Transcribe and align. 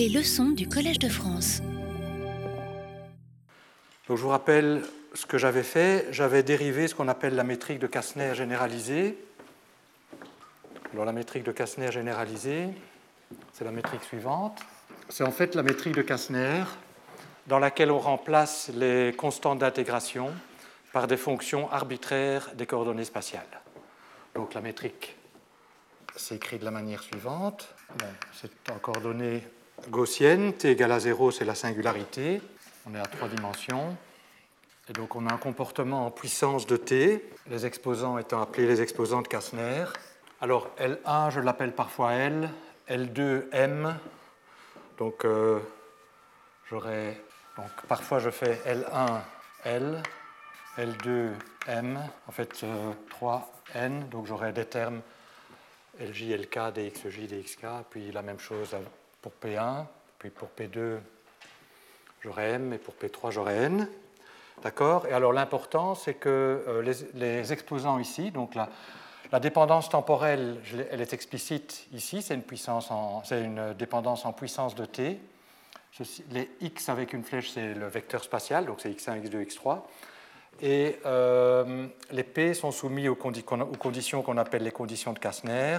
Les 0.00 0.08
leçons 0.08 0.52
du 0.52 0.66
Collège 0.66 0.98
de 0.98 1.10
France. 1.10 1.60
Donc, 4.08 4.16
je 4.16 4.22
vous 4.22 4.30
rappelle 4.30 4.80
ce 5.12 5.26
que 5.26 5.36
j'avais 5.36 5.62
fait. 5.62 6.06
J'avais 6.10 6.42
dérivé 6.42 6.88
ce 6.88 6.94
qu'on 6.94 7.06
appelle 7.06 7.34
la 7.34 7.44
métrique 7.44 7.78
de 7.80 7.86
Kastner 7.86 8.34
généralisée. 8.34 9.18
Alors, 10.94 11.04
la 11.04 11.12
métrique 11.12 11.44
de 11.44 11.52
Kastner 11.52 11.92
généralisée, 11.92 12.68
c'est 13.52 13.66
la 13.66 13.72
métrique 13.72 14.02
suivante. 14.04 14.58
C'est 15.10 15.22
en 15.22 15.32
fait 15.32 15.54
la 15.54 15.62
métrique 15.62 15.96
de 15.96 16.00
Kastner 16.00 16.64
dans 17.46 17.58
laquelle 17.58 17.90
on 17.90 17.98
remplace 17.98 18.70
les 18.74 19.12
constantes 19.18 19.58
d'intégration 19.58 20.30
par 20.94 21.08
des 21.08 21.18
fonctions 21.18 21.70
arbitraires 21.70 22.48
des 22.54 22.64
coordonnées 22.64 23.04
spatiales. 23.04 23.60
Donc 24.34 24.54
la 24.54 24.62
métrique 24.62 25.14
s'écrit 26.16 26.58
de 26.58 26.64
la 26.64 26.70
manière 26.70 27.02
suivante. 27.02 27.68
c'est 28.32 28.70
en 28.70 28.78
coordonnées 28.78 29.42
gaussiennes. 29.88 30.52
T 30.52 30.70
égale 30.70 30.92
à 30.92 31.00
0, 31.00 31.30
c'est 31.30 31.44
la 31.44 31.54
singularité. 31.54 32.40
On 32.86 32.94
est 32.94 32.98
à 33.00 33.06
trois 33.06 33.28
dimensions. 33.28 33.96
Et 34.88 34.92
donc 34.92 35.14
on 35.14 35.26
a 35.26 35.32
un 35.32 35.36
comportement 35.36 36.06
en 36.06 36.10
puissance 36.10 36.66
de 36.66 36.76
T, 36.76 37.24
les 37.48 37.64
exposants 37.64 38.18
étant 38.18 38.42
appelés 38.42 38.66
les 38.66 38.82
exposants 38.82 39.22
de 39.22 39.28
Kastner. 39.28 39.84
Alors 40.40 40.68
L1, 40.78 41.30
je 41.30 41.40
l'appelle 41.40 41.72
parfois 41.72 42.14
L, 42.14 42.50
L2, 42.88 43.44
M. 43.52 43.94
Donc 44.98 45.24
euh, 45.24 45.60
j'aurais. 46.68 47.22
Donc 47.56 47.70
parfois 47.86 48.18
je 48.18 48.30
fais 48.30 48.54
L1, 48.66 49.20
L, 49.64 50.02
L2, 50.76 51.30
M, 51.68 52.00
en 52.26 52.32
fait 52.32 52.64
3, 53.10 53.52
euh, 53.76 53.78
N, 53.78 54.08
donc 54.08 54.26
j'aurai 54.26 54.52
des 54.52 54.64
termes 54.64 55.02
LJ, 56.00 56.30
LK, 56.32 56.72
DXJ, 56.74 57.28
DXK, 57.28 57.66
puis 57.90 58.10
la 58.10 58.22
même 58.22 58.40
chose 58.40 58.74
pour 59.22 59.32
P1, 59.42 59.84
puis 60.18 60.30
pour 60.30 60.48
P2, 60.58 60.98
j'aurai 62.22 62.50
M, 62.50 62.72
et 62.72 62.78
pour 62.78 62.94
P3, 62.94 63.30
j'aurai 63.30 63.56
N. 63.56 63.88
D'accord? 64.62 65.06
Et 65.06 65.12
alors 65.12 65.32
l'important, 65.32 65.94
c'est 65.94 66.14
que 66.14 66.62
euh, 66.68 66.94
les, 67.14 67.52
exposants 67.52 67.98
ici, 67.98 68.30
donc 68.30 68.54
la, 68.54 69.40
dépendance 69.40 69.88
temporelle, 69.88 70.58
elle 70.90 71.00
est 71.00 71.12
explicite 71.12 71.86
ici, 71.92 72.20
c'est 72.20 72.34
une, 72.34 73.74
dépendance 73.78 74.26
en 74.26 74.32
puissance 74.32 74.74
de 74.74 74.84
t. 74.84 75.18
les 76.30 76.50
x 76.60 76.88
avec 76.88 77.14
une 77.14 77.22
flèche, 77.22 77.50
c'est 77.52 77.74
le 77.74 77.86
vecteur 77.86 78.22
spatial, 78.22 78.66
donc 78.66 78.80
c'est 78.80 78.90
x1, 78.90 79.22
x2, 79.22 79.46
x3. 79.46 79.80
Et 80.62 80.98
euh, 81.06 81.86
les 82.10 82.24
P 82.24 82.52
sont 82.52 82.70
soumis 82.70 83.08
aux, 83.08 83.14
conditions 83.14 84.20
qu'on 84.20 84.36
appelle 84.36 84.62
les 84.62 84.72
conditions 84.72 85.14
de 85.14 85.18
Kastner, 85.18 85.78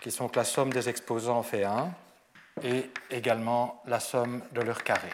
qui 0.00 0.10
sont 0.10 0.28
que 0.28 0.38
la 0.38 0.44
somme 0.44 0.72
des 0.72 0.88
exposants 0.88 1.42
fait 1.42 1.64
1 1.64 1.92
et 2.62 2.90
également 3.10 3.82
la 3.86 4.00
somme 4.00 4.42
de 4.52 4.60
leur 4.60 4.82
carré. 4.84 5.10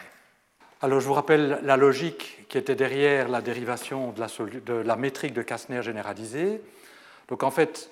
Alors 0.81 0.99
je 0.99 1.07
vous 1.07 1.13
rappelle 1.13 1.59
la 1.63 1.77
logique 1.77 2.45
qui 2.49 2.57
était 2.57 2.75
derrière 2.75 3.29
la 3.29 3.41
dérivation 3.41 4.11
de 4.11 4.73
la, 4.73 4.95
métrique 4.95 5.33
de 5.33 5.41
Kastner 5.41 5.81
généralisée. 5.81 6.61
Donc 7.27 7.43
en 7.43 7.51
fait, 7.51 7.89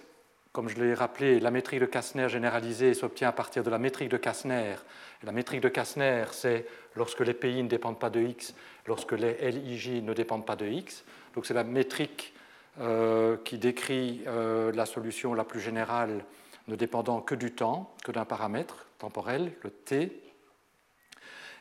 comme 0.51 0.69
je 0.69 0.75
l'ai 0.75 0.93
rappelé, 0.93 1.39
la 1.39 1.49
métrique 1.49 1.79
de 1.79 1.85
Kastner 1.85 2.29
généralisée 2.29 2.93
s'obtient 2.93 3.29
à 3.29 3.31
partir 3.31 3.63
de 3.63 3.69
la 3.69 3.79
métrique 3.79 4.09
de 4.09 4.17
Kastner. 4.17 4.75
la 5.23 5.31
métrique 5.31 5.61
de 5.61 5.69
Kastner, 5.69 6.25
c'est 6.31 6.65
lorsque 6.95 7.21
les 7.21 7.33
PI 7.33 7.63
ne 7.63 7.69
dépendent 7.69 7.99
pas 7.99 8.09
de 8.09 8.19
x, 8.19 8.53
lorsque 8.85 9.13
les 9.13 9.51
LIJ 9.51 10.03
ne 10.03 10.13
dépendent 10.13 10.45
pas 10.45 10.55
de 10.55 10.67
x. 10.67 11.03
Donc 11.35 11.45
c'est 11.45 11.53
la 11.53 11.63
métrique 11.63 12.33
euh, 12.79 13.37
qui 13.45 13.57
décrit 13.57 14.23
euh, 14.27 14.71
la 14.73 14.85
solution 14.85 15.33
la 15.33 15.45
plus 15.45 15.61
générale 15.61 16.23
ne 16.67 16.75
dépendant 16.75 17.21
que 17.21 17.35
du 17.35 17.51
temps, 17.51 17.93
que 18.03 18.11
d'un 18.11 18.25
paramètre 18.25 18.87
temporel, 19.03 19.51
le 19.63 19.69
t. 19.69 20.23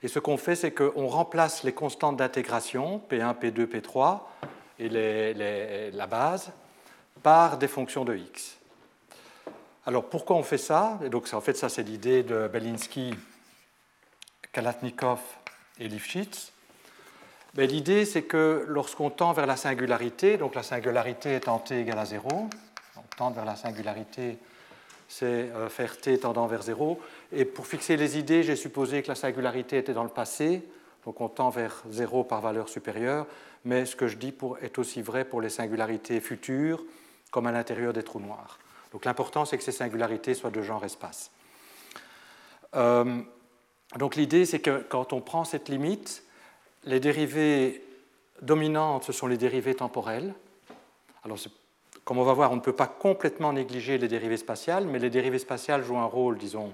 Et 0.04 0.06
ce 0.06 0.20
qu'on 0.20 0.36
fait, 0.36 0.54
c'est 0.54 0.70
qu'on 0.70 1.08
remplace 1.08 1.64
les 1.64 1.72
constantes 1.72 2.16
d'intégration, 2.16 3.02
P1, 3.10 3.36
P2, 3.36 3.66
P3, 3.66 4.20
et 4.78 5.90
la 5.90 6.06
base, 6.06 6.52
par 7.24 7.58
des 7.58 7.66
fonctions 7.66 8.04
de 8.04 8.14
x. 8.14 8.58
Alors 9.86 10.04
pourquoi 10.08 10.36
on 10.36 10.44
fait 10.44 10.58
ça? 10.58 11.00
Et 11.04 11.08
donc, 11.08 11.28
En 11.32 11.40
fait, 11.40 11.56
ça 11.56 11.68
c'est 11.68 11.82
l'idée 11.82 12.22
de 12.22 12.46
Belinsky, 12.46 13.12
Kalatnikov 14.52 15.18
et 15.80 15.88
Lifshitz. 15.88 16.52
Ben, 17.54 17.68
l'idée 17.68 18.04
c'est 18.04 18.22
que 18.22 18.64
lorsqu'on 18.68 19.10
tend 19.10 19.32
vers 19.32 19.46
la 19.46 19.56
singularité, 19.56 20.36
donc 20.36 20.54
la 20.54 20.62
singularité 20.62 21.34
étant 21.34 21.58
t 21.58 21.80
égale 21.80 21.98
à 21.98 22.04
0, 22.04 22.28
on 22.96 23.16
tend 23.16 23.32
vers 23.32 23.44
la 23.44 23.56
singularité, 23.56 24.38
c'est 25.12 25.26
euh, 25.26 25.68
faire 25.68 26.00
t 26.00 26.18
tendant 26.18 26.46
vers 26.46 26.62
0. 26.62 26.98
Et 27.32 27.46
pour 27.46 27.66
fixer 27.66 27.96
les 27.96 28.18
idées, 28.18 28.42
j'ai 28.42 28.56
supposé 28.56 29.02
que 29.02 29.08
la 29.08 29.14
singularité 29.14 29.78
était 29.78 29.94
dans 29.94 30.02
le 30.04 30.10
passé, 30.10 30.62
donc 31.06 31.20
on 31.20 31.28
tend 31.28 31.48
vers 31.48 31.82
0 31.88 32.24
par 32.24 32.42
valeur 32.42 32.68
supérieure, 32.68 33.26
mais 33.64 33.86
ce 33.86 33.96
que 33.96 34.06
je 34.06 34.16
dis 34.16 34.34
est 34.60 34.78
aussi 34.78 35.00
vrai 35.00 35.24
pour 35.24 35.40
les 35.40 35.48
singularités 35.48 36.20
futures, 36.20 36.84
comme 37.30 37.46
à 37.46 37.52
l'intérieur 37.52 37.94
des 37.94 38.02
trous 38.02 38.20
noirs. 38.20 38.58
Donc 38.92 39.06
l'important, 39.06 39.46
c'est 39.46 39.56
que 39.56 39.64
ces 39.64 39.72
singularités 39.72 40.34
soient 40.34 40.50
de 40.50 40.60
genre 40.60 40.84
espace. 40.84 41.30
Euh, 42.74 43.22
donc 43.98 44.16
l'idée, 44.16 44.44
c'est 44.44 44.60
que 44.60 44.84
quand 44.88 45.14
on 45.14 45.22
prend 45.22 45.44
cette 45.44 45.70
limite, 45.70 46.24
les 46.84 47.00
dérivées 47.00 47.82
dominantes, 48.42 49.04
ce 49.04 49.12
sont 49.12 49.26
les 49.26 49.38
dérivées 49.38 49.74
temporelles. 49.74 50.34
Alors, 51.24 51.38
comme 52.04 52.18
on 52.18 52.24
va 52.24 52.34
voir, 52.34 52.52
on 52.52 52.56
ne 52.56 52.60
peut 52.60 52.74
pas 52.74 52.86
complètement 52.86 53.54
négliger 53.54 53.96
les 53.96 54.08
dérivées 54.08 54.36
spatiales, 54.36 54.86
mais 54.86 54.98
les 54.98 55.10
dérivées 55.10 55.38
spatiales 55.38 55.84
jouent 55.84 55.98
un 55.98 56.04
rôle, 56.04 56.36
disons, 56.36 56.72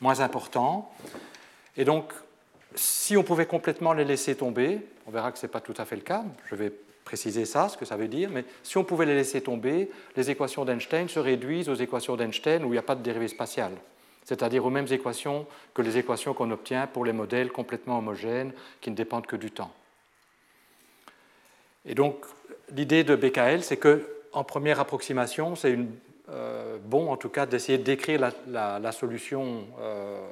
moins 0.00 0.20
important. 0.20 0.92
Et 1.76 1.84
donc, 1.84 2.12
si 2.74 3.16
on 3.16 3.22
pouvait 3.22 3.46
complètement 3.46 3.92
les 3.92 4.04
laisser 4.04 4.36
tomber, 4.36 4.80
on 5.06 5.10
verra 5.10 5.32
que 5.32 5.38
ce 5.38 5.46
n'est 5.46 5.52
pas 5.52 5.60
tout 5.60 5.74
à 5.76 5.84
fait 5.84 5.96
le 5.96 6.02
cas, 6.02 6.24
je 6.50 6.54
vais 6.54 6.72
préciser 7.04 7.46
ça, 7.46 7.70
ce 7.70 7.78
que 7.78 7.86
ça 7.86 7.96
veut 7.96 8.08
dire, 8.08 8.28
mais 8.30 8.44
si 8.62 8.76
on 8.76 8.84
pouvait 8.84 9.06
les 9.06 9.14
laisser 9.14 9.40
tomber, 9.40 9.90
les 10.14 10.30
équations 10.30 10.66
d'Einstein 10.66 11.08
se 11.08 11.18
réduisent 11.18 11.70
aux 11.70 11.74
équations 11.74 12.16
d'Einstein 12.16 12.62
où 12.64 12.68
il 12.68 12.72
n'y 12.72 12.78
a 12.78 12.82
pas 12.82 12.94
de 12.94 13.02
dérivée 13.02 13.28
spatiale, 13.28 13.72
c'est-à-dire 14.24 14.66
aux 14.66 14.70
mêmes 14.70 14.92
équations 14.92 15.46
que 15.72 15.80
les 15.80 15.96
équations 15.96 16.34
qu'on 16.34 16.50
obtient 16.50 16.86
pour 16.86 17.06
les 17.06 17.14
modèles 17.14 17.50
complètement 17.50 17.98
homogènes 17.98 18.52
qui 18.82 18.90
ne 18.90 18.94
dépendent 18.94 19.26
que 19.26 19.36
du 19.36 19.50
temps. 19.50 19.72
Et 21.86 21.94
donc, 21.94 22.16
l'idée 22.74 23.04
de 23.04 23.16
BKL, 23.16 23.62
c'est 23.62 23.78
que 23.78 24.06
en 24.34 24.44
première 24.44 24.78
approximation, 24.78 25.56
c'est 25.56 25.72
euh, 25.72 25.86
bon 26.84 27.10
en 27.10 27.16
tout 27.16 27.28
cas 27.28 27.46
d'essayer 27.46 27.78
d'écrire 27.78 28.32
la, 28.46 28.92
solution 28.92 29.66
euh, 29.80 30.28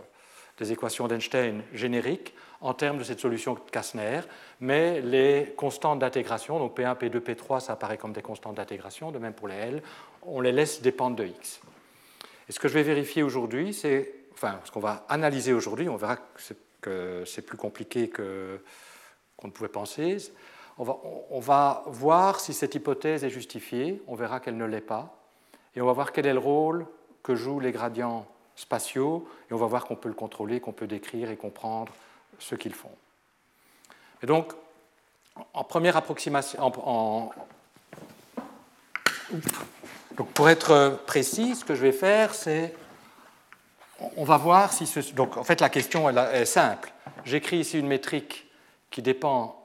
des 0.58 0.72
équations 0.72 1.06
d'Einstein 1.06 1.62
génériques 1.72 2.34
en 2.60 2.74
termes 2.74 2.98
de 2.98 3.04
cette 3.04 3.20
solution 3.20 3.54
de 3.54 3.60
Kastner, 3.70 4.20
mais 4.60 5.00
les 5.02 5.54
constantes 5.56 5.98
d'intégration, 5.98 6.58
donc 6.58 6.78
P1, 6.78 6.96
P2, 6.96 7.20
P3, 7.20 7.60
ça 7.60 7.74
apparaît 7.74 7.98
comme 7.98 8.12
des 8.12 8.22
constantes 8.22 8.56
d'intégration, 8.56 9.12
de 9.12 9.18
même 9.18 9.34
pour 9.34 9.48
les 9.48 9.56
L, 9.56 9.82
on 10.22 10.40
les 10.40 10.52
laisse 10.52 10.80
dépendre 10.80 11.16
de 11.16 11.26
X. 11.26 11.60
Et 12.48 12.52
ce 12.52 12.58
que 12.58 12.68
je 12.68 12.74
vais 12.74 12.82
vérifier 12.82 13.22
aujourd'hui, 13.22 13.74
c'est, 13.74 14.10
enfin, 14.32 14.60
ce 14.64 14.70
qu'on 14.70 14.80
va 14.80 15.04
analyser 15.08 15.52
aujourd'hui, 15.52 15.88
on 15.88 15.96
verra 15.96 16.16
que 16.80 17.24
c'est 17.26 17.42
plus 17.42 17.58
compliqué 17.58 18.08
qu'on 18.08 19.46
ne 19.46 19.52
pouvait 19.52 19.68
penser. 19.68 20.16
On 20.78 20.84
va, 20.84 20.96
on 21.30 21.40
va 21.40 21.84
voir 21.86 22.40
si 22.40 22.54
cette 22.54 22.74
hypothèse 22.74 23.22
est 23.24 23.30
justifiée, 23.30 24.02
on 24.06 24.14
verra 24.14 24.40
qu'elle 24.40 24.56
ne 24.56 24.64
l'est 24.64 24.80
pas, 24.80 25.25
et 25.76 25.81
on 25.81 25.87
va 25.87 25.92
voir 25.92 26.12
quel 26.12 26.26
est 26.26 26.32
le 26.32 26.38
rôle 26.38 26.87
que 27.22 27.37
jouent 27.37 27.60
les 27.60 27.70
gradients 27.72 28.26
spatiaux, 28.56 29.28
et 29.50 29.54
on 29.54 29.59
va 29.59 29.66
voir 29.66 29.84
qu'on 29.84 29.97
peut 29.97 30.09
le 30.09 30.14
contrôler, 30.14 30.60
qu'on 30.60 30.72
peut 30.72 30.87
décrire 30.87 31.31
et 31.31 31.37
comprendre 31.37 31.92
ce 32.38 32.54
qu'ils 32.54 32.75
font. 32.75 32.91
Et 34.22 34.26
donc, 34.26 34.53
en 35.53 35.65
première 35.65 35.97
approximation, 35.97 36.72
donc 40.16 40.31
pour 40.32 40.48
être 40.48 41.00
précis, 41.06 41.54
ce 41.54 41.65
que 41.65 41.75
je 41.75 41.82
vais 41.82 41.92
faire, 41.92 42.34
c'est 42.34 42.75
on 44.16 44.25
va 44.25 44.36
voir 44.36 44.72
si 44.72 44.86
ce. 44.86 45.00
Donc, 45.12 45.36
en 45.36 45.44
fait, 45.44 45.60
la 45.60 45.69
question 45.69 46.09
est 46.09 46.45
simple. 46.45 46.92
J'écris 47.24 47.59
ici 47.59 47.78
une 47.78 47.86
métrique 47.86 48.47
qui 48.91 49.03
dépend, 49.03 49.62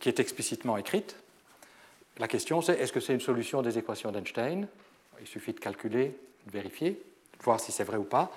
qui 0.00 0.08
est 0.08 0.18
explicitement 0.20 0.76
écrite. 0.76 1.16
La 2.18 2.28
question, 2.28 2.62
c'est 2.62 2.78
est-ce 2.78 2.92
que 2.92 3.00
c'est 3.00 3.14
une 3.14 3.20
solution 3.20 3.62
des 3.62 3.78
équations 3.78 4.12
d'Einstein? 4.12 4.68
Il 5.20 5.26
suffit 5.26 5.52
de 5.52 5.60
calculer, 5.60 6.16
de 6.46 6.52
vérifier, 6.52 6.90
de 6.90 7.44
voir 7.44 7.60
si 7.60 7.72
c'est 7.72 7.84
vrai 7.84 7.96
ou 7.96 8.04
pas 8.04 8.30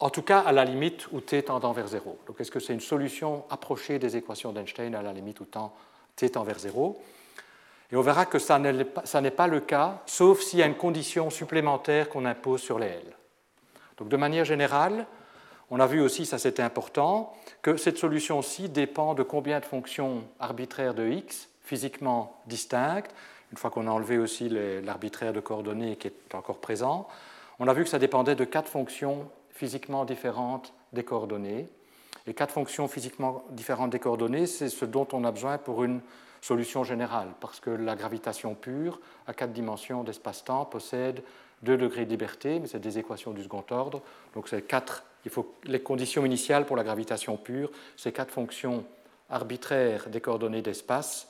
en 0.00 0.10
tout 0.10 0.22
cas 0.22 0.40
à 0.40 0.52
la 0.52 0.64
limite 0.64 1.10
où 1.12 1.20
t 1.20 1.42
tendant 1.42 1.72
vers 1.72 1.88
0. 1.88 2.18
Donc 2.26 2.40
est-ce 2.40 2.50
que 2.50 2.60
c'est 2.60 2.72
une 2.72 2.80
solution 2.80 3.44
approchée 3.50 3.98
des 3.98 4.16
équations 4.16 4.52
d'Einstein 4.52 4.94
à 4.94 5.02
la 5.02 5.12
limite 5.12 5.40
où 5.40 5.46
t 6.16 6.30
tend 6.30 6.44
vers 6.44 6.58
0 6.58 7.00
Et 7.90 7.96
on 7.96 8.00
verra 8.00 8.26
que 8.26 8.38
ça 8.38 8.58
n'est 8.58 9.30
pas, 9.30 9.46
le 9.46 9.60
cas, 9.60 10.02
sauf 10.06 10.40
s'il 10.40 10.60
y 10.60 10.62
a 10.62 10.66
une 10.66 10.76
condition 10.76 11.30
supplémentaire 11.30 12.08
qu'on 12.08 12.24
impose 12.24 12.60
sur 12.60 12.78
les 12.78 12.86
L. 12.86 13.16
Donc 13.96 14.08
de 14.08 14.16
manière 14.16 14.44
générale, 14.44 15.06
on 15.70 15.80
a 15.80 15.86
vu 15.86 16.00
aussi, 16.00 16.24
ça 16.24 16.38
c'était 16.38 16.62
important, 16.62 17.36
que 17.60 17.76
cette 17.76 17.98
solution-ci 17.98 18.68
dépend 18.68 19.14
de 19.14 19.24
combien 19.24 19.58
de 19.58 19.64
fonctions 19.64 20.24
arbitraires 20.38 20.94
de 20.94 21.08
x 21.08 21.48
physiquement 21.64 22.40
distinctes, 22.46 23.14
une 23.50 23.58
fois 23.58 23.70
qu'on 23.70 23.86
a 23.86 23.90
enlevé 23.90 24.18
aussi 24.18 24.48
l'arbitraire 24.48 25.32
de 25.32 25.40
coordonnées 25.40 25.96
qui 25.96 26.08
est 26.08 26.34
encore 26.34 26.58
présent, 26.58 27.08
on 27.58 27.68
a 27.68 27.72
vu 27.72 27.84
que 27.84 27.90
ça 27.90 27.98
dépendait 27.98 28.34
de 28.34 28.44
quatre 28.44 28.68
fonctions 28.68 29.30
physiquement 29.50 30.04
différentes 30.04 30.72
des 30.92 31.02
coordonnées. 31.02 31.66
Et 32.26 32.34
quatre 32.34 32.52
fonctions 32.52 32.88
physiquement 32.88 33.44
différentes 33.50 33.90
des 33.90 33.98
coordonnées, 33.98 34.46
c'est 34.46 34.68
ce 34.68 34.84
dont 34.84 35.08
on 35.12 35.24
a 35.24 35.32
besoin 35.32 35.58
pour 35.58 35.82
une 35.82 36.00
solution 36.40 36.84
générale, 36.84 37.28
parce 37.40 37.58
que 37.58 37.70
la 37.70 37.96
gravitation 37.96 38.54
pure, 38.54 39.00
à 39.26 39.34
quatre 39.34 39.52
dimensions 39.52 40.04
d'espace-temps, 40.04 40.66
possède 40.66 41.22
deux 41.62 41.76
degrés 41.76 42.04
de 42.04 42.10
liberté, 42.10 42.60
mais 42.60 42.68
c'est 42.68 42.78
des 42.78 42.98
équations 42.98 43.32
du 43.32 43.42
second 43.42 43.64
ordre. 43.70 44.02
Donc 44.34 44.48
c'est 44.48 44.62
quatre, 44.62 45.04
il 45.24 45.30
faut 45.30 45.52
les 45.64 45.80
conditions 45.80 46.24
initiales 46.24 46.66
pour 46.66 46.76
la 46.76 46.84
gravitation 46.84 47.36
pure, 47.36 47.70
c'est 47.96 48.12
quatre 48.12 48.30
fonctions 48.30 48.84
arbitraires 49.30 50.08
des 50.08 50.20
coordonnées 50.20 50.62
d'espace, 50.62 51.28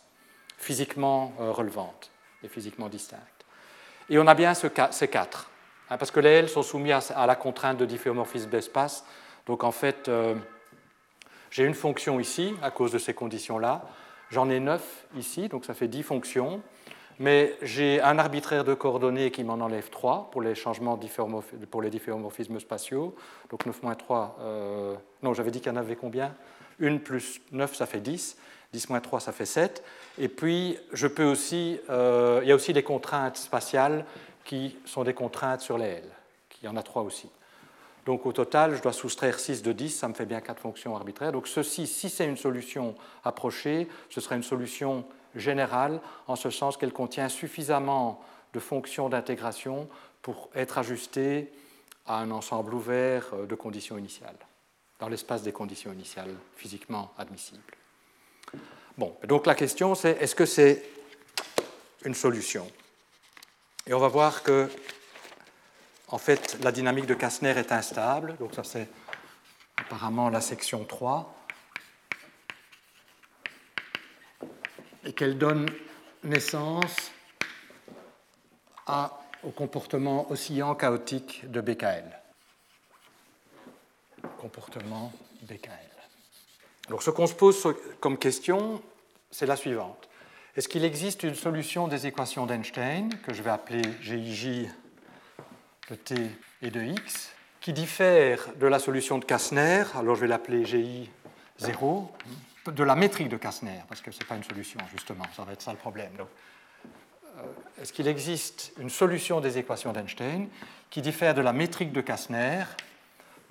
physiquement 0.59 1.33
euh, 1.41 1.53
relevantes 1.53 2.11
et 2.43 2.49
physiquement 2.49 2.89
distinctes. 2.89 3.23
Et 4.11 4.19
on 4.19 4.27
a 4.27 4.35
bien 4.35 4.53
ces 4.55 5.09
quatre, 5.09 5.51
hein, 5.89 5.97
parce 5.97 6.11
que 6.11 6.21
les 6.21 6.31
L 6.31 6.49
sont 6.49 6.63
soumis 6.63 6.93
à, 6.93 7.27
la 7.27 7.37
contrainte 7.37 7.79
de 7.79 7.87
difféomorphisme 7.87 8.51
d'espace. 8.51 9.05
Donc 9.47 9.65
en 9.65 9.73
fait, 9.73 10.09
euh, 10.09 10.35
j'ai 11.51 11.65
une 11.65 11.75
fonction 11.75 12.21
ici 12.21 12.55
à 12.63 12.71
cause 12.71 12.93
de 12.93 12.99
ces 12.99 13.15
conditions-là. 13.15 13.83
J'en 14.31 14.51
ai 14.51 14.61
neuf 14.61 15.07
ici, 15.17 15.49
donc 15.49 15.65
ça 15.65 15.75
fait 15.75 15.89
dix 15.89 16.03
fonctions. 16.03 16.63
Mais 17.21 17.57
j'ai 17.63 18.01
un 18.01 18.19
arbitraire 18.19 18.63
de 18.63 18.75
coordonnées 18.75 19.33
qui 19.33 19.43
m'en 19.43 19.55
enlève 19.55 19.91
trois 19.91 20.31
pour 20.31 20.41
les 20.41 20.55
changements 20.55 20.99
pour 21.71 21.83
les 21.83 21.91
difféomorphismes 21.91 22.61
spatiaux. 22.61 23.17
Donc 23.51 23.67
9 23.67 23.83
moins 23.83 23.97
3, 23.97 24.37
euh, 24.41 24.95
non, 25.23 25.35
j'avais 25.35 25.51
dit 25.51 25.61
qu'il 25.61 25.73
y 25.73 25.75
en 25.75 25.79
avait 25.79 25.97
combien? 25.97 26.35
1 26.81 26.99
plus 26.99 27.41
9, 27.51 27.75
ça 27.75 27.87
fait 27.87 28.01
10. 28.01 28.37
10 28.73 28.91
moins 28.91 29.01
3, 29.01 29.21
ça 29.21 29.33
fait 29.33 29.47
7. 29.47 29.83
Et 30.19 30.29
puis, 30.29 30.79
je 30.93 31.07
peux 31.07 31.25
aussi, 31.25 31.81
euh, 31.91 32.41
il 32.43 32.49
y 32.49 32.53
a 32.53 32.55
aussi 32.55 32.73
des 32.73 32.83
contraintes 32.83 33.37
spatiales 33.37 34.05
qui 34.45 34.77
sont 34.85 35.05
des 35.05 35.15
contraintes 35.15 35.61
sur 35.61 35.79
les 35.79 35.87
L. 35.87 36.05
Il 36.63 36.67
y 36.67 36.69
en 36.69 36.77
a 36.77 36.83
trois 36.83 37.03
aussi. 37.03 37.29
Donc 38.07 38.25
au 38.25 38.33
total, 38.33 38.75
je 38.75 38.83
dois 38.83 38.95
soustraire 38.95 39.39
6 39.39 39.63
de 39.63 39.73
10, 39.73 39.91
ça 39.91 40.09
me 40.09 40.15
fait 40.15 40.25
bien 40.25 40.41
4 40.41 40.59
fonctions 40.59 40.97
arbitraires. 40.97 41.33
Donc 41.33 41.47
ceci, 41.47 41.87
si 41.87 42.09
c'est 42.09 42.27
une 42.27 42.39
solution 42.39 42.95
approchée, 43.23 43.87
ce 44.09 44.21
sera 44.23 44.35
une 44.35 44.43
solution 44.43 45.05
générale, 45.35 46.01
en 46.27 46.35
ce 46.35 46.49
sens 46.51 46.77
qu'elle 46.77 46.93
contient 46.93 47.29
suffisamment 47.29 48.25
de 48.55 48.61
fonctions 48.61 49.11
d'intégration 49.11 49.89
pour 50.23 50.49
être 50.55 50.79
ajustée 50.79 51.53
à 52.07 52.17
un 52.19 52.31
ensemble 52.31 52.73
ouvert 52.73 53.27
euh, 53.35 53.47
de 53.47 53.55
conditions 53.55 53.99
initiales, 53.99 54.39
dans 54.99 55.09
l'espace 55.09 55.43
des 55.43 55.53
conditions 55.53 55.93
initiales 55.93 56.35
physiquement 56.57 57.13
admissibles. 57.19 57.78
Bon, 58.97 59.17
donc 59.25 59.47
la 59.47 59.55
question 59.55 59.95
c'est 59.95 60.21
est-ce 60.21 60.35
que 60.35 60.47
c'est 60.47 60.85
une 62.05 62.15
solution? 62.15 62.71
Et 63.87 63.95
on 63.95 63.99
va 63.99 64.09
voir 64.09 64.43
que 64.43 64.69
en 66.11 66.19
fait, 66.19 66.57
la 66.63 66.73
dynamique 66.73 67.07
de 67.07 67.13
Kastner 67.15 67.51
est 67.51 67.71
instable, 67.71 68.37
donc 68.39 68.55
ça 68.55 68.65
c'est 68.65 68.89
apparemment 69.77 70.31
la 70.31 70.41
section 70.41 70.85
3, 70.85 71.35
et 75.05 75.13
qu'elle 75.13 75.37
donne 75.37 75.69
naissance 76.25 77.13
au 79.43 79.51
comportement 79.51 80.31
oscillant 80.31 80.75
chaotique 80.75 81.49
de 81.51 81.61
BKL. 81.61 82.19
Comportement 84.39 85.13
BKL. 85.43 85.88
Donc 86.89 87.03
ce 87.03 87.11
qu'on 87.11 87.27
se 87.27 87.35
pose 87.35 87.75
comme 88.01 88.19
question, 88.19 88.81
c'est 89.31 89.47
la 89.47 89.57
suivante. 89.57 90.09
Est-ce 90.57 90.69
qu'il 90.69 90.85
existe 90.85 91.23
une 91.23 91.35
solution 91.35 91.87
des 91.87 92.07
équations 92.07 92.47
d'Einstein, 92.47 93.11
que 93.25 93.33
je 93.33 93.43
vais 93.43 93.51
appeler 93.51 93.83
GIJ 94.01 94.69
de 95.91 95.95
t 95.95 96.15
et 96.63 96.71
de 96.71 96.83
x, 96.83 97.31
qui 97.61 97.73
diffère 97.73 98.49
de 98.57 98.67
la 98.67 98.79
solution 98.79 99.19
de 99.19 99.25
Kastner, 99.25 99.85
alors 99.95 100.15
je 100.15 100.23
vais 100.23 100.27
l'appeler 100.27 100.65
GI 100.65 101.11
0, 101.59 102.11
de 102.67 102.85
la 102.85 102.95
métrique 102.95 103.29
de 103.29 103.37
Kastner, 103.37 103.83
parce 103.89 104.01
que 104.01 104.11
ce 104.11 104.21
n'est 104.21 104.27
pas 104.27 104.37
une 104.37 104.45
solution, 104.45 104.81
justement, 104.91 105.25
ça 105.37 105.45
va 105.45 105.53
être 105.53 105.63
ça 105.63 105.73
le 105.73 105.79
problème. 105.79 106.13
Euh, 106.17 107.43
est-ce 107.81 107.93
qu'il 107.93 108.09
existe 108.09 108.73
une 108.79 108.91
solution 108.91 109.41
des 109.41 109.59
équations 109.59 109.93
d'Einstein 109.93 110.49
qui 110.91 111.03
diffère 111.03 111.35
de 111.35 111.41
la 111.41 111.53
métrique 111.53 111.93
de 111.93 112.01
Kastner 112.01 112.65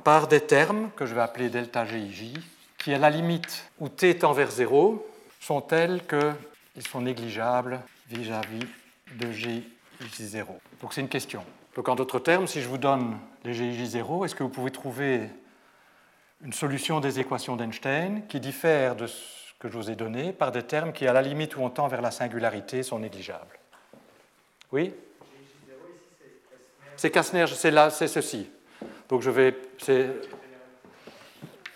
par 0.03 0.27
des 0.27 0.41
termes 0.41 0.89
que 0.95 1.05
je 1.05 1.15
vais 1.15 1.21
appeler 1.21 1.49
delta 1.49 1.85
GIJ, 1.85 2.33
qui, 2.77 2.93
à 2.93 2.97
la 2.97 3.09
limite 3.09 3.69
où 3.79 3.89
t 3.89 4.17
tend 4.17 4.33
vers 4.33 4.51
0, 4.51 5.05
sont 5.39 5.61
tels 5.61 6.01
qu'ils 6.07 6.87
sont 6.87 7.01
négligeables 7.01 7.79
vis-à-vis 8.09 8.59
-vis 8.59 9.17
de 9.17 9.31
GI0 9.31 10.45
Donc 10.81 10.93
c'est 10.93 11.01
une 11.01 11.09
question. 11.09 11.43
Donc 11.75 11.89
en 11.89 11.95
d'autres 11.95 12.19
termes, 12.19 12.47
si 12.47 12.61
je 12.61 12.67
vous 12.67 12.77
donne 12.77 13.17
les 13.43 13.53
GIJ0, 13.53 14.25
est-ce 14.25 14.35
que 14.35 14.43
vous 14.43 14.49
pouvez 14.49 14.71
trouver 14.71 15.29
une 16.43 16.53
solution 16.53 16.99
des 16.99 17.19
équations 17.19 17.55
d'Einstein 17.55 18.25
qui 18.27 18.39
diffère 18.39 18.95
de 18.95 19.07
ce 19.07 19.53
que 19.59 19.69
je 19.69 19.77
vous 19.77 19.89
ai 19.89 19.95
donné 19.95 20.33
par 20.33 20.51
des 20.51 20.63
termes 20.63 20.93
qui, 20.93 21.07
à 21.07 21.13
la 21.13 21.21
limite 21.21 21.55
où 21.55 21.61
on 21.61 21.69
tend 21.69 21.87
vers 21.87 22.01
la 22.01 22.11
singularité, 22.11 22.83
sont 22.83 22.99
négligeables? 22.99 23.59
Oui? 24.71 24.93
C'est 26.95 27.11
Kastner, 27.11 27.45
c'est 27.47 27.71
là, 27.71 27.89
c'est 27.89 28.07
ceci. 28.07 28.49
Donc 29.09 29.21
je 29.21 29.29
vais, 29.29 29.55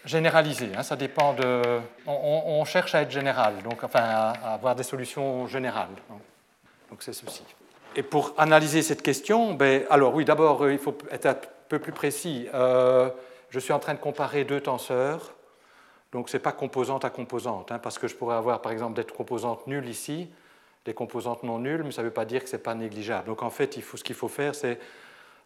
généralisé. 0.06 0.70
Hein, 0.76 0.84
ça 0.84 0.96
dépend 0.96 1.34
de. 1.34 1.80
On, 2.08 2.64
cherche 2.66 2.96
à 2.96 3.02
être 3.02 3.12
général, 3.12 3.62
donc 3.64 3.84
enfin 3.84 4.00
à 4.00 4.54
avoir 4.54 4.76
des 4.76 4.84
solutions 4.84 5.48
générales. 5.48 5.90
Donc 6.90 7.04
c'est 7.04 7.14
ceci. 7.14 7.44
Et 7.96 8.04
pour 8.04 8.34
analyser 8.38 8.82
cette 8.82 9.02
question, 9.02 9.54
ben, 9.54 9.84
alors 9.90 10.16
oui, 10.16 10.24
d'abord, 10.24 10.64
euh, 10.64 10.72
il 10.72 10.80
faut 10.80 10.98
être 11.12 11.26
un 11.26 11.36
peu 11.68 11.80
plus 11.80 11.92
précis. 11.92 12.48
Euh, 12.54 13.10
je 13.50 13.60
suis 13.60 13.74
en 13.74 13.80
train 13.80 13.94
de 13.94 14.00
comparer 14.00 14.46
deux 14.46 14.62
tenseurs, 14.62 15.34
donc 16.14 16.30
ce 16.30 16.38
n'est 16.38 16.42
pas 16.42 16.54
composante 16.54 17.04
à 17.04 17.10
composante, 17.10 17.72
hein, 17.72 17.80
parce 17.80 18.00
que 18.00 18.08
je 18.08 18.16
pourrais 18.16 18.36
avoir 18.36 18.62
par 18.62 18.72
exemple 18.72 18.96
des 18.96 19.04
composantes 19.04 19.68
nulles 19.68 19.90
ici, 19.90 20.30
des 20.86 20.94
composantes 20.94 21.44
non 21.44 21.60
nulles, 21.60 21.84
mais 21.84 21.92
ça 21.92 22.02
ne 22.02 22.08
veut 22.08 22.14
pas 22.14 22.26
dire 22.26 22.44
que 22.44 22.50
ce 22.50 22.56
n'est 22.56 22.62
pas 22.62 22.76
négligeable. 22.76 23.28
Donc 23.28 23.44
en 23.44 23.50
fait, 23.50 23.74
ce 23.74 24.04
qu'il 24.04 24.16
faut 24.16 24.30
faire, 24.30 24.56
c'est 24.56 24.80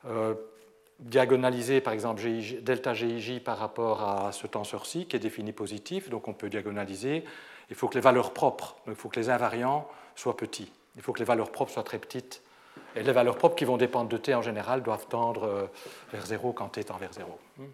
euh, 0.07 0.36
diagonaliser 1.00 1.81
par 1.81 1.94
exemple 1.94 2.21
delta 2.62 2.94
GIJ 2.94 3.39
par 3.44 3.57
rapport 3.57 4.01
à 4.01 4.31
ce 4.31 4.47
tenseur-ci 4.47 5.06
qui 5.06 5.15
est 5.15 5.19
défini 5.19 5.51
positif, 5.51 6.09
donc 6.09 6.27
on 6.27 6.33
peut 6.33 6.50
diagonaliser. 6.50 7.24
Il 7.69 7.75
faut 7.75 7.88
que 7.88 7.95
les 7.95 8.01
valeurs 8.01 8.31
propres, 8.31 8.75
il 8.88 8.95
faut 8.95 9.09
que 9.09 9.19
les 9.19 9.30
invariants 9.30 9.88
soient 10.15 10.38
petits. 10.38 10.71
Il 10.95 11.01
faut 11.01 11.13
que 11.13 11.19
les 11.19 11.25
valeurs 11.25 11.51
propres 11.51 11.71
soient 11.71 11.83
très 11.83 12.00
petites. 12.00 12.42
Et 12.95 13.03
les 13.03 13.12
valeurs 13.12 13.38
propres 13.38 13.56
qui 13.56 13.65
vont 13.65 13.77
dépendre 13.77 14.09
de 14.09 14.18
t 14.18 14.33
en 14.33 14.42
général 14.42 14.81
doivent 14.81 15.07
tendre 15.07 15.44
euh, 15.44 15.65
vers 16.12 16.25
0 16.25 16.53
quand 16.53 16.69
t 16.69 16.83
tend 16.83 16.97
vers 16.97 17.12
0. 17.12 17.39
Hmm. 17.57 17.65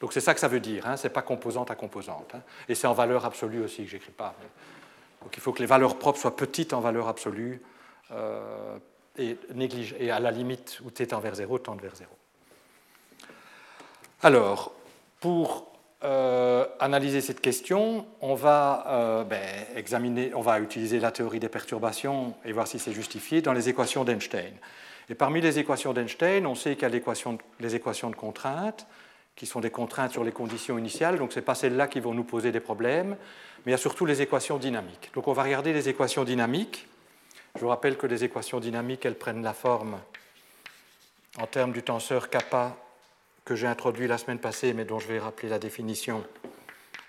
Donc 0.00 0.12
c'est 0.12 0.20
ça 0.20 0.34
que 0.34 0.40
ça 0.40 0.48
veut 0.48 0.58
dire, 0.58 0.86
hein. 0.86 0.96
ce 0.96 1.06
n'est 1.06 1.12
pas 1.12 1.22
composante 1.22 1.70
à 1.70 1.76
composante. 1.76 2.34
Hein. 2.34 2.42
Et 2.68 2.74
c'est 2.74 2.88
en 2.88 2.92
valeur 2.92 3.24
absolue 3.24 3.62
aussi 3.62 3.84
que 3.84 3.90
j'écris 3.90 4.10
pas. 4.10 4.34
Donc 5.22 5.36
il 5.36 5.40
faut 5.40 5.52
que 5.52 5.60
les 5.60 5.66
valeurs 5.66 5.96
propres 5.96 6.18
soient 6.18 6.34
petites 6.34 6.72
en 6.72 6.80
valeur 6.80 7.06
absolue 7.06 7.62
euh, 8.10 8.78
et, 9.18 9.38
à 10.10 10.20
la 10.20 10.30
limite 10.30 10.80
où 10.84 10.90
t 10.90 11.06
tend 11.06 11.20
vers 11.20 11.34
0, 11.34 11.58
tendent 11.58 11.80
vers 11.80 11.96
0. 11.96 12.10
Alors, 14.22 14.72
pour 15.20 15.72
euh, 16.04 16.66
analyser 16.80 17.20
cette 17.20 17.40
question, 17.40 18.06
on 18.20 18.34
va, 18.34 18.84
euh, 18.88 19.24
ben, 19.24 19.40
examiner, 19.76 20.32
on 20.34 20.40
va 20.40 20.60
utiliser 20.60 21.00
la 21.00 21.12
théorie 21.12 21.40
des 21.40 21.48
perturbations 21.48 22.34
et 22.44 22.52
voir 22.52 22.66
si 22.66 22.78
c'est 22.78 22.92
justifié 22.92 23.42
dans 23.42 23.52
les 23.52 23.68
équations 23.68 24.04
d'Einstein. 24.04 24.52
Et 25.08 25.14
parmi 25.14 25.40
les 25.40 25.58
équations 25.58 25.92
d'Einstein, 25.92 26.46
on 26.46 26.54
sait 26.54 26.74
qu'il 26.74 26.82
y 26.82 26.86
a 26.86 26.88
les 27.60 27.74
équations 27.74 28.10
de 28.10 28.16
contrainte, 28.16 28.86
qui 29.36 29.46
sont 29.46 29.60
des 29.60 29.70
contraintes 29.70 30.12
sur 30.12 30.24
les 30.24 30.32
conditions 30.32 30.78
initiales, 30.78 31.18
donc 31.18 31.32
ce 31.32 31.38
n'est 31.38 31.44
pas 31.44 31.54
celles-là 31.54 31.86
qui 31.88 32.00
vont 32.00 32.14
nous 32.14 32.24
poser 32.24 32.52
des 32.52 32.60
problèmes, 32.60 33.16
mais 33.64 33.70
il 33.70 33.72
y 33.72 33.74
a 33.74 33.78
surtout 33.78 34.06
les 34.06 34.22
équations 34.22 34.58
dynamiques. 34.58 35.10
Donc 35.14 35.28
on 35.28 35.32
va 35.32 35.42
regarder 35.42 35.72
les 35.72 35.88
équations 35.88 36.24
dynamiques. 36.24 36.86
Je 37.54 37.60
vous 37.60 37.68
rappelle 37.68 37.96
que 37.96 38.06
les 38.06 38.24
équations 38.24 38.60
dynamiques, 38.60 39.04
elles 39.04 39.18
prennent 39.18 39.42
la 39.42 39.54
forme 39.54 40.00
en 41.38 41.46
termes 41.46 41.72
du 41.72 41.82
tenseur 41.82 42.30
kappa 42.30 42.76
que 43.44 43.54
j'ai 43.54 43.66
introduit 43.66 44.06
la 44.06 44.18
semaine 44.18 44.38
passée, 44.38 44.72
mais 44.72 44.84
dont 44.84 44.98
je 44.98 45.08
vais 45.08 45.18
rappeler 45.18 45.48
la 45.48 45.58
définition, 45.58 46.24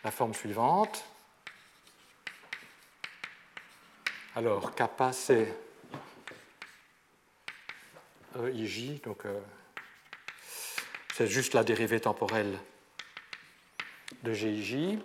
la 0.03 0.12
forme 0.12 0.33
suivante. 0.33 1.05
Alors, 4.35 4.73
kappa, 4.75 5.13
c'est 5.13 5.53
EIJ, 8.35 9.01
donc 9.01 9.25
euh, 9.25 9.39
c'est 11.13 11.27
juste 11.27 11.53
la 11.53 11.63
dérivée 11.63 12.00
temporelle 12.00 12.57
de 14.23 14.33
GIJ. 14.33 14.97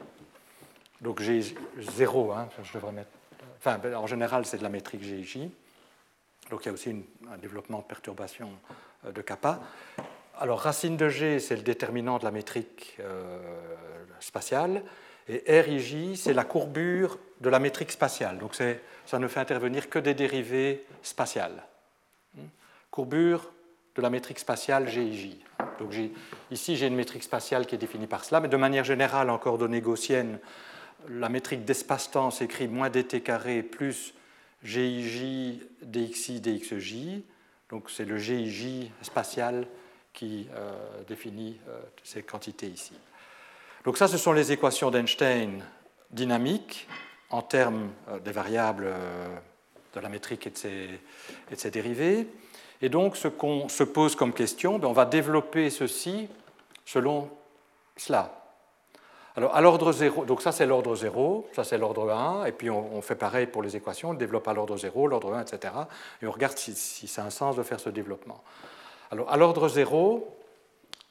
Donc 1.01 1.21
G0, 1.21 2.37
hein, 2.37 2.49
je 2.63 2.73
devrais 2.73 2.93
mettre. 2.93 3.18
En 3.67 4.07
général, 4.07 4.47
c'est 4.47 4.59
de 4.59 4.63
la 4.63 4.69
métrique 4.69 5.03
GIJ. 5.03 5.49
Donc 6.51 6.65
il 6.65 6.67
y 6.67 6.69
a 6.69 6.73
aussi 6.73 6.95
un 7.31 7.39
développement 7.39 7.79
de 7.79 7.85
perturbation 7.85 8.51
euh, 9.07 9.13
de 9.13 9.21
kappa. 9.23 9.61
Alors, 10.41 10.61
racine 10.61 10.97
de 10.97 11.09
G, 11.09 11.41
c'est 11.41 11.57
le 11.57 11.63
déterminant 11.63 12.19
de 12.19 12.25
la 12.25 12.31
métrique 12.31 12.97
euh, 13.01 13.41
spatiale, 14.21 14.85
et 15.27 15.61
RIJ, 15.61 16.15
c'est 16.15 16.33
la 16.33 16.45
courbure 16.45 17.19
de 17.41 17.51
la 17.51 17.59
métrique 17.59 17.91
spatiale. 17.91 18.39
Donc, 18.39 18.55
ça 18.55 19.19
ne 19.19 19.29
fait 19.29 19.41
intervenir 19.41 19.91
que 19.91 19.99
des 19.99 20.15
dérivées 20.15 20.87
spatiales. 21.03 21.65
Hmm? 22.35 22.47
Courbure 22.91 23.51
de 23.97 24.01
la 24.01 24.11
métrique 24.11 24.39
spatiale 24.39 24.89
GIJ. 24.89 25.39
Donc 25.81 25.93
ici, 26.51 26.77
j'ai 26.77 26.87
une 26.87 26.95
métrique 26.95 27.23
spatiale 27.25 27.67
qui 27.67 27.75
est 27.75 27.79
définie 27.79 28.07
par 28.07 28.25
cela, 28.25 28.41
mais 28.41 28.49
de 28.49 28.57
manière 28.57 28.85
générale, 28.85 29.31
en 29.31 29.39
coordonnées 29.39 29.81
gaussiennes, 29.81 30.39
la 31.09 31.29
métrique 31.29 31.65
d'espace-temps 31.65 32.31
s'écrit 32.31 32.69
moins 32.69 32.91
dt 32.91 33.23
carré 33.23 33.63
plus 33.63 34.15
GIJ 34.65 35.61
dxi 35.83 36.41
dxj. 36.41 37.23
Donc 37.71 37.91
c'est 37.91 38.05
le 38.05 38.19
GIJ 38.19 38.91
spatial 39.03 39.67
qui 40.13 40.49
euh, 40.55 40.73
définit 41.07 41.61
euh, 41.69 41.81
ces 42.03 42.23
quantités 42.23 42.67
ici. 42.67 42.95
Donc 43.85 43.97
ça, 43.97 44.09
ce 44.09 44.19
sont 44.19 44.33
les 44.33 44.51
équations 44.51 44.91
d'Einstein 44.91 45.63
dynamiques 46.11 46.89
en 47.31 47.43
termes 47.43 47.91
euh, 48.09 48.19
des 48.19 48.33
variables 48.33 48.93
de 49.95 50.01
la 50.01 50.09
métrique 50.09 50.47
et 50.47 50.51
de 50.51 51.57
ses, 51.57 51.71
dérivés. 51.71 52.27
Et 52.81 52.89
donc, 52.89 53.17
ce 53.17 53.29
qu'on 53.29 53.69
se 53.69 53.85
pose 53.85 54.17
comme 54.17 54.33
question, 54.33 54.79
ben, 54.79 54.89
on 54.89 54.93
va 54.93 55.05
développer 55.05 55.71
ceci 55.71 56.29
selon 56.85 57.31
cela. 57.97 58.38
Alors, 59.39 59.55
à 59.55 59.61
l'ordre 59.61 59.93
0, 59.93 60.25
donc 60.25 60.43
ça 60.43 60.51
c'est 60.51 60.67
l'ordre 60.67 60.97
0, 60.97 61.49
ça 61.53 61.63
c'est 61.63 61.79
l'ordre 61.79 62.11
1, 62.11 62.47
et 62.47 62.51
puis 62.51 62.71
on, 62.71 63.01
fait 63.03 63.15
pareil 63.15 63.47
pour 63.47 63.63
les 63.63 63.77
équations, 63.77 64.11
on 64.11 64.15
développe 64.15 64.49
à 64.49 64.53
l'ordre 64.53 64.77
0, 64.77 65.07
l'ordre 65.07 65.33
1, 65.33 65.43
etc. 65.43 65.75
Et 66.21 66.27
on 66.27 66.33
regarde 66.33 66.59
si, 66.59 67.07
ça 67.07 67.23
a 67.23 67.27
un 67.27 67.31
sens 67.31 67.55
de 67.55 67.63
faire 67.63 67.79
ce 67.79 67.89
développement. 67.89 68.43
Alors, 69.13 69.31
à 69.31 69.37
l'ordre 69.37 69.69
0, 69.69 70.29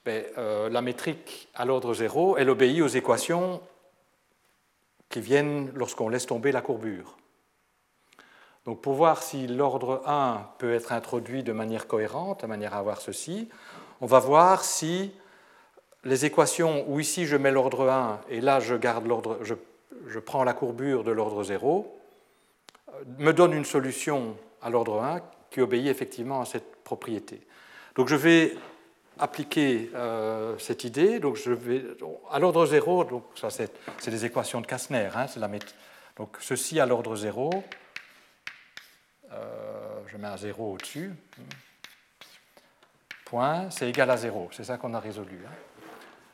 ben, 0.03 0.25
euh, 0.37 0.67
la 0.67 0.81
métrique 0.81 1.47
à 1.55 1.63
l'ordre 1.63 1.93
0, 1.93 2.35
elle 2.35 2.49
obéit 2.49 2.81
aux 2.81 2.87
équations 2.89 3.61
qui 5.07 5.21
viennent 5.21 5.71
lorsqu'on 5.73 6.09
laisse 6.09 6.25
tomber 6.25 6.51
la 6.51 6.59
courbure. 6.59 7.15
Donc 8.65 8.81
pour 8.81 8.95
voir 8.95 9.23
si 9.23 9.47
l'ordre 9.47 10.01
1 10.05 10.49
peut 10.57 10.73
être 10.73 10.91
introduit 10.91 11.43
de 11.43 11.53
manière 11.53 11.87
cohérente, 11.87 12.41
de 12.41 12.47
manière 12.47 12.73
à 12.73 12.79
avoir 12.79 12.99
ceci, 12.99 13.47
on 14.01 14.05
va 14.05 14.19
voir 14.19 14.65
si 14.65 15.13
les 16.07 16.25
équations 16.25 16.85
où 16.87 16.99
ici 16.99 17.25
je 17.25 17.35
mets 17.35 17.51
l'ordre 17.51 17.89
1 17.89 18.21
et 18.29 18.41
là 18.41 18.59
je, 18.59 18.75
garde 18.75 19.05
l'ordre, 19.05 19.39
je, 19.43 20.19
prends 20.19 20.43
la 20.43 20.53
courbure 20.53 21.03
de 21.03 21.11
l'ordre 21.11 21.43
0, 21.43 21.99
me 23.17 23.31
donnent 23.33 23.53
une 23.53 23.65
solution 23.65 24.37
à 24.61 24.69
l'ordre 24.69 25.03
1 25.03 25.21
qui 25.51 25.61
obéit 25.61 25.87
effectivement 25.87 26.41
à 26.41 26.45
cette 26.45 26.77
propriété. 26.83 27.41
Donc 27.95 28.07
je 28.07 28.15
vais 28.15 28.55
appliquer 29.19 29.91
euh, 29.95 30.57
cette 30.57 30.83
idée. 30.83 31.19
Donc 31.19 31.35
je 31.35 31.51
vais, 31.51 31.83
à 32.31 32.39
l'ordre 32.39 32.65
0, 32.65 33.03
donc 33.03 33.23
ça 33.35 33.49
c'est, 33.49 33.71
des 34.07 34.25
équations 34.25 34.61
de 34.61 34.67
Kastner, 34.67 35.09
hein, 35.13 35.25
la 35.35 35.49
donc 36.15 36.37
ceci 36.39 36.79
à 36.79 36.85
l'ordre 36.85 37.15
0, 37.15 37.49
euh, 39.31 39.99
je 40.07 40.17
mets 40.17 40.27
un 40.27 40.37
0 40.37 40.73
au-dessus, 40.73 41.11
point, 43.25 43.69
c'est 43.69 43.89
égal 43.89 44.09
à 44.09 44.17
0. 44.17 44.49
C'est 44.51 44.63
ça 44.63 44.77
qu'on 44.77 44.93
a 44.93 44.99
résolu. 44.99 45.39
Hein. 45.45 45.51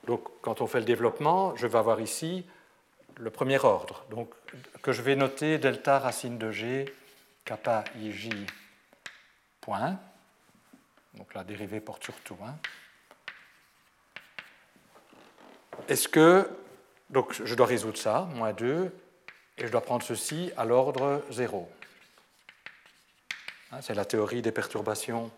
Donc 0.08 0.22
quand 0.42 0.62
on 0.62 0.68
fait 0.68 0.80
le 0.80 0.86
développement, 0.86 1.56
je 1.56 1.68
vais 1.68 1.78
avoir 1.78 2.02
ici 2.02 2.46
le 3.18 3.30
premier 3.30 3.64
ordre, 3.64 4.06
donc, 4.10 4.30
que 4.82 4.92
je 4.92 5.02
vais 5.02 5.16
noter 5.16 5.58
delta 5.60 6.00
racine 6.00 6.38
de 6.38 6.52
g 6.52 6.86
kappa 7.46 7.84
ij 8.02 8.30
point. 9.62 10.00
Donc 11.14 11.34
la 11.34 11.44
dérivée 11.44 11.80
porte 11.80 12.04
sur 12.04 12.16
tout. 12.22 12.38
Hein. 12.44 12.56
Est-ce 15.88 16.08
que, 16.08 16.50
donc 17.10 17.34
je 17.34 17.56
dois 17.56 17.68
résoudre 17.68 17.98
ça, 17.98 18.28
moins 18.34 18.54
2, 18.54 18.92
et 19.58 19.68
je 19.68 19.72
dois 19.72 19.82
prendre 19.82 20.04
ceci 20.04 20.52
à 20.58 20.66
l'ordre 20.66 21.24
0. 21.30 21.70
Hein, 23.72 23.82
c'est 23.82 23.94
la 23.94 24.06
théorie 24.06 24.42
des 24.42 24.52
perturbations 24.52 25.32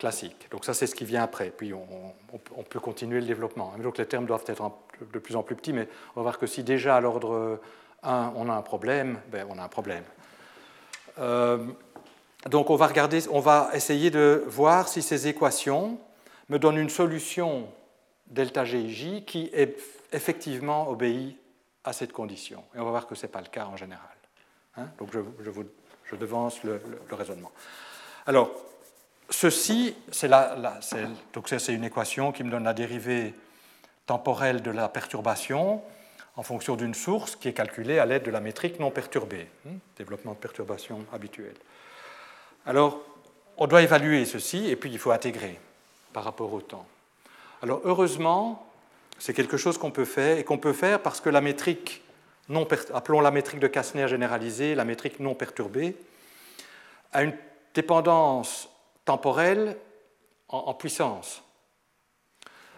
classiques. 0.00 0.48
Donc 0.50 0.64
ça, 0.64 0.74
c'est 0.74 0.86
ce 0.86 0.94
qui 0.94 1.04
vient 1.04 1.22
après. 1.22 1.50
Puis 1.50 1.72
on, 1.72 2.62
peut 2.64 2.80
continuer 2.80 3.20
le 3.20 3.26
développement. 3.26 3.74
Donc 3.78 3.98
les 3.98 4.06
termes 4.06 4.26
doivent 4.26 4.44
être 4.46 4.72
de 5.12 5.18
plus 5.18 5.36
en 5.36 5.42
plus 5.42 5.54
petits, 5.54 5.72
mais 5.72 5.88
on 6.14 6.20
va 6.20 6.22
voir 6.22 6.38
que 6.38 6.46
si 6.46 6.64
déjà 6.64 6.96
à 6.96 7.00
l'ordre 7.00 7.60
1, 8.02 8.32
on 8.34 8.48
a 8.48 8.54
un 8.54 8.62
problème, 8.62 9.20
ben, 9.30 9.46
on 9.48 9.58
a 9.58 9.62
un 9.62 9.68
problème. 9.68 10.04
Euh, 11.18 11.58
donc 12.48 12.70
on 12.70 12.76
va, 12.76 12.86
regarder, 12.86 13.20
on 13.30 13.40
va 13.40 13.70
essayer 13.74 14.10
de 14.10 14.42
voir 14.46 14.88
si 14.88 15.02
ces 15.02 15.28
équations 15.28 15.98
me 16.48 16.58
donnent 16.58 16.78
une 16.78 16.90
solution 16.90 17.68
delta 18.26 18.64
GIJ 18.64 19.24
qui 19.24 19.50
effectivement 20.12 20.88
obéit 20.88 21.36
à 21.84 21.92
cette 21.92 22.12
condition. 22.12 22.64
Et 22.74 22.78
on 22.78 22.84
va 22.84 22.90
voir 22.90 23.06
que 23.06 23.14
ce 23.14 23.26
n'est 23.26 23.32
pas 23.32 23.40
le 23.40 23.48
cas 23.48 23.66
en 23.66 23.76
général. 23.76 24.06
Hein. 24.76 24.86
donc 24.98 25.10
je, 25.12 25.18
vous 25.18 25.64
je 26.04 26.16
devance 26.16 26.62
le, 26.64 26.80
raisonnement. 27.10 27.50
Alors, 28.26 28.50
ceci, 29.30 29.94
c'est 30.10 30.30
c'est 31.58 31.74
une 31.74 31.84
équation 31.84 32.32
qui 32.32 32.44
me 32.44 32.50
donne 32.50 32.64
la 32.64 32.74
dérivée 32.74 33.34
temporelle 34.06 34.62
de 34.62 34.70
la 34.70 34.88
perturbation 34.88 35.82
en 36.36 36.42
fonction 36.42 36.76
d'une 36.76 36.94
source 36.94 37.36
qui 37.36 37.48
est 37.48 37.52
calculée 37.52 37.98
à 37.98 38.06
l'aide 38.06 38.22
de 38.22 38.30
la 38.30 38.40
métrique 38.40 38.80
non 38.80 38.90
perturbée, 38.90 39.46
hein, 39.66 39.72
développement 39.96 40.32
de 40.32 40.38
perturbation 40.38 41.04
habituelle. 41.12 41.56
Alors, 42.66 43.00
on 43.58 43.66
doit 43.66 43.82
évaluer 43.82 44.24
ceci 44.24 44.68
et 44.68 44.76
puis 44.76 44.90
il 44.90 44.98
faut 44.98 45.10
intégrer 45.10 45.58
par 46.12 46.24
rapport 46.24 46.52
au 46.52 46.60
temps. 46.60 46.86
Alors, 47.62 47.82
heureusement, 47.84 48.66
c'est 49.18 49.34
quelque 49.34 49.58
chose 49.58 49.76
qu'on 49.76 49.90
peut 49.90 50.06
faire 50.06 50.38
et 50.38 50.44
qu'on 50.44 50.58
peut 50.58 50.72
faire 50.72 51.00
parce 51.00 51.20
que 51.20 51.28
la 51.28 51.40
métrique 51.40 52.02
appelons 52.94 53.20
la 53.20 53.30
métrique 53.30 53.60
de 53.60 53.68
Kastner 53.68 54.08
généralisée, 54.08 54.74
la 54.74 54.84
métrique 54.84 55.20
non 55.20 55.34
perturbée, 55.34 55.94
a 57.12 57.22
une 57.22 57.34
dépendance 57.74 58.69
temporelle 59.10 59.76
en, 60.46 60.72
puissance. 60.72 61.42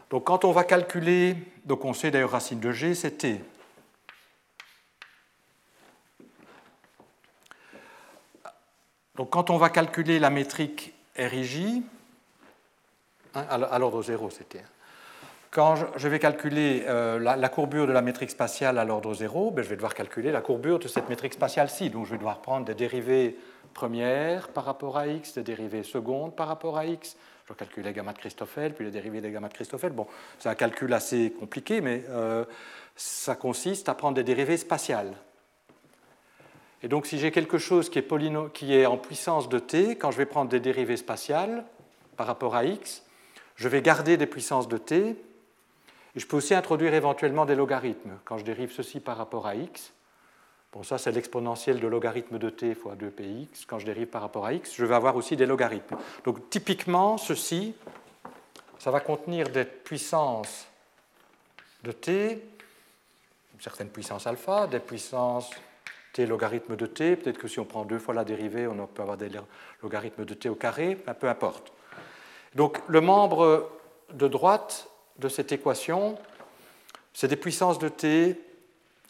Donc 0.08 0.24
quand 0.24 0.46
on 0.46 0.52
va 0.52 0.64
calculer, 0.64 1.36
donc 1.66 1.84
on 1.84 1.92
sait 1.92 2.10
d'ailleurs 2.10 2.30
racine 2.30 2.58
de 2.58 2.72
g, 2.72 2.94
c'est 2.94 3.18
t. 3.18 3.38
Donc 9.14 9.28
quand 9.28 9.50
on 9.50 9.58
va 9.58 9.68
calculer 9.68 10.18
la 10.18 10.30
métrique 10.30 10.94
RIJ, 11.16 11.82
hein, 13.34 13.44
à 13.50 13.78
l'ordre 13.78 14.02
0 14.02 14.30
c'était, 14.30 14.64
quand 15.52 15.74
je 15.96 16.08
vais 16.08 16.18
calculer 16.18 16.84
euh, 16.88 17.18
la, 17.18 17.48
courbure 17.50 17.86
de 17.86 17.92
la 17.92 18.00
métrique 18.00 18.30
spatiale 18.30 18.78
à 18.78 18.86
l'ordre 18.86 19.12
0, 19.12 19.50
ben, 19.50 19.62
je 19.62 19.68
vais 19.68 19.76
devoir 19.76 19.94
calculer 19.94 20.32
la 20.32 20.40
courbure 20.40 20.78
de 20.78 20.88
cette 20.88 21.10
métrique 21.10 21.34
spatiale-ci. 21.34 21.90
Donc 21.90 22.06
je 22.06 22.12
vais 22.12 22.16
devoir 22.16 22.40
prendre 22.40 22.64
des 22.64 22.74
dérivées 22.74 23.36
premières 23.74 24.48
par 24.48 24.64
rapport 24.64 24.96
à 24.96 25.06
x, 25.06 25.34
des 25.34 25.42
dérivées 25.42 25.82
secondes 25.82 26.34
par 26.34 26.48
rapport 26.48 26.78
à 26.78 26.86
x. 26.86 27.16
Je 27.44 27.52
vais 27.52 27.58
calculer 27.58 27.88
les 27.88 27.92
gamma 27.92 28.14
de 28.14 28.18
Christoffel, 28.18 28.72
puis 28.72 28.86
les 28.86 28.90
dérivées 28.90 29.20
des 29.20 29.30
gamma 29.30 29.48
de 29.48 29.52
Christoffel. 29.52 29.92
Bon, 29.92 30.06
c'est 30.38 30.48
un 30.48 30.54
calcul 30.54 30.90
assez 30.94 31.34
compliqué, 31.38 31.82
mais 31.82 32.02
euh, 32.08 32.46
ça 32.96 33.34
consiste 33.34 33.90
à 33.90 33.94
prendre 33.94 34.14
des 34.14 34.24
dérivées 34.24 34.56
spatiales. 34.56 35.12
Et 36.82 36.88
donc 36.88 37.04
si 37.04 37.18
j'ai 37.18 37.30
quelque 37.30 37.58
chose 37.58 37.90
qui 37.90 37.98
est, 37.98 38.52
qui 38.54 38.74
est 38.74 38.86
en 38.86 38.96
puissance 38.96 39.50
de 39.50 39.58
t, 39.58 39.96
quand 39.96 40.12
je 40.12 40.16
vais 40.16 40.26
prendre 40.26 40.48
des 40.48 40.60
dérivées 40.60 40.96
spatiales 40.96 41.64
par 42.16 42.26
rapport 42.26 42.56
à 42.56 42.64
x, 42.64 43.02
je 43.56 43.68
vais 43.68 43.82
garder 43.82 44.16
des 44.16 44.26
puissances 44.26 44.66
de 44.66 44.78
t 44.78 45.14
je 46.16 46.26
peux 46.26 46.36
aussi 46.36 46.54
introduire 46.54 46.94
éventuellement 46.94 47.44
des 47.44 47.54
logarithmes. 47.54 48.18
Quand 48.24 48.38
je 48.38 48.44
dérive 48.44 48.72
ceci 48.72 49.00
par 49.00 49.16
rapport 49.16 49.46
à 49.46 49.54
x, 49.54 49.92
bon 50.72 50.82
ça 50.82 50.98
c'est 50.98 51.12
l'exponentielle 51.12 51.80
de 51.80 51.86
logarithme 51.86 52.38
de 52.38 52.50
t 52.50 52.74
fois 52.74 52.94
2px, 52.94 53.64
quand 53.66 53.78
je 53.78 53.86
dérive 53.86 54.08
par 54.08 54.22
rapport 54.22 54.44
à 54.46 54.52
x, 54.52 54.74
je 54.74 54.84
vais 54.84 54.94
avoir 54.94 55.16
aussi 55.16 55.36
des 55.36 55.46
logarithmes. 55.46 55.96
Donc 56.24 56.50
typiquement, 56.50 57.16
ceci, 57.16 57.74
ça 58.78 58.90
va 58.90 59.00
contenir 59.00 59.48
des 59.48 59.64
puissances 59.64 60.66
de 61.82 61.92
t, 61.92 62.32
une 63.54 63.60
certaine 63.60 63.88
puissance 63.88 64.26
alpha, 64.26 64.66
des 64.66 64.80
puissances 64.80 65.50
t 66.12 66.26
logarithme 66.26 66.76
de 66.76 66.86
t, 66.86 67.16
peut-être 67.16 67.38
que 67.38 67.48
si 67.48 67.58
on 67.58 67.64
prend 67.64 67.84
deux 67.84 67.98
fois 67.98 68.12
la 68.12 68.24
dérivée, 68.24 68.66
on 68.66 68.86
peut 68.86 69.02
avoir 69.02 69.16
des 69.16 69.30
logarithmes 69.82 70.26
de 70.26 70.34
t 70.34 70.50
au 70.50 70.54
carré, 70.54 70.96
peu 71.18 71.28
importe. 71.28 71.72
Donc 72.54 72.82
le 72.86 73.00
membre 73.00 73.70
de 74.12 74.28
droite 74.28 74.90
de 75.18 75.28
cette 75.28 75.52
équation, 75.52 76.18
c'est 77.12 77.28
des 77.28 77.36
puissances 77.36 77.78
de 77.78 77.88
t 77.88 78.40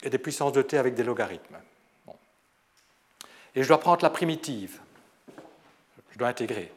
et 0.03 0.09
des 0.09 0.17
puissances 0.17 0.53
de 0.53 0.61
t 0.61 0.77
avec 0.77 0.95
des 0.95 1.03
logarithmes. 1.03 1.57
Et 3.55 3.63
je 3.63 3.67
dois 3.67 3.79
prendre 3.79 4.03
la 4.03 4.09
primitive. 4.09 4.79
Je 6.11 6.17
dois 6.17 6.27
intégrer. 6.27 6.71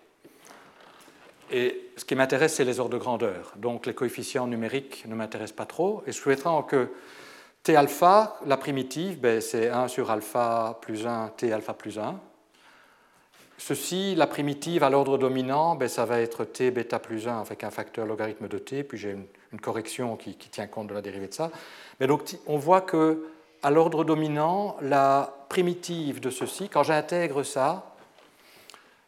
Et 1.50 1.90
ce 1.97 2.04
qui 2.04 2.14
m'intéresse, 2.14 2.54
c'est 2.54 2.64
les 2.64 2.80
ordres 2.80 2.92
de 2.92 2.99
grandeur. 2.99 3.52
Donc 3.56 3.87
les 3.87 3.95
coefficients 3.95 4.47
numériques 4.47 5.04
ne 5.06 5.14
m'intéressent 5.14 5.56
pas 5.56 5.66
trop. 5.66 6.02
Et 6.06 6.12
je 6.12 6.18
souhaiterais 6.18 6.62
que 6.68 6.90
t 7.62 7.76
alpha, 7.76 8.38
la 8.47 8.56
primitive, 8.56 9.21
ben, 9.21 9.40
c'est 9.40 9.68
1 9.68 9.88
sur 9.88 10.11
alpha 10.11 10.78
plus 10.83 11.06
1, 11.06 11.33
t 11.37 11.52
alpha 11.52 11.75
plus 11.75 11.99
1. 11.99 12.21
Ceci, 13.59 14.15
la 14.15 14.27
primitive 14.27 14.83
à 14.83 14.91
l'ordre 14.91 15.19
dominant, 15.19 15.77
ben, 15.77 15.89
ça 15.89 16.05
va 16.05 16.21
être 16.21 16.45
t 16.45 16.71
bêta 16.71 16.99
plus 16.99 17.27
1 17.27 17.41
avec 17.41 17.65
un 17.65 17.71
facteur 17.71 18.07
logarithme 18.07 18.49
de 18.49 18.59
t, 18.59 18.85
puis 18.85 18.99
j'ai 18.99 19.13
une, 19.13 19.61
correction 19.61 20.17
qui, 20.17 20.35
tient 20.35 20.67
compte 20.67 20.89
de 20.89 20.95
la 20.95 21.01
dérivée 21.01 21.29
de 21.29 21.35
ça. 21.35 21.51
Mais 21.99 22.07
donc 22.07 22.37
on 22.47 22.59
voit 22.59 22.83
que 22.83 23.27
à 23.63 23.71
l'ordre 23.71 24.05
dominant, 24.05 24.77
la 24.83 25.35
primitive 25.49 26.21
de 26.21 26.29
ceci, 26.29 26.69
quand 26.69 26.83
j'intègre 26.83 27.43
ça, 27.43 27.95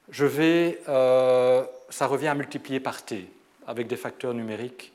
je 0.08 0.24
vais 0.24 0.80
euh, 0.88 1.64
ça 1.90 2.06
revient 2.06 2.28
à 2.28 2.34
multiplier 2.34 2.80
par 2.80 3.04
t, 3.04 3.30
avec 3.66 3.86
des 3.86 3.96
facteurs 3.96 4.34
numériques 4.34 4.92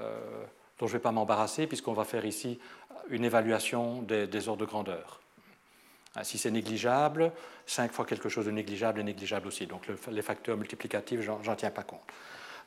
euh, 0.00 0.18
dont 0.78 0.86
je 0.86 0.92
ne 0.92 0.98
vais 0.98 1.02
pas 1.02 1.12
m'embarrasser, 1.12 1.66
puisqu'on 1.66 1.92
va 1.92 2.04
faire 2.04 2.24
ici 2.24 2.58
une 3.08 3.24
évaluation 3.24 4.02
des, 4.02 4.48
ordres 4.48 4.60
de 4.62 4.66
grandeur. 4.66 5.20
Ah, 6.18 6.24
si 6.24 6.38
c'est 6.38 6.50
négligeable, 6.50 7.30
5 7.66 7.92
fois 7.92 8.06
quelque 8.06 8.30
chose 8.30 8.46
de 8.46 8.50
négligeable 8.50 9.00
est 9.00 9.04
négligeable 9.04 9.46
aussi. 9.48 9.66
Donc 9.66 9.86
les 10.10 10.22
facteurs 10.22 10.56
multiplicatifs, 10.56 11.20
j'en 11.20 11.54
tiens 11.54 11.70
pas 11.70 11.82
compte. 11.82 12.00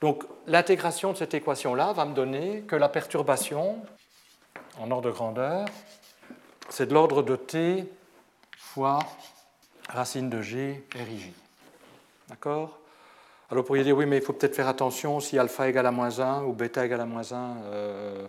Donc 0.02 0.24
l'intégration 0.46 1.14
de 1.14 1.18
cette 1.18 1.34
équation-là 1.34 1.94
va 1.94 2.06
me 2.06 2.14
donner 2.14 2.62
que 2.62 2.76
la 2.76 2.90
perturbation 2.90 3.82
en 4.80 4.92
ordre 4.92 5.10
de 5.10 5.12
grandeur, 5.12 5.66
c'est 6.70 6.86
de 6.86 6.94
l'ordre 6.94 7.24
de 7.24 7.36
t 7.36 7.86
fois 8.56 9.00
racine 9.90 10.30
de 10.30 10.42
g 10.42 10.86
RIJ. 10.94 11.32
D'accord? 12.30 12.80
Alors 13.50 13.64
vous 13.64 13.68
pourriez 13.68 13.84
dire, 13.84 13.98
oui, 13.98 14.06
mais 14.06 14.18
il 14.18 14.24
faut 14.24 14.34
peut-être 14.34 14.56
faire 14.56 14.68
attention 14.68 15.20
si 15.20 15.40
alpha 15.40 15.68
égale 15.68 15.88
à 15.88 15.92
moins 15.92 16.20
1 16.20 16.44
ou 16.44 16.54
bêta 16.54 16.86
égale 16.86 17.02
à 17.02 17.06
moins 17.06 17.34
1, 17.34 17.58
euh, 17.64 18.28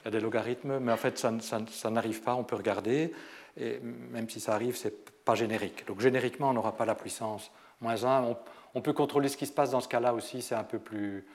il 0.00 0.04
y 0.06 0.08
a 0.08 0.10
des 0.10 0.20
logarithmes, 0.20 0.78
mais 0.78 0.90
en 0.90 0.96
fait, 0.96 1.18
ça, 1.18 1.90
n'arrive 1.90 2.22
pas, 2.22 2.34
on 2.34 2.42
peut 2.42 2.56
regarder, 2.56 3.12
et 3.56 3.80
même 3.80 4.28
si 4.28 4.40
ça 4.40 4.54
arrive, 4.54 4.76
ce 4.76 4.88
n'est 4.88 4.94
pas 5.24 5.34
générique. 5.34 5.86
Donc 5.86 6.00
génériquement, 6.00 6.50
on 6.50 6.52
n'aura 6.52 6.76
pas 6.76 6.84
la 6.84 6.94
puissance 6.94 7.50
moins 7.80 8.04
1. 8.04 8.36
On, 8.74 8.80
peut 8.80 8.92
contrôler 8.92 9.28
ce 9.28 9.36
qui 9.36 9.46
se 9.46 9.52
passe 9.52 9.70
dans 9.70 9.80
ce 9.80 9.88
cas-là 9.88 10.14
aussi, 10.14 10.40
c'est 10.40 10.54
un 10.54 10.64
peu 10.64 10.78
plus, 10.78 11.26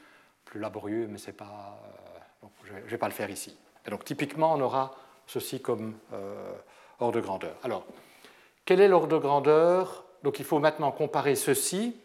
plus 0.46 0.60
laborieux, 0.60 1.08
mais 1.10 1.18
c'est 1.18 1.34
pas, 1.34 1.80
euh, 2.44 2.48
je 2.66 2.74
ne 2.74 2.80
vais 2.82 2.98
pas 2.98 3.08
le 3.08 3.14
faire 3.14 3.30
ici. 3.30 3.56
Et 3.86 3.92
donc 3.92 4.04
typiquement, 4.06 4.54
on 4.54 4.62
aura 4.62 4.96
ceci 5.28 5.62
comme 5.62 5.96
euh, 6.14 6.54
ordre 7.00 7.16
de 7.16 7.22
grandeur. 7.22 7.56
Alors, 7.64 7.86
quel 8.66 8.82
est 8.82 8.88
l'ordre 8.88 9.08
de 9.08 9.18
grandeur? 9.18 10.06
Donc 10.24 10.40
il 10.40 10.46
faut 10.46 10.60
maintenant 10.60 10.92
comparer 10.92 11.36
ceci 11.36 11.96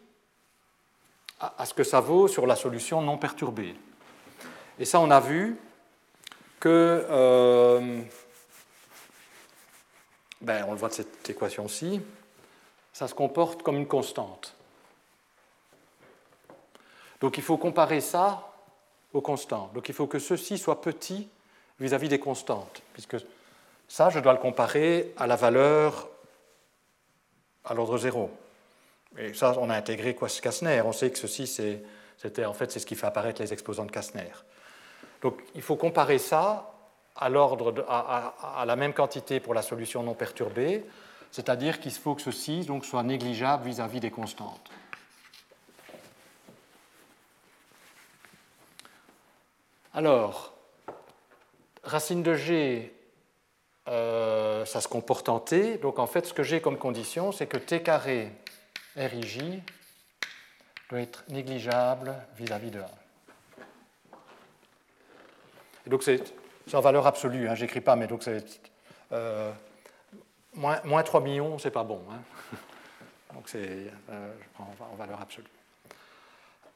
à, 1.41 1.67
ce 1.67 1.75
que 1.75 1.83
ça 1.83 2.01
vaut 2.01 2.29
sur 2.29 2.47
la 2.47 2.55
solution 2.55 3.03
non 3.03 3.19
perturbée. 3.19 3.75
Et 4.79 4.85
ça, 4.85 5.01
on 5.01 5.11
a 5.11 5.19
vu 5.19 5.57
que, 6.61 7.05
euh, 7.11 8.03
ben, 10.43 10.65
on 10.69 10.73
le 10.73 10.79
voit 10.79 10.89
de 10.89 10.95
cette 10.95 11.31
équation-ci, 11.31 12.01
ça 12.93 13.09
se 13.09 13.15
comporte 13.15 13.63
comme 13.63 13.77
une 13.77 13.87
constante. 13.87 14.55
Donc 17.21 17.39
il 17.39 17.43
faut 17.43 17.57
comparer 17.57 18.01
ça 18.01 18.53
aux 19.13 19.21
constantes. 19.21 19.73
Donc 19.73 19.89
il 19.89 19.95
faut 19.95 20.07
que 20.07 20.19
ceci 20.19 20.59
soit 20.59 20.81
petit 20.81 21.29
vis-à-vis 21.79 22.09
des 22.09 22.19
constantes, 22.19 22.83
puisque 22.93 23.17
ça, 23.89 24.11
je 24.11 24.19
dois 24.19 24.33
le 24.33 24.39
comparer 24.39 25.15
à 25.17 25.27
la 25.27 25.37
valeur 25.37 26.09
à 27.65 27.75
l'ordre 27.75 27.99
zéro. 27.99 28.31
Et 29.19 29.35
ça, 29.35 29.55
on 29.59 29.71
a 29.71 29.77
intégré 29.77 30.17
Kastner. 30.17 30.83
On 30.83 30.93
sait 30.93 31.11
que 31.11 31.19
ceci, 31.19 31.47
c'était 31.47 32.45
en 32.45 32.55
fait 32.55 32.73
c'est 32.73 32.81
ce 32.81 32.87
qui 32.87 32.97
fait 32.97 33.07
apparaître 33.07 33.41
les 33.41 33.53
exposants 33.53 33.85
de 33.85 33.93
Kastner. 33.93 34.33
Donc, 35.21 35.41
il 35.55 35.63
faut 35.63 35.77
comparer 35.77 36.19
ça 36.19 36.72
à, 37.17 38.65
la 38.67 38.77
même 38.77 38.93
quantité 38.93 39.41
pour 39.41 39.55
la 39.55 39.63
solution 39.63 40.03
non 40.03 40.15
perturbée, 40.15 40.85
c'est-à-dire 41.31 41.81
qu'il 41.81 41.93
faut 41.93 42.15
que 42.15 42.23
ceci 42.23 42.65
donc, 42.65 42.85
soit 42.85 43.03
négligeable 43.03 43.65
vis-à-vis 43.65 44.01
des 44.01 44.11
constantes. 44.11 44.71
Alors, 49.95 50.55
racine 51.83 52.23
de 52.23 52.35
g, 52.35 52.95
euh, 53.89 54.65
ça 54.65 54.81
se 54.81 54.89
comporte 54.89 55.29
en 55.29 55.39
t. 55.39 55.77
Donc 55.79 55.99
en 55.99 56.07
fait, 56.07 56.27
ce 56.27 56.33
que 56.33 56.43
j'ai 56.43 56.61
comme 56.61 56.79
condition, 56.79 57.33
c'est 57.33 57.47
que 57.47 57.59
t 57.59 57.83
carré 57.83 58.33
RIJ 58.97 59.61
doit 60.89 61.01
être 61.01 61.25
négligeable 61.29 62.15
vis-à-vis 62.37 62.71
de 62.71 62.81
1. 62.81 62.85
Et 65.87 65.91
donc 65.91 66.03
en 66.73 66.81
valeur 66.81 67.07
absolue, 67.07 67.49
hein, 67.49 67.55
j'écris 67.55 67.81
pas, 67.81 67.97
mais 67.97 68.07
donc 68.07 68.23
c'est 68.23 68.45
euh, 69.13 69.51
moins, 70.55 71.03
3 71.03 71.21
millions, 71.21 71.59
c'est 71.59 71.71
pas 71.71 71.85
bon. 71.85 72.01
Hein. 72.11 72.21
Donc 73.35 73.45
c'est, 73.47 73.59
euh, 74.11 74.33
je 74.41 74.47
prends 74.55 74.71
en 74.93 74.97
valeur 74.97 75.21
absolue. 75.21 75.47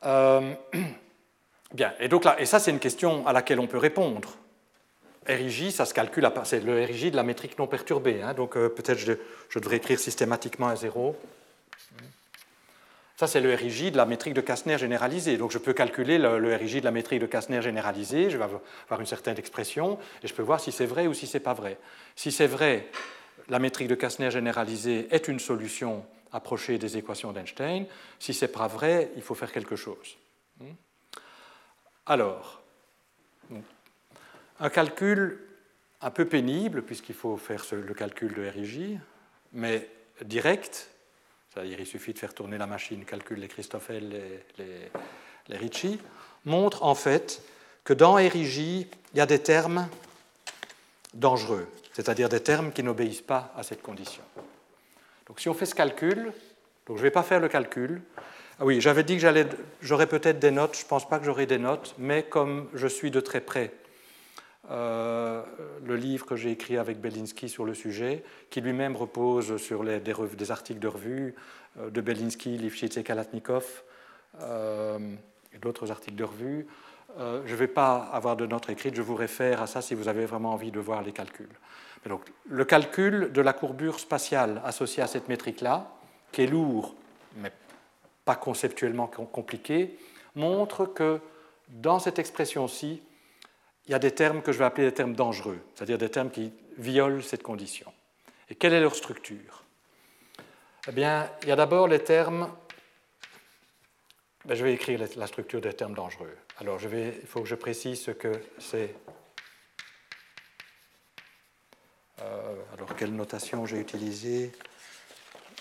Euh, 0.05 0.55
bien, 1.75 1.93
et 2.01 2.09
donc 2.09 2.25
là, 2.25 2.41
et 2.41 2.47
ça 2.47 2.59
c'est 2.59 2.71
une 2.71 2.79
question 2.79 3.27
à 3.27 3.33
laquelle 3.33 3.61
on 3.61 3.67
peut 3.67 3.79
répondre. 3.79 4.37
RIJ, 5.27 5.71
ça 5.71 5.85
se 5.85 5.93
calcule, 5.93 6.31
c'est 6.45 6.61
le 6.61 6.85
RIJ 6.85 7.11
de 7.11 7.17
la 7.17 7.25
métrique 7.25 7.59
non 7.59 7.67
perturbée. 7.67 8.23
Hein, 8.23 8.33
donc 8.33 8.55
peut-être 8.55 8.99
je, 8.99 9.13
je, 9.51 9.59
devrais 9.59 9.77
écrire 9.77 9.99
systématiquement 9.99 10.69
à 10.69 10.77
0. 10.77 11.17
Ça, 13.17 13.27
c'est 13.27 13.41
le 13.41 13.55
RIJ 13.55 13.93
de 13.93 13.97
la 13.97 14.05
métrique 14.05 14.35
de 14.35 14.43
Kastner 14.43 14.77
généralisée. 14.77 15.39
Donc, 15.39 15.51
je 15.51 15.57
peux 15.57 15.73
calculer 15.73 16.19
le, 16.19 16.55
RIJ 16.55 16.81
de 16.81 16.85
la 16.85 16.91
métrique 16.91 17.21
de 17.21 17.27
Kastner 17.27 17.63
généralisée, 17.63 18.29
je 18.29 18.37
vais 18.37 18.45
avoir 18.45 19.01
une 19.01 19.07
certaine 19.07 19.39
expression, 19.39 19.99
et 20.23 20.27
je 20.27 20.35
peux 20.35 20.43
voir 20.43 20.61
si 20.61 20.71
c'est 20.71 20.85
vrai 20.85 21.07
ou 21.07 21.15
si 21.15 21.27
ce 21.27 21.39
n'est 21.39 21.43
pas 21.43 21.55
vrai. 21.55 21.79
Si 22.15 22.31
c'est 22.31 22.47
vrai, 22.47 22.89
la 23.49 23.59
métrique 23.59 23.89
de 23.89 23.95
Kastner 23.95 24.31
généralisée 24.31 25.09
est 25.11 25.29
une 25.29 25.39
solution 25.39 26.05
approchée 26.31 26.77
des 26.77 26.99
équations 26.99 27.33
d'Einstein. 27.33 27.87
Si 28.19 28.35
ce 28.35 28.45
n'est 28.45 28.53
pas 28.53 28.67
vrai, 28.67 29.11
il 29.17 29.23
faut 29.23 29.35
faire 29.35 29.51
quelque 29.51 29.77
chose. 29.77 30.19
Hmm? 30.61 30.75
Alors, 32.05 32.63
un 34.61 34.69
calcul 34.69 35.41
un 36.03 36.11
peu 36.11 36.27
pénible, 36.27 36.83
puisqu'il 36.83 37.15
faut 37.15 37.39
faire 37.39 37.65
le 37.73 37.95
calcul 37.95 38.35
de 38.35 38.47
RIJ, 38.47 38.99
mais 39.55 39.89
direct, 40.23 40.91
c'est-à-dire 41.57 41.81
il 41.81 41.87
suffit 41.87 42.12
de 42.12 42.19
faire 42.19 42.35
tourner 42.35 42.59
la 42.59 42.66
machine, 42.66 43.03
calcule 43.07 43.38
les 43.38 43.49
Christoffel, 43.49 44.11
les, 44.11 44.45
les, 44.59 44.90
les 45.49 45.57
Ricci, 45.57 45.99
montre 46.45 46.83
en 46.83 46.95
fait 46.95 47.42
que 47.83 47.95
dans 47.95 48.14
RIJ, 48.14 48.59
il 48.59 48.88
y 49.14 49.21
a 49.21 49.27
des 49.27 49.38
termes 49.38 49.88
dangereux, 51.14 51.66
c'est-à-dire 51.95 52.29
des 52.29 52.40
termes 52.40 52.73
qui 52.73 52.83
n'obéissent 52.83 53.23
pas 53.23 53.55
à 53.57 53.62
cette 53.62 53.81
condition. 53.81 54.23
Donc 55.29 55.40
si 55.40 55.49
on 55.49 55.55
fait 55.55 55.64
ce 55.64 55.75
calcul, 55.75 56.25
donc 56.87 56.99
je 56.99 57.03
ne 57.03 57.07
vais 57.07 57.11
pas 57.11 57.23
faire 57.23 57.40
le 57.40 57.49
calcul. 57.49 58.03
Ah 58.61 58.66
oui, 58.66 58.83
j'avais 58.83 59.03
dit 59.03 59.16
que 59.16 59.47
j'aurais 59.81 60.07
peut-être 60.07 60.38
des 60.38 60.51
notes, 60.51 60.77
je 60.77 60.85
ne 60.85 60.88
pense 60.88 61.09
pas 61.09 61.19
que 61.19 61.25
j'aurai 61.25 61.47
des 61.47 61.59
notes, 61.59 61.95
mais 61.97 62.23
comme 62.23 62.69
je 62.75 62.87
suis 62.87 63.11
de 63.11 63.21
très 63.21 63.40
près 63.40 63.73
euh, 64.71 65.43
le 65.85 65.97
livre 65.97 66.27
que 66.27 66.35
j'ai 66.35 66.51
écrit 66.51 66.77
avec 66.77 67.01
Belinsky 67.01 67.49
sur 67.49 67.65
le 67.65 67.75
sujet, 67.75 68.25
qui 68.51 68.61
lui-même 68.61 68.97
repose 68.97 69.59
sur 69.59 69.85
des, 69.85 70.51
articles 70.51 70.81
de 70.81 70.89
revue 70.89 71.35
euh, 71.79 71.91
de 71.91 72.01
Belinsky, 72.01 72.59
Lifshitz 72.59 72.97
et 72.97 73.05
Kalatnikov, 73.05 73.85
euh, 74.41 74.99
et 75.53 75.59
d'autres 75.59 75.91
articles 75.91 76.17
de 76.17 76.25
revue. 76.25 76.67
je 77.19 77.51
ne 77.51 77.57
vais 77.57 77.69
pas 77.69 78.11
avoir 78.13 78.37
de 78.37 78.45
notes 78.45 78.69
écrites, 78.69 78.95
je 78.95 79.03
vous 79.03 79.15
réfère 79.15 79.63
à 79.63 79.67
ça 79.67 79.81
si 79.81 79.95
vous 79.95 80.09
avez 80.09 80.27
vraiment 80.27 80.53
envie 80.53 80.73
de 80.73 80.81
voir 80.81 81.03
les 81.03 81.13
calculs. 81.13 81.55
donc, 82.07 82.23
le 82.49 82.65
calcul 82.65 83.33
de 83.33 83.41
la 83.41 83.53
courbure 83.53 84.01
spatiale 84.01 84.61
associée 84.65 85.03
à 85.03 85.07
cette 85.07 85.29
métrique-là, 85.29 85.93
qui 86.33 86.43
est 86.43 86.47
lourd, 86.47 86.95
mais 87.37 87.53
pas 88.25 88.35
conceptuellement 88.35 89.07
compliqué, 89.07 89.97
montre 90.35 90.87
que 90.87 91.21
dans 91.69 91.99
cette 91.99 92.19
expression-ci, 92.19 93.01
il 93.87 93.92
y 93.92 93.94
a 93.94 93.99
des 93.99 94.11
termes 94.11 94.42
que 94.42 94.53
je 94.53 94.59
vais 94.59 94.64
appeler 94.64 94.88
des 94.88 94.94
termes 94.94 95.14
dangereux, 95.14 95.61
c'est-à-dire 95.75 95.99
des 95.99 96.11
termes 96.11 96.31
qui 96.31 96.53
violent 96.77 97.22
cette 97.22 97.42
condition. 97.42 97.92
Et 98.51 98.55
quelle 98.55 98.72
est 98.72 98.81
leur 98.81 98.94
structure? 98.94 99.64
Eh 100.88 100.92
bien, 100.92 101.31
il 101.42 101.49
y 101.49 101.53
a 101.53 101.57
d'abord 101.57 101.88
les 101.88 102.03
termes. 102.03 102.53
Ben, 104.44 104.55
je 104.55 104.64
vais 104.64 104.72
écrire 104.72 105.01
la 105.16 105.27
structure 105.27 105.61
des 105.61 105.72
termes 105.72 105.94
dangereux. 105.94 106.37
Alors, 106.59 106.81
il 106.83 107.27
faut 107.27 107.42
que 107.42 107.49
je 107.49 107.55
précise 107.55 108.01
ce 108.03 108.12
que 108.12 108.33
c'est. 108.59 108.94
Euh, 112.22 112.55
alors, 112.75 112.94
quelle 112.96 113.14
notation 113.14 113.66
j'ai 113.66 113.79
utilisée? 113.79 114.53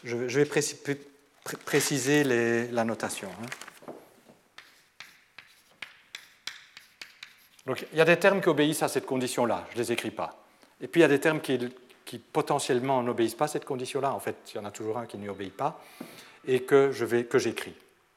Je, 0.04 0.16
vais 0.16 0.46
préciser 1.66 2.24
la 2.24 2.86
notation. 2.86 3.30
Hein. 3.42 3.48
Donc 7.66 7.86
il 7.92 7.98
y 7.98 8.02
a 8.02 8.06
des 8.06 8.18
termes 8.18 8.42
qui 8.42 8.50
obéissent 8.50 8.84
à 8.84 8.88
cette 8.88 9.06
condition-là, 9.06 9.66
je 9.72 9.78
ne 9.78 9.84
les 9.84 9.92
écris 9.92 10.12
pas. 10.12 10.38
Et 10.82 10.88
puis 10.88 11.02
il 11.02 11.04
y 11.04 11.06
a 11.06 11.10
des 11.10 11.20
termes 11.20 11.42
qui, 11.42 11.60
potentiellement 12.32 13.02
n'obéissent 13.02 13.36
pas 13.36 13.46
à 13.46 13.50
cette 13.50 13.66
condition-là, 13.66 14.14
en 14.14 14.20
fait 14.20 14.36
il 14.54 14.58
y 14.58 14.60
en 14.60 14.66
a 14.66 14.72
toujours 14.72 14.98
un 14.98 15.06
qui 15.06 15.18
n'y 15.18 15.30
obéit 15.30 15.56
pas, 15.56 15.82
et 16.48 16.64
que 16.64 16.92
j'écris. 16.92 17.76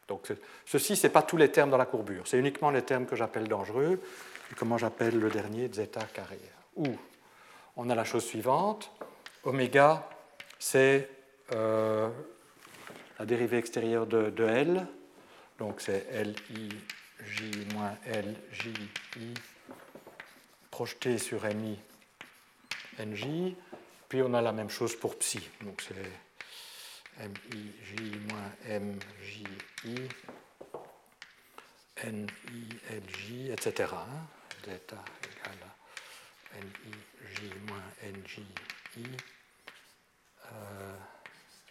Donc 0.08 0.32
ceci, 0.64 0.96
ce 0.96 1.06
n'est 1.06 1.12
pas 1.12 1.22
tous 1.22 1.36
les 1.36 1.50
termes 1.50 1.70
dans 1.70 1.76
la 1.76 1.86
courbure, 1.86 2.26
c'est 2.26 2.38
uniquement 2.38 2.70
les 2.70 2.82
termes 2.82 3.06
que 3.06 3.16
j'appelle 3.16 3.46
dangereux, 3.46 4.00
et 4.50 4.54
comment 4.54 4.78
j'appelle 4.78 5.18
le 5.18 5.30
dernier, 5.30 5.68
zeta 5.72 6.02
carré. 6.12 6.40
Ou 6.76 6.86
on 7.76 7.90
a 7.90 7.94
la 7.94 8.04
chose 8.04 8.24
suivante, 8.24 8.90
oméga, 9.44 10.08
c'est 10.58 11.08
euh, 11.52 12.08
la 13.18 13.26
dérivée 13.26 13.58
extérieure 13.58 14.06
de, 14.06 14.30
de 14.30 14.44
L, 14.44 14.86
donc 15.58 15.80
c'est 15.80 16.06
L, 16.12 16.34
J, 16.50 16.68
I, 19.16 19.34
projeté 20.70 21.18
sur 21.18 21.44
MI, 21.44 21.78
NJ. 22.98 23.54
Puis 24.08 24.22
on 24.22 24.32
a 24.34 24.40
la 24.40 24.52
même 24.52 24.70
chose 24.70 24.96
pour 24.98 25.16
psi. 25.18 25.40
Donc 25.62 25.82
c'est 25.82 27.24
MI, 27.24 27.72
J 27.84 28.18
moins 28.30 28.52
M, 28.66 28.98
J, 29.22 29.44
I, 29.84 30.08
NILJ, 32.04 33.50
etc. 33.50 33.92
Delta 34.64 35.04
égale 35.24 35.58
à 36.54 36.58
NIJ 36.58 37.54
moins 37.66 37.82
NJI 38.02 38.46
euh, 40.52 40.96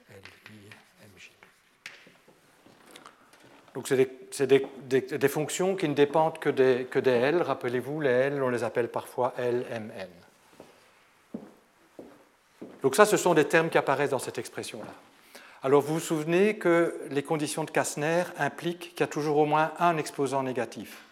LI 0.09 0.69
Donc 3.77 3.87
c'est 4.31 4.47
des, 4.47 5.27
fonctions 5.27 5.75
qui 5.75 5.87
ne 5.87 5.93
dépendent 5.93 6.39
que 6.39 6.49
des, 6.49 6.87
que 6.89 6.97
des 6.97 7.11
L. 7.11 7.43
Rappelez-vous, 7.43 8.01
les 8.01 8.09
L, 8.09 8.41
on 8.41 8.49
les 8.49 8.63
appelle 8.63 8.87
parfois 8.87 9.35
LMN. 9.37 10.09
Donc 12.81 12.95
ça, 12.95 13.05
ce 13.05 13.17
sont 13.17 13.35
des 13.35 13.45
termes 13.45 13.69
qui 13.69 13.77
apparaissent 13.77 14.09
dans 14.09 14.17
cette 14.17 14.39
expression-là. 14.39 14.91
Alors 15.61 15.83
vous 15.83 15.93
vous 15.93 15.99
souvenez 15.99 16.57
que 16.57 16.99
les 17.11 17.21
conditions 17.21 17.65
de 17.65 17.69
Kastner 17.69 18.23
impliquent 18.39 18.95
qu'il 18.95 19.01
y 19.01 19.03
a 19.03 19.07
toujours 19.07 19.37
au 19.37 19.45
moins 19.45 19.71
un 19.77 19.97
exposant 19.97 20.41
négatif. 20.41 21.03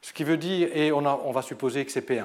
Ce 0.00 0.14
qui 0.14 0.24
veut 0.24 0.38
dire, 0.38 0.74
et 0.74 0.90
on, 0.90 1.04
on 1.04 1.32
va 1.32 1.42
supposer 1.42 1.84
que 1.84 1.92
c'est 1.92 2.08
P1, 2.08 2.24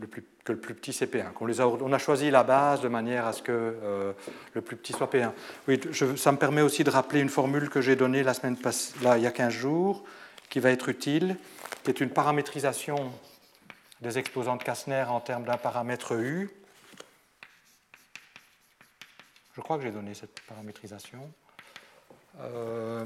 le 0.00 0.06
plus, 0.06 0.24
que 0.44 0.52
le 0.52 0.58
plus 0.58 0.74
petit 0.74 0.92
c'est 0.92 1.12
P1. 1.12 1.24
On, 1.40 1.46
les 1.46 1.60
a, 1.60 1.66
on, 1.66 1.92
a, 1.92 1.98
choisi 1.98 2.30
la 2.30 2.44
base 2.44 2.80
de 2.82 2.88
manière 2.88 3.26
à 3.26 3.32
ce 3.32 3.42
que 3.42 3.52
euh, 3.52 4.12
le 4.52 4.60
plus 4.60 4.76
petit 4.76 4.92
soit 4.92 5.10
P1. 5.10 5.32
Oui, 5.66 5.80
ça 6.16 6.32
me 6.32 6.36
permet 6.36 6.60
aussi 6.60 6.84
de 6.84 6.90
rappeler 6.90 7.20
une 7.20 7.30
formule 7.30 7.70
que 7.70 7.80
j'ai 7.80 7.96
donnée 7.96 8.22
la 8.22 8.34
semaine 8.34 8.56
passée, 8.56 8.94
là, 9.02 9.16
il 9.16 9.24
y 9.24 9.26
a 9.26 9.30
15 9.30 9.52
jours, 9.52 10.04
qui 10.50 10.60
va 10.60 10.70
être 10.70 10.88
utile, 10.88 11.36
qui 11.82 11.90
est 11.90 12.00
une 12.00 12.10
paramétrisation 12.10 13.12
des 14.02 14.18
exposants 14.18 14.56
de 14.56 14.62
Kastner 14.62 15.04
en 15.08 15.20
termes 15.20 15.44
d'un 15.44 15.56
paramètre 15.56 16.12
U. 16.12 16.50
Je 19.54 19.60
crois 19.60 19.78
que 19.78 19.84
j'ai 19.84 19.92
donné 19.92 20.14
cette 20.14 20.40
paramétrisation. 20.40 21.32
Euh, 22.40 23.04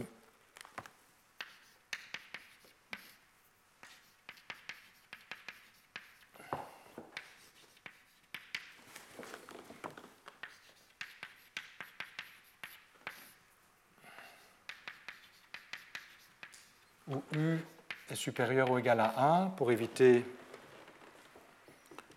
où 17.11 17.23
U 17.37 17.59
est 18.11 18.14
supérieur 18.14 18.71
ou 18.71 18.79
égal 18.79 19.01
à 19.01 19.42
1 19.42 19.47
pour 19.51 19.73
éviter 19.73 20.25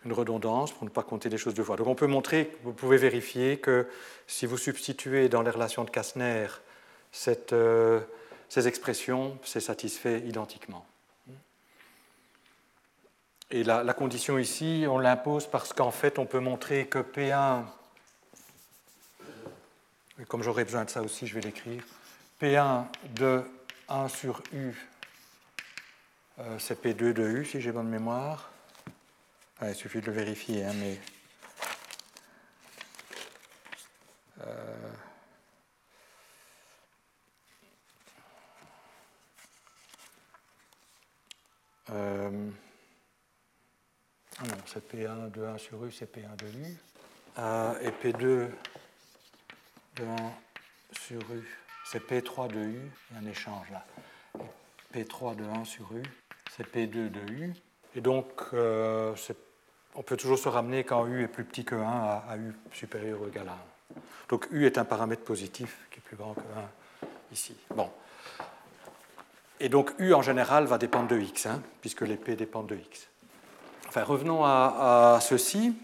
une 0.06 0.14
redondance 0.14 0.72
pour 0.72 0.84
ne 0.84 0.90
pas 0.90 1.04
compter 1.04 1.30
des 1.30 1.38
choses 1.38 1.54
deux 1.54 1.64
fois. 1.64 1.76
Donc 1.76 1.88
on 1.88 1.96
peut 1.96 2.08
montrer, 2.08 2.58
vous 2.64 2.74
pouvez 2.74 2.98
vérifier 2.98 3.58
que 3.58 3.88
si 4.28 4.46
vous 4.46 4.58
substituez 4.58 5.30
dans 5.30 5.42
les 5.42 5.52
relations 5.52 5.84
de 5.84 5.90
Kastner 5.90 6.48
euh, 7.52 8.00
ces 8.50 8.68
expressions, 8.68 9.38
c'est 9.44 9.60
satisfait 9.60 10.22
identiquement. 10.22 10.86
Et 13.52 13.66
la, 13.66 13.94
condition 13.94 14.38
ici, 14.38 14.86
on 14.88 14.98
l'impose 14.98 15.46
parce 15.46 15.74
qu'en 15.74 15.92
fait, 15.92 16.20
on 16.20 16.26
peut 16.26 16.40
montrer 16.40 16.88
que 16.88 17.00
P1, 17.00 17.64
et 20.22 20.24
comme 20.24 20.42
j'aurais 20.42 20.64
besoin 20.64 20.86
de 20.86 20.90
ça 20.90 21.02
aussi, 21.02 21.28
je 21.28 21.36
vais 21.36 21.42
l'écrire, 21.42 21.84
P1 22.42 22.86
de 23.16 23.44
1 23.92 24.08
sur 24.08 24.42
U, 24.54 24.74
euh, 26.40 26.58
c'est 26.60 26.82
P2 26.82 27.14
de 27.14 27.28
U, 27.28 27.46
si 27.46 27.62
j'ai 27.62 27.72
bonne 27.72 27.90
mémoire 27.90 28.52
il 29.68 29.76
suffit 29.76 30.02
de 30.02 30.08
le 30.08 30.14
vérifier, 30.14 30.66
hein, 30.66 30.74
mais. 30.76 31.00
Ah 44.44 44.48
non, 44.48 44.56
c'est 44.66 44.92
P1 44.92 45.30
de 45.30 45.44
1 45.44 45.58
sur 45.60 45.86
U, 45.86 45.92
c'est 45.92 46.12
P1 46.12 46.36
de 46.38 46.48
U. 46.48 46.78
Et 47.86 47.92
P2 47.92 48.50
de 49.98 50.04
1 50.04 50.32
sur 50.94 51.22
U, 51.32 51.44
c'est 51.92 52.08
P3 52.08 52.48
de 52.48 52.60
U. 52.60 52.92
Il 53.12 53.16
y 53.16 53.20
a 53.20 53.22
un 53.22 53.30
échange 53.30 53.68
là. 53.72 53.86
P3 54.94 55.36
de 55.36 55.44
1 55.44 55.66
sur 55.66 55.92
U, 55.94 56.04
c'est 56.56 56.68
P2 56.68 57.10
de 57.10 57.32
U. 57.32 57.54
Et 57.96 58.02
donc, 58.02 58.42
c'est 59.16 59.38
on 59.96 60.04
peut 60.04 60.18
toujours 60.18 60.40
se 60.40 60.48
ramener 60.48 60.84
quand 60.84 61.06
U 61.06 61.24
est 61.24 61.28
plus 61.28 61.44
petit 61.44 61.66
que 61.66 61.76
1 61.76 61.82
à, 61.82 62.38
U 62.38 62.56
supérieur 62.74 63.22
ou 63.22 63.28
égal 63.28 63.48
à 63.50 63.54
1. 63.54 63.56
Donc 64.30 64.48
U 64.52 64.66
est 64.66 64.78
un 64.78 64.86
paramètre 64.86 65.24
positif 65.24 65.78
qui 65.92 66.00
est 66.00 66.02
plus 66.02 66.16
grand 66.16 66.34
que 66.34 66.40
1 66.40 67.04
ici. 67.34 67.56
Bon. 67.76 67.90
Et 69.60 69.70
donc 69.70 69.92
U 70.00 70.14
en 70.14 70.22
général 70.22 70.66
va 70.66 70.78
dépendre 70.78 71.08
de 71.10 71.20
X, 71.20 71.46
hein, 71.46 71.62
puisque 71.82 72.02
les 72.02 72.16
P 72.16 72.36
dépendent 72.36 72.68
de 72.68 72.76
X. 72.76 73.08
Enfin, 73.88 74.04
revenons 74.04 74.46
à, 74.46 75.20
ceci. 75.22 75.76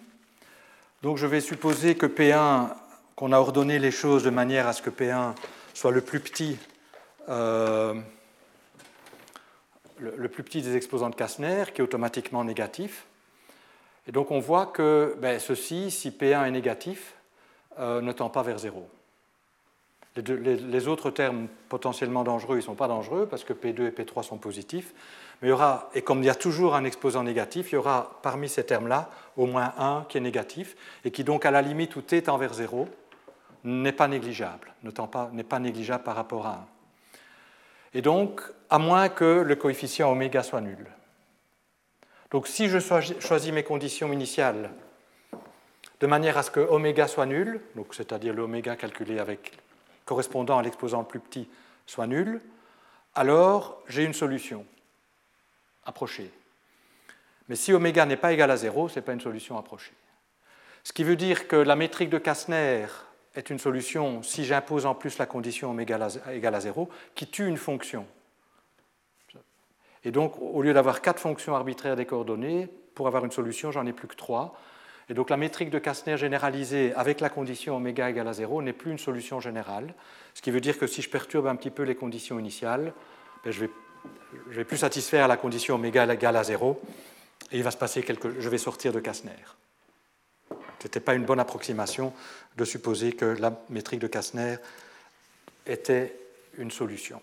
Donc 1.04 1.18
je 1.18 1.28
vais 1.28 1.42
supposer 1.42 1.96
que 1.96 2.06
P1, 2.06 2.70
qu'on 3.16 3.34
a 3.34 3.38
ordonné 3.38 3.78
les 3.78 3.92
choses 3.92 4.24
de 4.24 4.30
manière 4.30 4.68
à 4.68 4.74
ce 4.74 4.82
que 4.82 4.90
P1 4.90 5.34
soit 5.78 5.92
le 5.92 6.02
plus 6.02 6.20
petit, 6.20 6.58
euh, 7.30 7.94
le, 10.00 10.28
plus 10.28 10.42
petit 10.42 10.64
des 10.64 10.76
exposants 10.76 11.12
de 11.12 11.16
Kastner, 11.16 11.66
qui 11.72 11.82
est 11.82 11.84
automatiquement 11.84 12.44
négatif. 12.44 13.06
Et 14.08 14.12
donc 14.12 14.32
on 14.32 14.40
voit 14.40 14.66
que 14.66 15.16
ben, 15.20 15.40
ceci, 15.40 15.92
si 15.92 16.10
P1 16.10 16.48
est 16.48 16.52
négatif, 16.52 17.14
euh, 17.78 18.02
ne 18.02 18.12
tend 18.12 18.32
pas 18.32 18.42
vers 18.42 18.58
0. 18.58 18.90
Les, 20.16 20.88
autres 20.88 21.12
termes 21.12 21.48
potentiellement 21.70 22.24
dangereux, 22.24 22.56
ils 22.56 22.62
ne 22.62 22.66
sont 22.66 22.74
pas 22.74 22.88
dangereux 22.88 23.28
parce 23.30 23.44
que 23.44 23.54
P2 23.54 23.86
et 23.86 23.92
P3 23.92 24.24
sont 24.24 24.40
positifs. 24.40 24.96
Mais 25.44 25.50
il 25.50 25.52
y 25.52 25.54
aura, 25.54 25.92
et 25.94 26.02
comme 26.02 26.24
il 26.24 26.26
y 26.26 26.32
a 26.32 26.36
toujours 26.36 26.74
un 26.74 26.86
exposant 26.86 27.22
négatif, 27.22 27.72
il 27.72 27.76
y 27.76 27.78
aura 27.78 28.20
parmi 28.24 28.50
ces 28.50 28.66
termes-là 28.66 29.12
au 29.36 29.46
moins 29.46 29.76
un 29.78 30.08
qui 30.10 30.18
est 30.18 30.22
négatif 30.22 30.76
et 31.06 31.12
qui 31.12 31.24
donc 31.24 31.46
à 31.46 31.52
la 31.52 31.62
limite 31.62 31.96
où 31.96 32.02
t 32.02 32.20
tend 32.24 32.40
vers 32.40 32.56
0 32.56 32.90
n'est 33.64 33.92
pas 33.92 34.08
négligeable, 34.08 34.74
n'est 35.34 35.44
pas 35.44 35.60
négligeable 35.60 36.04
par 36.04 36.16
rapport 36.16 36.46
à 36.46 36.54
1. 36.54 36.66
Et 37.94 38.02
donc, 38.02 38.42
à 38.70 38.80
moins 38.80 39.10
que 39.10 39.42
le 39.42 39.56
coefficient 39.56 40.12
oméga 40.12 40.44
soit 40.44 40.62
nul. 40.62 40.86
Donc 42.32 42.48
si 42.48 42.68
je 42.68 42.80
choisis 42.80 43.52
mes 43.52 43.64
conditions 43.64 44.12
initiales 44.12 44.72
de 46.00 46.08
manière 46.08 46.38
à 46.38 46.44
ce 46.44 46.52
que 46.52 46.60
oméga 46.60 47.08
soit 47.08 47.26
nul, 47.26 47.62
c'est-à-dire 47.92 48.34
l'oméga 48.34 48.76
calculé 48.76 49.20
avec 49.20 49.58
correspondant 50.06 50.58
à 50.58 50.62
l'exposant 50.62 51.00
le 51.00 51.08
plus 51.08 51.20
petit 51.20 51.50
soit 51.86 52.08
nul, 52.08 52.42
alors 53.16 53.82
j'ai 53.88 54.04
une 54.04 54.14
solution 54.14 54.66
approchée. 55.86 56.32
Mais 57.50 57.56
si 57.56 57.74
oméga 57.74 58.06
n'est 58.06 58.18
pas 58.18 58.34
égal 58.34 58.52
à 58.52 58.58
0, 58.58 58.90
ce 58.90 58.96
n'est 58.96 59.06
pas 59.06 59.14
une 59.14 59.22
solution 59.22 59.58
approchée. 59.58 59.94
Ce 60.84 60.94
qui 60.94 61.04
veut 61.04 61.16
dire 61.16 61.48
que 61.48 61.56
la 61.56 61.76
métrique 61.76 62.10
de 62.10 62.18
Kastner 62.18 62.86
est 63.38 63.50
une 63.50 63.60
solution 63.60 64.24
si 64.24 64.44
j'impose 64.44 64.86
en 64.86 64.96
plus 64.96 65.18
la 65.20 65.26
condition 65.26 65.78
égale 65.80 66.04
à 66.04 66.60
0 66.60 66.90
qui 67.16 67.28
tue 67.28 67.48
une 67.48 67.58
fonction. 67.58 68.06
Et 70.04 70.12
donc, 70.12 70.40
au 70.42 70.62
lieu 70.62 70.74
d'avoir 70.74 71.02
quatre 71.02 71.20
fonctions 71.20 71.56
arbitraires 71.56 71.96
des 71.96 72.06
coordonnées, 72.06 72.68
pour 72.96 73.08
avoir 73.08 73.26
une 73.26 73.32
solution, 73.32 73.72
j'en 73.72 73.86
ai 73.86 73.94
plus 73.94 74.08
que 74.08 74.16
trois. 74.16 74.60
Et 75.10 75.14
donc, 75.14 75.30
la 75.30 75.38
métrique 75.38 75.70
de 75.70 75.80
Kastner 75.80 76.18
généralisée 76.18 76.94
avec 76.96 77.20
la 77.22 77.30
condition 77.30 77.78
oméga 77.78 78.10
égale 78.10 78.28
à 78.28 78.34
0 78.34 78.62
n'est 78.62 78.74
plus 78.74 78.92
une 78.92 78.98
solution 78.98 79.40
générale. 79.40 79.94
Ce 80.34 80.42
qui 80.42 80.50
veut 80.50 80.62
dire 80.62 80.78
que 80.80 80.88
si 80.88 81.02
je 81.02 81.10
perturbe 81.10 81.48
un 81.48 81.56
petit 81.56 81.70
peu 81.70 81.84
les 81.84 81.96
conditions 81.96 82.40
initiales, 82.40 82.94
ben, 83.44 83.52
je, 83.52 83.62
vais, 83.62 83.70
vais 84.48 84.66
plus 84.66 84.78
satisfaire 84.78 85.28
la 85.28 85.38
condition 85.38 85.76
oméga 85.76 86.12
égale 86.12 86.36
à 86.36 86.44
0 86.44 86.82
et 87.52 87.58
il 87.58 87.64
va 87.64 87.72
se 87.72 87.78
passer 87.78 88.02
quelque 88.02 88.40
je 88.40 88.50
vais 88.50 88.58
sortir 88.58 88.92
de 88.92 89.00
Kastner. 89.00 89.32
Ce 90.80 90.86
n'était 90.86 91.00
pas 91.00 91.16
une 91.16 91.26
bonne 91.26 91.40
approximation 91.40 92.14
de 92.56 92.66
supposer 92.66 93.14
que 93.14 93.26
la 93.26 93.54
métrique 93.70 94.00
de 94.00 94.08
Kastner 94.08 94.58
était 95.66 96.18
une 96.58 96.72
solution. 96.72 97.22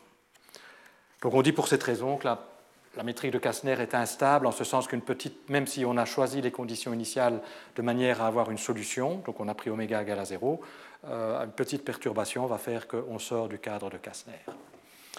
Donc 1.23 1.35
on 1.35 1.43
dit 1.43 1.53
pour 1.53 1.69
cette 1.69 1.83
raison 1.83 2.17
que 2.17 2.27
la 2.27 3.03
métrique 3.03 3.33
de 3.33 3.39
Kastner 3.39 3.81
est 3.81 3.95
instable 3.95 4.47
en 4.47 4.53
ce 4.53 4.65
sens 4.65 4.87
qu'une 4.87 5.01
petite, 5.01 5.49
même 5.49 5.67
si 5.67 5.85
on 5.85 5.97
a 5.97 6.05
choisi 6.05 6.41
les 6.41 6.51
conditions 6.51 6.93
initiales 6.93 7.41
de 7.77 7.83
manière 7.83 8.23
à 8.23 8.27
avoir 8.27 8.51
une 8.51 8.59
solution, 8.59 9.23
donc 9.25 9.41
on 9.41 9.49
a 9.49 9.55
pris 9.55 9.71
oméga 9.71 10.03
égale 10.03 10.19
à 10.19 10.25
0, 10.25 10.61
euh, 11.07 11.45
une 11.45 11.53
petite 11.53 11.85
perturbation 11.85 12.47
va 12.47 12.59
faire 12.59 12.87
qu'on 12.87 13.19
sort 13.19 13.49
du 13.49 13.59
cadre 13.59 13.91
de 13.91 13.97
Kastner. 13.97 14.39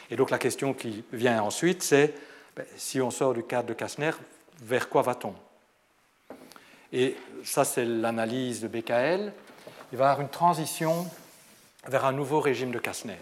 Et 0.10 0.16
donc 0.16 0.30
la 0.30 0.38
question 0.38 0.74
qui 0.74 1.04
vient 1.12 1.42
ensuite, 1.42 1.84
c'est 1.84 2.14
ben, 2.56 2.66
si 2.76 3.02
on 3.02 3.12
sort 3.12 3.34
du 3.34 3.44
cadre 3.44 3.68
de 3.68 3.74
Kastner, 3.74 4.12
vers 4.62 4.88
quoi 4.88 5.02
va-t-on? 5.02 5.34
Et 6.94 7.16
ça, 7.44 7.66
c'est 7.66 7.86
l'analyse 7.86 8.62
de 8.62 8.68
BKL. 8.68 9.34
Il 9.92 9.98
va 9.98 10.06
y 10.06 10.08
avoir 10.08 10.22
une 10.22 10.30
transition 10.30 11.08
vers 11.88 12.06
un 12.06 12.12
nouveau 12.12 12.40
régime 12.40 12.72
de 12.72 12.80
Kastner. 12.80 13.16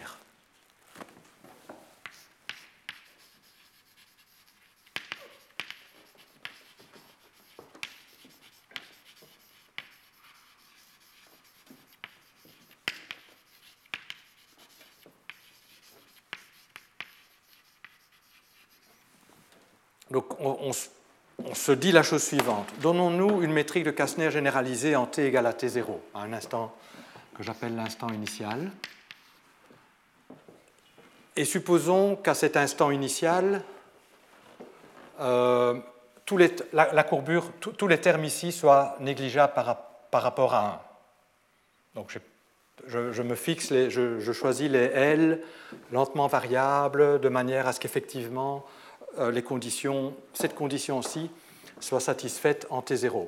Donc 20.13 20.39
on, 20.39 20.71
se 21.54 21.72
dit 21.72 21.91
la 21.91 22.04
chose 22.04 22.24
suivante. 22.24 22.67
Donnons-nous 22.82 23.41
une 23.41 23.52
métrique 23.52 23.84
de 23.84 23.91
Kastner 23.91 24.32
généralisée 24.32 24.96
en 24.96 25.06
t 25.06 25.26
égale 25.26 25.46
à 25.46 25.54
t0, 25.54 25.86
à 26.13 26.22
un 26.22 26.34
instant 26.34 26.74
que 27.36 27.43
j'appelle 27.43 27.76
l'instant 27.76 28.10
initial. 28.10 28.72
Et 31.36 31.46
supposons 31.46 32.15
qu'à 32.15 32.36
cet 32.36 32.58
instant 32.58 32.91
initial, 32.91 33.63
euh, 35.19 35.80
la, 36.72 37.04
courbure, 37.04 37.52
tous 37.60 37.88
les 37.88 38.00
termes 38.00 38.24
ici 38.24 38.52
soient 38.52 38.96
négligeables 39.00 39.54
par, 39.54 40.24
rapport 40.24 40.54
à 40.54 40.86
1. 41.96 42.00
Donc 42.00 42.17
je, 42.88 43.22
me 43.22 43.36
fixe, 43.36 43.69
je, 43.72 44.32
choisis 44.32 44.69
les 44.69 44.86
L 44.86 45.41
lentement 45.91 46.28
variables 46.28 47.19
de 47.19 47.30
manière 47.30 47.67
à 47.67 47.74
ce 47.74 47.80
qu'effectivement 47.80 48.65
les 49.19 49.43
conditions, 49.43 50.13
cette 50.34 50.56
condition-ci 50.56 51.30
soit 51.80 51.99
satisfaite 51.99 52.65
en 52.69 52.82
T0. 52.82 53.28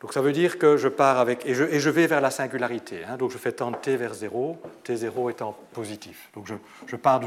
Donc 0.00 0.12
ça 0.12 0.20
veut 0.20 0.32
dire 0.32 0.58
que 0.58 0.76
je 0.76 0.88
pars 0.88 1.18
avec, 1.18 1.44
et 1.44 1.54
je, 1.54 1.90
vais 1.90 2.06
vers 2.06 2.20
la 2.20 2.30
singularité. 2.30 3.04
Hein. 3.04 3.16
donc 3.16 3.30
je 3.32 3.38
fais 3.38 3.52
tendre 3.52 3.80
t 3.80 3.96
vers 3.96 4.14
0, 4.14 4.60
t0 4.86 5.30
étant 5.30 5.56
positif. 5.72 6.30
Donc 6.34 6.46
je, 6.86 6.96
pars 6.96 7.20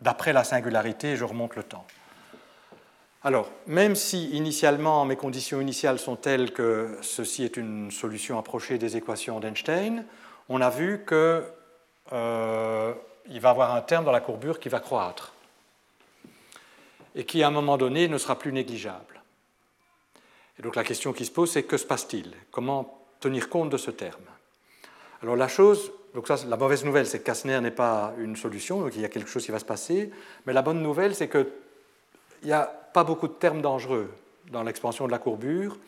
d'après 0.00 0.32
la 0.32 0.42
singularité 0.42 1.12
et 1.12 1.16
je 1.16 1.24
remonte 1.24 1.54
le 1.54 1.62
temps. 1.62 1.86
Alors, 3.22 3.50
même 3.66 3.94
si 3.94 4.30
initialement 4.30 5.04
mes 5.04 5.16
conditions 5.16 5.60
initiales 5.60 5.98
sont 5.98 6.16
telles 6.16 6.52
que 6.52 6.98
ceci 7.02 7.44
est 7.44 7.56
une 7.56 7.90
solution 7.90 8.38
approchée 8.38 8.78
des 8.78 8.96
équations 8.96 9.40
d'Einstein, 9.40 10.04
on 10.48 10.60
a 10.60 10.70
vu 10.70 11.04
qu'il 11.06 11.42
euh, 12.12 12.92
va 13.28 13.34
y 13.34 13.50
avoir 13.50 13.74
un 13.74 13.82
terme 13.82 14.04
dans 14.04 14.12
la 14.12 14.20
courbure 14.20 14.58
qui 14.60 14.68
va 14.68 14.80
croître 14.80 15.32
et 17.14 17.24
qui 17.24 17.42
à 17.42 17.48
un 17.48 17.50
moment 17.50 17.76
donné 17.76 18.08
ne 18.08 18.18
sera 18.18 18.38
plus 18.38 18.52
négligeable. 18.52 19.20
Et 20.58 20.62
donc 20.62 20.76
la 20.76 20.84
question 20.84 21.12
qui 21.12 21.24
se 21.24 21.30
pose, 21.30 21.50
c'est 21.50 21.64
que 21.64 21.76
se 21.76 21.86
passe-t-il? 21.86 22.32
Comment 22.50 23.02
tenir 23.20 23.48
compte 23.48 23.70
de 23.70 23.76
ce 23.76 23.90
terme? 23.90 24.24
Alors 25.22 25.36
la 25.36 25.48
chose, 25.48 25.92
donc 26.14 26.28
ça, 26.28 26.36
la 26.46 26.56
mauvaise 26.56 26.84
nouvelle, 26.84 27.06
c'est 27.06 27.20
que 27.20 27.24
Kastner 27.24 27.60
n'est 27.60 27.70
pas 27.70 28.14
une 28.18 28.36
solution, 28.36 28.80
donc 28.80 28.94
il 28.94 29.02
y 29.02 29.04
a 29.04 29.08
quelque 29.08 29.28
chose 29.28 29.44
qui 29.44 29.52
va 29.52 29.58
se 29.58 29.64
passer, 29.64 30.10
mais 30.46 30.52
la 30.52 30.62
bonne 30.62 30.82
nouvelle, 30.82 31.14
c'est 31.14 31.28
que 31.28 31.50
il 32.42 32.48
n'y 32.48 32.52
a 32.52 32.64
pas 32.64 33.02
beaucoup 33.02 33.28
de 33.28 33.32
termes 33.32 33.62
dangereux 33.62 34.12
dans 34.50 34.62
l'expansion 34.62 35.06
de 35.06 35.10
la 35.10 35.18
courbure. 35.18 35.78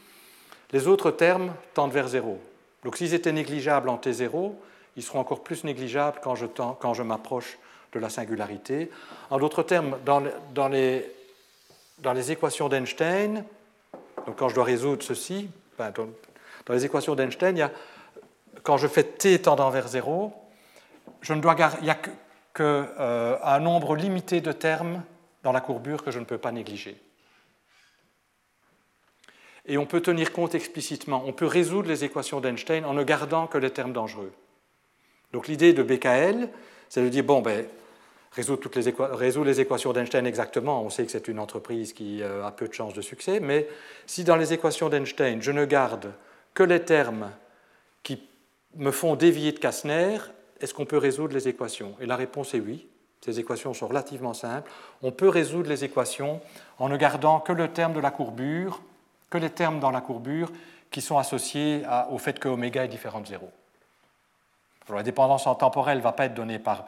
Les 0.73 0.87
autres 0.87 1.11
termes 1.11 1.55
tendent 1.75 1.93
vers 1.93 2.09
zéro. 2.09 2.41
Donc 2.85 2.97
s'ils 2.97 3.15
étaient 3.15 3.33
négligeables 3.33 3.89
en 3.89 3.97
T0, 3.97 4.55
ils 4.99 5.03
seront 5.03 5.21
encore 5.21 5.45
plus 5.45 5.63
négligeables 5.63 6.19
quand 6.21 6.35
je, 6.35 7.03
m'approche 7.03 7.57
de 7.93 8.01
la 8.01 8.11
singularité. 8.11 8.91
En 9.31 9.39
d'autres 9.39 9.63
termes, 9.63 9.97
dans, 10.05 10.69
les, 10.69 12.33
équations 12.33 12.69
d'Einstein, 12.69 13.45
quand 14.37 14.49
je 14.49 14.57
dois 14.57 14.65
résoudre 14.65 15.05
ceci, 15.05 15.51
dans, 15.79 15.93
dans, 16.67 16.75
les 16.75 16.85
équations 16.85 17.15
d'Einstein, 17.15 17.57
il 17.57 17.61
y 17.61 17.63
a, 17.63 17.71
quand 18.65 18.77
je 18.77 18.89
fais 18.89 19.05
t 19.05 19.41
tendant 19.41 19.71
vers 19.71 19.87
0, 19.87 20.33
je 21.21 21.33
ne 21.33 21.41
dois, 21.41 21.55
il 21.79 21.85
n'y 21.85 21.91
a 21.91 21.99
qu'un 22.53 22.65
euh, 22.65 23.59
nombre 23.61 23.95
limité 23.95 24.41
de 24.41 24.51
termes 24.51 25.05
dans 25.45 25.53
la 25.53 25.61
courbure 25.61 26.03
que 26.03 26.11
je 26.11 26.19
ne 26.19 26.25
peux 26.25 26.39
pas 26.39 26.51
négliger. 26.51 27.01
Et 29.65 29.79
on 29.79 29.87
peut 29.87 30.01
tenir 30.01 30.33
compte 30.33 30.57
explicitement, 30.57 31.23
on 31.25 31.33
peut 31.33 31.47
résoudre 31.47 31.89
les 31.89 32.03
équations 32.03 32.41
d'Einstein 32.41 32.85
en 32.85 32.95
ne 32.95 33.05
gardant 33.05 33.47
que 33.47 33.59
les 33.59 33.71
termes 33.71 33.93
dangereux. 33.93 34.33
Donc 35.33 35.49
l'idée 35.49 35.73
de 35.73 35.83
BKL, 35.83 36.49
c'est 36.89 37.03
de 37.03 37.09
dire, 37.09 37.25
bon, 37.25 37.41
ben, 37.41 37.67
résoudre, 38.33 39.45
les, 39.45 39.61
équations 39.61 39.93
d'Einstein 39.93 40.27
exactement, 40.27 40.83
on 40.83 40.91
sait 40.91 41.05
que 41.05 41.11
c'est 41.11 41.29
une 41.29 41.39
entreprise 41.39 41.93
qui 41.93 42.23
euh, 42.23 42.47
a 42.47 42.51
peu 42.51 42.69
de 42.69 42.73
chances 42.73 42.95
de 42.95 43.03
succès, 43.03 43.41
mais 43.41 43.69
si 44.07 44.25
dans 44.25 44.37
les 44.37 44.53
équations 44.53 44.89
d'Einstein, 44.89 45.43
je 45.43 45.53
ne 45.53 45.65
garde 45.65 46.13
que 46.55 46.63
les 46.63 46.81
termes 46.81 47.31
qui 48.03 48.23
me 48.77 48.91
font 48.91 49.17
dévier 49.17 49.53
de 49.53 49.59
Kastner, 49.59 50.19
est-ce 50.61 50.75
qu'on 50.75 50.87
peut 50.87 50.99
résoudre 50.99 51.35
les 51.35 51.49
équations? 51.49 51.95
Et 52.01 52.07
la 52.07 52.17
réponse 52.17 52.55
est 52.55 52.61
oui. 52.61 52.87
Ces 53.21 53.41
équations 53.41 53.75
sont 53.75 53.89
relativement 53.89 54.35
simples. 54.35 54.71
On 55.03 55.11
peut 55.11 55.29
résoudre 55.29 55.69
les 55.69 55.85
équations 55.85 56.41
en 56.79 56.89
ne 56.89 56.97
gardant 56.97 57.41
que 57.41 57.53
le 57.53 57.69
terme 57.69 57.93
de 57.93 58.01
la 58.01 58.11
courbure, 58.11 58.81
que 59.31 59.39
les 59.39 59.51
termes 59.51 59.81
dans 59.81 59.91
la 59.91 60.01
courbure 60.01 60.53
qui 60.91 61.01
sont 61.01 61.19
associés 61.19 61.83
au 62.11 62.19
fait 62.19 62.39
que 62.39 62.49
oméga 62.49 62.85
est 62.85 62.89
différent 62.89 63.21
de 63.21 63.27
0. 64.89 64.97
la 64.97 65.03
dépendance 65.03 65.47
en 65.47 65.55
temporelle 65.55 65.99
ne 65.99 66.03
va 66.03 66.13
pas 66.13 66.27
être 66.27 66.35
donnée 66.35 66.59
par 66.59 66.87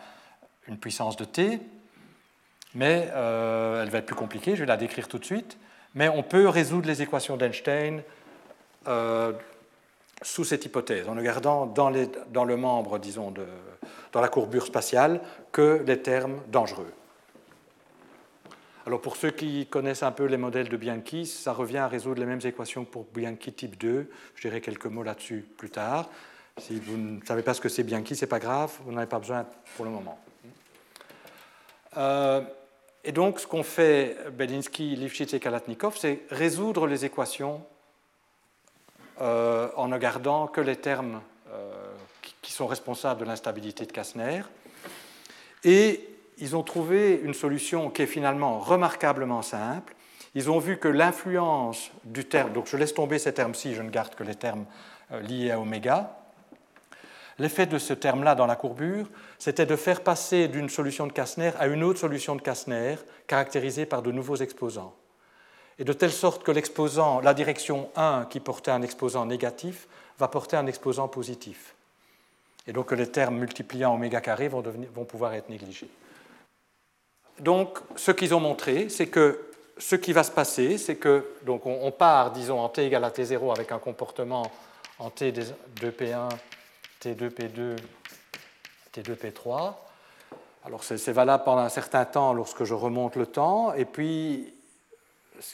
une 0.69 0.79
puissance 0.79 1.17
de 1.17 1.25
t, 1.25 1.61
mais 2.75 3.09
euh, 3.13 3.83
elle 3.83 3.91
va 3.91 3.99
être 3.99 4.07
plus 4.07 4.17
compliquée, 4.17 4.55
je 4.55 4.61
vais 4.61 4.67
la 4.67 4.77
décrire 4.77 5.09
tout 5.09 5.19
de 5.19 5.25
suite. 5.25 5.59
Mais 5.95 6.09
on 6.09 6.23
peut 6.23 6.49
résoudre 6.49 6.87
les 6.87 7.03
équations 7.03 7.37
d'Einstein 7.37 8.03
euh, 8.87 9.33
sous 10.23 10.45
cette 10.45 10.65
hypothèse, 10.65 11.09
en 11.09 11.15
ne 11.15 11.23
gardant 11.23 11.67
dans, 11.67 11.93
dans 12.31 12.45
le 12.45 12.57
membre, 12.57 12.99
disons, 12.99 13.35
dans 14.13 14.21
la 14.21 14.29
courbure 14.29 14.67
spatiale 14.67 15.21
que 15.51 15.83
les 15.87 16.01
termes 16.01 16.41
dangereux. 16.49 16.93
Alors 18.87 19.01
pour 19.01 19.17
ceux 19.17 19.31
qui 19.31 19.67
connaissent 19.67 20.03
un 20.03 20.11
peu 20.11 20.25
les 20.25 20.37
modèles 20.37 20.69
de 20.69 20.77
Bianchi, 20.77 21.27
ça 21.27 21.53
revient 21.53 21.79
à 21.79 21.89
résoudre 21.89 22.21
les 22.21 22.27
mêmes 22.27 22.41
équations 22.45 22.85
pour 22.85 23.05
Bianchi 23.15 23.53
type 23.53 23.79
2. 23.79 24.11
Je 24.35 24.41
dirai 24.41 24.61
quelques 24.61 24.87
mots 24.87 25.03
là-dessus 25.03 25.47
plus 25.57 25.71
tard. 25.71 26.09
Si 26.61 26.79
vous 26.79 26.97
ne 26.97 27.25
savez 27.25 27.43
pas 27.43 27.55
ce 27.55 27.61
que 27.61 27.69
c'est 27.69 27.83
Bianchi, 27.83 28.15
ce 28.15 28.25
n'est 28.25 28.29
pas 28.29 28.39
grave, 28.39 28.73
vous 28.85 28.93
n'en 28.93 28.99
avez 28.99 29.07
pas 29.07 29.19
besoin 29.19 29.47
pour 29.77 29.85
le 29.85 29.91
moment. 29.91 30.19
Euh, 31.97 32.43
et 33.03 33.13
donc 33.13 33.41
ce 33.41 33.47
qu'ont 33.47 33.63
fait 33.63 34.17
Belinsky, 34.33 34.95
Lifshitz 34.95 35.33
et 35.33 35.41
Kalatnikov, 35.41 35.97
c'est 35.97 36.21
résoudre 36.31 36.87
les 36.87 37.05
équations 37.05 37.63
euh, 39.21 39.69
en 39.77 39.89
ne 39.89 39.97
gardant 39.97 40.47
que 40.47 40.61
les 40.61 40.77
termes 40.77 41.23
euh, 41.51 41.73
qui 42.43 42.53
sont 42.53 42.67
responsables 42.67 43.21
de 43.21 43.25
l'instabilité 43.25 43.87
de 43.87 43.93
Kastner. 43.93 44.43
Et 45.65 46.07
ils 46.39 46.57
ont 46.57 46.63
trouvé 46.63 47.21
une 47.23 47.35
solution 47.35 47.91
qui 47.91 48.03
est 48.03 48.07
finalement 48.07 48.59
remarquablement 48.59 49.43
simple. 49.43 49.95
Ils 50.35 50.51
ont 50.51 50.59
vu 50.59 50.79
que 50.79 50.89
l'influence 50.89 51.91
du 52.05 52.25
terme, 52.27 52.53
donc 52.53 52.67
je 52.67 52.77
laisse 52.77 52.95
tomber 52.95 53.19
ces 53.19 53.35
termes-ci, 53.35 53.75
je 53.75 53.83
ne 53.83 53.91
garde 53.91 54.15
que 54.15 54.23
les 54.23 54.37
termes 54.37 54.65
liés 55.23 55.51
à 55.51 55.59
oméga. 55.59 56.20
L'effet 57.41 57.67
de 57.67 57.79
ce 57.79 57.95
terme-là 57.95 58.37
dans 58.37 58.47
la 58.47 58.55
courbure, 58.55 59.07
c'était 59.39 59.67
de 59.67 59.75
faire 59.75 60.03
passer 60.03 60.47
d'une 60.47 60.69
solution 60.69 61.07
de 61.07 61.13
Kastner 61.13 61.53
à 61.59 61.67
une 61.67 61.83
autre 61.83 61.99
solution 61.99 62.37
de 62.37 62.43
Kastner, 62.43 62.97
caractérisée 63.27 63.87
par 63.87 64.03
de 64.03 64.13
nouveaux 64.13 64.37
exposants 64.37 64.95
et 65.81 65.85
de 65.85 65.95
telle 65.95 66.13
sorte 66.13 66.45
que 66.45 66.53
l'exposant, 66.53 67.21
la 67.21 67.33
direction 67.33 67.89
1 67.97 68.27
qui 68.29 68.39
portait 68.39 68.71
un 68.71 68.83
exposant 68.83 69.25
négatif, 69.25 69.89
va 70.19 70.29
porter 70.29 70.59
un 70.59 70.67
exposant 70.67 71.09
positif. 71.09 71.75
Et 72.67 72.75
donc 72.75 72.93
les 72.93 73.11
termes 73.11 73.39
multipliant 73.39 73.95
oméga 73.95 74.21
carré 74.21 74.49
vont, 74.49 74.63
vont 74.95 75.07
pouvoir 75.07 75.33
être 75.33 75.49
négligés. 75.49 75.89
Donc 77.39 77.79
ce 77.97 78.11
qu'ils 78.11 78.35
ont 78.35 78.41
montré, 78.41 78.91
c'est 78.91 79.07
que 79.07 79.41
ce 79.79 79.97
qui 79.97 80.13
va 80.13 80.23
se 80.23 80.31
passer, 80.31 80.77
c'est 80.77 80.97
que 80.97 81.27
donc 81.47 81.65
on, 81.65 81.91
part, 81.91 82.33
disons, 82.33 82.61
en 82.61 82.69
t 82.69 82.85
égale 82.85 83.05
à 83.05 83.11
t0 83.11 83.51
avec 83.51 83.73
un 83.73 83.79
comportement 83.79 84.53
en 84.99 85.09
t2p1, 85.09 86.29
t2p2, 87.03 87.77
t2p3. 88.95 89.75
Alors 90.65 90.85
c'est 90.85 91.13
valable 91.13 91.45
pendant 91.45 91.63
un 91.63 91.69
certain 91.71 92.05
temps 92.05 92.35
lorsque 92.35 92.65
je 92.65 92.75
remonte 92.75 93.17
le 93.17 93.27
temps, 93.27 93.73
et 93.73 93.87
puis 93.87 94.53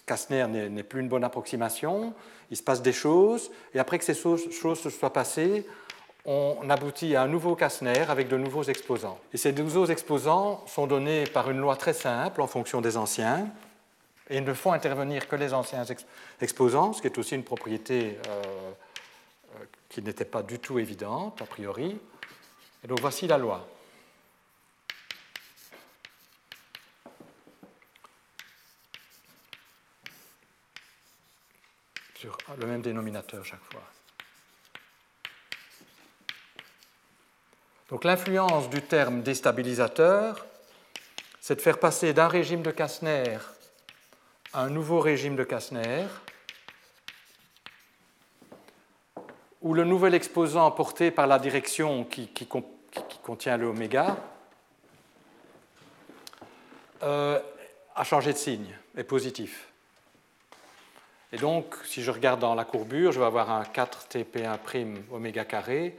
Kastner 0.07 0.47
n'est 0.49 0.83
plus 0.83 1.01
une 1.01 1.09
bonne 1.09 1.25
approximation, 1.25 2.13
il 2.51 2.57
se 2.57 2.63
passe 2.63 2.83
des 2.83 2.93
choses, 2.93 3.51
et 3.75 3.79
après 3.79 3.99
que 3.99 4.05
ces 4.05 4.15
choses 4.15 4.81
se 4.83 4.91
soient 4.91 5.13
passées, 5.13 5.65
on 6.25 6.69
aboutit 6.69 7.15
à 7.15 7.23
un 7.23 7.29
nouveau 7.29 7.55
Kastner 7.55 8.05
avec 8.09 8.27
de 8.27 8.37
nouveaux 8.37 8.65
exposants. 8.65 9.19
Et 9.33 9.37
ces 9.37 9.53
nouveaux 9.53 9.87
exposants 9.87 10.65
sont 10.67 10.89
donnés 10.89 11.25
par 11.25 11.49
une 11.51 11.59
loi 11.59 11.77
très 11.77 11.93
simple 11.93 12.43
en 12.43 12.49
fonction 12.49 12.81
des 12.81 12.97
anciens, 12.97 13.49
et 14.29 14.41
ne 14.41 14.55
font 14.55 14.73
intervenir 14.73 15.29
que 15.29 15.37
les 15.37 15.55
anciens 15.55 15.85
exposants, 16.41 16.93
ce 16.93 17.01
qui 17.01 17.07
est 17.07 17.17
aussi 17.17 17.37
une 17.37 17.45
propriété 17.45 18.19
euh, 18.29 18.43
qui 19.97 20.03
n'était 20.03 20.27
pas 20.27 20.43
du 20.43 20.59
tout 20.59 20.79
évidente, 20.79 21.41
a 21.41 21.47
priori. 21.47 21.99
Et 22.85 22.87
donc 22.87 23.01
voici 23.01 23.27
la 23.27 23.39
loi. 23.39 23.67
sur 32.15 32.37
le 32.59 32.67
même 32.67 32.83
dénominateur 32.83 33.43
chaque 33.43 33.65
fois. 33.73 33.83
Donc 37.89 38.05
l'influence 38.05 38.69
du 38.69 38.83
terme 38.83 39.23
déstabilisateur, 39.23 40.45
c'est 41.41 41.57
de 41.57 41.63
faire 41.63 41.79
passer 41.79 42.13
d'un 42.13 42.29
régime 42.29 42.63
de 42.63 42.71
Kastner 42.71 43.39
à 44.53 44.61
un 44.61 44.69
nouveau 44.69 45.01
régime 45.01 45.37
de 45.37 45.45
Kastner, 45.45 46.05
où 49.67 49.75
le 49.75 49.83
nouvel 49.83 50.15
exposant 50.15 50.71
porté 50.71 51.11
par 51.11 51.27
la 51.27 51.41
direction 51.41 52.05
qui, 52.05 52.31
contient 53.21 53.57
le 53.57 53.67
oméga 53.67 54.17
euh, 57.03 57.41
a 57.97 58.05
changé 58.05 58.33
de 58.33 58.39
signe, 58.39 58.73
est 58.97 59.03
positif. 59.03 59.73
Et 61.33 61.37
donc, 61.37 61.75
si 61.83 62.05
je 62.05 62.13
regarde 62.13 62.39
dans 62.39 62.55
la 62.55 62.65
courbure, 62.65 63.11
je 63.11 63.19
vais 63.19 63.27
avoir 63.27 63.51
un 63.51 63.65
4Tp1' 63.65 64.99
oméga 65.11 65.45
carré. 65.45 65.99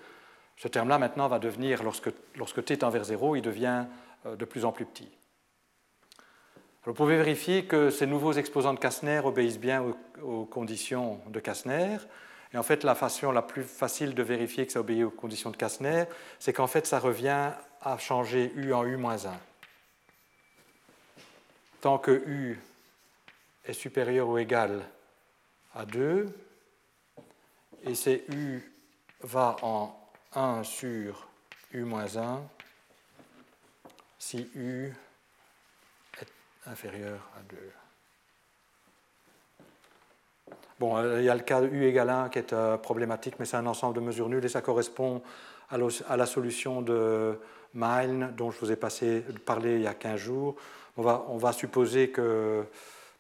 Ce 0.56 0.69
terme-là, 0.69 0.97
maintenant, 0.97 1.27
va 1.27 1.38
devenir, 1.38 1.84
lorsque, 1.84 2.63
t 2.63 2.77
tend 2.77 2.89
vers 2.89 3.03
0, 3.03 3.36
il 3.36 3.41
devient 3.41 3.84
euh, 4.25 4.38
de 4.38 4.45
plus 4.45 4.63
en 4.63 4.71
plus 4.71 4.86
petit. 4.86 5.10
vous 6.86 6.93
pouvez 6.93 7.17
vérifier 7.17 7.65
que 7.65 7.89
ces 7.89 8.06
nouveaux 8.06 8.32
exposants 8.32 8.73
de 8.73 8.80
Kastner 8.80 9.19
obéissent 9.25 9.60
bien 9.60 9.84
aux, 10.23 10.45
conditions 10.45 11.19
de 11.27 11.41
Kastner. 11.41 11.97
Et 12.58 12.60
en 12.60 12.63
fait, 12.63 12.84
la 12.84 12.96
façon 12.96 13.32
la 13.32 13.43
plus 13.43 13.62
facile 13.62 14.15
de 14.15 14.24
vérifier 14.24 14.65
que 14.65 14.72
ça 14.72 14.80
obéit 14.80 15.04
aux 15.04 15.12
conditions 15.12 15.52
de 15.52 15.58
Kastner, 15.58 16.06
c'est 16.39 16.54
qu'en 16.54 16.65
fait, 16.65 16.88
ça 16.88 16.98
revient 16.98 17.52
à 17.84 17.98
changer 18.00 18.52
U 18.56 18.74
en 18.74 18.84
U-1. 18.84 19.30
Tant 21.82 22.00
que 22.00 22.10
U 22.26 22.60
est 23.63 23.74
supérieur 23.74 24.28
ou 24.28 24.39
égal 24.39 24.84
à 25.76 25.86
2, 25.86 26.36
et 27.84 27.93
c'est 27.93 28.24
U 28.30 28.63
va 29.22 29.58
en 29.62 29.96
1 30.34 30.63
sur 30.63 31.28
U-1 31.74 32.39
si 34.17 34.50
U 34.56 34.91
est 36.20 36.28
inférieur 36.65 37.20
à 37.38 37.43
2. 37.43 37.56
Bon, 40.80 40.96
euh, 40.98 41.20
il 41.20 41.26
y 41.26 41.30
a 41.30 41.36
le 41.36 41.42
cas 41.42 41.62
U 41.63 41.86
égale 41.86 42.10
1 42.10 42.30
qui 42.30 42.40
est 42.40 42.54
euh, 42.54 42.78
problématique, 42.78 43.36
mais 43.40 43.46
c'est 43.46 43.58
un 43.58 43.66
ensemble 43.66 43.96
de 43.96 44.00
mesures 44.02 44.30
nulles 44.30 44.46
et 44.46 44.50
ça 44.50 44.62
correspond 44.62 45.22
à 45.70 46.16
la 46.16 46.26
solution 46.26 46.82
de 46.82 47.38
Milne 47.74 48.34
dont 48.38 48.52
je 48.52 48.60
vous 48.60 48.72
ai 48.72 48.78
passé, 48.78 49.26
parlé 49.46 49.76
il 49.76 49.82
y 49.82 49.88
a 49.88 49.94
15 49.94 50.20
jours. 50.20 50.56
On 50.96 51.38
va, 51.38 51.52
supposer 51.52 52.10
que, 52.10 52.66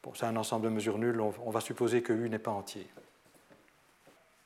bon, 0.01 0.13
c'est 0.15 0.25
un 0.25 0.35
ensemble 0.35 0.65
de 0.65 0.69
mesures 0.69 0.97
nulles, 0.97 1.19
on, 1.19 1.51
va 1.51 1.59
supposer 1.59 2.01
que 2.01 2.13
U 2.13 2.29
n'est 2.29 2.39
pas 2.39 2.51
entier 2.51 2.87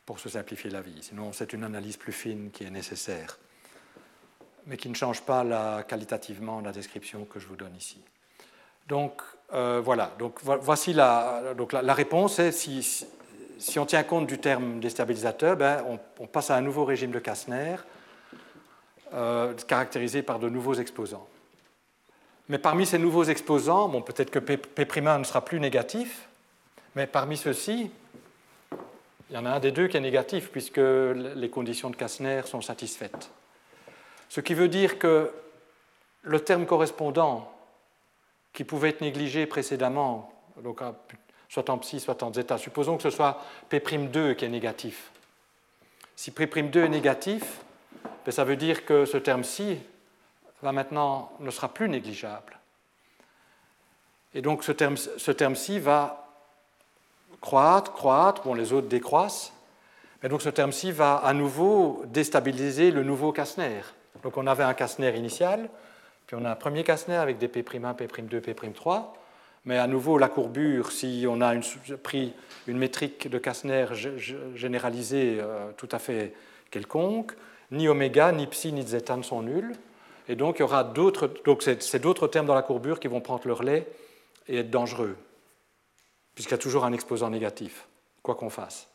pour 0.05 0.19
se 0.19 0.29
simplifier 0.29 0.69
la 0.69 0.81
vie. 0.81 0.97
Sinon, 1.01 1.31
c'est 1.31 1.53
une 1.53 1.63
analyse 1.63 1.95
plus 1.95 2.11
fine 2.11 2.49
qui 2.51 2.63
est 2.63 2.71
nécessaire, 2.71 3.37
mais 4.65 4.77
qui 4.77 4.89
ne 4.89 4.95
change 4.95 5.21
pas 5.21 5.83
qualitativement 5.83 6.59
la 6.59 6.71
description 6.71 7.25
que 7.25 7.39
je 7.39 7.47
vous 7.47 7.55
donne 7.55 7.75
ici. 7.75 8.01
Donc, 8.87 9.21
euh, 9.53 9.81
voilà, 9.83 10.11
donc 10.17 10.39
voici 10.43 10.93
la, 10.93 11.41
réponse 11.93 12.39
est 12.39 12.51
si, 12.51 13.05
on 13.77 13.85
tient 13.85 14.03
compte 14.03 14.27
du 14.27 14.37
terme 14.37 14.79
déstabilisateur, 14.79 15.57
ben, 15.57 15.83
on, 16.19 16.27
passe 16.27 16.51
à 16.51 16.55
un 16.55 16.61
nouveau 16.61 16.85
régime 16.85 17.11
de 17.11 17.19
Kastner 17.19 17.75
euh, 19.13 19.53
caractérisé 19.67 20.21
par 20.21 20.39
de 20.39 20.47
nouveaux 20.47 20.75
exposants. 20.75 21.27
Mais 22.47 22.59
parmi 22.59 22.85
ces 22.85 22.97
nouveaux 22.97 23.25
exposants, 23.25 23.89
bon, 23.89 24.01
peut-être 24.01 24.31
que 24.31 24.39
P'1 24.39 25.19
ne 25.19 25.23
sera 25.23 25.43
plus 25.43 25.59
négatif, 25.59 26.29
mais 26.95 27.07
parmi 27.07 27.35
ceux-ci, 27.35 27.91
il 29.29 29.35
y 29.35 29.37
en 29.37 29.45
a 29.45 29.51
un 29.51 29.59
des 29.59 29.71
deux 29.71 29.87
qui 29.87 29.97
est 29.97 30.01
négatif 30.01 30.49
puisque 30.49 30.77
les 30.77 31.49
conditions 31.49 31.89
de 31.89 31.95
Kastner 31.95 32.41
sont 32.45 32.61
satisfaites. 32.61 33.29
Ce 34.29 34.39
qui 34.39 34.53
veut 34.53 34.69
dire 34.69 34.97
que 34.97 35.31
le 36.21 36.39
terme 36.39 36.65
correspondant 36.65 37.51
qui 38.53 38.63
pouvait 38.63 38.89
être 38.89 39.01
négligé 39.01 39.45
précédemment, 39.45 40.31
donc 40.61 40.81
soit 41.49 41.69
en 41.69 41.77
psi, 41.77 41.99
soit 41.99 42.21
en 42.23 42.33
zeta. 42.33 42.57
Supposons 42.57 42.97
que 42.97 43.03
ce 43.03 43.09
soit 43.09 43.41
P'2 43.69 44.35
qui 44.35 44.45
est 44.45 44.49
négatif. 44.49 45.11
Si 46.15 46.31
P'2 46.31 46.85
est 46.85 46.89
négatif, 46.89 47.61
ben, 48.25 48.31
ça 48.31 48.43
veut 48.43 48.55
dire 48.55 48.85
que 48.85 49.05
ce 49.05 49.17
terme-ci 49.17 49.79
va 50.61 50.71
maintenant, 50.71 51.31
ne 51.39 51.49
sera 51.49 51.69
plus 51.69 51.89
négligeable. 51.89 52.59
Et 54.33 54.41
donc 54.41 54.63
ce 54.63 54.71
terme-ci 54.71 55.09
ce 55.17 55.31
terme 55.31 55.55
va 55.79 56.27
croître, 57.41 57.91
croître, 57.91 58.43
bon 58.43 58.53
les 58.53 58.71
autres 58.71 58.87
décroissent, 58.87 59.53
mais 60.21 60.29
donc 60.29 60.41
ce 60.41 60.49
terme-ci 60.49 60.91
va 60.91 61.15
à 61.15 61.33
nouveau 61.33 62.03
déstabiliser 62.05 62.91
le 62.91 63.03
nouveau 63.03 63.31
Kastner. 63.31 63.81
Donc 64.23 64.37
on 64.37 64.47
avait 64.47 64.63
un 64.63 64.73
Kastner 64.73 65.17
initial, 65.17 65.69
on 66.33 66.45
a 66.45 66.51
un 66.51 66.55
premier 66.55 66.83
Kastner 66.83 67.15
avec 67.15 67.37
des 67.37 67.47
P'1, 67.47 67.95
P'2, 67.95 68.39
P'3. 68.39 69.03
Mais 69.65 69.77
à 69.77 69.85
nouveau, 69.87 70.17
la 70.17 70.27
courbure, 70.27 70.91
si 70.91 71.25
on 71.29 71.41
a 71.41 71.53
pris 72.01 72.33
une 72.67 72.77
métrique 72.77 73.29
de 73.29 73.37
Kastner 73.37 73.85
généralisée 74.55 75.37
euh, 75.39 75.71
tout 75.77 75.89
à 75.91 75.99
fait 75.99 76.33
quelconque, 76.71 77.33
ni 77.69 77.87
oméga, 77.87 78.31
ni 78.31 78.47
psi, 78.47 78.71
ni 78.73 78.81
zeta 78.81 79.15
ne 79.15 79.21
sont 79.21 79.43
nuls. 79.43 79.73
Et 80.27 80.35
donc, 80.35 80.57
il 80.57 80.61
y 80.61 80.63
aura 80.63 80.83
d'autres, 80.83 81.31
donc 81.45 81.61
c'est 81.63 81.99
d'autres 81.99 82.27
termes 82.27 82.45
dans 82.45 82.55
la 82.55 82.61
courbure 82.61 82.99
qui 82.99 83.07
vont 83.07 83.21
prendre 83.21 83.45
le 83.45 83.53
relais 83.53 83.87
et 84.47 84.57
être 84.57 84.69
dangereux, 84.69 85.15
puisqu'il 86.33 86.53
y 86.53 86.55
a 86.55 86.59
toujours 86.59 86.85
un 86.85 86.93
exposant 86.93 87.29
négatif, 87.29 87.87
quoi 88.23 88.35
qu'on 88.35 88.49
fasse. 88.49 88.87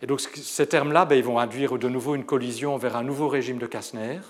Et 0.00 0.06
donc, 0.06 0.20
ces 0.20 0.66
termes-là, 0.66 1.04
ben, 1.04 1.16
ils 1.16 1.24
vont 1.24 1.38
induire 1.38 1.78
de 1.78 1.88
nouveau 1.88 2.14
une 2.14 2.24
collision 2.24 2.76
vers 2.76 2.96
un 2.96 3.04
nouveau 3.04 3.28
régime 3.28 3.58
de 3.58 3.66
Kastner, 3.66 4.20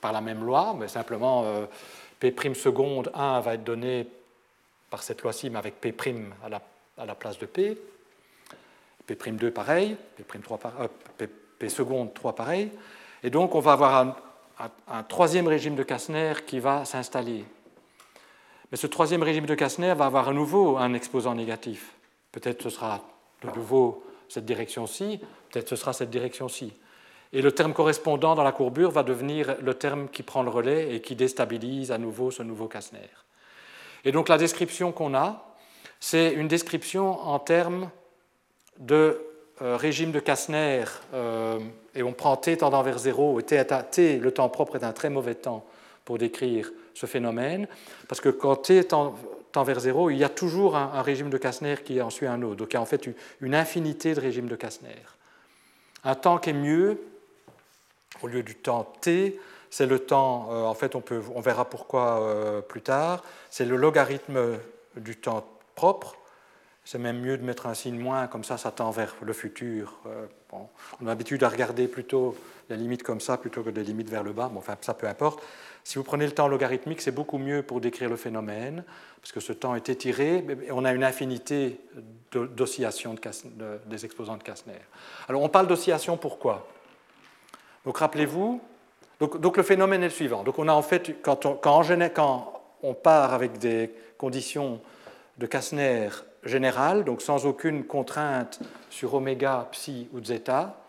par 0.00 0.12
la 0.12 0.20
même 0.20 0.44
loi, 0.44 0.74
mais 0.78 0.88
simplement 0.88 1.44
euh, 1.44 1.66
P' 2.20 2.54
seconde 2.54 3.10
1 3.14 3.40
va 3.40 3.54
être 3.54 3.64
donné 3.64 4.06
par 4.90 5.02
cette 5.02 5.22
loi-ci, 5.22 5.50
mais 5.50 5.58
avec 5.58 5.80
P' 5.80 5.94
à 6.44 6.48
la, 6.48 6.60
à 6.98 7.06
la, 7.06 7.14
place 7.14 7.38
de 7.38 7.46
P. 7.46 7.76
P'2 9.06 9.50
pareil, 9.50 9.96
P'3 10.16 10.58
euh, 10.80 11.26
P, 11.58 11.68
seconde 11.68 12.12
3 12.14 12.34
pareil. 12.34 12.70
Et 13.22 13.30
donc 13.30 13.54
on 13.54 13.60
va 13.60 13.72
avoir 13.72 14.16
un, 14.88 15.02
troisième 15.04 15.46
régime 15.46 15.74
de 15.74 15.82
Kastner 15.82 16.32
qui 16.46 16.60
va 16.60 16.84
s'installer. 16.84 17.44
Mais 18.70 18.76
ce 18.76 18.86
troisième 18.86 19.22
régime 19.22 19.46
de 19.46 19.54
Kastner 19.54 19.94
va 19.94 20.06
avoir 20.06 20.28
à 20.28 20.32
nouveau 20.32 20.76
un 20.76 20.92
exposant 20.94 21.34
négatif. 21.34 21.92
Peut-être 22.32 22.62
ce 22.62 22.70
sera 22.70 23.02
de 23.42 23.50
nouveau 23.50 24.04
cette 24.28 24.44
direction-ci, 24.44 25.20
peut-être 25.50 25.68
ce 25.68 25.76
sera 25.76 25.92
cette 25.92 26.10
direction-ci. 26.10 26.72
Et 27.32 27.42
le 27.42 27.52
terme 27.52 27.72
correspondant 27.72 28.34
dans 28.34 28.44
la 28.44 28.52
courbure 28.52 28.90
va 28.90 29.02
devenir 29.02 29.56
le 29.60 29.74
terme 29.74 30.08
qui 30.08 30.22
prend 30.22 30.42
le 30.42 30.50
relais 30.50 30.94
et 30.94 31.00
qui 31.00 31.16
déstabilise 31.16 31.90
à 31.90 31.98
nouveau 31.98 32.30
ce 32.30 32.42
nouveau 32.42 32.68
Kastner. 32.68 33.10
Et 34.04 34.12
donc 34.12 34.28
la 34.28 34.38
description 34.38 34.92
qu'on 34.92 35.14
a, 35.14 35.56
c'est 36.00 36.32
une 36.32 36.48
description 36.48 37.20
en 37.20 37.38
termes 37.38 37.90
de 38.78 39.20
euh, 39.62 39.76
régime 39.76 40.12
de 40.12 40.20
Kastner, 40.20 40.84
euh, 41.14 41.58
et 41.94 42.02
on 42.02 42.12
prend 42.12 42.36
t 42.36 42.58
tendant 42.58 42.82
vers 42.82 42.98
0, 42.98 43.40
et 43.40 43.42
t, 43.42 44.18
le 44.18 44.30
temps 44.30 44.50
propre 44.50 44.76
est 44.76 44.84
un 44.84 44.92
très 44.92 45.08
mauvais 45.08 45.34
temps 45.34 45.64
pour 46.04 46.18
décrire 46.18 46.70
ce 46.92 47.06
phénomène, 47.06 47.66
parce 48.06 48.20
que 48.20 48.28
quand 48.28 48.56
t 48.56 48.84
tend, 48.84 49.14
vers 49.64 49.80
0, 49.80 50.10
il 50.10 50.18
y 50.18 50.24
a 50.24 50.28
toujours 50.28 50.76
un, 50.76 51.00
régime 51.00 51.30
de 51.30 51.38
Kastner 51.38 51.76
qui 51.82 52.02
en 52.02 52.10
suit 52.10 52.26
un 52.26 52.42
autre. 52.42 52.56
Donc 52.56 52.72
il 52.72 52.74
y 52.74 52.76
a 52.76 52.82
en 52.82 52.86
fait 52.86 53.08
une 53.40 53.54
infinité 53.54 54.14
de 54.14 54.20
régimes 54.20 54.48
de 54.48 54.56
Kastner. 54.56 55.02
Un 56.04 56.14
temps 56.14 56.36
qui 56.36 56.50
est 56.50 56.52
mieux, 56.52 57.00
au 58.22 58.26
lieu 58.26 58.42
du 58.42 58.54
temps 58.54 58.84
t, 59.00 59.38
c'est 59.70 59.86
le 59.86 59.98
temps, 59.98 60.48
euh, 60.50 60.64
en 60.64 60.74
fait 60.74 60.94
on, 60.94 61.40
verra 61.40 61.64
pourquoi 61.64 62.20
euh, 62.20 62.60
plus 62.60 62.82
tard, 62.82 63.22
c'est 63.50 63.64
le 63.64 63.76
logarithme 63.76 64.58
du 64.96 65.16
temps 65.16 65.46
propre. 65.74 66.16
C'est 66.84 66.98
même 66.98 67.20
mieux 67.20 67.36
de 67.36 67.42
mettre 67.42 67.66
un 67.66 67.74
signe 67.74 67.98
moins, 67.98 68.28
comme 68.28 68.44
ça 68.44 68.58
ça 68.58 68.70
tend 68.70 68.90
vers 68.90 69.16
le 69.20 69.32
futur. 69.32 69.98
Euh, 70.06 70.26
on 70.52 71.06
a 71.06 71.08
l'habitude 71.08 71.42
à 71.42 71.48
regarder 71.48 71.88
plutôt 71.88 72.36
les 72.70 72.76
limites 72.76 73.02
comme 73.02 73.20
ça 73.20 73.36
plutôt 73.36 73.62
que 73.62 73.70
des 73.70 73.82
limites 73.82 74.08
vers 74.08 74.22
le 74.22 74.32
bas, 74.32 74.48
bon, 74.48 74.60
enfin 74.60 74.76
ça 74.80 74.94
peu 74.94 75.08
importe. 75.08 75.42
Si 75.82 75.98
vous 75.98 76.04
prenez 76.04 76.26
le 76.26 76.32
temps 76.32 76.48
logarithmique, 76.48 77.00
c'est 77.00 77.12
beaucoup 77.12 77.38
mieux 77.38 77.62
pour 77.62 77.80
décrire 77.80 78.08
le 78.08 78.16
phénomène, 78.16 78.84
parce 79.20 79.32
que 79.32 79.40
ce 79.40 79.52
temps 79.52 79.74
est 79.74 79.88
étiré, 79.88 80.44
et 80.64 80.72
on 80.72 80.84
a 80.84 80.92
une 80.92 81.04
infinité 81.04 81.80
d'oscillations 82.32 83.14
de, 83.14 83.20
des 83.86 84.04
exposants 84.04 84.36
de 84.36 84.42
Kastner. 84.42 84.80
Alors 85.28 85.42
on 85.42 85.48
parle 85.48 85.66
d'oscillation 85.66 86.16
pourquoi? 86.16 86.66
Donc 87.86 87.98
rappelez-vous, 87.98 88.60
donc, 89.18 89.56
le 89.56 89.62
phénomène 89.62 90.02
est 90.02 90.08
le 90.08 90.12
suivant. 90.12 90.42
Donc 90.44 90.58
on 90.58 90.68
a 90.68 90.72
en 90.72 90.82
fait, 90.82 91.22
quand 91.22 91.46
on, 91.46 92.94
part 92.94 93.32
avec 93.32 93.58
des 93.58 93.90
conditions 94.18 94.80
de 95.38 95.46
Kastner 95.46 96.10
générales, 96.44 97.04
donc 97.04 97.22
sans 97.22 97.46
aucune 97.46 97.84
contrainte 97.84 98.60
sur 98.90 99.14
oméga, 99.14 99.68
psi 99.72 100.08
ou 100.12 100.22
zeta, 100.22 100.82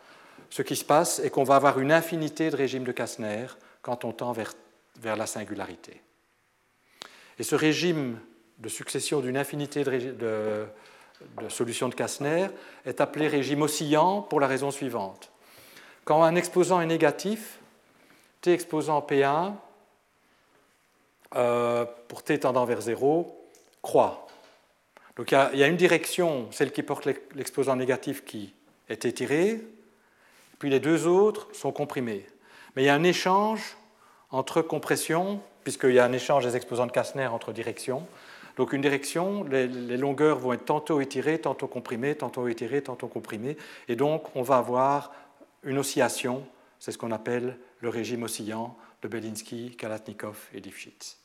ce 0.50 0.62
qui 0.62 0.76
se 0.76 0.84
passe 0.84 1.20
est 1.20 1.30
qu'on 1.30 1.44
va 1.44 1.56
avoir 1.56 1.80
une 1.80 1.92
infinité 1.92 2.50
de 2.50 2.56
régimes 2.56 2.84
de 2.84 2.92
Kastner 2.92 3.46
quand 3.82 4.04
on 4.04 4.12
tend 4.12 4.34
vers, 4.34 4.54
la 5.04 5.26
singularité. 5.26 6.02
Et 7.40 7.44
ce 7.44 7.56
régime 7.56 8.20
de 8.58 8.70
succession 8.70 9.22
d'une 9.22 9.38
infinité 9.38 9.84
de, 9.84 9.92
de, 9.92 10.66
de, 11.42 11.50
solutions 11.50 11.88
de 11.88 11.96
Kastner 11.96 12.48
est 12.86 13.00
appelé 13.00 13.28
régime 13.28 13.62
oscillant 13.62 14.22
pour 14.22 14.40
la 14.40 14.48
raison 14.48 14.72
suivante. 14.72 15.32
Quand 16.08 16.24
un 16.24 16.38
exposant 16.38 16.80
est 16.80 16.86
négatif, 16.86 17.60
t 18.40 18.54
exposant 18.54 19.02
P1, 19.02 19.52
euh, 21.36 21.86
pour 22.08 22.24
t 22.24 22.40
tendant 22.40 22.64
vers 22.64 22.80
0, 22.80 23.38
croît. 23.82 24.26
Donc 25.18 25.32
il 25.32 25.60
y, 25.60 25.64
a, 25.64 25.68
une 25.68 25.76
direction, 25.76 26.48
celle 26.52 26.72
qui 26.72 26.82
porte 26.82 27.04
l'exposant 27.36 27.76
négatif, 27.76 28.24
qui 28.24 28.54
est 28.88 29.04
étirée, 29.04 29.62
puis 30.60 30.70
les 30.70 30.80
deux 30.80 31.08
autres 31.08 31.50
sont 31.54 31.74
comprimés. 31.74 32.26
Mais 32.78 32.84
il 32.84 32.86
y 32.86 32.90
a 32.90 32.96
un 32.96 33.04
échange 33.04 33.76
entre 34.32 34.62
compression 34.62 35.42
puisqu'il 35.66 35.92
y 35.92 36.00
a 36.00 36.06
un 36.06 36.14
échange 36.14 36.46
des 36.46 36.56
exposants 36.56 36.86
de 36.86 36.94
Kastner 36.94 37.28
entre 37.28 37.52
directions. 37.52 38.08
Donc 38.56 38.72
une 38.72 38.82
direction, 38.82 39.44
les, 39.44 39.68
longueurs 39.98 40.40
vont 40.40 40.54
être 40.54 40.64
tantôt 40.64 41.02
étirées, 41.02 41.40
tantôt 41.40 41.68
comprimées, 41.68 42.16
tantôt 42.16 42.48
étirées, 42.48 42.82
tantôt 42.82 43.08
comprimées, 43.08 43.58
et 43.90 43.98
donc 43.98 44.34
on 44.38 44.42
va 44.42 44.60
avoir 44.60 45.12
une 45.68 45.78
oscillation, 45.78 46.48
c'est 46.80 46.92
ce 46.92 46.98
qu'on 46.98 47.12
appelle 47.12 47.58
le 47.82 47.90
régime 47.90 48.24
oscillant 48.24 48.76
de 49.02 49.08
Belinsky, 49.08 49.76
Kalatnikov 49.76 50.48
et 50.54 50.60
Lifshitz. 50.62 51.18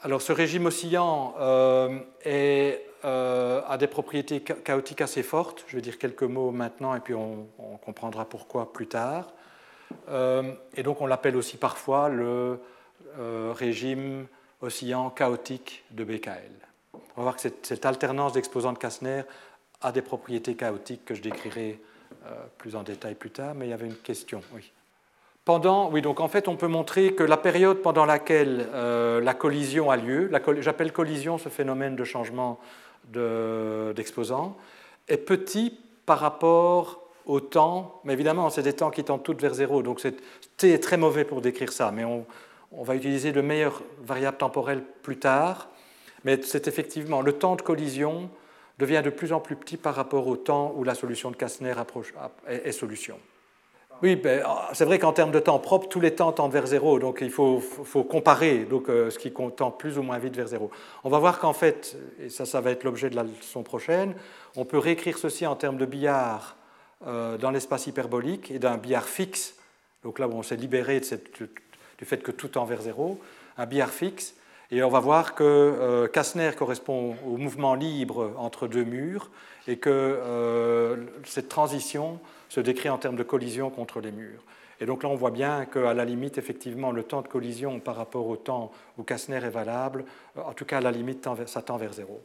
Alors 0.00 0.22
ce 0.22 0.32
régime 0.32 0.66
oscillant 0.66 1.34
euh, 1.38 1.98
euh, 2.26 3.62
a 3.66 3.76
des 3.76 3.86
propriétés 3.88 4.40
chaotiques 4.40 5.00
assez 5.00 5.22
fortes, 5.22 5.64
je 5.66 5.76
vais 5.76 5.82
dire 5.82 5.98
quelques 5.98 6.22
mots 6.22 6.50
maintenant 6.52 6.94
et 6.94 7.00
puis 7.00 7.14
on, 7.14 7.46
comprendra 7.84 8.24
pourquoi 8.24 8.72
plus 8.72 8.86
tard. 8.86 9.32
Euh, 10.08 10.54
et 10.74 10.82
donc 10.82 11.00
on 11.00 11.06
l'appelle 11.06 11.36
aussi 11.36 11.56
parfois 11.56 12.08
le 12.08 12.58
régime 13.52 14.26
oscillant 14.60 15.10
chaotique 15.10 15.84
de 15.90 16.04
BKL. 16.04 16.52
On 16.94 16.98
va 17.16 17.22
voir 17.22 17.36
que 17.36 17.42
cette, 17.42 17.84
alternance 17.84 18.32
d'exposants 18.32 18.72
de 18.72 18.78
Kastner 18.78 19.22
a 19.80 19.92
des 19.92 20.02
propriétés 20.02 20.54
chaotiques 20.54 21.04
que 21.04 21.14
je 21.14 21.20
décrirai 21.20 21.80
plus 22.58 22.76
en 22.76 22.82
détail 22.82 23.14
plus 23.14 23.30
tard, 23.30 23.54
mais 23.54 23.66
il 23.66 23.70
y 23.70 23.72
avait 23.72 23.86
une 23.86 23.96
question. 23.96 24.42
Oui. 24.54 24.72
Pendant, 25.44 25.90
oui, 25.90 26.02
donc 26.02 26.20
en 26.20 26.28
fait, 26.28 26.46
on 26.46 26.54
peut 26.54 26.68
montrer 26.68 27.14
que 27.14 27.24
la 27.24 27.36
période 27.36 27.78
pendant 27.78 28.04
laquelle 28.04 28.68
euh, 28.74 29.20
la 29.20 29.34
collision 29.34 29.90
a 29.90 29.96
lieu, 29.96 30.30
j'appelle 30.60 30.92
collision 30.92 31.36
ce 31.36 31.48
phénomène 31.48 31.96
de 31.96 32.04
changement 32.04 32.60
d'exposant, 33.12 34.56
est 35.08 35.16
petit 35.16 35.76
par 36.06 36.20
rapport 36.20 37.00
au 37.26 37.40
temps, 37.40 38.00
mais 38.04 38.12
évidemment, 38.12 38.50
c'est 38.50 38.62
des 38.62 38.72
temps 38.72 38.90
qui 38.90 39.02
tendent 39.02 39.24
toutes 39.24 39.42
vers 39.42 39.54
zéro, 39.54 39.82
donc 39.82 40.00
T 40.56 40.72
est 40.72 40.78
très 40.78 40.96
mauvais 40.96 41.24
pour 41.24 41.40
décrire 41.40 41.72
ça, 41.72 41.90
mais 41.90 42.04
on 42.04 42.24
va 42.84 42.94
utiliser 42.94 43.32
de 43.32 43.40
meilleures 43.40 43.82
variables 44.00 44.36
temporelles 44.36 44.84
plus 45.02 45.18
tard, 45.18 45.68
mais 46.22 46.40
c'est 46.42 46.68
effectivement 46.68 47.20
le 47.20 47.32
temps 47.32 47.56
de 47.56 47.62
collision 47.62 48.30
devient 48.78 49.02
de 49.04 49.10
plus 49.10 49.32
en 49.32 49.40
plus 49.40 49.56
petit 49.56 49.76
par 49.76 49.94
rapport 49.94 50.26
au 50.26 50.36
temps 50.36 50.74
où 50.76 50.84
la 50.84 50.94
solution 50.94 51.30
de 51.30 51.36
Kastner 51.36 51.74
est, 52.48 52.72
solution. 52.72 53.18
Oui, 54.02 54.16
ben, 54.16 54.42
c'est 54.72 54.84
vrai 54.84 54.98
qu'en 54.98 55.12
termes 55.12 55.30
de 55.30 55.38
temps 55.38 55.58
propre, 55.60 55.88
tous 55.88 56.00
les 56.00 56.14
temps 56.14 56.32
tendent 56.32 56.52
vers 56.52 56.66
zéro, 56.66 56.98
donc 56.98 57.18
il 57.20 57.30
faut, 57.30 57.62
comparer 58.08 58.64
donc, 58.64 58.88
euh, 58.88 59.10
ce 59.10 59.18
qui 59.18 59.32
tend 59.32 59.70
plus 59.70 59.96
ou 59.96 60.02
moins 60.02 60.18
vite 60.18 60.34
vers 60.34 60.48
zéro. 60.48 60.70
On 61.04 61.10
va 61.10 61.20
voir 61.20 61.38
qu'en 61.38 61.52
fait, 61.52 61.96
et 62.20 62.28
ça, 62.28 62.44
ça 62.44 62.60
va 62.60 62.72
être 62.72 62.82
l'objet 62.82 63.10
de 63.10 63.16
la 63.16 63.22
leçon 63.22 63.62
prochaine, 63.62 64.14
on 64.56 64.64
peut 64.64 64.78
réécrire 64.78 65.18
ceci 65.18 65.46
en 65.46 65.54
termes 65.54 65.76
de 65.76 65.86
billard 65.86 66.56
euh, 67.06 67.38
dans 67.38 67.50
l'espace 67.50 67.86
hyperbolique 67.86 68.50
et 68.50 68.58
d'un 68.58 68.76
billard 68.76 69.08
fixe, 69.08 69.54
donc 70.02 70.18
là 70.18 70.26
où 70.26 70.32
on 70.32 70.42
s'est 70.42 70.56
libéré 70.56 71.00
du 71.00 72.04
fait 72.04 72.18
que 72.18 72.32
tout 72.32 72.48
tend 72.48 72.64
vers 72.64 72.82
zéro, 72.82 73.20
un 73.56 73.66
billard 73.66 73.90
fixe. 73.90 74.34
Et 74.74 74.82
on 74.82 74.88
va 74.88 75.00
voir 75.00 75.34
que 75.34 75.44
euh, 75.44 76.08
Kastner 76.08 76.50
correspond 76.56 77.14
au 77.26 77.36
mouvement 77.36 77.74
libre 77.74 78.32
entre 78.38 78.66
deux 78.66 78.84
murs 78.84 79.30
et 79.68 79.76
que 79.76 79.90
euh, 79.90 80.96
cette 81.26 81.50
transition 81.50 82.18
se 82.48 82.58
décrit 82.58 82.88
en 82.88 82.96
termes 82.96 83.16
de 83.16 83.22
collision 83.22 83.68
contre 83.68 84.00
les 84.00 84.10
murs. 84.10 84.42
Et 84.80 84.86
donc 84.86 85.02
là, 85.02 85.10
on 85.10 85.14
voit 85.14 85.30
bien 85.30 85.66
qu'à 85.66 85.92
la 85.92 86.06
limite, 86.06 86.38
effectivement, 86.38 86.90
le 86.90 87.02
temps 87.02 87.20
de 87.20 87.28
collision 87.28 87.80
par 87.80 87.96
rapport 87.96 88.26
au 88.26 88.36
temps 88.36 88.72
où 88.96 89.02
Kastner 89.02 89.36
est 89.36 89.50
valable, 89.50 90.06
euh, 90.38 90.40
en 90.40 90.54
tout 90.54 90.64
cas, 90.64 90.78
à 90.78 90.80
la 90.80 90.90
limite, 90.90 91.28
ça 91.44 91.60
tend 91.60 91.76
vers 91.76 91.92
zéro. 91.92 92.22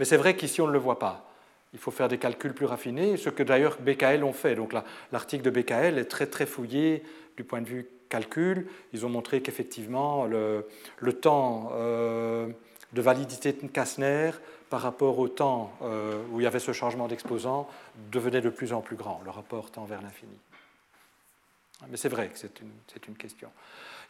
Mais 0.00 0.04
c'est 0.04 0.16
vrai 0.16 0.34
qu'ici, 0.34 0.60
on 0.60 0.66
ne 0.66 0.72
le 0.72 0.78
voit 0.80 0.98
pas. 0.98 1.30
Il 1.72 1.78
faut 1.78 1.92
faire 1.92 2.08
des 2.08 2.18
calculs 2.18 2.52
plus 2.52 2.66
raffinés, 2.66 3.16
ce 3.16 3.30
que 3.30 3.44
d'ailleurs 3.44 3.76
BKL 3.78 4.24
ont 4.24 4.32
fait. 4.32 4.56
Donc 4.56 4.74
l'article 5.12 5.44
de 5.44 5.50
BKL 5.50 5.98
est 5.98 6.10
très 6.10 6.26
très 6.26 6.46
fouillé 6.46 7.04
du 7.36 7.44
point 7.44 7.62
de 7.62 7.68
vue 7.68 7.86
calcul, 8.10 8.66
ils 8.92 9.06
ont 9.06 9.08
montré 9.08 9.40
qu'effectivement, 9.40 10.26
le, 10.26 10.66
temps 11.14 11.70
euh, 11.72 12.48
de 12.92 13.00
validité 13.00 13.52
de 13.52 13.66
Kastner 13.68 14.32
par 14.68 14.82
rapport 14.82 15.18
au 15.18 15.28
temps 15.28 15.72
euh, 15.82 16.22
où 16.30 16.40
il 16.40 16.44
y 16.44 16.46
avait 16.46 16.58
ce 16.58 16.72
changement 16.72 17.08
d'exposant 17.08 17.66
devenait 18.12 18.42
de 18.42 18.50
plus 18.50 18.74
en 18.74 18.82
plus 18.82 18.96
grand. 18.96 19.22
Le 19.24 19.30
rapport 19.30 19.70
tend 19.70 19.84
vers 19.84 20.02
l'infini. 20.02 20.38
Mais 21.88 21.96
c'est 21.96 22.10
vrai 22.10 22.28
que 22.28 22.38
c'est 22.38 22.60
une, 22.60 23.16
question. 23.16 23.48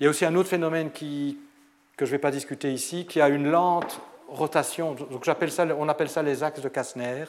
Il 0.00 0.04
y 0.04 0.06
a 0.08 0.10
aussi 0.10 0.24
un 0.24 0.34
autre 0.34 0.48
phénomène 0.48 0.90
que 0.90 0.98
je 0.98 2.04
ne 2.04 2.10
vais 2.10 2.18
pas 2.18 2.32
discuter 2.32 2.72
ici, 2.72 3.06
qui 3.06 3.20
a 3.20 3.28
une 3.28 3.48
lente 3.48 4.00
rotation. 4.28 4.94
Donc 4.94 5.24
on 5.26 5.88
appelle 5.88 6.10
ça 6.10 6.22
les 6.22 6.42
axes 6.42 6.60
de 6.60 6.68
Kastner. 6.68 7.26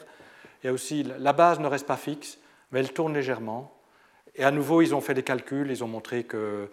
Il 0.62 0.66
y 0.66 0.70
a 0.70 0.72
aussi, 0.72 1.04
la 1.04 1.32
base 1.32 1.60
ne 1.60 1.68
reste 1.68 1.86
pas 1.86 1.96
fixe, 1.96 2.38
mais 2.72 2.80
elle 2.80 2.92
tourne 2.92 3.14
légèrement. 3.14 3.72
Et 4.34 4.44
à 4.44 4.50
nouveau, 4.50 4.80
ils 4.80 4.94
ont 4.94 5.00
fait 5.00 5.14
des 5.14 5.22
calculs, 5.22 5.70
ils 5.70 5.84
ont 5.84 5.88
montré 5.88 6.24
qu'on 6.24 6.38
euh, 6.38 6.68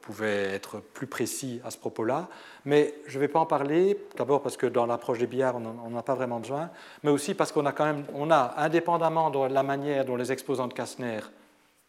pouvait 0.00 0.44
être 0.54 0.78
plus 0.78 1.08
précis 1.08 1.60
à 1.64 1.70
ce 1.70 1.78
propos-là. 1.78 2.28
Mais 2.64 2.94
je 3.06 3.16
ne 3.16 3.20
vais 3.20 3.28
pas 3.28 3.40
en 3.40 3.46
parler, 3.46 3.98
d'abord 4.16 4.40
parce 4.42 4.56
que 4.56 4.66
dans 4.66 4.86
l'approche 4.86 5.18
des 5.18 5.26
billards, 5.26 5.56
on 5.56 5.60
n'en 5.90 5.98
a 5.98 6.02
pas 6.02 6.14
vraiment 6.14 6.38
besoin, 6.38 6.70
mais 7.02 7.10
aussi 7.10 7.34
parce 7.34 7.50
qu'on 7.50 7.66
a 7.66 7.72
quand 7.72 7.86
même, 7.86 8.04
on 8.14 8.30
a, 8.30 8.54
indépendamment 8.56 9.30
de 9.30 9.52
la 9.52 9.62
manière 9.64 10.04
dont 10.04 10.14
les 10.14 10.30
exposants 10.30 10.68
de 10.68 10.74
Kastner 10.74 11.20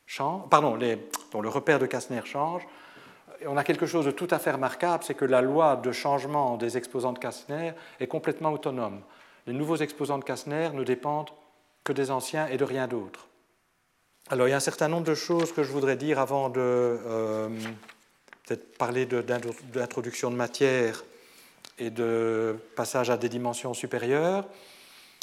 changent, 0.08 0.50
pardon, 0.50 0.80
dont 1.32 1.42
le 1.42 1.50
repère 1.50 1.78
de 1.78 1.86
Kastner 1.86 2.22
change, 2.26 2.64
on 3.46 3.56
a 3.56 3.64
quelque 3.64 3.86
chose 3.86 4.06
de 4.06 4.12
tout 4.12 4.28
à 4.32 4.40
fait 4.40 4.52
remarquable, 4.52 5.04
c'est 5.04 5.14
que 5.14 5.26
la 5.26 5.42
loi 5.42 5.76
de 5.76 5.92
changement 5.92 6.58
des 6.58 6.76
exposants 6.76 7.14
de 7.14 7.20
Kastner 7.20 7.74
est 8.00 8.08
complètement 8.08 8.52
autonome. 8.52 9.02
Les 9.48 9.54
nouveaux 9.54 9.78
exposants 9.78 10.18
de 10.18 10.24
Kastner 10.24 10.72
ne 10.74 10.84
dépendent 10.84 11.30
que 11.84 11.94
des 11.94 12.12
anciens 12.12 12.48
et 12.48 12.58
de 12.58 12.66
rien 12.66 12.88
d'autre. 12.88 13.29
Alors, 14.32 14.48
il 14.48 14.52
y 14.52 14.54
a 14.54 14.58
un 14.58 14.60
certain 14.60 14.88
nombre 14.88 15.08
de 15.08 15.16
choses 15.16 15.52
que 15.52 15.64
je 15.64 15.72
voudrais 15.72 15.96
dire 15.96 16.20
avant 16.20 16.50
de 16.50 16.60
euh, 16.60 17.50
parler 18.78 19.08
d'introduction 19.08 20.30
de, 20.30 20.36
matière 20.36 21.04
et 21.80 21.90
de 21.90 22.56
passage 22.76 23.10
à 23.10 23.18
des 23.18 23.28
dimensions 23.28 23.74
supérieures. 23.74 24.46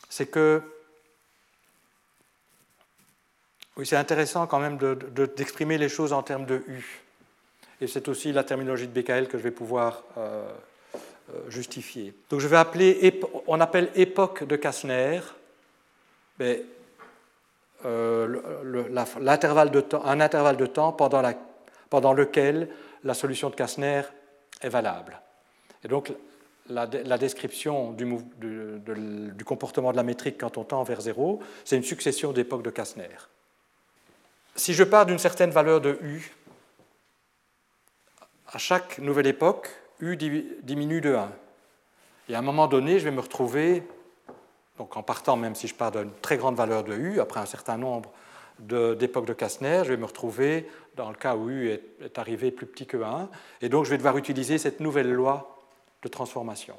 C'est 0.08 0.26
que 0.26 0.60
oui, 3.76 3.86
c'est 3.86 3.96
intéressant 3.96 4.48
quand 4.48 4.58
même 4.58 4.76
d'exprimer 5.36 5.78
les 5.78 5.88
choses 5.88 6.12
en 6.12 6.24
termes 6.24 6.46
de 6.46 6.64
U. 6.66 7.02
Et 7.80 7.86
c'est 7.86 8.08
aussi 8.08 8.32
la 8.32 8.42
terminologie 8.42 8.88
de 8.88 9.00
BKL 9.00 9.28
que 9.28 9.38
je 9.38 9.42
vais 9.44 9.52
pouvoir 9.52 10.02
euh, 10.18 10.50
euh, 11.32 11.48
justifier. 11.48 12.12
Donc 12.28 12.40
je 12.40 12.48
vais 12.48 12.56
appeler, 12.56 13.20
on 13.46 13.60
appelle 13.60 13.88
époque 13.94 14.42
de 14.42 14.56
Kastner, 14.56 15.20
mais 16.40 16.64
l'intervalle 17.84 19.70
de 19.70 19.80
temps, 19.80 20.04
un 20.04 20.20
intervalle 20.20 20.56
de 20.56 20.66
temps 20.66 20.92
pendant, 20.92 22.12
lequel 22.12 22.68
la 23.04 23.14
solution 23.14 23.50
de 23.50 23.54
Kastner 23.54 24.02
est 24.60 24.68
valable. 24.68 25.20
Et 25.84 25.88
donc, 25.88 26.12
la, 26.68 26.86
description 26.86 27.92
du, 27.92 28.06
du, 28.38 29.44
comportement 29.44 29.92
de 29.92 29.96
la 29.96 30.02
métrique 30.02 30.38
quand 30.38 30.58
on 30.58 30.64
tend 30.64 30.82
vers 30.82 31.00
zéro, 31.00 31.40
c'est 31.64 31.76
une 31.76 31.84
succession 31.84 32.32
d'époques 32.32 32.62
de 32.62 32.70
Kastner. 32.70 33.16
Si 34.56 34.74
je 34.74 34.84
pars 34.84 35.06
d'une 35.06 35.18
certaine 35.18 35.50
valeur 35.50 35.80
de 35.80 35.98
U, 36.02 36.32
à 38.52 38.58
chaque 38.58 38.98
nouvelle 38.98 39.26
époque, 39.26 39.68
U 40.00 40.16
diminue 40.16 41.00
de 41.00 41.14
1. 41.14 41.30
Et 42.28 42.34
à 42.34 42.38
un 42.38 42.42
moment 42.42 42.66
donné, 42.66 42.98
je 42.98 43.04
vais 43.04 43.10
me 43.10 43.20
retrouver 43.20 43.82
donc 44.78 44.96
en 44.96 45.02
partant, 45.02 45.36
même 45.36 45.54
si 45.54 45.68
je 45.68 45.74
pars 45.74 45.90
d'une 45.90 46.12
très 46.20 46.36
grande 46.36 46.56
valeur 46.56 46.84
de 46.84 46.94
U, 46.94 47.20
après 47.20 47.40
un 47.40 47.46
certain 47.46 47.76
nombre 47.76 48.12
d'époques 48.58 49.26
de, 49.26 49.32
Kastner, 49.32 49.82
je 49.84 49.90
vais 49.90 49.96
me 49.96 50.06
retrouver 50.06 50.68
dans 50.94 51.10
le 51.10 51.14
cas 51.14 51.36
où 51.36 51.50
U 51.50 51.68
est, 51.70 52.18
arrivé 52.18 52.50
plus 52.50 52.66
petit 52.66 52.86
que 52.86 52.96
1, 52.96 53.28
et 53.60 53.68
donc 53.68 53.84
je 53.84 53.90
vais 53.90 53.96
devoir 53.98 54.16
utiliser 54.16 54.58
cette 54.58 54.80
nouvelle 54.80 55.12
loi 55.12 55.58
de 56.02 56.08
transformation. 56.08 56.76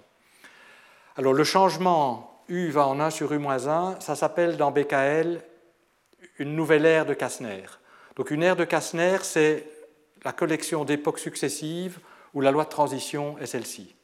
Alors 1.15 1.33
le 1.33 1.43
changement 1.43 2.43
U 2.49 2.69
va 2.69 2.87
en 2.87 2.99
1 2.99 3.09
sur 3.09 3.31
U-1, 3.31 3.99
ça 3.99 4.15
s'appelle 4.15 4.57
dans 4.57 4.71
BKL 4.71 5.41
une 6.39 6.55
nouvelle 6.55 6.85
ère 6.85 7.05
de 7.05 7.13
Kastner. 7.13 7.65
Donc 8.15 8.31
une 8.31 8.43
ère 8.43 8.55
de 8.55 8.63
Kastner, 8.63 9.17
c'est 9.21 9.67
la 10.23 10.31
collection 10.31 10.85
d'époques 10.85 11.19
successives 11.19 11.99
où 12.33 12.41
la 12.41 12.51
loi 12.51 12.63
de 12.63 12.69
transition 12.69 13.37
est 13.39 13.45
celle-ci. 13.45 13.96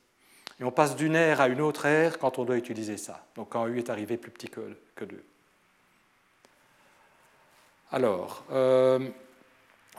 Et 0.59 0.63
on 0.63 0.71
passe 0.71 0.95
d'une 0.95 1.15
ère 1.15 1.41
à 1.41 1.47
une 1.47 1.61
autre 1.61 1.85
ère 1.85 2.19
quand 2.19 2.39
on 2.39 2.45
doit 2.45 2.57
utiliser 2.57 2.97
ça. 2.97 3.25
Donc 3.35 3.49
quand 3.49 3.67
U 3.67 3.77
est 3.77 3.89
arrivé 3.89 4.17
plus 4.17 4.31
petit 4.31 4.49
que, 4.49 4.61
que 4.95 5.05
2. 5.05 5.23
Alors, 7.93 8.43
euh, 8.51 8.99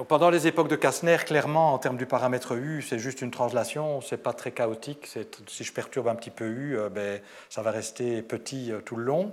pendant 0.09 0.29
les 0.29 0.49
époques 0.49 0.67
de 0.67 0.75
Kastner, 0.75 1.19
clairement, 1.25 1.73
en 1.75 1.79
termes 1.79 1.97
du 1.97 2.07
paramètre 2.07 2.57
U, 2.57 2.83
c'est 2.83 2.99
juste 2.99 3.23
une 3.23 3.31
translation, 3.31 4.01
c'est 4.01 4.17
pas 4.17 4.33
très 4.33 4.51
chaotique. 4.51 5.07
Si 5.47 5.63
je 5.63 5.73
perturbe 5.73 6.09
un 6.09 6.17
petit 6.17 6.31
peu 6.31 6.45
U, 6.45 6.77
euh, 6.77 6.89
ben, 6.89 7.21
ça 7.49 7.63
va 7.63 7.71
rester 7.71 8.21
petit 8.23 8.73
euh, 8.73 8.81
tout 8.81 8.97
le 8.97 9.05
long. 9.05 9.33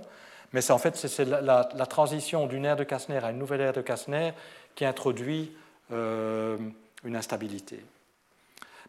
Mais 0.52 0.60
c'est 0.60 0.72
en 0.72 0.78
fait 0.78 0.96
c'est 0.96 1.24
la, 1.24 1.64
transition 1.88 2.46
d'une 2.46 2.64
ère 2.64 2.76
de 2.76 2.84
Kastner 2.84 3.18
à 3.24 3.30
une 3.30 3.38
nouvelle 3.38 3.62
ère 3.62 3.72
de 3.72 3.80
Kastner 3.80 4.32
qui 4.74 4.84
introduit 4.84 5.50
une 5.90 7.16
instabilité. 7.16 7.82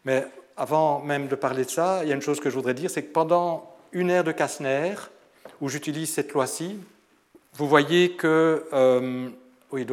Mais 0.04 0.26
avant 0.56 1.00
même 1.00 1.28
de 1.28 1.34
parler 1.34 1.64
de 1.64 1.70
ça, 1.70 2.00
il 2.02 2.08
y 2.08 2.12
a 2.12 2.14
une 2.14 2.22
chose 2.22 2.40
que 2.40 2.50
je 2.50 2.54
voudrais 2.54 2.74
dire, 2.74 2.90
c'est 2.90 3.02
que 3.02 3.12
pendant 3.12 3.74
une 3.92 4.10
ère 4.10 4.24
de 4.24 4.32
Kastner, 4.32 4.94
où 5.60 5.68
j'utilise 5.68 6.12
cette 6.12 6.32
loi-ci, 6.32 6.78
vous 7.54 7.68
voyez 7.68 8.12
que, 8.12 8.66
euh, 8.72 9.28
oui, 9.70 9.86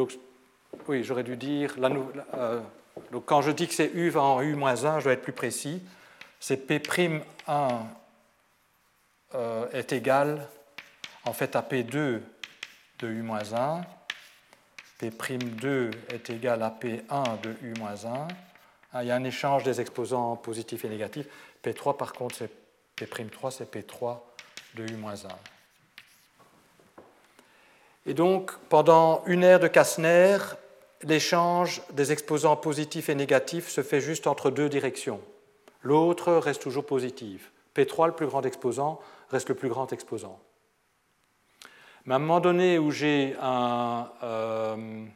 j'aurais 1.04 1.22
dû 1.22 1.36
dire, 1.36 1.74
la, 1.78 1.90
euh, 2.34 2.60
quand 3.24 3.42
je 3.42 3.50
dis 3.50 3.68
que 3.68 3.74
c'est 3.74 3.90
U 3.94 4.10
va 4.10 4.22
en 4.22 4.42
U-1, 4.42 4.98
je 4.98 5.04
dois 5.04 5.12
être 5.12 5.22
plus 5.22 5.32
précis. 5.32 5.82
C'est 6.40 6.56
P'1 6.56 7.20
euh, 9.34 9.66
est 9.72 9.92
égal 9.92 10.46
en 11.24 11.32
fait 11.32 11.56
à 11.56 11.62
P2 11.62 12.20
de 12.98 13.08
U-1. 13.08 13.82
P'2 14.98 15.90
est 16.10 16.30
égal 16.30 16.62
à 16.62 16.70
P1 16.70 17.40
de 17.40 17.54
U-1. 17.62 18.28
Ah, 18.92 19.02
il 19.02 19.08
y 19.08 19.10
a 19.10 19.16
un 19.16 19.24
échange 19.24 19.62
des 19.62 19.80
exposants 19.80 20.36
positifs 20.36 20.84
et 20.84 20.88
négatifs. 20.88 21.26
P3 21.64 21.96
par 21.96 22.12
contre, 22.12 22.36
c'est 22.36 22.50
P'3, 22.96 23.50
c'est 23.50 23.74
P3 23.74 24.18
de 24.74 24.84
U-1. 24.84 25.28
Et 28.06 28.14
donc, 28.14 28.52
pendant 28.68 29.22
une 29.26 29.44
ère 29.44 29.60
de 29.60 29.68
Kastner, 29.68 30.38
l'échange 31.02 31.82
des 31.92 32.12
exposants 32.12 32.56
positifs 32.56 33.08
et 33.08 33.14
négatifs 33.14 33.68
se 33.68 33.82
fait 33.82 34.00
juste 34.00 34.26
entre 34.26 34.50
deux 34.50 34.68
directions. 34.68 35.20
L'autre 35.82 36.32
reste 36.34 36.62
toujours 36.62 36.86
positive. 36.86 37.48
P3, 37.74 38.08
le 38.08 38.12
plus 38.12 38.26
grand 38.26 38.44
exposant, 38.44 39.00
reste 39.30 39.48
le 39.48 39.54
plus 39.54 39.68
grand 39.68 39.92
exposant. 39.92 40.38
Mais 42.04 42.14
à 42.14 42.16
un 42.16 42.20
moment 42.20 42.40
donné 42.40 42.78
où 42.78 42.90
j'ai 42.90 43.36
un, 43.40 44.10
euh, 44.22 45.06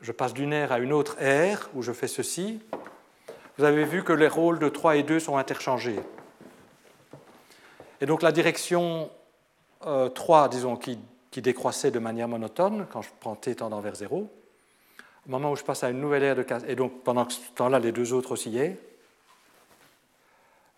je 0.00 0.12
passe 0.12 0.34
d'une 0.34 0.52
ère 0.52 0.72
à 0.72 0.78
une 0.78 0.92
autre 0.92 1.16
ère, 1.20 1.70
où 1.74 1.82
je 1.82 1.92
fais 1.92 2.08
ceci, 2.08 2.60
vous 3.58 3.64
avez 3.64 3.84
vu 3.84 4.02
que 4.02 4.12
les 4.12 4.28
rôles 4.28 4.58
de 4.58 4.68
3 4.68 4.96
et 4.96 5.02
2 5.02 5.20
sont 5.20 5.36
interchangés. 5.36 6.00
Et 8.00 8.06
donc 8.06 8.22
la 8.22 8.32
direction 8.32 9.10
3, 9.80 10.44
euh, 10.44 10.48
disons, 10.48 10.76
qui, 10.76 10.98
qui, 11.30 11.42
décroissait 11.42 11.90
de 11.90 11.98
manière 11.98 12.28
monotone, 12.28 12.86
quand 12.90 13.02
je 13.02 13.10
prends 13.20 13.36
t 13.36 13.54
tendant 13.54 13.80
vers 13.80 13.94
0, 13.94 14.16
au 15.26 15.30
moment 15.30 15.52
où 15.52 15.56
je 15.56 15.62
passe 15.62 15.84
à 15.84 15.90
une 15.90 16.00
nouvelle 16.00 16.22
ère 16.22 16.36
de 16.36 16.44
et 16.66 16.76
donc 16.76 17.02
pendant 17.02 17.28
ce 17.28 17.38
temps-là, 17.54 17.78
les 17.78 17.92
deux 17.92 18.12
autres 18.12 18.32
oscillaient, 18.32 18.78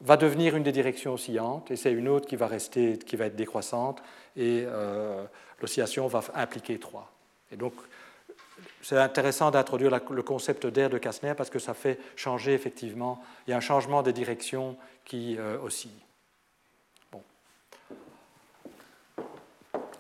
va 0.03 0.17
devenir 0.17 0.57
une 0.57 0.63
des 0.63 0.73
directions 0.73 1.15
oscillantes, 1.15 1.71
et 1.71 1.77
c'est 1.77 1.93
une 1.93 2.09
autre 2.09 2.27
qui 2.27 2.37
va 2.37 2.47
rester, 2.47 2.99
qui 2.99 3.17
va 3.17 3.27
être 3.27 3.37
décroissante, 3.37 4.03
et 4.37 4.65
euh, 4.67 5.25
l'oscillation 5.61 6.07
va 6.07 6.21
impliquer 6.35 6.79
3. 6.79 7.11
Et 7.53 7.57
donc, 7.57 7.73
c'est 8.87 8.99
intéressant 8.99 9.51
d'introduire 9.51 9.91
le 10.11 10.23
concept 10.23 10.65
d'air 10.65 10.89
de 10.89 10.99
Kastner 10.99 11.35
parce 11.37 11.51
que 11.51 11.59
ça 11.59 11.75
fait 11.75 11.99
changer 12.15 12.55
effectivement, 12.55 13.21
il 13.47 13.51
y 13.51 13.53
a 13.53 13.57
un 13.57 13.61
changement 13.61 14.01
des 14.05 14.13
directions 14.13 14.77
qui 15.05 15.37
euh, 15.39 15.59
oscillent. 15.59 16.05
Bon. 17.11 17.21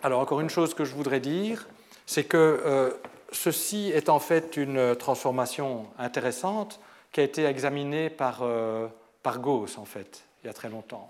Alors 0.04 0.20
encore 0.20 0.40
une 0.40 0.50
chose 0.50 0.72
que 0.72 0.84
je 0.84 0.94
voudrais 0.94 1.18
dire, 1.18 1.66
c'est 2.06 2.22
que 2.22 2.36
euh, 2.36 2.90
ceci 3.32 3.90
est 3.92 4.08
en 4.08 4.20
fait 4.20 4.56
une 4.56 4.94
transformation 4.94 5.88
intéressante 5.98 6.78
qui 7.10 7.18
a 7.18 7.24
été 7.24 7.44
examinée 7.44 8.08
par, 8.08 8.42
euh, 8.42 8.86
par 9.24 9.40
Gauss, 9.40 9.78
en 9.78 9.84
fait, 9.84 10.22
il 10.44 10.46
y 10.46 10.50
a 10.50 10.52
très 10.52 10.68
longtemps. 10.68 11.08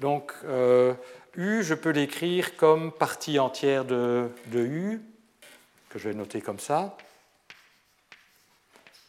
Donc, 0.00 0.32
euh, 0.44 0.94
U, 1.36 1.64
je 1.64 1.74
peux 1.74 1.90
l'écrire 1.90 2.56
comme 2.56 2.92
partie 2.92 3.40
entière 3.40 3.84
de, 3.84 4.30
U, 4.54 5.00
que 5.94 6.00
je 6.00 6.08
vais 6.08 6.14
noter 6.16 6.40
comme 6.40 6.58
ça, 6.58 6.96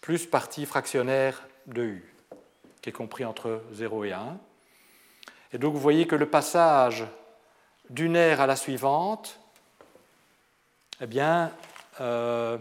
plus 0.01 0.27
partie 0.27 0.67
fractionnaire 0.67 1.41
de 1.65 1.81
U, 1.81 2.13
qui 2.79 2.89
est 2.89 2.93
compris 2.93 3.25
entre 3.25 3.63
0 3.71 4.03
et 4.03 4.11
1. 4.11 4.37
Et 5.53 5.57
donc, 5.57 5.73
vous 5.73 5.79
voyez 5.79 6.05
que 6.05 6.15
le 6.15 6.29
passage 6.29 7.03
d'une 7.89 8.15
ère 8.15 8.39
à 8.39 8.45
la 8.45 8.55
suivante, 8.55 9.39
eh 11.01 11.07
bien, 11.07 11.51
euh, 12.01 12.59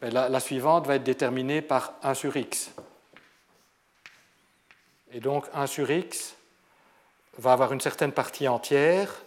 ben, 0.00 0.12
la, 0.12 0.40
suivante 0.40 0.88
va 0.88 0.96
être 0.96 1.04
déterminée 1.04 1.62
par 1.62 1.92
1 2.02 2.14
sur 2.14 2.36
x. 2.36 2.72
Et 5.12 5.20
donc 5.20 5.46
1 5.54 5.68
sur 5.68 5.88
x 5.88 6.34
va 7.38 7.52
avoir 7.52 7.72
une 7.72 7.80
certaine 7.80 8.12
partie 8.12 8.48
entière 8.48 9.22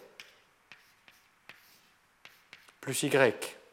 plus 2.82 3.02
y. 3.02 3.63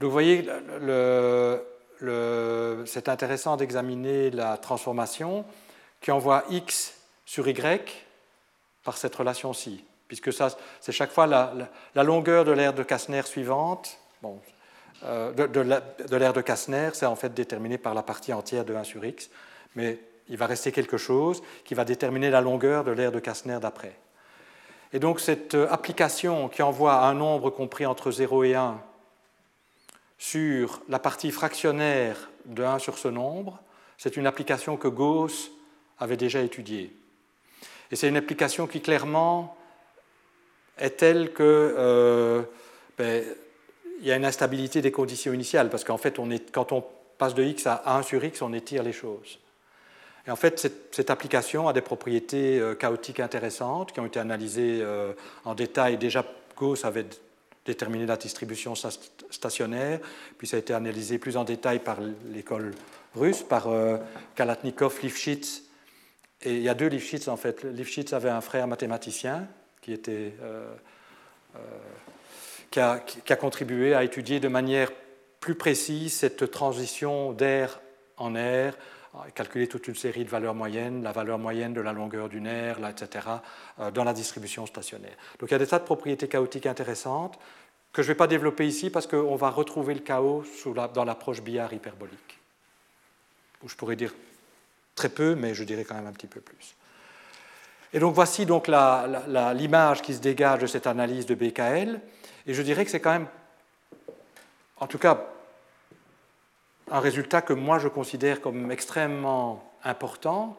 Donc 0.00 0.08
vous 0.08 0.10
voyez, 0.10 0.48
c'est 2.86 3.08
intéressant 3.08 3.56
d'examiner 3.56 4.30
la 4.30 4.56
transformation 4.56 5.44
qui 6.00 6.10
envoie 6.10 6.44
x 6.50 6.94
sur 7.24 7.46
y 7.46 8.04
par 8.82 8.96
cette 8.96 9.14
relation-ci 9.14 9.84
puisque 10.10 10.32
ça, 10.32 10.48
c'est 10.80 10.90
chaque 10.90 11.12
fois 11.12 11.28
la, 11.28 12.02
longueur 12.02 12.44
de 12.44 12.50
l'aire 12.50 12.74
de 12.74 12.82
Kastner 12.82 13.22
suivante. 13.22 13.96
Bon, 14.22 14.40
euh, 15.04 15.30
de, 15.32 15.46
de 15.46 16.16
l'aire 16.16 16.32
de 16.32 16.40
Kastner, 16.40 16.90
c'est 16.94 17.06
en 17.06 17.14
fait 17.14 17.32
déterminé 17.32 17.78
par 17.78 17.94
la 17.94 18.02
partie 18.02 18.32
entière 18.32 18.64
de 18.64 18.74
1 18.74 18.82
sur 18.82 19.04
x, 19.04 19.30
mais 19.76 20.00
il 20.28 20.36
va 20.36 20.46
rester 20.46 20.72
quelque 20.72 20.96
chose 20.96 21.44
qui 21.64 21.74
va 21.74 21.84
déterminer 21.84 22.28
la 22.28 22.40
longueur 22.40 22.82
de 22.82 22.90
l'aire 22.90 23.12
de 23.12 23.20
Kastner 23.20 23.58
d'après. 23.62 23.94
Et 24.92 24.98
donc 24.98 25.20
cette 25.20 25.54
euh, 25.54 25.70
application 25.70 26.48
qui 26.48 26.60
envoie 26.60 27.04
un 27.04 27.14
nombre 27.14 27.50
compris 27.50 27.86
entre 27.86 28.10
0 28.10 28.42
et 28.42 28.56
1 28.56 28.82
sur 30.20 30.82
la 30.90 30.98
partie 30.98 31.30
fractionnaire 31.30 32.28
de 32.44 32.62
1 32.62 32.78
sur 32.78 32.98
ce 32.98 33.08
nombre, 33.08 33.58
c'est 33.96 34.18
une 34.18 34.26
application 34.26 34.76
que 34.76 34.86
Gauss 34.86 35.50
avait 35.98 36.18
déjà 36.18 36.42
étudiée. 36.42 36.94
Et 37.90 37.96
c'est 37.96 38.06
une 38.06 38.18
application 38.18 38.66
qui 38.66 38.82
clairement 38.82 39.56
est 40.76 40.98
telle 40.98 41.32
que 41.32 41.42
euh, 41.42 42.42
ben, 42.98 43.24
il 44.00 44.06
y 44.06 44.12
a 44.12 44.16
une 44.16 44.26
instabilité 44.26 44.82
des 44.82 44.92
conditions 44.92 45.32
initiales, 45.32 45.70
parce 45.70 45.84
qu'en 45.84 45.96
fait, 45.98 46.20
quand 46.52 46.72
on 46.72 46.84
passe 47.16 47.34
de 47.34 47.42
x 47.42 47.66
à 47.66 47.82
1 47.96 48.02
sur 48.02 48.22
x, 48.22 48.42
on 48.42 48.52
étire 48.52 48.82
les 48.82 48.92
choses. 48.92 49.38
Et 50.26 50.30
en 50.30 50.36
fait, 50.36 50.58
cette, 50.92 51.08
application 51.08 51.66
a 51.66 51.72
des 51.72 51.80
propriétés 51.80 52.60
euh, 52.60 52.74
chaotiques 52.74 53.20
intéressantes 53.20 53.92
qui 53.92 54.00
ont 54.00 54.06
été 54.06 54.20
analysées 54.20 54.80
euh, 54.82 55.14
en 55.46 55.54
détail. 55.54 55.96
Déjà, 55.96 56.26
Gauss 56.58 56.84
avait 56.84 57.06
déterminé 57.70 58.06
la 58.06 58.16
distribution 58.16 58.74
stationnaire, 58.74 60.00
puis 60.38 60.46
ça 60.46 60.56
a 60.56 60.60
été 60.60 60.74
analysé 60.74 61.18
plus 61.18 61.36
en 61.36 61.44
détail 61.44 61.78
par 61.78 61.98
l'école 62.32 62.72
russe, 63.14 63.42
par 63.42 63.68
Kalatnikov, 64.34 65.00
Lifshitz. 65.02 65.64
Et 66.42 66.54
il 66.54 66.62
y 66.62 66.68
a 66.68 66.74
deux 66.74 66.86
Lifshitz 66.86 67.28
en 67.28 67.36
fait. 67.36 67.64
Lifshitz 67.64 68.12
avait 68.12 68.30
un 68.30 68.40
frère 68.40 68.66
mathématicien 68.66 69.46
qui, 69.80 69.92
était, 69.92 70.34
euh, 70.42 70.74
euh, 71.56 71.58
qui, 72.70 72.80
a, 72.80 72.98
qui, 72.98 73.32
a, 73.32 73.36
contribué 73.36 73.94
à 73.94 74.04
étudier 74.04 74.40
de 74.40 74.48
manière 74.48 74.90
plus 75.40 75.54
précise 75.54 76.14
cette 76.14 76.50
transition 76.50 77.32
d'air 77.32 77.80
en 78.16 78.34
air, 78.34 78.76
calculer 79.34 79.66
toute 79.66 79.88
une 79.88 79.94
série 79.94 80.24
de 80.24 80.30
valeurs 80.30 80.54
moyennes, 80.54 81.02
la 81.02 81.12
valeur 81.12 81.38
moyenne 81.38 81.72
de 81.72 81.80
la 81.80 81.92
longueur 81.92 82.28
d'une 82.28 82.46
aire, 82.46 82.78
etc., 82.88 83.26
euh, 83.80 83.90
dans 83.90 84.04
la 84.04 84.12
distribution 84.12 84.66
stationnaire. 84.66 85.16
Donc 85.38 85.50
il 85.50 85.52
y 85.52 85.54
a 85.56 85.58
des 85.58 85.66
tas 85.66 85.78
de 85.78 85.84
propriétés 85.84 86.28
chaotiques 86.28 86.66
intéressantes 86.66 87.38
que 87.92 88.02
je 88.02 88.08
ne 88.08 88.12
vais 88.12 88.18
pas 88.18 88.26
développer 88.26 88.66
ici 88.66 88.90
parce 88.90 89.06
qu'on 89.06 89.36
va 89.36 89.50
retrouver 89.50 89.94
le 89.94 90.00
chaos 90.00 90.44
dans 90.94 91.04
l'approche 91.04 91.42
billard 91.42 91.72
hyperbolique. 91.72 92.38
Je 93.66 93.74
pourrais 93.74 93.96
dire 93.96 94.14
très 94.94 95.08
peu, 95.08 95.34
mais 95.34 95.54
je 95.54 95.64
dirais 95.64 95.84
quand 95.84 95.94
même 95.94 96.06
un 96.06 96.12
petit 96.12 96.26
peu 96.26 96.40
plus. 96.40 96.74
Et 97.92 97.98
donc 97.98 98.14
voici 98.14 98.46
donc 98.46 98.68
l'image 98.68 100.02
qui 100.02 100.14
se 100.14 100.20
dégage 100.20 100.60
de 100.60 100.66
cette 100.66 100.86
analyse 100.86 101.26
de 101.26 101.34
BKL. 101.34 102.00
Et 102.46 102.54
je 102.54 102.62
dirais 102.62 102.84
que 102.84 102.90
c'est 102.90 103.00
quand 103.00 103.12
même, 103.12 103.26
en 104.78 104.86
tout 104.86 104.98
cas, 104.98 105.26
un 106.90 107.00
résultat 107.00 107.42
que 107.42 107.52
moi 107.52 107.78
je 107.78 107.88
considère 107.88 108.40
comme 108.40 108.70
extrêmement 108.70 109.64
important 109.84 110.58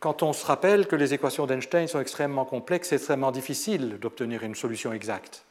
quand 0.00 0.22
on 0.22 0.32
se 0.32 0.46
rappelle 0.46 0.86
que 0.86 0.96
les 0.96 1.12
équations 1.12 1.46
d'Einstein 1.46 1.88
sont 1.88 2.00
extrêmement 2.00 2.44
complexes 2.44 2.92
et 2.92 2.96
extrêmement 2.96 3.32
difficiles 3.32 3.98
d'obtenir 3.98 4.44
une 4.44 4.54
solution 4.54 4.92
exacte. 4.92 5.44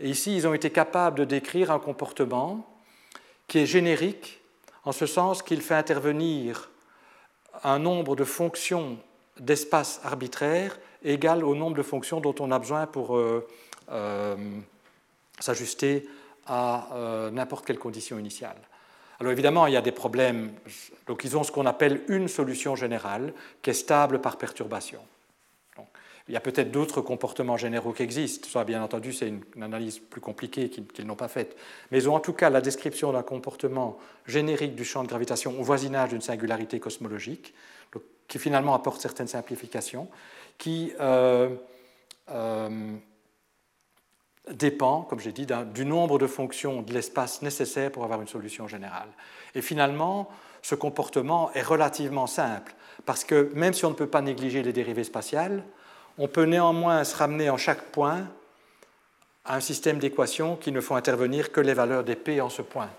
Et 0.00 0.10
ici, 0.10 0.36
ils 0.36 0.46
ont 0.46 0.54
été 0.54 0.70
capables 0.70 1.18
de 1.18 1.24
décrire 1.24 1.70
un 1.70 1.78
comportement 1.78 2.66
qui 3.46 3.58
est 3.58 3.66
générique, 3.66 4.40
en 4.84 4.92
ce 4.92 5.06
sens 5.06 5.42
qu'il 5.42 5.60
fait 5.60 5.74
intervenir 5.74 6.70
un 7.64 7.78
nombre 7.78 8.14
de 8.14 8.24
fonctions 8.24 8.98
d'espace 9.40 10.00
arbitraire 10.04 10.78
égal 11.02 11.44
au 11.44 11.54
nombre 11.54 11.76
de 11.76 11.82
fonctions 11.82 12.20
dont 12.20 12.34
on 12.40 12.50
a 12.50 12.58
besoin 12.58 12.86
pour 12.86 13.16
euh, 13.16 13.46
euh, 13.90 14.36
s'ajuster 15.38 16.08
à 16.46 16.88
euh, 16.94 17.30
n'importe 17.30 17.66
quelle 17.66 17.78
condition 17.78 18.18
initiale. 18.18 18.56
Alors 19.20 19.32
évidemment, 19.32 19.66
il 19.66 19.74
y 19.74 19.76
a 19.76 19.82
des 19.82 19.92
problèmes. 19.92 20.52
Donc 21.06 21.24
ils 21.24 21.36
ont 21.36 21.42
ce 21.42 21.50
qu'on 21.50 21.66
appelle 21.66 22.02
une 22.08 22.28
solution 22.28 22.76
générale 22.76 23.32
qui 23.62 23.70
est 23.70 23.74
stable 23.74 24.20
par 24.20 24.38
perturbation. 24.38 25.00
Il 26.28 26.34
y 26.34 26.36
a 26.36 26.40
peut-être 26.40 26.70
d'autres 26.70 27.00
comportements 27.00 27.56
généraux 27.56 27.92
qui 27.92 28.02
existent. 28.02 28.48
Ça, 28.48 28.64
bien 28.64 28.82
entendu, 28.82 29.12
c'est 29.12 29.28
une, 29.28 29.42
analyse 29.62 29.98
plus 29.98 30.20
compliquée 30.20 30.68
qu'ils 30.68 31.06
n'ont 31.06 31.16
pas 31.16 31.28
faite. 31.28 31.56
Mais 31.90 31.98
ils 31.98 32.08
ont 32.08 32.14
en 32.14 32.20
tout 32.20 32.34
cas 32.34 32.50
la 32.50 32.60
description 32.60 33.12
d'un 33.12 33.22
comportement 33.22 33.98
générique 34.26 34.74
du 34.74 34.84
champ 34.84 35.02
de 35.02 35.08
gravitation 35.08 35.58
au 35.58 35.62
voisinage 35.62 36.10
d'une 36.10 36.20
singularité 36.20 36.80
cosmologique 36.80 37.54
qui 38.28 38.38
finalement 38.38 38.74
apporte 38.74 39.00
certaines 39.00 39.26
simplifications, 39.26 40.08
qui 40.58 40.92
euh, 41.00 41.48
euh, 42.30 42.96
dépend, 44.52 45.02
comme 45.02 45.18
j'ai 45.18 45.32
dit, 45.32 45.46
du 45.72 45.84
nombre 45.84 46.18
de 46.18 46.26
fonctions 46.26 46.82
de 46.82 46.92
l'espace 46.92 47.42
nécessaire 47.42 47.90
pour 47.90 48.04
avoir 48.04 48.20
une 48.20 48.28
solution 48.28 48.68
générale. 48.68 49.08
Et 49.54 49.62
finalement, 49.62 50.28
ce 50.60 50.74
comportement 50.74 51.50
est 51.54 51.62
relativement 51.62 52.26
simple, 52.26 52.74
parce 53.06 53.24
que 53.24 53.50
même 53.54 53.72
si 53.72 53.86
on 53.86 53.90
ne 53.90 53.94
peut 53.94 54.06
pas 54.06 54.20
négliger 54.20 54.62
les 54.62 54.74
dérivées 54.74 55.04
spatiales, 55.04 55.64
on 56.18 56.28
peut 56.28 56.44
néanmoins 56.44 57.04
se 57.04 57.16
ramener 57.16 57.48
en 57.48 57.56
chaque 57.56 57.82
point 57.92 58.28
à 59.44 59.56
un 59.56 59.60
système 59.60 59.98
d'équations 59.98 60.56
qui 60.56 60.72
ne 60.72 60.80
font 60.80 60.96
intervenir 60.96 61.52
que 61.52 61.60
les 61.60 61.74
valeurs 61.74 62.04
des 62.04 62.16
p 62.16 62.40
en 62.40 62.50
ce 62.50 62.62
point. 62.62 62.90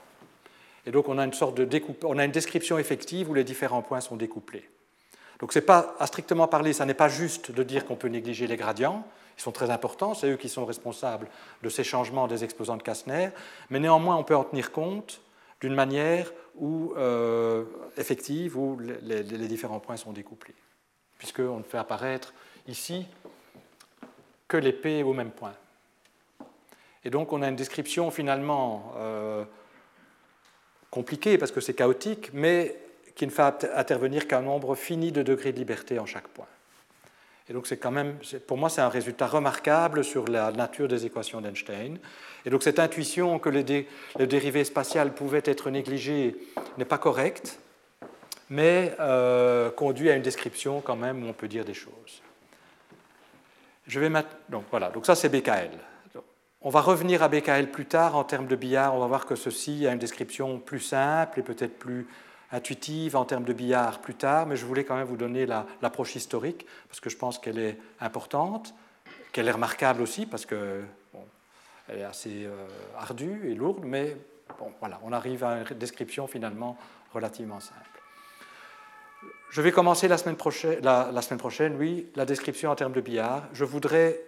Et 0.86 0.92
donc 0.92 1.10
on 1.10 1.18
a 1.18 1.26
une 1.26 1.34
sorte 1.34 1.56
de 1.56 1.82
on 2.04 2.18
a 2.18 2.26
une 2.26 2.32
description 2.32 2.80
effective 2.80 3.30
où 3.30 3.34
les 3.34 3.44
différents 3.44 3.82
points 3.82 4.02
sont 4.02 4.16
découplés. 4.16 4.68
Donc 5.40 5.54
c'est 5.54 5.62
pas 5.62 5.96
à 6.00 6.08
strictement 6.08 6.48
parler, 6.48 6.74
ça 6.74 6.86
n'est 6.86 6.94
pas 6.94 7.10
juste 7.10 7.52
de 7.52 7.64
dire 7.64 7.86
qu'on 7.86 7.96
peut 7.96 8.08
négliger 8.08 8.48
les 8.48 8.58
gradients, 8.58 9.06
ils 9.38 9.42
sont 9.42 9.52
très 9.52 9.70
importants, 9.70 10.14
c'est 10.14 10.32
eux 10.32 10.38
qui 10.38 10.50
sont 10.50 10.66
responsables 10.66 11.28
de 11.64 11.70
ces 11.70 11.84
changements 11.84 12.28
des 12.28 12.44
exposants 12.44 12.78
de 12.78 12.84
Kastner, 12.84 13.30
mais 13.70 13.80
néanmoins 13.80 14.18
on 14.18 14.24
peut 14.24 14.36
en 14.36 14.44
tenir 14.44 14.72
compte 14.72 15.22
d'une 15.62 15.76
manière 15.76 16.32
où, 16.56 16.94
euh, 16.98 17.64
effective 17.98 18.58
où 18.58 18.80
les, 18.80 19.24
les, 19.24 19.48
différents 19.48 19.80
points 19.80 19.98
sont 19.98 20.12
découplés, 20.12 20.56
puisqu'on 21.18 21.64
fait 21.64 21.78
apparaître 21.78 22.34
ici 22.70 23.06
que 24.48 24.58
les 24.58 24.74
P 24.74 25.04
au 25.04 25.14
même 25.14 25.32
point. 25.32 25.54
Et 27.06 27.10
donc 27.10 27.34
on 27.34 27.42
a 27.42 27.48
une 27.48 27.56
description 27.56 28.12
finalement 28.12 28.94
euh, 28.98 29.44
compliquée 30.90 31.38
parce 31.38 31.52
que 31.52 31.62
c'est 31.62 31.74
chaotique, 31.74 32.32
mais 32.34 32.76
qui 33.16 33.26
ne 33.26 33.32
fait 33.32 33.70
intervenir 33.76 34.28
qu'un 34.28 34.42
nombre 34.42 34.76
fini 34.76 35.12
de 35.12 35.24
degrés 35.24 35.52
de 35.52 35.58
liberté 35.58 36.00
en 36.00 36.06
chaque 36.06 36.28
point. 36.30 36.48
Et 37.50 37.54
donc 37.54 37.66
c'est 37.68 37.78
quand 37.78 37.92
même, 37.92 38.18
pour 38.48 38.58
moi, 38.58 38.70
c'est 38.70 38.82
un 38.82 38.90
résultat 38.90 39.26
remarquable 39.26 40.04
sur 40.04 40.28
la 40.28 40.52
nature 40.52 40.88
des 40.88 41.06
équations 41.06 41.42
d'Einstein. 41.42 41.98
Et 42.46 42.50
donc 42.50 42.62
cette 42.62 42.80
intuition 42.80 43.40
que 43.40 43.50
les, 43.50 43.88
dérivées 44.28 44.64
spatiales 44.64 45.14
pouvaient 45.14 45.42
être 45.46 45.72
négligées 45.72 46.36
n'est 46.78 46.86
pas 46.86 47.00
correcte, 47.00 47.60
mais 48.50 48.96
euh, 49.00 49.72
conduit 49.72 50.12
à 50.12 50.16
une 50.16 50.22
description 50.22 50.82
quand 50.82 50.96
même 50.96 51.24
où 51.24 51.30
on 51.30 51.34
peut 51.34 51.48
dire 51.48 51.66
des 51.66 51.74
choses. 51.74 52.22
Donc 54.50 54.66
voilà, 54.70 54.90
donc 54.90 55.06
ça 55.06 55.16
c'est 55.16 55.30
BKL. 55.30 55.72
On 56.62 56.70
va 56.70 56.82
revenir 56.82 57.24
à 57.24 57.30
BKL 57.30 57.72
plus 57.72 57.86
tard 57.86 58.18
en 58.18 58.26
termes 58.26 58.48
de 58.48 58.56
billard. 58.58 58.94
On 58.94 59.00
va 59.00 59.08
voir 59.08 59.26
que 59.26 59.36
ceci 59.36 59.88
a 59.88 59.94
une 59.94 60.00
description 60.00 60.60
plus 60.60 60.82
simple 60.82 61.40
et 61.40 61.44
peut-être 61.44 61.80
plus 61.80 62.06
intuitive 62.52 63.16
en 63.16 63.24
termes 63.24 63.46
de 63.46 63.54
billard 63.54 64.00
plus 64.00 64.16
tard, 64.16 64.46
mais 64.46 64.58
je 64.58 64.66
voulais 64.66 64.84
quand 64.84 64.96
même 64.96 65.08
vous 65.08 65.16
donner 65.16 65.46
l'approche 65.46 66.16
historique 66.16 66.66
parce 66.88 67.00
que 67.00 67.10
je 67.10 67.16
pense 67.16 67.40
qu'elle 67.40 67.60
est 67.60 67.78
importante, 68.02 68.74
qu'elle 69.32 69.48
est 69.48 69.52
remarquable 69.52 70.02
aussi 70.02 70.26
parce 70.26 70.46
qu'elle 70.46 70.86
est 71.88 72.04
assez 72.04 72.46
euh, 72.46 72.68
ardue 72.98 73.50
et 73.50 73.56
lourde, 73.56 73.86
mais 73.86 74.18
bon, 74.58 74.74
voilà, 74.80 75.00
on 75.04 75.14
arrive 75.14 75.44
à 75.44 75.60
une 75.60 75.78
description 75.78 76.28
finalement 76.28 76.78
relativement 77.14 77.60
simple. 77.60 77.99
Je 79.50 79.62
vais 79.62 79.72
commencer 79.72 80.08
la 80.08 80.18
semaine 80.18 80.36
prochaine, 80.36 80.80
la, 80.84 81.12
oui, 81.78 82.08
la 82.16 82.26
description 82.26 82.70
en 82.70 82.76
termes 82.76 82.94
de 82.94 83.02
billard. 83.02 83.48
Je 83.52 83.66
voudrais, 83.66 84.22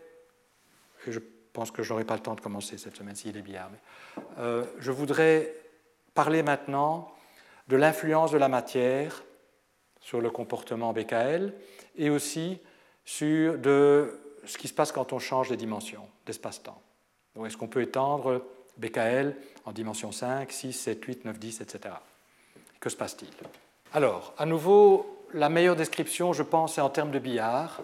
je 1.07 1.19
pense 1.53 1.69
que 1.69 1.83
je 1.83 1.93
n'aurai 1.93 2.05
pas 2.05 2.15
le 2.15 2.21
temps 2.21 2.33
de 2.33 2.41
commencer 2.41 2.77
cette 2.79 2.95
semaine 2.95 3.15
s'il 3.15 3.37
est 3.37 3.41
billard, 3.41 3.69
mais 3.71 4.23
euh, 4.39 4.63
je 4.79 4.91
voudrais 4.91 5.53
parler 6.15 6.41
maintenant 6.41 7.13
de 7.67 7.75
l'influence 7.75 8.31
de 8.31 8.37
la 8.37 8.47
matière 8.47 9.23
sur 9.99 10.21
le 10.21 10.31
comportement 10.31 10.91
BKL 10.91 11.53
et 11.97 12.09
aussi 12.09 12.59
sur 13.05 13.59
de 13.59 14.19
ce 14.45 14.57
qui 14.57 14.67
se 14.67 14.73
passe 14.73 14.91
quand 14.91 15.13
on 15.13 15.19
change 15.19 15.49
les 15.49 15.57
dimensions 15.57 16.07
d'espace-temps. 16.25 16.81
Est-ce 17.45 17.57
qu'on 17.57 17.67
peut 17.67 17.83
étendre 17.83 18.43
BKL 18.77 19.35
en 19.65 19.71
dimension 19.71 20.11
5, 20.11 20.51
6, 20.51 20.73
7, 20.73 21.05
8, 21.05 21.25
9, 21.25 21.39
10, 21.39 21.61
etc. 21.61 21.95
Que 22.79 22.89
se 22.89 22.97
passe-t-il? 22.97 23.29
Alors, 23.93 24.33
à 24.37 24.45
nouveau, 24.45 25.25
la 25.33 25.49
meilleure 25.49 25.75
description, 25.75 26.33
je 26.33 26.43
pense, 26.43 26.77
est 26.77 26.81
en 26.81 26.89
termes 26.89 27.11
de 27.11 27.19
billard. 27.19 27.81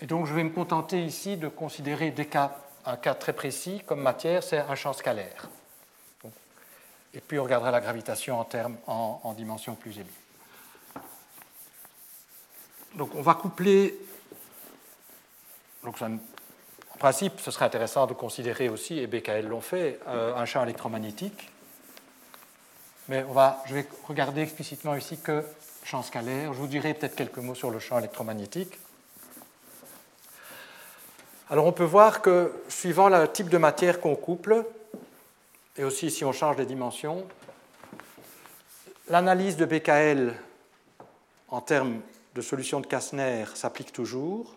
Et 0.00 0.06
donc, 0.06 0.26
je 0.26 0.34
vais 0.34 0.44
me 0.44 0.50
contenter 0.50 1.02
ici 1.02 1.36
de 1.36 1.48
considérer 1.48 2.10
des 2.10 2.26
cas, 2.26 2.56
un 2.84 2.96
cas 2.96 3.14
très 3.14 3.32
précis 3.32 3.82
comme 3.86 4.00
matière, 4.00 4.42
c'est 4.42 4.58
un 4.58 4.74
champ 4.74 4.92
scalaire 4.92 5.48
et 7.14 7.20
puis 7.20 7.38
on 7.38 7.44
regardera 7.44 7.70
la 7.70 7.80
gravitation 7.80 8.38
en, 8.38 8.44
termes, 8.44 8.76
en, 8.86 9.34
dimension 9.36 9.74
plus 9.74 9.98
élevée. 9.98 10.10
Donc 12.94 13.14
on 13.14 13.22
va 13.22 13.34
coupler, 13.34 13.98
donc 15.84 16.00
en 16.02 16.18
principe 16.98 17.40
ce 17.40 17.50
serait 17.50 17.64
intéressant 17.64 18.06
de 18.06 18.14
considérer 18.14 18.68
aussi, 18.68 18.98
et 18.98 19.06
BKL 19.06 19.46
l'ont 19.46 19.60
fait, 19.60 20.00
euh, 20.08 20.34
un 20.36 20.44
champ 20.44 20.62
électromagnétique, 20.62 21.50
mais 23.08 23.24
on 23.28 23.32
va, 23.32 23.62
je 23.66 23.74
vais 23.74 23.86
regarder 24.06 24.42
explicitement 24.42 24.94
ici 24.94 25.18
que 25.18 25.42
champ 25.84 26.02
scalaire. 26.02 26.52
Je 26.52 26.58
vous 26.58 26.66
dirai 26.66 26.92
peut-être 26.92 27.16
quelques 27.16 27.38
mots 27.38 27.54
sur 27.54 27.70
le 27.70 27.78
champ 27.78 27.98
électromagnétique. 27.98 28.78
Alors 31.50 31.64
on 31.64 31.72
peut 31.72 31.84
voir 31.84 32.20
que 32.20 32.52
suivant 32.68 33.08
le 33.08 33.26
type 33.26 33.48
de 33.48 33.56
matière 33.56 34.00
qu'on 34.00 34.14
couple, 34.14 34.66
et 35.78 35.84
aussi 35.84 36.10
si 36.10 36.24
on 36.24 36.32
change 36.32 36.58
les 36.58 36.66
dimensions. 36.66 37.26
L'analyse 39.08 39.56
de 39.56 39.64
BKL 39.64 40.34
en 41.48 41.62
termes 41.62 42.02
de 42.34 42.42
solution 42.42 42.80
de 42.80 42.86
Kastner 42.86 43.46
s'applique 43.54 43.92
toujours, 43.92 44.54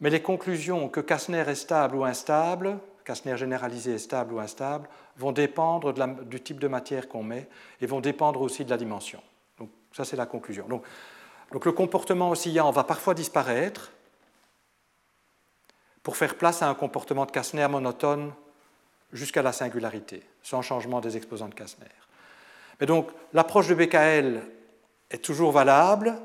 mais 0.00 0.10
les 0.10 0.20
conclusions 0.20 0.88
que 0.88 0.98
Kastner 1.00 1.44
est 1.46 1.54
stable 1.54 1.94
ou 1.94 2.04
instable, 2.04 2.80
Kastner 3.06 3.36
généralisé 3.36 3.94
est 3.94 3.98
stable 3.98 4.34
ou 4.34 4.40
instable, 4.40 4.88
vont 5.16 5.30
dépendre 5.30 5.94
du 6.24 6.40
type 6.40 6.58
de 6.58 6.66
matière 6.66 7.08
qu'on 7.08 7.22
met 7.22 7.48
et 7.80 7.86
vont 7.86 8.00
dépendre 8.00 8.40
aussi 8.40 8.64
de 8.64 8.70
la 8.70 8.76
dimension. 8.76 9.22
Donc 9.58 9.70
ça 9.92 10.04
c'est 10.04 10.16
la 10.16 10.26
conclusion. 10.26 10.66
Donc, 10.66 10.82
donc 11.52 11.64
le 11.64 11.70
comportement 11.70 12.30
oscillant 12.30 12.72
va 12.72 12.82
parfois 12.82 13.14
disparaître 13.14 13.92
pour 16.02 16.16
faire 16.16 16.36
place 16.36 16.62
à 16.62 16.68
un 16.68 16.74
comportement 16.74 17.26
de 17.26 17.30
Kastner 17.30 17.68
monotone 17.68 18.32
jusqu'à 19.12 19.42
la 19.42 19.52
singularité, 19.52 20.24
sans 20.42 20.62
changement 20.62 21.00
des 21.00 21.16
exposants 21.16 21.48
de 21.48 21.54
Kastner. 21.54 21.86
Mais 22.80 22.86
donc, 22.86 23.08
l'approche 23.32 23.68
de 23.68 23.74
BKL 23.74 24.42
est 25.10 25.24
toujours 25.24 25.52
valable, 25.52 26.16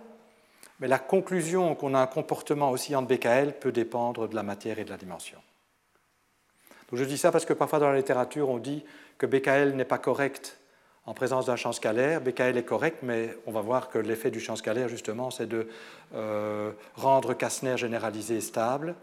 mais 0.80 0.88
la 0.88 0.98
conclusion 0.98 1.76
qu'on 1.76 1.94
a 1.94 2.00
un 2.00 2.08
comportement 2.08 2.72
oscillant 2.72 3.04
de 3.04 3.16
BKL 3.16 3.60
peut 3.60 3.72
dépendre 3.72 4.28
de 4.28 4.34
la 4.34 4.42
matière 4.42 4.80
et 4.80 4.84
de 4.84 4.90
la 4.90 4.98
dimension. 4.98 5.38
Donc 6.92 7.00
je 7.00 7.06
dis 7.06 7.18
ça 7.18 7.32
parce 7.32 7.46
que 7.46 7.54
parfois 7.54 7.80
dans 7.80 7.90
la 7.90 7.98
littérature, 7.98 8.50
on 8.50 8.58
dit 8.58 8.84
que 9.18 9.26
BKL 9.26 9.76
n'est 9.76 9.86
pas 9.86 9.98
correct 9.98 10.58
en 11.06 11.14
présence 11.14 11.46
d'un 11.46 11.56
champ 11.56 11.72
scalaire. 11.72 12.22
BKL 12.22 12.58
est 12.58 12.64
correct, 12.64 13.00
mais 13.02 13.36
on 13.48 13.52
va 13.52 13.62
voir 13.62 13.90
que 13.90 13.98
l'effet 13.98 14.30
du 14.30 14.40
champ 14.40 14.56
scalaire, 14.56 14.88
justement, 14.88 15.32
c'est 15.32 15.48
de 15.48 15.68
euh, 16.14 16.72
rendre 16.96 17.34
Kastner 17.34 17.78
généralisé 17.78 18.42
stable 18.42 18.96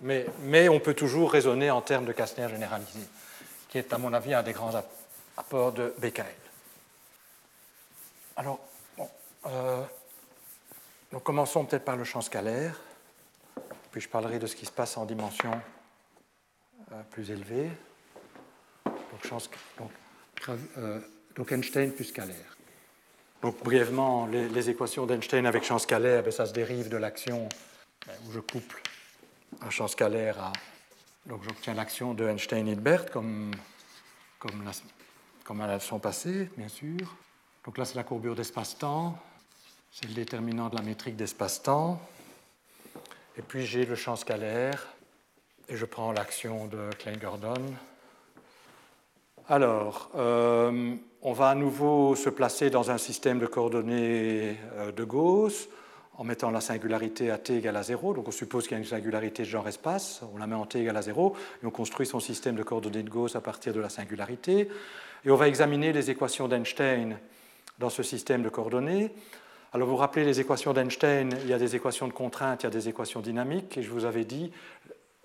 mais, 0.00 0.68
on 0.68 0.80
peut 0.80 0.94
toujours 0.94 1.32
raisonner 1.32 1.70
en 1.70 1.80
termes 1.80 2.04
de 2.04 2.12
Kastner 2.12 2.48
généralisé, 2.48 3.00
qui 3.68 3.78
est 3.78 3.92
à 3.92 3.98
mon 3.98 4.12
avis 4.12 4.34
un 4.34 4.42
des 4.42 4.52
grands 4.52 4.72
apports 5.36 5.72
de 5.72 5.94
BKL. 5.98 6.24
Alors, 8.36 8.60
euh, 9.46 9.82
commençons 11.22 11.64
peut-être 11.64 11.84
par 11.84 11.96
le 11.96 12.04
champ 12.04 12.20
scalaire, 12.20 12.80
puis 13.90 14.00
je 14.00 14.08
parlerai 14.08 14.38
de 14.38 14.46
ce 14.46 14.56
qui 14.56 14.66
se 14.66 14.72
passe 14.72 14.96
en 14.96 15.04
dimension 15.04 15.52
euh, 16.92 17.02
plus 17.10 17.30
élevée. 17.30 17.70
Euh, 20.78 21.00
donc, 21.36 21.52
Einstein 21.52 21.92
plus 21.92 22.04
scalaire. 22.04 22.56
Donc 23.40 23.62
brièvement, 23.64 24.26
les, 24.26 24.70
équations 24.70 25.06
d'Einstein 25.06 25.46
avec 25.46 25.64
champ 25.64 25.78
scalaire, 25.78 26.22
ben, 26.22 26.30
ça 26.30 26.46
se 26.46 26.52
dérive 26.52 26.88
de 26.88 26.96
l'action 26.96 27.48
où 28.08 28.32
je 28.32 28.40
couple 28.40 28.82
un 29.60 29.70
champ 29.70 29.88
scalaire 29.88 30.38
à. 30.40 30.52
Donc 31.26 31.42
j'obtiens 31.44 31.74
l'action 31.74 32.14
de 32.14 32.26
Einstein-Hilbert 32.28 33.10
comme, 33.10 33.52
comme, 34.38 34.70
comme 35.44 35.60
à 35.60 35.66
la 35.66 35.74
leçon 35.74 35.98
passée, 35.98 36.50
bien 36.56 36.68
sûr. 36.68 37.16
Donc 37.64 37.78
là, 37.78 37.84
c'est 37.84 37.94
la 37.94 38.04
courbure 38.04 38.34
d'espace-temps. 38.34 39.18
C'est 39.92 40.08
le 40.08 40.14
déterminant 40.14 40.68
de 40.68 40.76
la 40.76 40.82
métrique 40.82 41.16
d'espace-temps. 41.16 42.00
Et 43.36 43.42
puis 43.42 43.66
j'ai 43.66 43.86
le 43.86 43.94
champ 43.94 44.16
scalaire 44.16 44.91
je 45.74 45.86
prends 45.86 46.12
l'action 46.12 46.66
de 46.66 46.90
Klein-Gordon. 46.98 47.54
Alors, 49.48 50.10
euh, 50.16 50.94
on 51.22 51.32
va 51.32 51.48
à 51.48 51.54
nouveau 51.54 52.14
se 52.14 52.28
placer 52.28 52.70
dans 52.70 52.90
un 52.90 52.98
système 52.98 53.38
de 53.38 53.46
coordonnées 53.46 54.56
euh, 54.74 54.92
de 54.92 55.04
Gauss 55.04 55.68
en 56.18 56.24
mettant 56.24 56.50
la 56.50 56.60
singularité 56.60 57.30
à 57.30 57.38
t 57.38 57.56
égale 57.56 57.76
à 57.76 57.82
0. 57.82 58.12
Donc 58.14 58.28
on 58.28 58.32
suppose 58.32 58.64
qu'il 58.64 58.72
y 58.72 58.74
a 58.74 58.78
une 58.78 58.84
singularité 58.84 59.44
de 59.44 59.48
genre 59.48 59.66
espace, 59.66 60.20
on 60.34 60.38
la 60.38 60.46
met 60.46 60.54
en 60.54 60.66
t 60.66 60.80
égale 60.80 60.96
à 60.96 61.02
0, 61.02 61.34
et 61.62 61.66
on 61.66 61.70
construit 61.70 62.06
son 62.06 62.20
système 62.20 62.54
de 62.54 62.62
coordonnées 62.62 63.02
de 63.02 63.10
Gauss 63.10 63.34
à 63.34 63.40
partir 63.40 63.72
de 63.72 63.80
la 63.80 63.88
singularité. 63.88 64.68
Et 65.24 65.30
on 65.30 65.36
va 65.36 65.48
examiner 65.48 65.92
les 65.92 66.10
équations 66.10 66.48
d'Einstein 66.48 67.18
dans 67.78 67.90
ce 67.90 68.02
système 68.02 68.42
de 68.42 68.50
coordonnées. 68.50 69.10
Alors 69.74 69.88
vous 69.88 69.94
vous 69.94 70.00
rappelez 70.00 70.26
les 70.26 70.38
équations 70.38 70.74
d'Einstein, 70.74 71.30
il 71.44 71.48
y 71.48 71.54
a 71.54 71.58
des 71.58 71.74
équations 71.74 72.06
de 72.06 72.12
contrainte, 72.12 72.62
il 72.62 72.66
y 72.66 72.66
a 72.66 72.70
des 72.70 72.90
équations 72.90 73.20
dynamiques, 73.20 73.78
et 73.78 73.82
je 73.82 73.90
vous 73.90 74.04
avais 74.04 74.26
dit, 74.26 74.52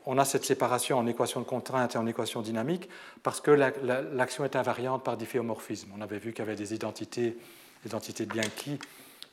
on 0.10 0.18
a 0.18 0.24
cette 0.24 0.46
séparation 0.46 0.98
en 0.98 1.06
équation 1.06 1.42
de 1.42 1.46
contrainte 1.46 1.96
et 1.96 1.98
en 1.98 2.08
équation 2.08 2.42
dynamique 2.42 2.90
parce 3.24 3.42
que 3.42 3.52
l'action 3.52 4.46
est 4.46 4.56
invariante 4.56 5.04
par 5.04 5.18
difféomorphisme. 5.18 5.90
On 5.96 6.02
avait 6.02 6.18
vu 6.18 6.32
qu'il 6.32 6.40
y 6.40 6.48
avait 6.48 6.56
des 6.56 6.74
identités, 6.74 7.38
identités 7.86 8.26
de 8.26 8.32
Bianchi 8.32 8.80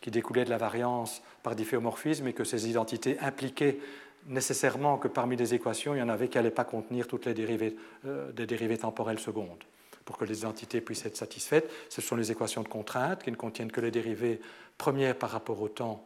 qui 0.00 0.10
découlaient 0.10 0.44
de 0.44 0.50
la 0.50 0.58
variance 0.58 1.22
par 1.44 1.54
difféomorphisme 1.54 2.26
et 2.26 2.32
que 2.32 2.42
ces 2.42 2.68
identités 2.68 3.16
impliquaient 3.20 3.78
nécessairement 4.26 4.98
que 4.98 5.06
parmi 5.06 5.36
les 5.36 5.54
équations, 5.54 5.94
il 5.94 5.98
y 5.98 6.02
en 6.02 6.08
avait 6.08 6.26
qui 6.26 6.38
n'allaient 6.38 6.50
pas 6.50 6.64
contenir 6.64 7.06
toutes 7.06 7.26
les 7.26 7.34
dérivées, 7.34 7.76
euh, 8.06 8.32
dérivées 8.32 8.78
temporelles 8.78 9.20
secondes. 9.20 9.62
Pour 10.04 10.18
que 10.18 10.24
les 10.24 10.40
identités 10.40 10.80
puissent 10.80 11.06
être 11.06 11.16
satisfaites, 11.16 11.70
ce 11.88 12.02
sont 12.02 12.16
les 12.16 12.32
équations 12.32 12.62
de 12.62 12.68
contrainte 12.68 13.22
qui 13.22 13.30
ne 13.30 13.36
contiennent 13.36 13.70
que 13.70 13.80
les 13.80 13.92
dérivées 13.92 14.40
premières 14.76 15.16
par 15.16 15.30
rapport 15.30 15.62
au 15.62 15.68
temps 15.68 16.04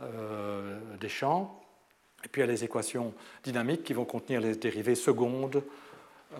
euh, 0.00 0.80
des 1.00 1.08
champs. 1.08 1.63
Et 2.24 2.28
puis 2.28 2.40
il 2.40 2.46
y 2.46 2.48
a 2.48 2.52
les 2.52 2.64
équations 2.64 3.12
dynamiques 3.42 3.84
qui 3.84 3.92
vont 3.92 4.04
contenir 4.04 4.40
les 4.40 4.56
dérivées 4.56 4.94
secondes 4.94 5.62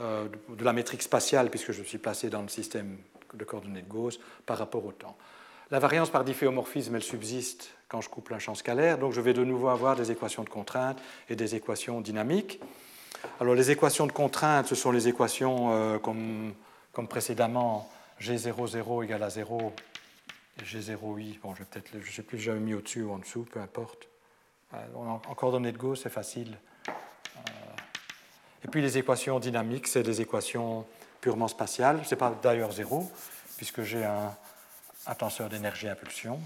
euh, 0.01 0.27
de 0.49 0.65
la 0.65 0.73
métrique 0.73 1.03
spatiale, 1.03 1.51
puisque 1.51 1.73
je 1.73 1.83
suis 1.83 1.99
placé 1.99 2.31
dans 2.31 2.43
le 2.43 2.49
système 2.49 2.97
de 3.35 3.45
coordonnées 3.45 3.83
de 3.83 3.89
Gauss, 3.89 4.19
par 4.47 4.59
rapport 4.59 4.85
au 4.85 4.93
temps. 4.93 5.17
La 5.71 5.79
variance 5.79 6.11
par 6.11 6.25
difféomorphisme, 6.25 6.95
elle 6.95 7.03
subsiste 7.03 7.71
quand 7.89 8.01
je 8.01 8.09
couple 8.09 8.35
un 8.35 8.39
champ 8.39 8.55
scalaire, 8.55 8.99
donc 8.99 9.13
je 9.13 9.21
vais 9.21 9.33
de 9.33 9.45
nouveau 9.45 9.69
avoir 9.69 9.97
des 9.97 10.11
équations 10.11 10.43
de 10.43 10.49
contrainte 10.49 11.01
et 11.29 11.37
des 11.37 11.55
équations 11.55 12.01
dynamiques. 12.01 12.61
Alors 13.41 13.55
les 13.55 13.71
équations 13.71 14.07
de 14.07 14.13
contrainte, 14.13 14.67
ce 14.67 14.75
sont 14.75 14.91
les 14.91 15.09
équations 15.09 15.73
euh, 15.73 15.99
comme, 15.99 16.55
précédemment, 17.09 17.89
G00 18.21 19.05
égale 19.05 19.23
à 19.23 19.31
0 19.31 19.73
et 20.61 20.65
G0i, 20.65 21.41
bon, 21.41 21.55
je 21.55 21.63
ne 21.63 22.05
sais 22.05 22.23
plus, 22.23 22.39
jamais 22.39 22.61
mis 22.61 22.75
au-dessus 22.75 23.03
ou 23.03 23.13
en 23.13 23.19
dessous, 23.19 23.47
peu 23.51 23.61
importe. 23.61 24.09
Euh, 24.75 25.07
en 25.07 25.35
coordonnées 25.35 25.73
de 25.73 25.79
Gauss, 25.79 26.03
c'est 26.03 26.11
facile. 26.11 26.57
Euh, 26.89 27.41
et 28.65 28.69
puis 28.69 28.83
les 28.83 28.99
équations 28.99 29.39
dynamiques, 29.39 29.87
c'est 29.87 30.03
des 30.03 30.21
équations 30.21 30.87
purement 31.21 31.49
spatiales. 31.49 32.05
Ce 32.05 32.15
n'est 32.15 32.19
pas 32.19 32.31
d'ailleurs 32.43 32.73
zéro, 32.73 33.11
puisque 33.57 33.83
j'ai 33.83 34.05
un, 34.05 34.35
tenseur 35.19 35.49
d'énergie-impulsion. 35.49 36.41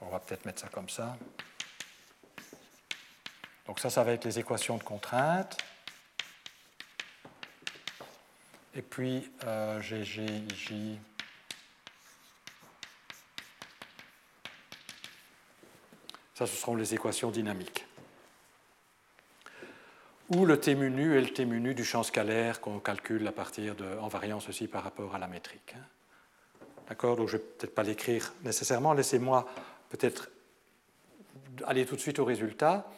On 0.00 0.06
va 0.06 0.18
peut-être 0.18 0.44
mettre 0.46 0.60
ça 0.60 0.68
comme 0.68 0.88
ça. 0.88 1.16
Donc 3.66 3.78
ça, 3.78 3.90
ça 3.90 4.02
va 4.02 4.12
être 4.12 4.24
les 4.24 4.38
équations 4.38 4.76
de 4.78 4.82
contrainte. 4.82 5.56
Et 8.74 8.82
puis 8.82 9.30
euh, 9.44 9.80
G, 9.80 10.02
G, 10.02 10.26
J. 10.54 10.98
Ça, 16.42 16.48
ce 16.48 16.56
seront 16.56 16.74
les 16.74 16.92
équations 16.92 17.30
dynamiques. 17.30 17.86
Ou 20.30 20.44
le 20.44 20.58
T 20.58 20.74
nu 20.74 21.16
et 21.16 21.20
le 21.20 21.28
T 21.28 21.44
nu 21.44 21.72
du 21.72 21.84
champ 21.84 22.02
scalaire 22.02 22.60
qu'on 22.60 22.80
calcule 22.80 23.24
à 23.28 23.30
partir 23.30 23.76
de, 23.76 23.84
en 24.00 24.08
variance 24.08 24.48
aussi 24.48 24.66
par 24.66 24.82
rapport 24.82 25.14
à 25.14 25.20
la 25.20 25.28
métrique. 25.28 25.76
Hein. 25.76 25.84
D'accord? 26.88 27.14
Donc 27.14 27.28
je 27.28 27.36
ne 27.36 27.40
vais 27.40 27.46
peut-être 27.46 27.76
pas 27.76 27.84
l'écrire 27.84 28.32
nécessairement. 28.42 28.92
Laissez-moi 28.92 29.46
peut-être 29.88 30.30
aller 31.64 31.86
tout 31.86 31.94
de 31.94 32.00
suite 32.00 32.18
au 32.18 32.24
résultat. 32.24 32.90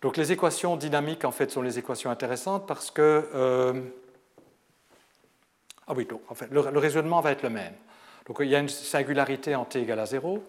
Donc 0.00 0.16
les 0.16 0.30
équations 0.30 0.76
dynamiques, 0.76 1.24
en 1.24 1.32
fait, 1.32 1.50
sont 1.50 1.62
les 1.62 1.76
équations 1.76 2.10
intéressantes 2.10 2.68
parce 2.68 2.92
que... 2.92 3.28
Euh, 3.34 3.82
ah 5.88 5.92
oui, 5.96 6.04
donc, 6.04 6.22
en 6.28 6.36
fait, 6.36 6.46
le, 6.52 6.60
raisonnement 6.60 7.20
va 7.20 7.32
être 7.32 7.42
le 7.42 7.50
même. 7.50 7.74
Donc 8.28 8.36
il 8.38 8.46
y 8.46 8.54
a 8.54 8.60
une 8.60 8.68
singularité 8.68 9.56
en 9.56 9.64
t 9.64 9.80
égale 9.80 9.98
à 9.98 10.06
0. 10.06 10.40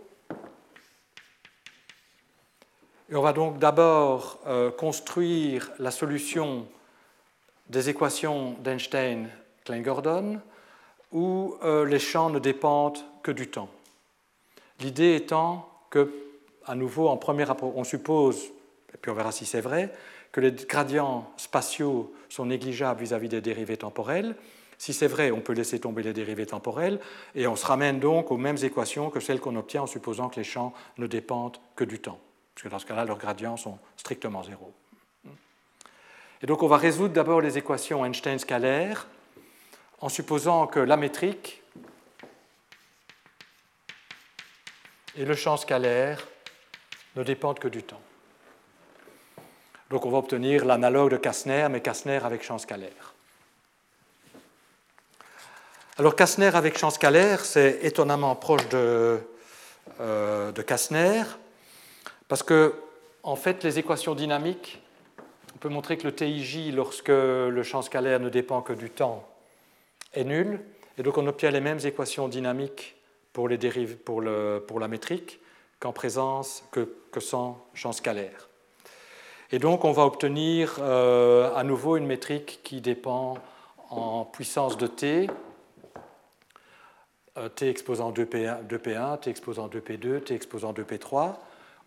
Et 3.12 3.16
on 3.16 3.22
va 3.22 3.34
donc 3.34 3.60
d'abord 3.60 4.40
euh, 4.48 4.72
construire 4.72 5.70
la 5.80 5.92
solution 5.92 6.66
des 7.70 7.90
équations 7.90 8.56
d'Einstein-Klein-Gordon 8.64 10.40
où 11.12 11.56
euh, 11.64 11.86
les 11.86 12.00
champs 12.00 12.30
ne 12.30 12.40
dépendent 12.40 13.00
que 13.22 13.32
du 13.32 13.50
temps. 13.50 13.70
L'idée 14.80 15.16
étant 15.16 15.70
que, 15.90 16.10
à 16.66 16.74
nouveau, 16.74 17.10
en 17.10 17.20
rapport, 17.46 17.76
on 17.76 17.84
suppose, 17.84 18.46
et 18.94 18.98
puis 19.02 19.12
on 19.12 19.14
verra 19.14 19.34
si 19.34 19.46
c'est 19.46 19.60
vrai, 19.60 19.94
que 20.32 20.40
les 20.40 20.52
gradients 20.52 21.30
spatiaux 21.36 22.14
sont 22.30 22.46
négligeables 22.46 23.02
vis-à-vis 23.02 23.28
des 23.28 23.42
dérivés 23.42 23.76
temporels. 23.76 24.36
Si 24.78 24.94
c'est 24.94 25.08
vrai, 25.08 25.32
on 25.32 25.42
peut 25.42 25.54
laisser 25.54 25.80
tomber 25.80 26.02
les 26.02 26.14
dérivés 26.14 26.46
temporels 26.46 27.00
et 27.36 27.46
on 27.46 27.58
se 27.58 27.66
ramène 27.66 28.00
donc 28.00 28.32
aux 28.32 28.38
mêmes 28.38 28.58
équations 28.64 29.10
que 29.10 29.20
celles 29.20 29.42
qu'on 29.42 29.58
obtient 29.58 29.84
en 29.84 29.88
supposant 29.88 30.30
que 30.30 30.38
les 30.38 30.46
champs 30.46 30.74
ne 30.98 31.08
dépendent 31.08 31.58
que 31.76 31.84
du 31.84 32.00
temps, 32.00 32.20
parce 32.54 32.64
que 32.64 32.70
dans 32.70 32.80
ce 32.80 32.86
cas-là, 32.86 33.06
leurs 33.06 33.18
gradients 33.18 33.58
sont 33.58 33.80
strictement 33.98 34.44
zéro. 34.44 34.74
Et 36.42 36.48
donc 36.48 36.64
on 36.64 36.68
va 36.68 36.78
résoudre 36.78 37.14
d'abord 37.14 37.42
les 37.42 37.58
équations 37.58 38.04
Einstein 38.04 38.40
scalaires 38.40 39.08
en 40.00 40.10
supposant 40.10 40.66
que 40.68 40.80
la 40.80 40.98
métrique 40.98 41.62
et 45.16 45.26
le 45.26 45.36
champ 45.36 45.58
scalaire 45.58 46.28
ne 47.16 47.24
dépendent 47.24 47.60
que 47.60 47.68
du 47.68 47.84
temps. 47.84 48.02
Donc 49.90 50.06
on 50.06 50.10
va 50.10 50.18
obtenir 50.18 50.66
l'analogue 50.66 51.12
de 51.12 51.18
Kastner, 51.18 51.68
mais 51.70 51.82
Kastner 51.82 52.20
avec 52.24 52.44
champ 52.44 52.58
scalaire. 52.58 53.14
Alors 55.98 56.16
Kastner 56.16 56.52
avec 56.56 56.78
champ 56.78 56.90
scalaire, 56.90 57.46
c'est 57.46 57.80
étonnamment 57.84 58.36
proche 58.36 58.68
de, 58.70 59.20
euh, 60.00 60.52
de 60.52 60.62
Kastner, 60.62 61.24
parce 62.32 62.44
que 62.44 62.76
en 63.24 63.36
fait 63.36 63.62
les 63.62 63.78
équations 63.78 64.16
dynamiques, 64.16 64.82
on 65.54 65.58
peut 65.58 65.68
montrer 65.68 65.98
que 65.98 66.08
le 66.08 66.16
TIJ, 66.16 66.74
lorsque 66.74 67.10
le 67.10 67.62
champ 67.62 67.82
scalaire 67.82 68.22
ne 68.22 68.30
dépend 68.30 68.62
que 68.62 68.72
du 68.72 68.90
temps, 68.90 69.28
est 70.14 70.24
nul, 70.24 70.62
et 70.98 71.04
donc 71.04 71.18
on 71.18 71.28
obtient 71.28 71.52
les 71.52 71.60
mêmes 71.60 71.82
équations 71.84 72.30
dynamiques 72.30 72.96
pour, 73.34 73.50
la 73.50 74.88
métrique 74.88 75.42
qu'en 75.82 75.92
présence 75.92 76.64
que, 76.72 76.88
sans 77.20 77.62
champ 77.74 77.92
scalaire. 77.92 78.48
Et 79.52 79.60
donc 79.60 79.84
on 79.84 79.92
va 79.92 80.06
obtenir 80.06 80.78
euh, 80.80 81.54
à 81.54 81.66
nouveau 81.66 81.98
une 81.98 82.08
métrique 82.08 82.62
qui 82.64 82.80
dépend 82.80 83.40
en 83.90 84.24
puissance 84.24 84.78
de 84.78 84.88
t, 84.88 85.28
euh, 87.38 87.50
t 87.50 87.68
exposant 87.68 88.14
2P1, 88.14 88.66
2P1, 88.68 89.20
t 89.20 89.30
exposant 89.30 89.68
2P2, 89.68 90.24
t 90.24 90.34
exposant 90.34 90.72
2P3, 90.72 91.36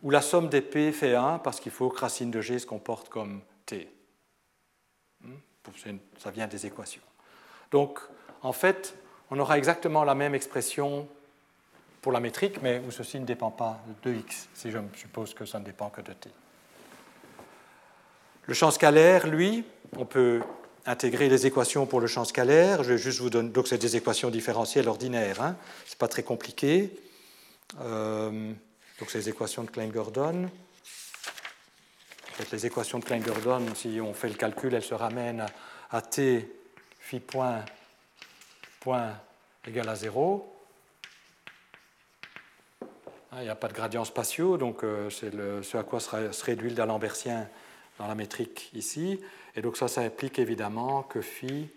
où 0.04 0.10
la 0.10 0.20
somme 0.20 0.48
des 0.48 0.60
p 0.60 0.92
fait 0.92 1.14
1 1.14 1.38
parce 1.38 1.58
qu'il 1.58 1.72
faut 1.72 1.88
que 1.88 1.98
racine 1.98 2.30
de 2.30 2.40
g 2.40 2.58
se 2.58 2.66
comporte 2.66 3.08
comme 3.08 3.40
t. 3.66 3.88
Hmm? 5.22 5.32
Ça 6.18 6.30
vient 6.30 6.46
des 6.46 6.66
équations. 6.66 7.02
Donc, 7.70 7.98
en 8.42 8.52
fait, 8.52 8.96
on 9.30 9.38
aura 9.38 9.56
exactement 9.56 10.04
la 10.04 10.14
même 10.14 10.34
expression 10.34 11.08
pour 12.02 12.12
la 12.12 12.20
métrique, 12.20 12.60
mais 12.60 12.82
où 12.86 12.90
ceci 12.90 13.18
ne 13.18 13.24
dépend 13.24 13.50
pas 13.50 13.80
de 14.02 14.12
x, 14.12 14.46
si 14.52 14.70
je 14.70 14.78
suppose 14.94 15.32
que 15.32 15.46
ça 15.46 15.58
ne 15.58 15.64
dépend 15.64 15.88
que 15.88 16.02
de 16.02 16.12
t. 16.12 16.30
Le 18.46 18.52
champ 18.52 18.70
scalaire, 18.70 19.26
lui, 19.26 19.64
on 19.96 20.04
peut 20.04 20.42
intégrer 20.84 21.30
les 21.30 21.46
équations 21.46 21.86
pour 21.86 22.02
le 22.02 22.06
champ 22.06 22.26
scalaire. 22.26 22.82
Je 22.82 22.92
vais 22.92 22.98
juste 22.98 23.20
vous 23.20 23.30
donner. 23.30 23.48
Donc, 23.48 23.68
c'est 23.68 23.78
des 23.78 23.96
équations 23.96 24.28
différentielles 24.28 24.86
ordinaires. 24.86 25.40
Hein. 25.40 25.56
Ce 25.86 25.92
n'est 25.92 25.98
pas 25.98 26.08
très 26.08 26.22
compliqué. 26.22 26.94
Euh, 27.80 28.52
donc, 29.00 29.10
c'est 29.10 29.18
les 29.18 29.28
équations 29.28 29.64
de 29.64 29.70
Klein-Gordon. 29.70 30.48
Les 32.52 32.66
équations 32.66 33.00
de 33.00 33.04
Klein-Gordon, 33.04 33.74
si 33.74 34.00
on 34.00 34.14
fait 34.14 34.28
le 34.28 34.34
calcul, 34.34 34.72
elles 34.72 34.84
se 34.84 34.94
ramènent 34.94 35.46
à 35.90 36.00
t 36.00 36.48
phi 37.00 37.18
point, 37.18 37.64
point 38.78 39.14
égal 39.66 39.88
à 39.88 39.96
0. 39.96 40.48
Hein, 42.82 42.86
il 43.38 43.42
n'y 43.42 43.48
a 43.48 43.56
pas 43.56 43.66
de 43.66 43.72
gradient 43.72 44.04
spatiaux, 44.04 44.58
donc 44.58 44.84
euh, 44.84 45.10
c'est 45.10 45.32
ce 45.32 45.76
à 45.76 45.82
quoi 45.82 45.98
se 45.98 46.44
réduit 46.44 46.70
le 46.70 46.76
d'Alembertien 46.76 47.48
dans 47.98 48.06
la 48.06 48.14
métrique 48.14 48.70
ici. 48.74 49.20
Et 49.56 49.62
donc 49.62 49.76
ça, 49.76 49.88
ça 49.88 50.02
implique 50.02 50.38
évidemment 50.38 51.02
que 51.02 51.20
phi 51.20 51.68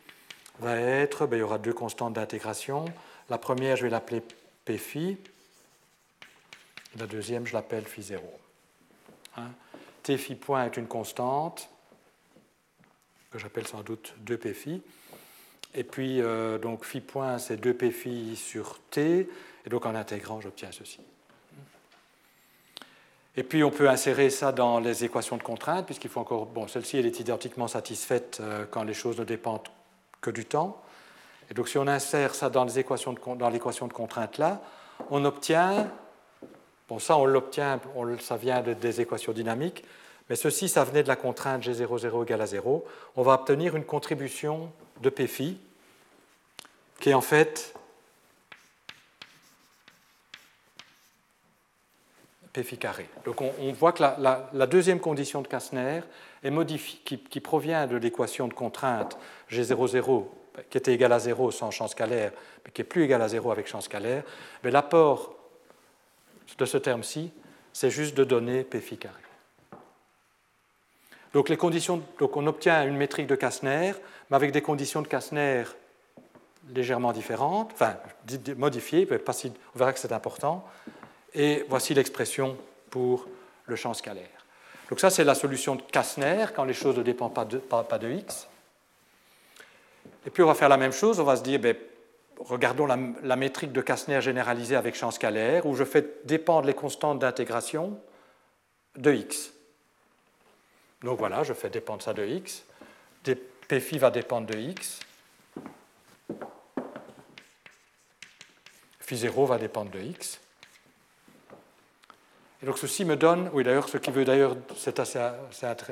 va 0.59 0.75
être, 0.79 1.25
ben, 1.25 1.37
il 1.37 1.39
y 1.39 1.43
aura 1.43 1.57
deux 1.57 1.73
constantes 1.73 2.13
d'intégration. 2.13 2.85
La 3.29 3.39
première, 3.39 3.75
je 3.75 3.83
vais 3.83 3.89
l'appeler 3.89 4.21
phi. 4.77 5.17
La 6.97 7.05
deuxième, 7.05 7.45
je 7.45 7.53
l'appelle 7.53 7.85
phi 7.85 8.01
0. 8.01 8.23
Hein? 9.37 9.49
T 10.01 10.17
phi 10.17 10.33
point 10.33 10.65
est 10.65 10.77
une 10.77 10.87
constante, 10.87 11.69
que 13.29 13.37
j'appelle 13.37 13.67
sans 13.67 13.81
doute 13.81 14.15
2p 14.25 14.53
phi. 14.53 14.81
Et 15.75 15.83
puis, 15.83 16.21
euh, 16.21 16.57
donc, 16.57 16.85
phi 16.85 17.01
point, 17.01 17.37
c'est 17.37 17.57
2p 17.63 17.91
phi 17.91 18.35
sur 18.35 18.79
t. 18.89 19.29
Et 19.65 19.69
donc, 19.69 19.85
en 19.85 19.93
intégrant, 19.93 20.41
j'obtiens 20.41 20.71
ceci. 20.71 20.99
Et 23.35 23.43
puis, 23.43 23.63
on 23.63 23.69
peut 23.69 23.89
insérer 23.89 24.31
ça 24.31 24.51
dans 24.51 24.79
les 24.79 25.03
équations 25.03 25.37
de 25.37 25.43
contrainte, 25.43 25.85
puisqu'il 25.85 26.09
faut 26.09 26.21
encore. 26.21 26.47
Bon, 26.47 26.67
celle-ci, 26.67 26.97
elle 26.97 27.05
est 27.05 27.19
identiquement 27.19 27.67
satisfaite 27.67 28.39
euh, 28.41 28.65
quand 28.65 28.83
les 28.83 28.95
choses 28.95 29.19
ne 29.19 29.25
dépendent 29.25 29.67
que 30.19 30.31
du 30.31 30.45
temps. 30.45 30.81
Et 31.51 31.53
donc, 31.53 31.67
si 31.67 31.77
on 31.77 31.85
insère 31.85 32.33
ça 32.33 32.49
dans 32.49 32.65
l'équation 32.65 33.13
de, 33.13 33.19
de 33.19 33.93
contrainte 33.93 34.39
là, 34.39 34.61
on 35.11 35.23
obtient. 35.25 35.91
Bon, 36.87 36.99
ça, 36.99 37.17
on 37.17 37.25
l'obtient, 37.25 37.79
ça 38.19 38.37
vient 38.37 38.61
des 38.61 39.01
équations 39.01 39.33
dynamiques, 39.33 39.83
mais 40.29 40.35
ceci, 40.35 40.69
ça 40.69 40.83
venait 40.83 41.03
de 41.03 41.07
la 41.07 41.15
contrainte 41.15 41.63
G00 41.63 42.23
égale 42.23 42.41
à 42.41 42.45
0, 42.45 42.85
on 43.15 43.21
va 43.23 43.33
obtenir 43.33 43.75
une 43.75 43.85
contribution 43.85 44.71
de 45.01 45.09
P 45.09 45.27
phi, 45.27 45.57
qui 46.99 47.09
est 47.09 47.13
en 47.13 47.21
fait 47.21 47.73
P 52.53 52.63
phi 52.63 52.77
carré. 52.77 53.07
Donc 53.25 53.41
on, 53.41 53.71
voit 53.73 53.91
que 53.91 54.01
la, 54.01 54.67
deuxième 54.67 54.99
condition 54.99 55.41
de 55.41 55.47
Kastner 55.47 56.01
est 56.43 56.49
modifiée, 56.49 56.99
qui, 57.05 57.39
provient 57.39 57.85
de 57.85 57.97
l'équation 57.97 58.47
de 58.47 58.53
contrainte 58.53 59.17
G00 59.51 60.25
qui 60.69 60.77
était 60.77 60.93
égale 60.93 61.13
à 61.13 61.19
0 61.19 61.51
sans 61.51 61.69
champ 61.69 61.87
scalaire, 61.87 62.31
mais 62.65 62.71
qui 62.71 62.81
est 62.81 62.85
plus 62.85 63.03
égal 63.03 63.21
à 63.21 63.27
0 63.27 63.51
avec 63.51 63.67
champ 63.67 63.81
scalaire, 63.81 64.23
mais 64.63 64.71
l'apport 64.71 65.36
de 66.57 66.65
ce 66.65 66.77
terme-ci, 66.77 67.31
c'est 67.73 67.89
juste 67.89 68.15
de 68.15 68.23
donner 68.23 68.63
P 68.63 68.79
phi 68.79 68.97
carré. 68.97 69.15
Donc, 71.33 71.49
les 71.49 71.57
conditions, 71.57 72.01
donc 72.19 72.35
on 72.37 72.47
obtient 72.47 72.87
une 72.87 72.97
métrique 72.97 73.27
de 73.27 73.35
Kastner, 73.35 73.93
mais 74.29 74.35
avec 74.35 74.51
des 74.51 74.61
conditions 74.61 75.01
de 75.01 75.07
Kastner 75.07 75.63
légèrement 76.73 77.11
différentes, 77.11 77.71
enfin 77.73 77.97
modifiées, 78.57 79.05
pas 79.05 79.33
si, 79.33 79.51
on 79.75 79.79
verra 79.79 79.93
que 79.93 79.99
c'est 79.99 80.11
important. 80.11 80.65
Et 81.33 81.65
voici 81.69 81.93
l'expression 81.93 82.57
pour 82.89 83.27
le 83.65 83.75
champ 83.75 83.93
scalaire. 83.93 84.25
Donc 84.89 84.99
ça, 84.99 85.09
c'est 85.09 85.23
la 85.23 85.35
solution 85.35 85.75
de 85.75 85.81
Kastner 85.81 86.45
quand 86.55 86.63
les 86.63 86.73
choses 86.73 86.97
ne 86.97 87.03
dépendent 87.03 87.33
pas 87.33 87.45
de, 87.45 87.57
pas, 87.57 87.97
de 87.97 88.09
x. 88.09 88.47
Et 90.25 90.29
puis 90.29 90.43
on 90.43 90.47
va 90.47 90.55
faire 90.55 90.69
la 90.69 90.77
même 90.77 90.93
chose, 90.93 91.19
on 91.19 91.23
va 91.23 91.35
se 91.35 91.43
dire, 91.43 91.59
ben, 91.59 91.75
regardons 92.39 92.85
la, 92.85 93.35
métrique 93.35 93.71
de 93.71 93.81
Kastner 93.81 94.21
généralisée 94.21 94.75
avec 94.75 94.95
champ 94.95 95.11
scalaire, 95.11 95.65
où 95.65 95.75
je 95.75 95.83
fais 95.83 96.05
dépendre 96.25 96.67
les 96.67 96.73
constantes 96.73 97.19
d'intégration 97.19 97.99
de 98.95 99.13
x. 99.13 99.53
Donc 101.03 101.19
voilà, 101.19 101.43
je 101.43 101.53
fais 101.53 101.69
dépendre 101.69 102.01
ça 102.01 102.13
de 102.13 102.25
x. 102.25 102.63
Phi 103.69 103.97
va 103.97 104.11
dépendre 104.11 104.47
de 104.47 104.57
x. 104.57 104.99
Phi 108.99 109.17
0 109.17 109.45
va 109.45 109.57
dépendre 109.57 109.91
de 109.91 109.99
x. 109.99 110.39
Et 112.61 112.65
donc 112.65 112.77
ceci 112.77 113.05
me 113.05 113.15
donne, 113.15 113.49
oui 113.53 113.63
d'ailleurs, 113.63 113.87
ce 113.87 113.97
qui 113.97 114.09
veut 114.09 114.25
d'ailleurs, 114.25 114.55
c'est 114.75 114.99
assez, 114.99 115.19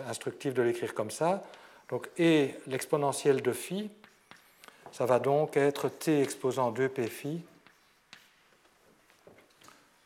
instructif 0.07 0.53
de 0.53 0.61
l'écrire 0.61 0.93
comme 0.93 1.11
ça. 1.11 1.43
Donc 1.89 2.09
et 2.17 2.55
l'exponentielle 2.67 3.41
de 3.41 3.51
phi, 3.51 3.91
ça 4.95 5.05
va 5.05 5.19
donc 5.19 5.57
être 5.57 5.89
t 5.89 6.21
exposant 6.21 6.71
2 6.71 6.87
p 6.87 7.07
phi 7.07 7.41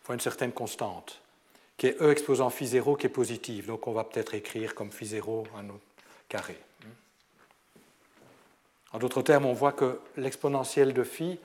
fois 0.02 0.16
une 0.16 0.20
certaine 0.20 0.52
constante 0.52 1.22
qui 1.78 1.86
est 1.86 2.02
E 2.02 2.10
exposant 2.10 2.50
phi 2.50 2.66
0 2.66 2.96
qui 2.96 3.06
est 3.06 3.10
positive. 3.10 3.68
Donc 3.68 3.86
on 3.86 3.92
va 3.92 4.04
peut-être 4.04 4.34
écrire 4.34 4.74
comme 4.74 4.92
phi 4.92 5.06
0 5.06 5.46
un 5.56 5.70
autre 5.70 5.86
carré. 6.28 6.58
En 8.92 8.98
d'autres 8.98 9.22
termes, 9.22 9.46
on 9.46 9.54
voit 9.54 9.74
que 9.74 10.00
l'exponentielle 10.18 10.96
de 10.96 11.04
phi, 11.04 11.38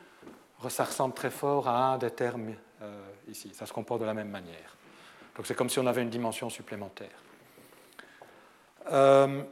ça 0.71 0.85
ressemble 0.85 1.13
très 1.13 1.31
fort 1.31 1.69
à 1.69 1.93
un 1.93 1.99
des 1.99 2.11
termes 2.11 2.55
euh, 2.81 3.05
ici. 3.29 3.53
Ça 3.53 3.67
se 3.67 3.75
comporte 3.75 4.01
de 4.01 4.07
la 4.07 4.15
même 4.15 4.31
manière. 4.31 4.75
Donc 5.37 5.47
c'est 5.47 5.55
comme 5.55 5.69
si 5.69 5.79
on 5.79 5.87
avait 5.87 6.01
une 6.01 6.09
dimension 6.09 6.49
supplémentaire. 6.49 7.23
Euh, 8.91 9.43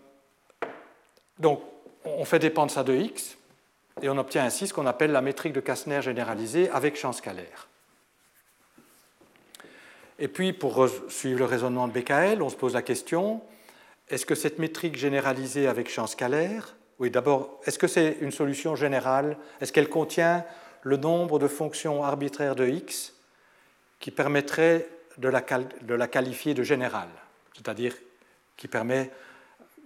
donc 1.38 1.60
on 2.06 2.24
fait 2.24 2.38
dépendre 2.38 2.70
ça 2.72 2.82
de 2.82 2.94
x 2.94 3.36
et 4.00 4.08
on 4.08 4.16
obtient 4.16 4.44
ainsi 4.44 4.66
ce 4.66 4.74
qu'on 4.74 4.86
appelle 4.86 5.12
la 5.12 5.20
métrique 5.20 5.52
de 5.52 5.60
Kastner 5.60 6.00
généralisée 6.02 6.70
avec 6.70 6.96
champ 6.96 7.12
scalaire. 7.12 7.68
Et 10.18 10.28
puis, 10.28 10.52
pour 10.52 10.88
suivre 11.08 11.40
le 11.40 11.44
raisonnement 11.44 11.88
de 11.88 11.92
BKL, 11.92 12.42
on 12.42 12.48
se 12.48 12.56
pose 12.56 12.74
la 12.74 12.82
question 12.82 13.42
est-ce 14.08 14.26
que 14.26 14.34
cette 14.34 14.58
métrique 14.58 14.96
généralisée 14.96 15.66
avec 15.66 15.90
champ 15.90 16.06
scalaire, 16.06 16.76
oui, 16.98 17.10
d'abord, 17.10 17.60
est-ce 17.64 17.78
que 17.78 17.86
c'est 17.86 18.18
une 18.20 18.30
solution 18.30 18.76
générale? 18.76 19.38
Est-ce 19.60 19.72
qu'elle 19.72 19.88
contient 19.88 20.44
le 20.82 20.98
nombre 20.98 21.38
de 21.38 21.48
fonctions 21.48 22.04
arbitraires 22.04 22.54
de 22.54 22.66
x 22.66 23.14
qui 24.00 24.10
permettrait 24.10 24.86
de 25.18 25.28
la, 25.28 25.40
de 25.40 25.94
la 25.94 26.08
qualifier 26.08 26.54
de 26.54 26.62
générale 26.62 27.08
C'est-à-dire 27.54 27.94
qui 28.56 28.68
permet. 28.68 29.10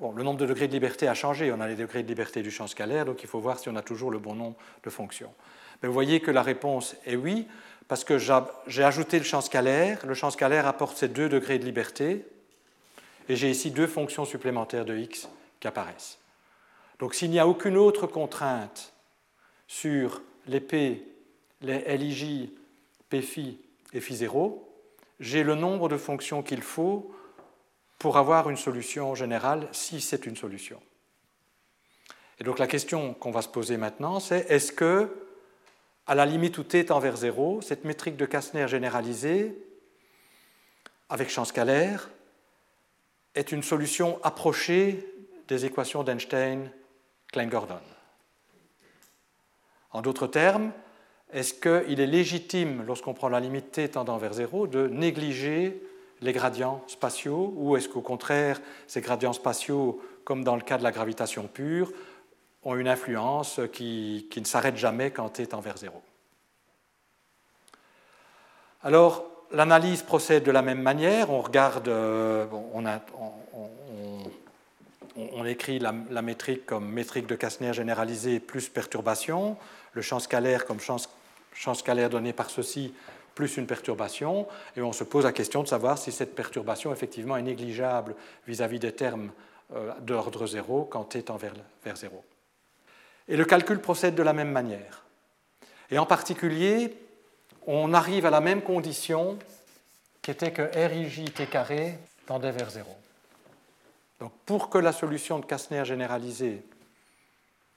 Le 0.00 0.22
nombre 0.22 0.38
de 0.38 0.46
degrés 0.46 0.68
de 0.68 0.72
liberté 0.72 1.08
a 1.08 1.14
changé, 1.14 1.50
on 1.52 1.60
a 1.60 1.68
les 1.68 1.74
degrés 1.74 2.02
de 2.02 2.08
liberté 2.08 2.42
du 2.42 2.50
champ 2.50 2.66
scalaire, 2.66 3.06
donc 3.06 3.22
il 3.22 3.28
faut 3.28 3.40
voir 3.40 3.58
si 3.58 3.68
on 3.68 3.76
a 3.76 3.82
toujours 3.82 4.10
le 4.10 4.18
bon 4.18 4.34
nombre 4.34 4.56
de 4.84 4.90
fonctions. 4.90 5.32
Mais 5.82 5.88
vous 5.88 5.94
voyez 5.94 6.20
que 6.20 6.30
la 6.30 6.42
réponse 6.42 6.96
est 7.06 7.16
oui, 7.16 7.46
parce 7.88 8.04
que 8.04 8.18
j'ai 8.18 8.84
ajouté 8.84 9.18
le 9.18 9.24
champ 9.24 9.40
scalaire. 9.40 10.04
Le 10.06 10.14
champ 10.14 10.30
scalaire 10.30 10.66
apporte 10.66 10.96
ces 10.96 11.08
deux 11.08 11.28
degrés 11.28 11.58
de 11.58 11.64
liberté. 11.64 12.26
Et 13.28 13.36
j'ai 13.36 13.50
ici 13.50 13.70
deux 13.70 13.86
fonctions 13.86 14.24
supplémentaires 14.24 14.84
de 14.84 14.96
x 14.96 15.28
qui 15.60 15.68
apparaissent. 15.68 16.18
Donc 16.98 17.14
s'il 17.14 17.30
n'y 17.30 17.38
a 17.38 17.46
aucune 17.46 17.76
autre 17.76 18.06
contrainte 18.06 18.92
sur 19.66 20.22
les 20.46 20.60
p, 20.60 21.02
les 21.60 21.96
lij, 21.96 22.50
p 23.08 23.20
phi 23.20 23.58
et 23.92 24.00
phi 24.00 24.16
0, 24.16 24.62
j'ai 25.20 25.42
le 25.42 25.54
nombre 25.54 25.88
de 25.88 25.96
fonctions 25.96 26.42
qu'il 26.42 26.62
faut 26.62 27.14
pour 27.98 28.16
avoir 28.16 28.50
une 28.50 28.56
solution 28.56 29.14
générale 29.14 29.68
si 29.72 30.00
c'est 30.00 30.26
une 30.26 30.36
solution. 30.36 30.80
Et 32.38 32.44
donc 32.44 32.58
la 32.58 32.66
question 32.66 33.14
qu'on 33.14 33.30
va 33.30 33.42
se 33.42 33.48
poser 33.48 33.76
maintenant, 33.76 34.20
c'est 34.20 34.50
est-ce 34.50 34.72
que 34.72 35.08
à 36.06 36.14
la 36.14 36.26
limite 36.26 36.58
où 36.58 36.62
t 36.62 36.84
tend 36.84 37.00
vers 37.00 37.16
0, 37.16 37.62
cette 37.62 37.84
métrique 37.84 38.16
de 38.16 38.26
Kastner 38.26 38.68
généralisée, 38.68 39.56
avec 41.08 41.30
champ 41.30 41.44
scalaire, 41.44 42.10
est 43.34 43.52
une 43.52 43.62
solution 43.62 44.20
approchée 44.22 45.04
des 45.48 45.64
équations 45.64 46.04
d'Einstein-Klein-Gordon. 46.04 47.80
En 49.90 50.02
d'autres 50.02 50.26
termes, 50.26 50.72
est-ce 51.32 51.54
qu'il 51.54 52.00
est 52.00 52.06
légitime, 52.06 52.84
lorsqu'on 52.86 53.14
prend 53.14 53.28
la 53.28 53.40
limite 53.40 53.72
t 53.72 53.88
tendant 53.88 54.16
vers 54.16 54.32
0, 54.32 54.68
de 54.68 54.86
négliger 54.86 55.82
les 56.20 56.32
gradients 56.32 56.82
spatiaux, 56.86 57.52
ou 57.56 57.76
est-ce 57.76 57.88
qu'au 57.88 58.00
contraire, 58.00 58.60
ces 58.86 59.00
gradients 59.00 59.32
spatiaux, 59.32 60.00
comme 60.24 60.44
dans 60.44 60.56
le 60.56 60.62
cas 60.62 60.78
de 60.78 60.82
la 60.82 60.92
gravitation 60.92 61.46
pure, 61.46 61.92
ont 62.64 62.74
une 62.74 62.88
influence 62.88 63.60
qui, 63.72 64.28
ne 64.36 64.44
s'arrête 64.44 64.76
jamais 64.76 65.10
quand 65.10 65.28
t 65.28 65.42
est 65.42 65.54
envers 65.54 65.76
0. 65.76 66.02
Alors, 68.82 69.24
l'analyse 69.52 70.02
procède 70.02 70.42
de 70.42 70.50
la 70.50 70.62
même 70.62 70.82
manière. 70.82 71.30
On 71.30 71.40
regarde, 71.40 71.88
euh, 71.88 72.46
on, 75.16 75.44
écrit 75.44 75.78
la, 75.78 75.92
métrique 75.92 76.66
comme 76.66 76.88
métrique 76.88 77.26
de 77.26 77.36
Kastner 77.36 77.72
généralisée 77.72 78.40
plus 78.40 78.68
perturbation, 78.68 79.56
le 79.92 80.02
champ 80.02 80.18
scalaire 80.18 80.66
comme 80.66 80.78
champ 80.80 81.74
scalaire 81.74 82.10
donné 82.10 82.32
par 82.32 82.50
ceci 82.50 82.92
plus 83.36 83.58
une 83.58 83.66
perturbation, 83.66 84.48
et 84.76 84.82
on 84.82 84.92
se 84.92 85.04
pose 85.04 85.24
la 85.24 85.32
question 85.32 85.62
de 85.62 85.68
savoir 85.68 85.98
si 85.98 86.10
cette 86.10 86.34
perturbation 86.34 86.90
effectivement 86.90 87.36
est 87.36 87.42
négligeable 87.42 88.16
vis-à-vis 88.48 88.78
des 88.80 88.92
termes 88.92 89.30
euh, 89.74 89.92
d'ordre 90.00 90.46
0 90.46 90.86
quand 90.90 91.04
t 91.04 91.22
tend 91.22 91.36
vers, 91.36 91.52
vers 91.84 91.96
0. 91.96 92.24
Et 93.28 93.36
le 93.36 93.44
calcul 93.44 93.78
procède 93.78 94.14
de 94.14 94.22
la 94.22 94.32
même 94.32 94.50
manière. 94.50 95.04
Et 95.90 95.98
en 95.98 96.06
particulier, 96.06 96.96
on 97.66 97.92
arrive 97.92 98.24
à 98.24 98.30
la 98.30 98.40
même 98.40 98.62
condition 98.62 99.38
qui 100.22 100.30
était 100.30 100.52
que 100.52 100.62
RIJ 100.62 101.32
t 101.34 101.46
carré 101.46 101.98
tendait 102.24 102.52
vers 102.52 102.70
0. 102.70 102.88
Donc 104.18 104.32
pour 104.46 104.70
que 104.70 104.78
la 104.78 104.92
solution 104.92 105.38
de 105.38 105.44
Kastner 105.44 105.84
généralisée 105.84 106.62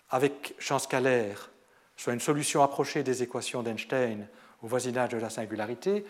avec 0.10 0.56
champ 0.58 0.80
scalaire 0.80 1.50
soit 1.98 2.14
une 2.14 2.22
solution 2.22 2.64
approchée 2.64 3.04
des 3.04 3.24
équations 3.24 3.62
d'Einstein 3.62 4.26
au 4.64 4.68
voisinage 4.68 5.10
de 5.10 5.18
la 5.18 5.30
singularité, 5.30 6.06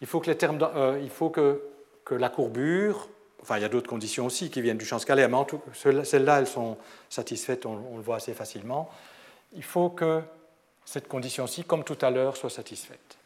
il 0.00 0.06
faut 0.06 0.22
euh, 0.26 1.58
que, 2.04 2.14
la 2.14 2.28
courbure 2.28 3.08
Enfin, 3.42 3.58
il 3.58 3.62
y 3.62 3.66
a 3.66 3.68
d'autres 3.68 3.90
conditions 3.90 4.24
aussi 4.24 4.48
qui 4.48 4.62
viennent 4.62 4.78
du 4.78 4.86
champ 4.86 4.98
scalaire, 4.98 5.28
mais 5.28 5.36
celles-là, 6.04 6.38
elles 6.38 6.46
sont 6.46 6.78
satisfaites, 7.10 7.66
on, 7.66 7.96
le 7.96 8.02
voit 8.02 8.16
assez 8.16 8.32
facilement. 8.32 8.88
Il 9.54 9.62
faut 9.62 9.90
que 9.90 10.22
cette 10.86 11.08
condition-ci, 11.08 11.64
comme 11.64 11.84
tout 11.84 11.98
à 12.00 12.10
l'heure, 12.10 12.38
soit 12.38 12.48
satisfaite. 12.48 13.18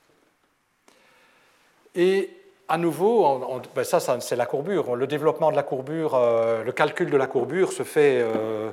Et 1.95 2.31
à 2.67 2.79
nouveau, 2.79 3.61
ben 3.77 3.85
ça, 3.85 4.01
c'est 4.21 4.35
la 4.35 4.47
courbure. 4.47 4.97
Le 4.97 5.07
développement 5.07 5.53
de 5.53 5.57
la 5.57 5.63
courbure, 5.63 6.17
euh, 6.17 6.65
le 6.65 6.73
calcul 6.73 7.11
de 7.11 7.17
la 7.17 7.29
courbure 7.29 7.71
se 7.71 7.85
fait 7.85 8.21
euh, 8.21 8.73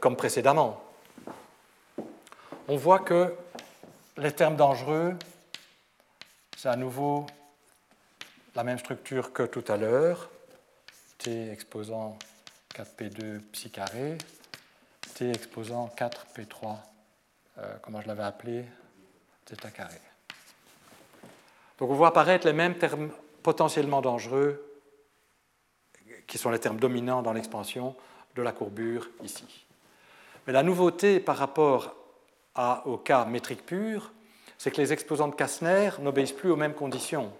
comme 0.00 0.16
précédemment. 0.16 0.82
On 2.68 2.76
voit 2.76 3.00
que 3.00 3.34
les 4.20 4.32
termes 4.32 4.56
dangereux, 4.56 5.16
c'est 6.56 6.68
à 6.68 6.76
nouveau 6.76 7.26
la 8.54 8.64
même 8.64 8.78
structure 8.78 9.32
que 9.32 9.44
tout 9.44 9.64
à 9.68 9.76
l'heure. 9.76 10.28
T 11.18 11.50
exposant 11.50 12.18
4P2 12.74 13.40
psi 13.52 13.70
carré, 13.70 14.18
T 15.14 15.30
exposant 15.30 15.90
4P3, 15.96 16.76
euh, 17.58 17.76
comment 17.82 18.00
je 18.00 18.08
l'avais 18.08 18.22
appelé, 18.22 18.64
θ 19.46 19.70
carré. 19.72 20.00
Donc 21.78 21.90
on 21.90 21.94
voit 21.94 22.08
apparaître 22.08 22.46
les 22.46 22.52
mêmes 22.52 22.76
termes 22.76 23.10
potentiellement 23.42 24.02
dangereux 24.02 24.66
qui 26.26 26.36
sont 26.36 26.50
les 26.50 26.58
termes 26.58 26.78
dominants 26.78 27.22
dans 27.22 27.32
l'expansion 27.32 27.96
de 28.34 28.42
la 28.42 28.52
courbure 28.52 29.08
ici. 29.22 29.66
Mais 30.46 30.52
la 30.52 30.62
nouveauté 30.62 31.20
par 31.20 31.36
rapport 31.36 31.99
au 32.84 32.96
cas 32.96 33.24
métrique 33.24 33.64
pur, 33.64 34.12
c'est 34.58 34.70
que 34.70 34.80
les 34.80 34.92
exposants 34.92 35.28
de 35.28 35.34
Kastner 35.34 35.90
n'obéissent 36.00 36.32
plus 36.32 36.50
aux 36.50 36.56
mêmes 36.56 36.74
conditions. 36.74 37.32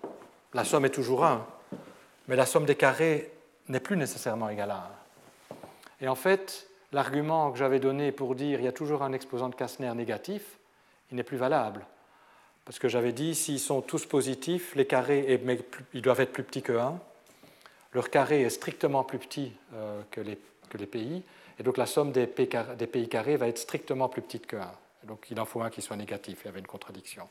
La 0.55 0.65
somme 0.65 0.85
est 0.85 0.91
toujours 0.91 1.25
1, 1.25 1.47
mais 2.29 2.37
la 2.37 2.47
somme 2.47 2.65
des 2.65 2.77
carrés 2.77 3.31
n'est 3.69 3.81
plus 3.81 3.97
nécessairement 3.97 4.49
égale 4.49 4.71
à 4.71 4.91
1. 5.53 5.57
Et 6.03 6.09
en 6.09 6.15
fait, 6.15 6.69
l'argument 6.93 7.51
que 7.53 7.59
j'avais 7.59 7.79
donné 7.79 8.11
pour 8.13 8.35
dire 8.35 8.61
il 8.61 8.65
y 8.65 8.69
a 8.69 8.73
toujours 8.73 9.03
un 9.03 9.13
exposant 9.13 9.49
de 9.49 9.55
Kastner 9.55 9.93
négatif, 9.95 10.59
il 11.11 11.17
n'est 11.17 11.23
plus 11.23 11.37
valable. 11.37 11.85
Parce 12.65 12.79
que 12.79 12.89
j'avais 12.89 13.13
dit, 13.13 13.35
s'ils 13.35 13.61
sont 13.61 13.81
tous 13.81 14.07
positifs, 14.07 14.75
les 14.75 14.87
carrés 14.87 15.41
ils 15.93 16.03
doivent 16.03 16.21
être 16.21 16.33
plus 16.33 16.45
petits 16.45 16.63
que 16.63 16.73
1. 16.73 16.99
Leur 17.93 18.11
carré 18.11 18.43
est 18.43 18.51
strictement 18.51 19.03
plus 19.03 19.19
petit 19.19 19.53
euh, 19.75 20.01
que, 20.11 20.21
les, 20.21 20.87
pays, 20.87 21.23
et 21.59 21.63
donc 21.65 21.77
la 21.77 21.87
somme 21.87 22.13
des, 22.13 22.27
pays 22.27 23.09
carrés 23.09 23.37
va 23.37 23.49
être 23.49 23.59
strictement 23.59 24.09
plus 24.09 24.23
petite 24.23 24.47
que 24.47 24.57
1. 24.57 24.71
Donc 25.05 25.27
il 25.31 25.41
en 25.41 25.45
faut 25.45 25.63
un 25.63 25.71
qui 25.71 25.83
soit 25.83 25.97
négatif, 25.97 26.41
il 26.43 26.47
y 26.47 26.49
avait 26.49 26.61
une 26.61 26.67
contradiction. 26.67 27.29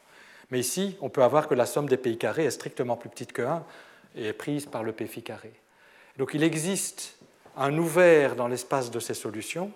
Mais 0.51 0.59
ici, 0.59 0.97
on 1.01 1.09
peut 1.09 1.23
avoir 1.23 1.47
que 1.47 1.53
la 1.53 1.65
somme 1.65 1.87
des 1.87 1.97
pays 1.97 2.17
carrés 2.17 2.45
est 2.45 2.51
strictement 2.51 2.97
plus 2.97 3.09
petite 3.09 3.33
que 3.33 3.43
1 3.43 3.63
et 4.15 4.27
est 4.27 4.33
prise 4.33 4.65
par 4.65 4.83
le 4.83 4.93
phi 4.93 5.21
carré. 5.21 5.53
Donc 6.17 6.33
il 6.33 6.43
existe 6.43 7.15
un 7.55 7.77
ouvert 7.77 8.35
dans 8.35 8.47
l'espace 8.47 8.89
de 8.91 8.99
ces 8.99 9.13
solutions 9.13 9.71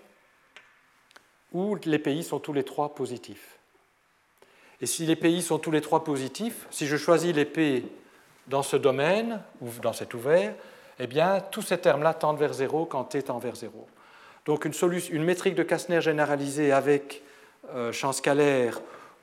où 1.51 1.77
les 1.85 1.99
pays 1.99 2.23
sont 2.23 2.39
tous 2.39 2.53
les 2.53 2.63
trois 2.63 2.95
positifs. 2.95 3.59
Et 4.81 4.85
si 4.85 5.05
les 5.05 5.15
pays 5.15 5.41
sont 5.41 5.59
tous 5.59 5.71
les 5.71 5.81
trois 5.81 6.03
positifs, 6.03 6.67
si 6.71 6.87
je 6.87 6.97
choisis 6.97 7.33
les 7.33 7.45
P 7.45 7.85
dans 8.47 8.63
ce 8.63 8.75
domaine, 8.75 9.41
ou 9.61 9.69
dans 9.81 9.93
cet 9.93 10.13
ouvert, 10.13 10.53
eh 10.99 11.07
bien, 11.07 11.39
tous 11.39 11.61
ces 11.61 11.77
termes-là 11.77 12.13
tendent 12.13 12.39
vers 12.39 12.53
zéro 12.53 12.85
quand 12.85 13.03
t 13.05 13.21
tend 13.23 13.39
vers 13.39 13.55
zéro. 13.55 13.87
Donc, 14.45 14.65
une, 14.65 14.73
une 15.11 15.23
métrique 15.23 15.55
de 15.55 15.63
Kastner 15.63 16.01
généralisée 16.01 16.71
avec 16.71 17.21
euh, 17.69 17.93
champ 17.93 18.11
scalaire 18.11 18.81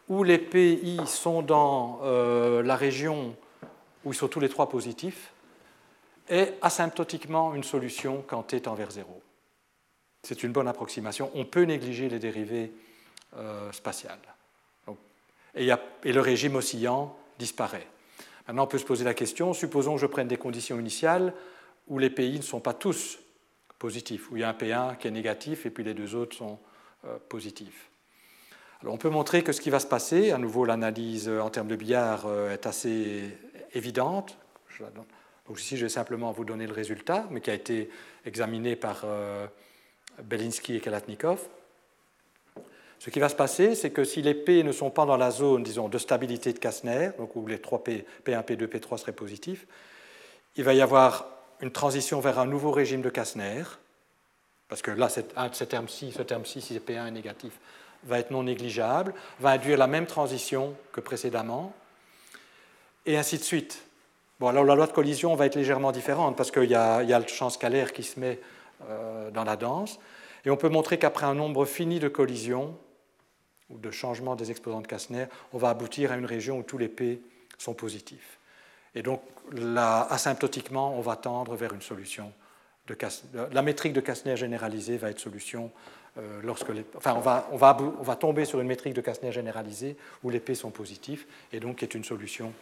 où 0.09 0.25
les 0.25 0.39
PI 0.39 0.99
sont 1.07 1.43
dans 1.43 2.01
euh, 2.03 2.63
la 2.63 2.75
région 2.75 3.37
où 4.05 4.13
ils 4.13 4.17
sont 4.17 4.29
tous 4.29 4.41
les 4.41 4.49
trois 4.49 4.71
positifs 4.71 5.33
est 6.29 6.55
asymptotiquement 6.63 7.55
une 7.55 7.65
solution 7.65 8.25
quand 8.27 8.43
t 8.45 8.63
tend 8.63 8.75
vers 8.75 8.91
zéro. 8.91 9.21
C'est 10.23 10.43
une 10.43 10.53
bonne 10.53 10.69
approximation. 10.69 11.31
On 11.35 11.45
peut 11.45 11.65
négliger 11.65 12.09
les 12.09 12.19
dérivées 12.19 12.73
euh, 13.37 13.71
spatiales. 13.73 14.19
et, 15.55 15.67
le 16.05 16.21
régime 16.21 16.57
oscillant 16.57 17.15
disparaît. 17.39 17.87
Maintenant, 18.49 18.65
on 18.65 18.69
peut 18.69 18.79
se 18.79 18.87
poser 18.87 19.05
la 19.05 19.15
question, 19.15 19.53
supposons 19.53 19.97
que 19.97 20.01
je 20.01 20.07
prenne 20.07 20.29
des 20.29 20.39
conditions 20.39 20.81
initiales 20.81 21.35
où 21.89 21.99
les 21.99 22.11
PI 22.11 22.39
ne 22.39 22.43
sont 22.43 22.61
pas 22.61 22.75
tous 22.75 23.19
positifs, 23.79 24.31
où 24.31 24.37
il 24.39 24.41
y 24.41 24.45
a 24.45 24.49
un 24.49 24.55
P1 24.55 24.97
qui 24.97 25.09
est 25.09 25.13
négatif 25.13 25.67
et 25.67 25.71
puis 25.71 25.85
les 25.85 25.95
deux 25.95 26.15
autres 26.15 26.37
sont 26.37 26.59
positifs. 27.29 27.90
On 28.85 28.97
peut 28.97 29.11
montrer 29.11 29.43
que 29.43 29.53
ce 29.53 29.61
qui 29.61 29.71
va 29.71 29.79
se 29.79 29.87
passer, 29.87 30.31
à 30.31 30.39
nouveau 30.39 30.65
l'analyse 30.65 31.29
en 31.29 31.51
termes 31.51 31.69
de 31.69 31.77
billard 31.77 32.27
est 32.51 32.67
assez 32.67 33.37
évidente. 33.75 34.39
Donc 35.47 35.59
ici, 35.59 35.77
je 35.77 35.83
vais 35.83 35.91
simplement 35.91 36.33
vous 36.33 36.45
donner 36.45 36.67
le 36.67 36.73
résultat, 36.73 37.27
mais 37.31 37.41
qui 37.41 37.51
a 37.51 37.55
été 37.55 37.91
examiné 38.25 38.77
par 38.77 39.03
euh, 39.05 39.47
Belinsky 40.23 40.77
et 40.77 40.81
Kalatnikov. 40.81 41.41
Ce 42.99 43.11
qui 43.11 43.19
va 43.19 43.29
se 43.29 43.35
passer, 43.35 43.75
c'est 43.75 43.91
que 43.91 44.05
si 44.05 44.23
les 44.23 44.35
P 44.35 44.63
ne 44.63 44.73
sont 44.73 44.91
pas 44.91 45.07
dans 45.07 45.17
la 45.17 45.31
zone, 45.31 45.63
disons, 45.63 45.89
de 45.89 45.99
stabilité 45.99 46.53
de 46.53 46.59
Kastner, 46.59 47.11
donc 47.19 47.35
où 47.35 47.47
les 47.47 47.59
3 47.59 47.83
P, 47.83 48.07
P1, 48.25 48.45
P2, 48.45 48.67
P3 48.67 48.99
seraient 48.99 49.13
positifs, 49.13 49.67
il 50.57 50.65
va 50.65 50.75
y 50.75 50.83
avoir 50.83 51.27
une 51.61 51.73
transition 51.73 52.21
vers 52.21 52.39
un 52.39 52.47
nouveau 52.47 52.71
régime 52.71 53.01
de 53.01 53.11
Kastner, 53.11 53.65
parce 54.69 54.83
que 54.83 54.91
là, 54.91 55.09
ce 55.09 55.65
terme-ci, 55.65 56.13
ce 56.13 56.23
terme-ci, 56.23 56.61
si 56.61 56.79
P1 56.79 57.09
est 57.09 57.11
négatif, 57.11 57.59
va 58.05 58.19
être 58.19 58.31
non 58.31 58.45
négligeable, 58.45 59.15
va 59.41 59.51
induire 59.51 59.79
la 59.79 59.87
même 59.87 60.07
transition 60.07 60.75
que 60.93 61.01
précédemment, 61.01 61.73
et 63.07 63.17
ainsi 63.17 63.39
de 63.39 63.43
suite. 63.43 63.83
Bon, 64.39 64.49
alors 64.49 64.65
la 64.65 64.75
loi 64.75 64.87
de 64.87 64.93
collision 64.93 65.35
va 65.35 65.47
être 65.47 65.55
légèrement 65.55 65.93
différente 65.93 66.37
parce 66.37 66.51
qu'il 66.51 66.71
y, 66.71 66.75
a 66.75 67.19
le 67.19 67.27
champ 67.27 67.51
scalaire 67.51 67.93
qui 67.93 68.03
se 68.03 68.19
met 68.19 68.41
euh, 68.89 69.31
dans 69.31 69.45
la 69.45 69.57
danse. 69.57 69.99
Et 70.45 70.51
on 70.51 70.57
peut 70.57 70.69
montrer 70.69 70.99
qu'après 70.99 71.27
un 71.27 71.35
nombre 71.35 71.67
fini 71.67 71.99
de 71.99 72.09
collisions 72.09 72.77
ou 73.69 73.79
de 73.79 73.91
changements 73.91 74.37
des 74.37 74.51
exposants 74.51 74.81
de 74.81 74.87
Kastner, 74.87 75.27
on 75.53 75.59
va 75.59 75.69
aboutir 75.69 76.13
à 76.13 76.17
une 76.17 76.25
région 76.25 76.59
où 76.59 76.63
tous 76.63 76.79
les 76.79 76.89
P 76.89 77.21
sont 77.59 77.75
positifs. 77.75 78.39
Et 78.95 79.03
donc, 79.03 79.21
asymptotiquement, 79.77 80.97
on 80.97 81.01
va 81.01 81.17
tendre 81.17 81.55
vers 81.55 81.73
une 81.73 81.83
solution 81.83 82.33
de 82.87 82.95
Kastner. 82.95 83.45
La 83.53 83.63
métrique 83.63 83.93
de 83.93 84.01
Kastner 84.01 84.37
généralisée 84.37 84.97
va 84.97 85.11
être 85.11 85.21
solution 85.21 85.71
lorsque 86.43 86.69
les, 86.69 86.85
enfin, 86.97 87.15
on 87.15 87.21
va, 87.21 87.49
on, 87.53 87.57
va, 87.57 87.77
on 87.81 88.03
va, 88.03 88.17
tomber 88.17 88.45
sur 88.45 88.61
une 88.61 88.67
métrique 88.67 88.95
de 88.95 89.01
Kastner 89.01 89.33
généralisée 89.33 89.97
où 90.23 90.31
les 90.31 90.41
P 90.41 90.55
sont 90.55 90.71
positifs 90.71 91.27
et 91.53 91.61
donc 91.61 91.77
qui 91.77 91.85
est 91.85 91.95
une 91.95 92.05
solution 92.05 92.53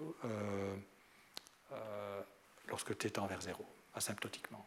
euh, 0.00 0.74
lorsque 2.68 2.96
t 2.96 3.10
tend 3.10 3.26
vers 3.26 3.40
0, 3.40 3.64
asymptotiquement. 3.94 4.64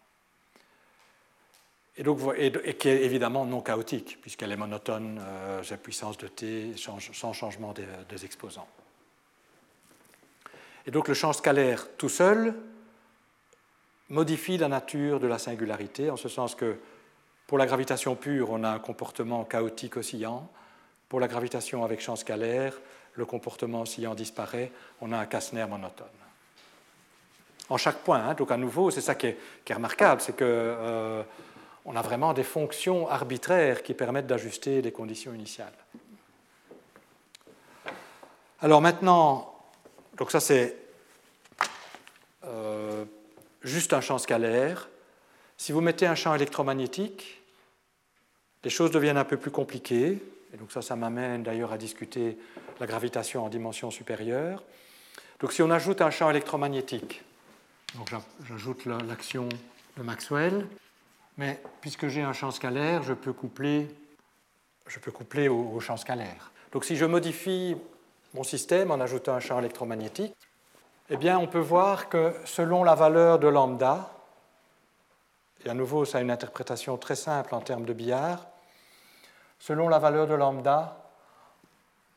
Et, 1.98 2.04
donc, 2.04 2.20
et, 2.38 2.52
qui 2.76 2.90
est 2.90 3.04
évidemment 3.04 3.46
non 3.46 3.62
chaotique, 3.62 4.20
puisqu'elle 4.22 4.52
est 4.52 4.58
monotone 4.58 5.20
euh, 5.20 5.64
à 5.70 5.78
puissance 5.78 6.18
de 6.18 6.28
t 6.28 6.76
sans 6.78 7.34
changement 7.34 7.74
des, 7.74 8.26
exposants. 8.26 8.68
Et 10.86 10.92
donc 10.92 11.08
le 11.08 11.14
champ 11.14 11.34
scalaire 11.34 11.88
tout 11.98 12.08
seul 12.08 12.56
modifie 14.10 14.58
la 14.58 14.70
nature 14.70 15.20
de 15.20 15.28
la 15.28 15.38
singularité, 15.38 16.10
en 16.10 16.16
ce 16.16 16.30
sens 16.30 16.56
que 16.56 16.78
pour 17.48 17.58
la 17.58 17.66
gravitation 17.66 18.16
pure, 18.16 18.52
on 18.52 18.64
a 18.64 18.70
un 18.70 18.80
comportement 18.80 19.44
chaotique 19.46 19.98
oscillant. 19.98 20.50
Pour 21.10 21.20
la 21.20 21.28
gravitation 21.28 21.84
avec 21.84 22.02
champ 22.02 22.18
scalaire, 22.18 22.74
le 23.14 23.26
comportement 23.26 23.82
oscillant 23.82 24.14
disparaît, 24.14 24.72
on 25.02 25.14
a 25.14 25.18
un 25.18 25.26
Kastner 25.26 25.66
monotone 25.66 26.08
en 27.70 27.78
chaque 27.78 27.98
point. 27.98 28.24
Hein. 28.24 28.34
Donc 28.34 28.52
à 28.52 28.58
nouveau, 28.58 28.92
c'est 28.92 29.02
ça 29.02 29.16
qui 29.16 29.28
est, 29.28 29.38
remarquable, 29.74 30.22
c'est 30.22 30.34
qu'on 30.34 30.46
euh, 30.46 31.24
a 31.94 32.02
vraiment 32.02 32.34
des 32.34 32.44
fonctions 32.44 33.10
arbitraires 33.10 33.84
qui 33.84 33.94
permettent 33.94 34.28
d'ajuster 34.28 34.82
les 34.82 34.92
conditions 34.92 35.34
initiales. 35.34 35.74
Alors 38.62 38.82
maintenant, 38.82 39.54
donc 40.18 40.32
ça 40.32 40.40
c'est 40.40 40.76
euh, 42.46 43.06
juste 43.62 43.94
un 43.94 44.02
champ 44.02 44.18
scalaire. 44.18 44.90
Si 45.58 45.72
vous 45.72 45.82
mettez 45.82 46.08
un 46.08 46.16
champ 46.16 46.34
électromagnétique, 46.34 47.37
les 48.64 48.70
choses 48.70 48.92
deviennent 48.92 49.18
un 49.18 49.26
peu 49.26 49.38
plus 49.38 49.52
compliquées. 49.52 50.22
Et 50.54 50.58
donc 50.58 50.72
ça, 50.72 50.82
ça 50.82 50.96
m'amène 50.96 51.44
d'ailleurs 51.44 51.74
à 51.74 51.78
discuter 51.78 52.38
la 52.80 52.88
gravitation 52.88 53.46
en 53.46 53.50
dimension 53.50 53.92
supérieure. 53.92 54.64
Donc 55.40 55.54
si 55.54 55.62
on 55.62 55.70
ajoute 55.70 56.02
un 56.02 56.10
champ 56.10 56.30
électromagnétique, 56.30 57.24
donc 57.96 58.12
j'ajoute 58.48 58.86
l'action 58.86 59.50
de 59.98 60.04
Maxwell. 60.04 60.68
Mais 61.38 61.62
puisque 61.82 62.08
j'ai 62.08 62.22
un 62.22 62.34
champ 62.34 62.52
scalaire, 62.52 63.04
je 63.04 63.14
peux 63.14 63.34
coupler, 63.34 63.88
je 64.88 65.00
peux 65.00 65.12
coupler 65.12 65.48
au, 65.48 65.80
champ 65.80 65.98
scalaire. 65.98 66.52
Donc 66.72 66.84
si 66.84 66.96
je 66.96 67.06
modifie 67.06 67.76
mon 68.34 68.44
système 68.44 68.92
en 68.92 69.00
ajoutant 69.00 69.34
un 69.34 69.40
champ 69.40 69.60
électromagnétique, 69.60 70.36
eh 71.10 71.18
bien 71.18 71.38
on 71.38 71.48
peut 71.48 71.60
voir 71.60 72.10
que 72.10 72.34
selon 72.46 72.84
la 72.84 72.96
valeur 72.96 73.40
de 73.40 73.48
lambda, 73.48 74.17
et 75.66 75.70
à 75.70 75.74
nouveau 75.74 76.06
ça 76.06 76.20
a 76.20 76.22
une 76.22 76.32
interprétation 76.32 76.98
très 76.98 77.16
simple 77.16 77.54
en 77.56 77.62
termes 77.62 77.86
de 77.86 77.94
billard, 77.94 78.48
selon 79.60 79.90
la 79.90 80.00
valeur 80.00 80.28
de 80.28 80.34
lambda, 80.34 81.04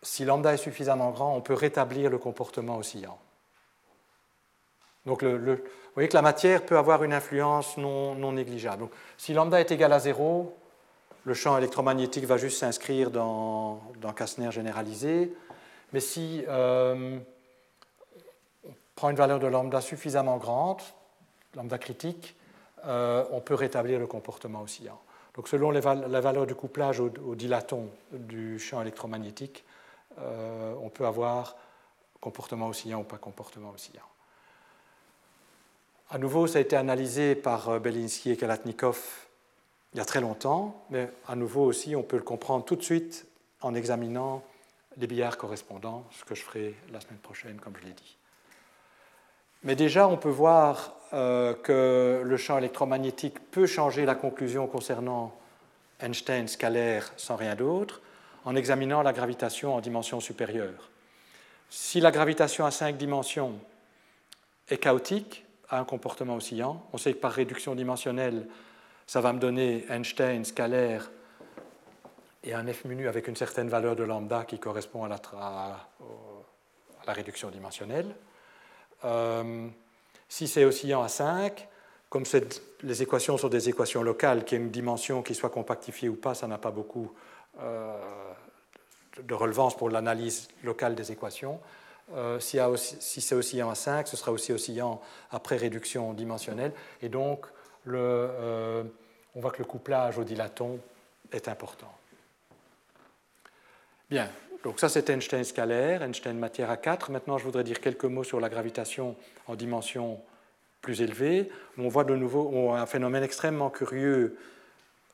si 0.03 0.25
lambda 0.25 0.55
est 0.55 0.59
suffisamment 0.59 1.11
grand, 1.11 1.37
on 1.37 1.41
peut 1.41 1.55
rétablir 1.55 2.11
le 2.11 2.19
comportement 2.19 2.77
oscillant. 2.77 3.19
Donc 5.07 5.25
vous 5.25 5.95
voyez 5.95 6.09
que 6.09 6.17
la 6.17 6.23
matière 6.23 6.65
peut 6.65 6.79
avoir 6.79 7.03
une 7.03 7.13
influence 7.13 7.77
non, 7.77 8.33
négligeable. 8.33 8.83
Donc, 8.83 8.93
si 9.19 9.33
lambda 9.35 9.61
est 9.61 9.73
égal 9.73 9.93
à 9.93 9.99
0, 9.99 10.57
le 11.25 11.35
champ 11.35 11.59
électromagnétique 11.59 12.25
va 12.25 12.37
juste 12.37 12.59
s'inscrire 12.59 13.11
dans, 13.11 13.83
dans 14.01 14.13
Kastner 14.13 14.53
généralisé. 14.53 15.35
Mais 15.93 16.01
si 16.01 16.45
euh, 16.49 17.19
on 18.65 18.73
prend 18.95 19.11
une 19.11 19.17
valeur 19.17 19.41
de 19.41 19.49
lambda 19.49 19.81
suffisamment 19.81 20.37
grande, 20.37 20.81
lambda 21.57 21.79
critique, 21.79 22.37
euh, 22.87 23.25
on 23.31 23.41
peut 23.41 23.55
rétablir 23.55 23.99
le 23.99 24.07
comportement 24.07 24.63
oscillant. 24.63 25.01
Donc 25.35 25.49
selon 25.49 25.71
la 25.71 25.81
valeur 26.21 26.47
du 26.47 26.55
couplage 26.55 27.01
au, 27.01 27.35
dilaton 27.35 27.89
du 28.13 28.59
champ 28.59 28.83
électromagnétique, 28.83 29.65
euh, 30.19 30.75
on 30.83 30.89
peut 30.89 31.07
avoir 31.07 31.57
comportement 32.21 32.69
oscillant 32.69 33.01
ou 33.01 33.05
pas 33.05 33.17
comportement 33.17 33.71
oscillant. 33.71 34.03
À 36.11 36.19
nouveau, 36.19 36.49
ça 36.49 36.59
a 36.59 36.61
été 36.61 36.75
analysé 36.75 37.37
par 37.37 37.69
euh, 37.69 37.79
Belinsky 37.79 38.31
et 38.31 38.37
Kalatnikov 38.37 39.27
il 39.93 39.99
y 39.99 40.01
a 40.01 40.05
très 40.05 40.21
longtemps, 40.21 40.85
mais 40.91 41.11
à 41.27 41.35
nouveau 41.35 41.65
aussi, 41.65 41.97
on 41.97 42.03
peut 42.03 42.17
le 42.17 42.23
comprendre 42.23 42.65
tout 42.65 42.77
de 42.77 42.83
suite 42.83 43.27
en 43.61 43.75
examinant 43.75 44.43
les 44.97 45.07
billards 45.07 45.37
correspondants, 45.37 46.05
ce 46.13 46.25
que 46.25 46.35
je 46.35 46.43
ferai 46.43 46.75
la 46.93 47.01
semaine 47.01 47.19
prochaine, 47.19 47.59
comme 47.61 47.75
je 47.81 47.87
l'ai 47.87 47.93
dit. 47.93 48.17
Mais 49.63 49.75
déjà, 49.75 50.07
on 50.07 50.17
peut 50.17 50.29
voir 50.31 50.95
euh, 51.13 51.55
que 51.55 52.23
le 52.25 52.37
champ 52.37 52.59
électromagnétique 52.59 53.39
peut 53.51 53.67
changer 53.67 54.05
la 54.05 54.15
conclusion 54.15 54.67
concernant 54.67 55.35
Einstein 56.01 56.47
scalaire 56.49 57.13
sans 57.17 57.37
rien 57.37 57.55
d'autre 57.55 58.01
en 58.45 58.57
examinant 58.57 59.03
la 59.03 59.13
gravitation 59.13 59.75
en 59.75 59.81
dimension 59.81 60.21
supérieure. 60.21 60.89
Si 61.69 62.01
la 62.01 62.11
gravitation 62.11 62.65
à 62.65 62.71
cinq 62.71 62.97
dimensions 62.97 63.55
est 64.69 64.79
chaotique, 64.79 65.45
a 65.69 65.79
un 65.79 65.85
comportement 65.85 66.37
oscillant, 66.37 66.85
on 66.93 66.99
sait 66.99 67.13
que 67.13 67.19
par 67.19 67.33
réduction 67.33 67.75
dimensionnelle, 67.75 68.47
ça 69.07 69.21
va 69.21 69.33
me 69.33 69.39
donner 69.39 69.85
Einstein 69.89 70.45
scalaire 70.45 71.11
et 72.43 72.55
un 72.55 72.67
f 72.73 72.85
menu 72.85 73.09
avec 73.09 73.29
une 73.29 73.37
certaine 73.37 73.69
valeur 73.69 73.97
de 73.97 74.05
lambda 74.05 74.45
qui 74.45 74.59
correspond 74.59 75.05
à 75.05 75.09
la, 75.09 75.17
à 75.17 77.07
la 77.07 77.13
réduction 77.13 77.51
dimensionnelle. 77.51 78.15
Euh, 79.05 79.69
si 80.31 80.47
c'est 80.49 80.65
oscillant 80.65 81.03
à 81.03 81.09
5, 81.09 81.69
comme 82.09 82.23
les 82.83 83.03
équations 83.03 83.37
sont 83.37 83.49
des 83.49 83.69
équations 83.69 84.03
locales, 84.03 84.45
qu'il 84.45 84.59
y 84.59 84.61
ait 84.61 84.65
une 84.65 84.71
dimension 84.71 85.23
qui 85.23 85.35
soit 85.35 85.51
compactifiée 85.51 86.09
ou 86.09 86.15
pas, 86.15 86.35
ça 86.35 86.47
n'a 86.47 86.57
pas 86.57 86.71
beaucoup 86.71 87.13
euh, 87.61 87.97
de 89.23 89.35
relevance 89.35 89.77
pour 89.77 89.91
l'analyse 89.91 90.49
locale 90.63 90.95
des 90.95 91.11
équations. 91.13 91.61
Euh, 92.15 92.39
si, 92.39 92.59
c'est 93.21 93.35
oscillant 93.35 93.71
à 93.71 93.75
5, 93.75 94.07
ce 94.07 94.17
sera 94.17 94.31
aussi 94.31 94.53
oscillant 94.53 95.01
après 95.33 95.57
réduction 95.57 96.13
dimensionnelle. 96.15 96.73
Et 97.03 97.09
donc, 97.09 97.47
le, 97.85 98.85
on 99.35 99.41
voit 99.41 99.51
que 99.51 99.59
le 99.59 99.65
couplage 99.65 100.17
au 100.17 100.25
dilaton 100.25 100.79
est 101.33 101.49
important. 101.49 101.93
Bien, 104.09 104.29
donc 104.65 104.79
ça 104.79 104.89
c'est 104.89 105.09
Einstein 105.09 105.45
scalaire, 105.45 106.03
Einstein 106.03 106.39
matière 106.39 106.71
à 106.71 106.77
4. 106.77 107.11
Maintenant 107.11 107.39
je 107.39 107.45
voudrais 107.45 107.65
dire 107.65 107.81
quelques 107.81 108.05
mots 108.05 108.25
sur 108.25 108.41
la 108.41 108.49
gravitation 108.49 109.17
en 109.47 109.55
dimension 109.55 110.21
plus 110.83 111.01
élevée. 111.01 111.51
On 111.79 111.89
voit 111.89 112.05
de 112.05 112.15
nouveau 112.15 112.73
un 112.73 112.87
phénomène 112.87 113.23
extrêmement 113.23 113.71
curieux 113.71 114.37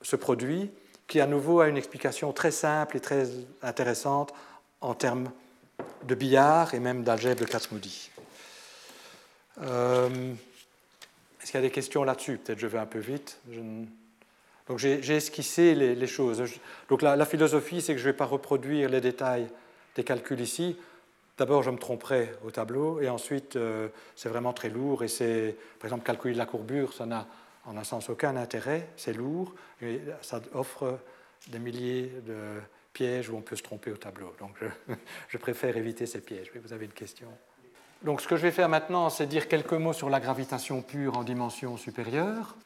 se 0.03 0.17
produit, 0.17 0.71
qui 1.07 1.21
à 1.21 1.27
nouveau 1.27 1.61
a 1.61 1.69
une 1.69 1.77
explication 1.77 2.33
très 2.33 2.51
simple 2.51 2.97
et 2.97 3.01
très 3.01 3.29
intéressante 3.63 4.33
en 4.81 4.95
termes 4.95 5.31
de 6.05 6.15
billard 6.15 6.75
et 6.75 6.81
même 6.81 7.03
d'algèbre 7.03 7.41
de 7.41 7.47
Kac-Moody. 7.47 8.11
Euh, 9.63 10.35
est-ce 11.41 11.51
qu'il 11.51 11.61
y 11.61 11.65
a 11.65 11.67
des 11.67 11.73
questions 11.73 12.05
là-dessus? 12.05 12.39
Peut-être 12.39 12.59
je 12.59 12.67
vais 12.67 12.79
un 12.79 12.87
peu 12.87 12.99
vite. 12.99 13.39
Donc 14.69 14.79
j'ai 14.79 15.17
esquissé 15.17 15.75
les, 15.75 16.07
choses. 16.07 16.43
Donc 16.89 17.03
la, 17.03 17.25
philosophie, 17.25 17.81
c'est 17.81 17.93
que 17.93 18.01
je 18.01 18.07
ne 18.07 18.13
vais 18.13 18.17
pas 18.17 18.25
reproduire 18.25 18.89
les 18.89 19.01
détails 19.01 19.47
des 19.95 20.03
calculs 20.03 20.41
ici. 20.41 20.77
D'abord, 21.39 21.63
je 21.63 21.71
me 21.71 21.79
tromperai 21.79 22.33
au 22.45 22.51
tableau, 22.51 23.01
et 23.01 23.09
ensuite, 23.09 23.57
euh, 23.57 23.89
c'est 24.17 24.31
vraiment 24.31 24.55
très 24.55 24.71
lourd. 24.71 25.05
Et 25.05 25.09
c'est, 25.09 25.55
par 25.79 25.87
exemple, 25.87 26.05
calculer 26.05 26.35
la 26.35 26.47
courbure, 26.47 26.95
ça 26.95 27.05
n'a 27.05 27.27
en 27.67 27.77
un 27.77 27.85
sens 27.85 28.09
aucun 28.09 28.37
intérêt. 28.37 28.89
C'est 28.97 29.13
lourd, 29.13 29.55
et 29.83 30.01
ça 30.23 30.41
offre 30.55 30.99
des 31.49 31.59
milliers 31.59 32.11
de 32.27 32.59
pièges 32.95 33.29
où 33.29 33.37
on 33.37 33.43
peut 33.43 33.57
se 33.57 33.63
tromper 33.63 33.93
au 33.93 33.97
tableau. 33.97 34.35
Donc 34.41 34.57
je, 34.61 34.95
je 35.29 35.39
préfère 35.39 35.77
éviter 35.77 36.07
ces 36.07 36.21
pièges. 36.21 36.51
vous 36.55 36.73
avez 36.73 36.87
une 36.87 36.93
question? 36.93 37.29
Donc 38.03 38.21
ce 38.21 38.27
que 38.27 38.37
je 38.37 38.43
vais 38.43 38.51
faire 38.51 38.69
maintenant, 38.69 39.11
c'est 39.11 39.27
dire 39.27 39.47
quelques 39.47 39.73
mots 39.75 39.93
sur 39.93 40.09
la 40.09 40.21
gravitation 40.21 40.83
pure 40.83 41.19
en 41.19 41.23
dimension 41.23 41.77
supérieure 41.77 42.57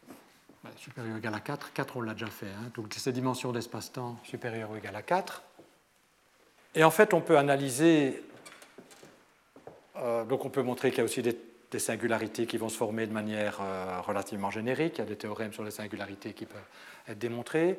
supérieur 0.81 1.15
ou 1.15 1.19
égal 1.19 1.35
à 1.35 1.41
4. 1.41 1.73
4, 1.75 1.97
on 1.97 2.01
l'a 2.01 2.15
déjà 2.15 2.27
fait. 2.27 2.47
Hein. 2.47 2.71
Donc, 2.75 2.95
ces 2.97 3.13
dimensions 3.13 3.53
d'espace-temps 3.53 4.19
supérieures 4.25 4.71
ou 4.71 4.77
égales 4.77 4.97
à 4.97 5.03
4. 5.03 5.43
Et 6.75 6.85
en 6.85 6.91
fait, 6.91 7.13
on 7.13 7.21
peut 7.21 7.37
analyser. 7.37 8.23
Euh, 9.97 10.25
donc, 10.25 10.45
on 10.47 10.51
peut 10.51 10.63
montrer 10.63 10.91
qu'il 10.91 10.99
y 10.99 11.01
a 11.03 11.05
aussi 11.05 11.23
des, 11.23 11.37
singularités 11.79 12.47
qui 12.47 12.57
vont 12.57 12.69
se 12.69 12.77
former 12.77 13.07
de 13.07 13.13
manière 13.13 13.61
euh, 13.61 14.01
relativement 14.01 14.51
générique. 14.51 14.95
Il 14.97 15.01
y 15.01 15.03
a 15.03 15.07
des 15.07 15.17
théorèmes 15.17 15.53
sur 15.53 15.63
les 15.63 15.71
singularités 15.71 16.33
qui 16.33 16.47
peuvent 16.47 16.61
être 17.07 17.19
démontrés. 17.19 17.79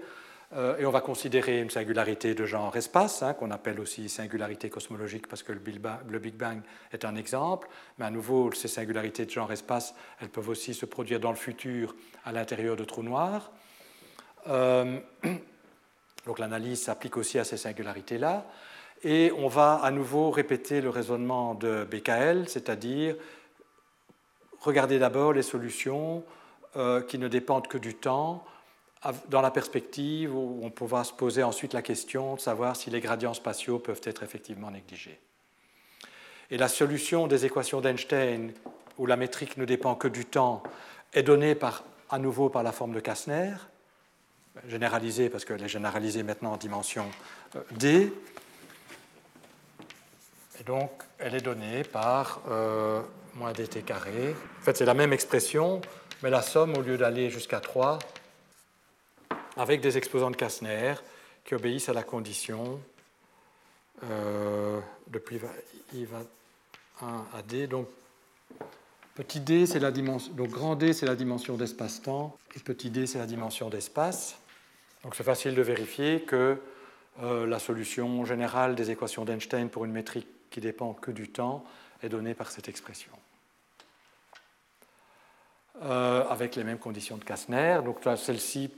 Euh, 0.53 0.77
et 0.77 0.85
on 0.85 0.91
va 0.91 0.99
considérer 0.99 1.61
une 1.61 1.69
singularité 1.69 2.35
de 2.35 2.45
genre 2.45 2.75
espace, 2.75 3.23
hein, 3.23 3.33
qu'on 3.33 3.51
appelle 3.51 3.79
aussi 3.79 4.09
singularité 4.09 4.69
cosmologique 4.69 5.27
parce 5.27 5.43
que 5.43 5.53
le 5.53 5.59
Big 5.59 6.35
Bang 6.35 6.61
est 6.91 7.05
un 7.05 7.15
exemple. 7.15 7.69
Mais 7.97 8.05
à 8.05 8.09
nouveau, 8.09 8.51
ces 8.51 8.67
singularités 8.67 9.25
de 9.25 9.31
genre 9.31 9.51
espace, 9.51 9.95
elles 10.19 10.29
peuvent 10.29 10.49
aussi 10.49 10.73
se 10.73 10.85
produire 10.85 11.19
dans 11.21 11.29
le 11.29 11.37
futur 11.37 11.95
à 12.25 12.33
l'intérieur 12.33 12.75
de 12.75 12.83
trous 12.83 13.03
noirs. 13.03 13.51
Euh, 14.47 14.99
donc 16.25 16.39
l'analyse 16.39 16.83
s'applique 16.83 17.15
aussi 17.15 17.39
à 17.39 17.45
ces 17.45 17.57
singularités-là. 17.57 18.45
Et 19.03 19.31
on 19.37 19.47
va 19.47 19.75
à 19.75 19.89
nouveau 19.89 20.31
répéter 20.31 20.81
le 20.81 20.89
raisonnement 20.89 21.55
de 21.55 21.85
BKL, 21.89 22.49
c'est-à-dire 22.49 23.15
regarder 24.59 24.99
d'abord 24.99 25.33
les 25.33 25.41
solutions 25.41 26.23
euh, 26.75 27.01
qui 27.01 27.17
ne 27.17 27.27
dépendent 27.27 27.67
que 27.67 27.77
du 27.77 27.95
temps 27.95 28.45
dans 29.29 29.41
la 29.41 29.51
perspective 29.51 30.35
où 30.35 30.59
on 30.61 30.69
pourra 30.69 31.03
se 31.03 31.13
poser 31.13 31.43
ensuite 31.43 31.73
la 31.73 31.81
question 31.81 32.35
de 32.35 32.39
savoir 32.39 32.75
si 32.75 32.89
les 32.89 32.99
gradients 32.99 33.33
spatiaux 33.33 33.79
peuvent 33.79 34.01
être 34.03 34.23
effectivement 34.23 34.69
négligés. 34.69 35.19
Et 36.51 36.57
la 36.57 36.67
solution 36.67 37.27
des 37.27 37.45
équations 37.45 37.81
d'Einstein, 37.81 38.53
où 38.97 39.05
la 39.05 39.15
métrique 39.15 39.57
ne 39.57 39.65
dépend 39.65 39.95
que 39.95 40.07
du 40.07 40.25
temps, 40.25 40.61
est 41.13 41.23
donnée 41.23 41.55
par, 41.55 41.83
à 42.09 42.19
nouveau 42.19 42.49
par 42.49 42.61
la 42.61 42.71
forme 42.71 42.93
de 42.93 42.99
Kastner, 42.99 43.53
généralisée 44.67 45.29
parce 45.29 45.45
qu'elle 45.45 45.63
est 45.63 45.69
généralisée 45.69 46.23
maintenant 46.23 46.53
en 46.53 46.57
dimension 46.57 47.05
euh, 47.55 47.61
D. 47.71 48.13
Et 50.59 50.63
donc, 50.63 50.91
elle 51.17 51.35
est 51.35 51.41
donnée 51.41 51.83
par 51.83 52.41
euh, 52.49 53.01
moins 53.35 53.53
dt 53.53 53.83
carré. 53.83 54.35
En 54.59 54.63
fait, 54.63 54.77
c'est 54.77 54.85
la 54.85 54.93
même 54.93 55.13
expression, 55.13 55.81
mais 56.21 56.29
la 56.29 56.41
somme, 56.41 56.77
au 56.77 56.81
lieu 56.81 56.97
d'aller 56.97 57.29
jusqu'à 57.29 57.59
3, 57.59 57.97
avec 59.57 59.81
des 59.81 59.97
exposants 59.97 60.31
de 60.31 60.35
Kastner 60.35 60.95
qui 61.43 61.55
obéissent 61.55 61.89
à 61.89 61.93
la 61.93 62.03
condition 62.03 62.79
euh, 64.03 64.79
depuis 65.07 65.39
I 65.93 66.05
va 66.05 66.21
1 67.01 67.25
à 67.33 67.41
D. 67.41 67.67
Donc, 67.67 67.87
petit 69.15 69.39
d, 69.39 69.65
c'est 69.65 69.79
la 69.79 69.91
dimension, 69.91 70.33
donc 70.33 70.49
grand 70.49 70.75
D, 70.75 70.93
c'est 70.93 71.05
la 71.05 71.15
dimension 71.15 71.57
d'espace-temps, 71.57 72.37
et 72.55 72.59
petit 72.59 72.89
d, 72.89 73.07
c'est 73.07 73.19
la 73.19 73.25
dimension 73.25 73.69
d'espace. 73.69 74.37
Donc, 75.03 75.15
c'est 75.15 75.23
facile 75.23 75.55
de 75.55 75.61
vérifier 75.61 76.21
que 76.21 76.61
euh, 77.21 77.45
la 77.45 77.59
solution 77.59 78.23
générale 78.25 78.75
des 78.75 78.91
équations 78.91 79.25
d'Einstein 79.25 79.69
pour 79.69 79.85
une 79.85 79.91
métrique 79.91 80.27
qui 80.49 80.61
dépend 80.61 80.93
que 80.93 81.11
du 81.11 81.29
temps 81.29 81.63
est 82.03 82.09
donnée 82.09 82.33
par 82.33 82.51
cette 82.51 82.69
expression. 82.69 83.11
Euh, 85.83 86.23
avec 86.29 86.55
les 86.55 86.63
mêmes 86.63 86.77
conditions 86.77 87.17
de 87.17 87.23
Kastner. 87.23 87.79
Donc, 87.83 87.99
celle-ci 88.15 88.69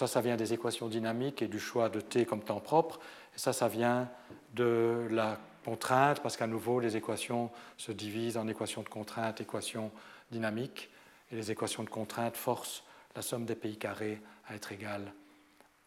ça, 0.00 0.06
ça 0.06 0.22
vient 0.22 0.36
des 0.36 0.54
équations 0.54 0.88
dynamiques 0.88 1.42
et 1.42 1.46
du 1.46 1.60
choix 1.60 1.90
de 1.90 2.00
t 2.00 2.24
comme 2.24 2.42
temps 2.42 2.60
propre. 2.60 3.00
Et 3.36 3.38
ça, 3.38 3.52
ça 3.52 3.68
vient 3.68 4.08
de 4.54 5.06
la 5.10 5.38
contrainte, 5.62 6.20
parce 6.20 6.38
qu'à 6.38 6.46
nouveau, 6.46 6.80
les 6.80 6.96
équations 6.96 7.50
se 7.76 7.92
divisent 7.92 8.38
en 8.38 8.48
équations 8.48 8.80
de 8.80 8.88
contrainte, 8.88 9.42
équations 9.42 9.90
dynamiques. 10.30 10.88
Et 11.30 11.36
les 11.36 11.50
équations 11.50 11.82
de 11.82 11.90
contrainte 11.90 12.38
forcent 12.38 12.82
la 13.14 13.20
somme 13.20 13.44
des 13.44 13.54
pays 13.54 13.76
carrés 13.76 14.22
à 14.48 14.54
être 14.54 14.72
égale 14.72 15.12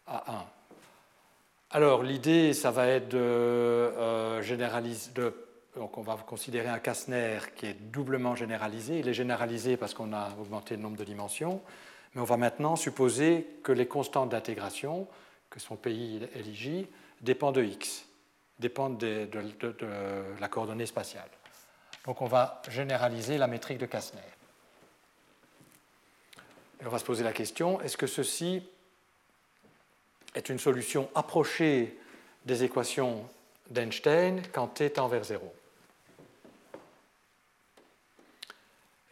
à 0.06 0.32
1. 0.32 0.46
Alors, 1.72 2.04
l'idée, 2.04 2.54
ça 2.54 2.70
va 2.70 2.86
être 2.86 3.10
de 3.10 3.18
euh, 3.18 4.44
généraliser. 4.44 5.10
Donc, 5.76 5.98
on 5.98 6.04
va 6.04 6.18
considérer 6.18 6.70
un 6.70 6.78
Kastner 6.78 7.40
qui 7.56 7.66
est 7.66 7.92
doublement 7.92 8.36
généralisé. 8.36 9.00
Il 9.00 9.08
est 9.08 9.14
généralisé 9.16 9.76
parce 9.76 9.96
qu'on 9.96 10.14
a 10.14 10.30
augmenté 10.40 10.76
le 10.76 10.84
nombre 10.84 10.98
de 10.98 11.04
dimensions. 11.04 11.64
Mais 12.14 12.22
on 12.22 12.26
va 12.26 12.38
maintenant 12.38 12.76
supposer 12.76 13.48
que 13.64 13.72
les 13.72 13.88
constantes 13.88 14.30
d'intégration, 14.30 15.08
que 15.50 15.60
PI 15.76 16.22
et 16.36 16.44
LIJ, 16.44 16.86
dépendent 17.22 17.56
de 17.56 17.64
x, 17.64 18.06
dépendent 18.60 18.98
de, 18.98 19.28
la 20.40 20.48
coordonnée 20.48 20.86
spatiale. 20.86 21.30
Donc 22.06 22.22
on 22.22 22.28
va 22.28 22.62
généraliser 22.70 23.38
la 23.38 23.48
métrique 23.48 23.78
de 23.78 23.86
Kastner. 23.86 24.22
Et 26.82 26.86
on 26.86 26.90
va 26.90 27.00
se 27.00 27.06
poser 27.06 27.24
la 27.24 27.34
question, 27.34 27.82
est-ce 27.82 27.98
que 27.98 28.08
ceci 28.08 28.68
est 30.36 30.50
une 30.50 30.60
solution 30.60 31.10
approchée 31.16 31.98
des 32.46 32.64
équations 32.64 33.28
d'Einstein 33.70 34.42
quand 34.52 34.68
t 34.68 34.90
tend 34.90 35.08
vers 35.08 35.24
0 35.24 35.54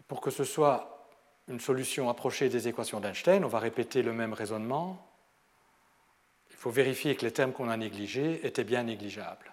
Pour 0.08 0.20
que 0.20 0.32
ce 0.32 0.44
soit 0.44 1.01
une 1.48 1.60
solution 1.60 2.10
approchée 2.10 2.50
des 2.50 2.68
équations 2.68 3.00
d'Einstein, 3.00 3.44
on 3.44 3.50
va 3.50 3.60
répéter 3.60 4.02
le 4.02 4.14
même 4.14 4.34
raisonnement. 4.34 5.08
Il 6.50 6.56
faut 6.56 6.72
vérifier 6.72 7.16
que 7.16 7.26
les 7.26 7.32
termes 7.32 7.52
qu'on 7.52 7.70
a 7.70 7.78
négligés 7.78 8.46
étaient 8.46 8.64
bien 8.64 8.84
négligeables. 8.84 9.52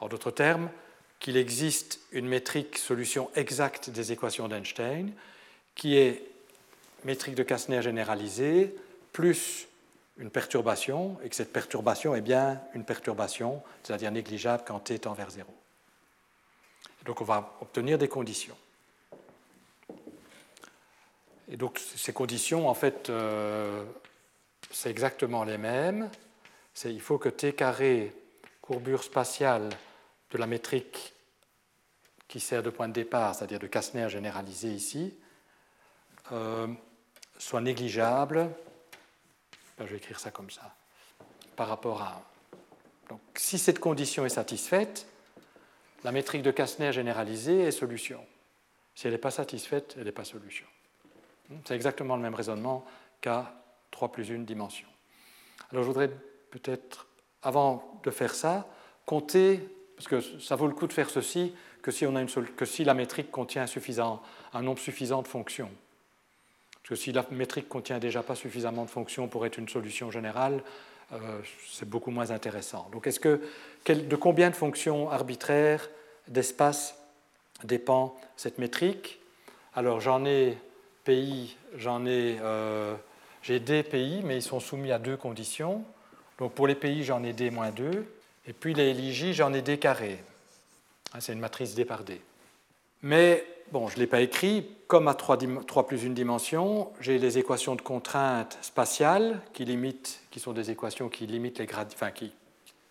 En 0.00 0.08
d'autres 0.08 0.30
termes, 0.30 0.70
qu'il 1.18 1.36
existe 1.36 2.00
une 2.12 2.28
métrique 2.28 2.78
solution 2.78 3.30
exacte 3.34 3.90
des 3.90 4.12
équations 4.12 4.48
d'Einstein 4.48 5.12
qui 5.74 5.96
est 5.96 6.22
métrique 7.04 7.34
de 7.34 7.42
Kastner 7.42 7.82
généralisée 7.82 8.74
plus 9.12 9.66
une 10.18 10.30
perturbation, 10.30 11.16
et 11.22 11.28
que 11.28 11.36
cette 11.36 11.52
perturbation 11.52 12.14
est 12.14 12.20
bien 12.20 12.60
une 12.74 12.84
perturbation, 12.84 13.62
c'est-à-dire 13.82 14.10
négligeable 14.10 14.64
quand 14.66 14.80
t 14.80 14.98
tend 14.98 15.12
vers 15.12 15.30
zéro. 15.30 15.54
Donc 17.04 17.20
on 17.20 17.24
va 17.24 17.56
obtenir 17.60 17.98
des 17.98 18.08
conditions. 18.08 18.56
Et 21.50 21.56
donc 21.56 21.78
ces 21.78 22.12
conditions, 22.12 22.68
en 22.68 22.74
fait, 22.74 23.10
euh, 23.10 23.84
c'est 24.70 24.90
exactement 24.90 25.44
les 25.44 25.58
mêmes. 25.58 26.10
il 26.84 27.00
faut 27.00 27.18
que 27.18 27.28
t 27.28 27.52
carré, 27.52 28.14
courbure 28.60 29.02
spatiale 29.02 29.68
de 30.30 30.38
la 30.38 30.46
métrique 30.46 31.14
qui 32.28 32.40
sert 32.40 32.62
de 32.62 32.70
point 32.70 32.88
de 32.88 32.92
départ, 32.92 33.34
c'est-à-dire 33.34 33.58
de 33.58 33.66
Kastner 33.66 34.08
généralisé 34.10 34.68
ici, 34.68 35.14
euh, 36.32 36.66
soit 37.38 37.62
négligeable. 37.62 38.50
je 39.78 39.84
vais 39.84 39.96
écrire 39.96 40.20
ça 40.20 40.30
comme 40.30 40.50
ça, 40.50 40.74
par 41.56 41.68
rapport 41.68 42.02
à 42.02 42.22
1. 43.08 43.08
Donc, 43.08 43.20
si 43.36 43.58
cette 43.58 43.78
condition 43.78 44.26
est 44.26 44.30
satisfaite, 44.30 45.06
la 46.04 46.12
métrique 46.12 46.42
de 46.42 46.50
Kastner 46.50 46.92
généralisée 46.92 47.60
est 47.62 47.70
solution. 47.70 48.24
Si 48.94 49.06
elle 49.06 49.14
n'est 49.14 49.18
pas 49.18 49.30
satisfaite, 49.30 49.94
elle 49.96 50.04
n'est 50.04 50.12
pas 50.12 50.24
solution. 50.24 50.66
C'est 51.64 51.74
exactement 51.74 52.16
le 52.16 52.22
même 52.22 52.34
raisonnement 52.34 52.84
qu'à 53.20 53.54
3 53.90 54.12
plus 54.12 54.30
1 54.30 54.40
dimension. 54.40 54.88
Alors 55.72 55.82
je 55.82 55.88
voudrais 55.88 56.10
peut-être, 56.50 57.06
avant 57.42 58.00
de 58.02 58.10
faire 58.10 58.34
ça, 58.34 58.66
compter, 59.06 59.60
parce 59.96 60.08
que 60.08 60.20
ça 60.40 60.56
vaut 60.56 60.66
le 60.66 60.74
coup 60.74 60.86
de 60.86 60.92
faire 60.92 61.10
ceci, 61.10 61.54
que 61.82 61.90
si, 61.90 62.06
on 62.06 62.16
a 62.16 62.20
une, 62.20 62.28
que 62.28 62.64
si 62.64 62.84
la 62.84 62.94
métrique 62.94 63.30
contient 63.30 63.66
suffisant, 63.66 64.22
un 64.52 64.62
nombre 64.62 64.78
suffisant 64.78 65.22
de 65.22 65.28
fonctions. 65.28 65.70
Parce 66.72 66.88
que 66.90 66.94
si 66.96 67.12
la 67.12 67.24
métrique 67.30 67.68
contient 67.68 67.98
déjà 67.98 68.22
pas 68.22 68.34
suffisamment 68.34 68.84
de 68.84 68.90
fonctions 68.90 69.28
pour 69.28 69.46
être 69.46 69.58
une 69.58 69.68
solution 69.68 70.10
générale, 70.10 70.62
euh, 71.12 71.40
c'est 71.66 71.88
beaucoup 71.88 72.10
moins 72.10 72.30
intéressant. 72.30 72.88
Donc, 72.92 73.06
est-ce 73.06 73.20
que, 73.20 73.40
de 73.86 74.16
combien 74.16 74.50
de 74.50 74.56
fonctions 74.56 75.10
arbitraires 75.10 75.88
d'espace 76.28 76.96
dépend 77.64 78.18
cette 78.36 78.58
métrique? 78.58 79.20
Alors, 79.74 80.00
j'en 80.00 80.24
ai 80.26 80.58
pays, 81.08 81.56
j'en 81.74 82.04
ai, 82.04 82.36
euh, 82.42 82.94
j'ai 83.40 83.60
des 83.60 83.82
pays, 83.82 84.20
mais 84.22 84.36
ils 84.36 84.42
sont 84.42 84.60
soumis 84.60 84.92
à 84.92 84.98
deux 84.98 85.16
conditions. 85.16 85.82
Donc, 86.38 86.52
pour 86.52 86.66
les 86.66 86.74
pays, 86.74 87.02
j'en 87.02 87.24
ai 87.24 87.32
d 87.32 87.48
moins 87.48 87.70
2, 87.70 88.04
et 88.46 88.52
puis 88.52 88.74
les 88.74 88.92
LIJ, 88.92 89.32
j'en 89.32 89.54
ai 89.54 89.62
d 89.62 89.78
carré. 89.78 90.22
Hein, 91.14 91.20
c'est 91.20 91.32
une 91.32 91.38
matrice 91.38 91.74
d 91.74 91.86
par 91.86 92.04
d. 92.04 92.20
Mais 93.00 93.42
bon, 93.72 93.88
je 93.88 93.94
ne 93.94 94.00
l'ai 94.00 94.06
pas 94.06 94.20
écrit, 94.20 94.68
comme 94.86 95.08
à 95.08 95.14
3, 95.14 95.38
plus 95.86 96.04
une 96.04 96.12
dimension, 96.12 96.92
j'ai 97.00 97.18
les 97.18 97.38
équations 97.38 97.74
de 97.74 97.80
contrainte 97.80 98.58
spatiales 98.60 99.40
qui, 99.54 99.64
limitent, 99.64 100.20
qui 100.30 100.40
sont 100.40 100.52
des 100.52 100.70
équations 100.70 101.08
qui 101.08 101.26
limitent 101.26 101.58
les 101.58 101.64
gradients, 101.64 101.96
enfin 101.96 102.10
qui 102.10 102.34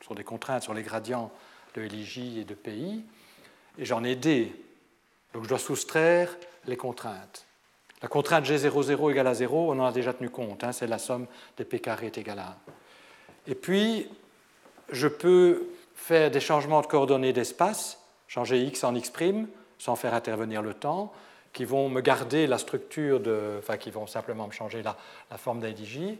sont 0.07 0.15
des 0.15 0.23
contraintes 0.23 0.63
sur 0.63 0.73
les 0.73 0.81
gradients 0.81 1.31
de 1.75 1.81
LIJ 1.83 2.39
et 2.39 2.45
de 2.45 2.55
PI, 2.55 3.03
et 3.77 3.85
j'en 3.85 4.03
ai 4.03 4.15
D. 4.15 4.55
Donc 5.35 5.43
je 5.43 5.49
dois 5.49 5.59
soustraire 5.59 6.35
les 6.65 6.77
contraintes. 6.77 7.46
La 8.01 8.07
contrainte 8.07 8.45
G00 8.45 9.11
égale 9.11 9.27
à 9.27 9.33
0, 9.33 9.71
on 9.71 9.79
en 9.79 9.85
a 9.85 9.91
déjà 9.91 10.13
tenu 10.13 10.29
compte, 10.29 10.63
hein, 10.63 10.71
c'est 10.71 10.87
la 10.87 10.99
somme 10.99 11.25
des 11.57 11.65
P 11.65 11.79
carré 11.79 12.07
est 12.07 12.17
égale 12.17 12.39
à 12.39 12.57
1. 13.47 13.51
Et 13.51 13.55
puis, 13.55 14.07
je 14.89 15.07
peux 15.07 15.67
faire 15.95 16.29
des 16.29 16.39
changements 16.39 16.81
de 16.81 16.87
coordonnées 16.87 17.33
d'espace, 17.33 17.99
changer 18.27 18.61
x 18.61 18.83
en 18.83 18.93
x', 18.93 19.11
sans 19.79 19.95
faire 19.95 20.13
intervenir 20.13 20.61
le 20.61 20.73
temps, 20.73 21.11
qui 21.53 21.65
vont 21.65 21.89
me 21.89 22.01
garder 22.01 22.45
la 22.45 22.59
structure 22.59 23.19
de. 23.19 23.55
enfin, 23.57 23.77
qui 23.77 23.89
vont 23.89 24.05
simplement 24.05 24.47
me 24.47 24.51
changer 24.51 24.83
la, 24.83 24.95
la 25.31 25.37
forme 25.37 25.59
d'IDJ, 25.59 26.17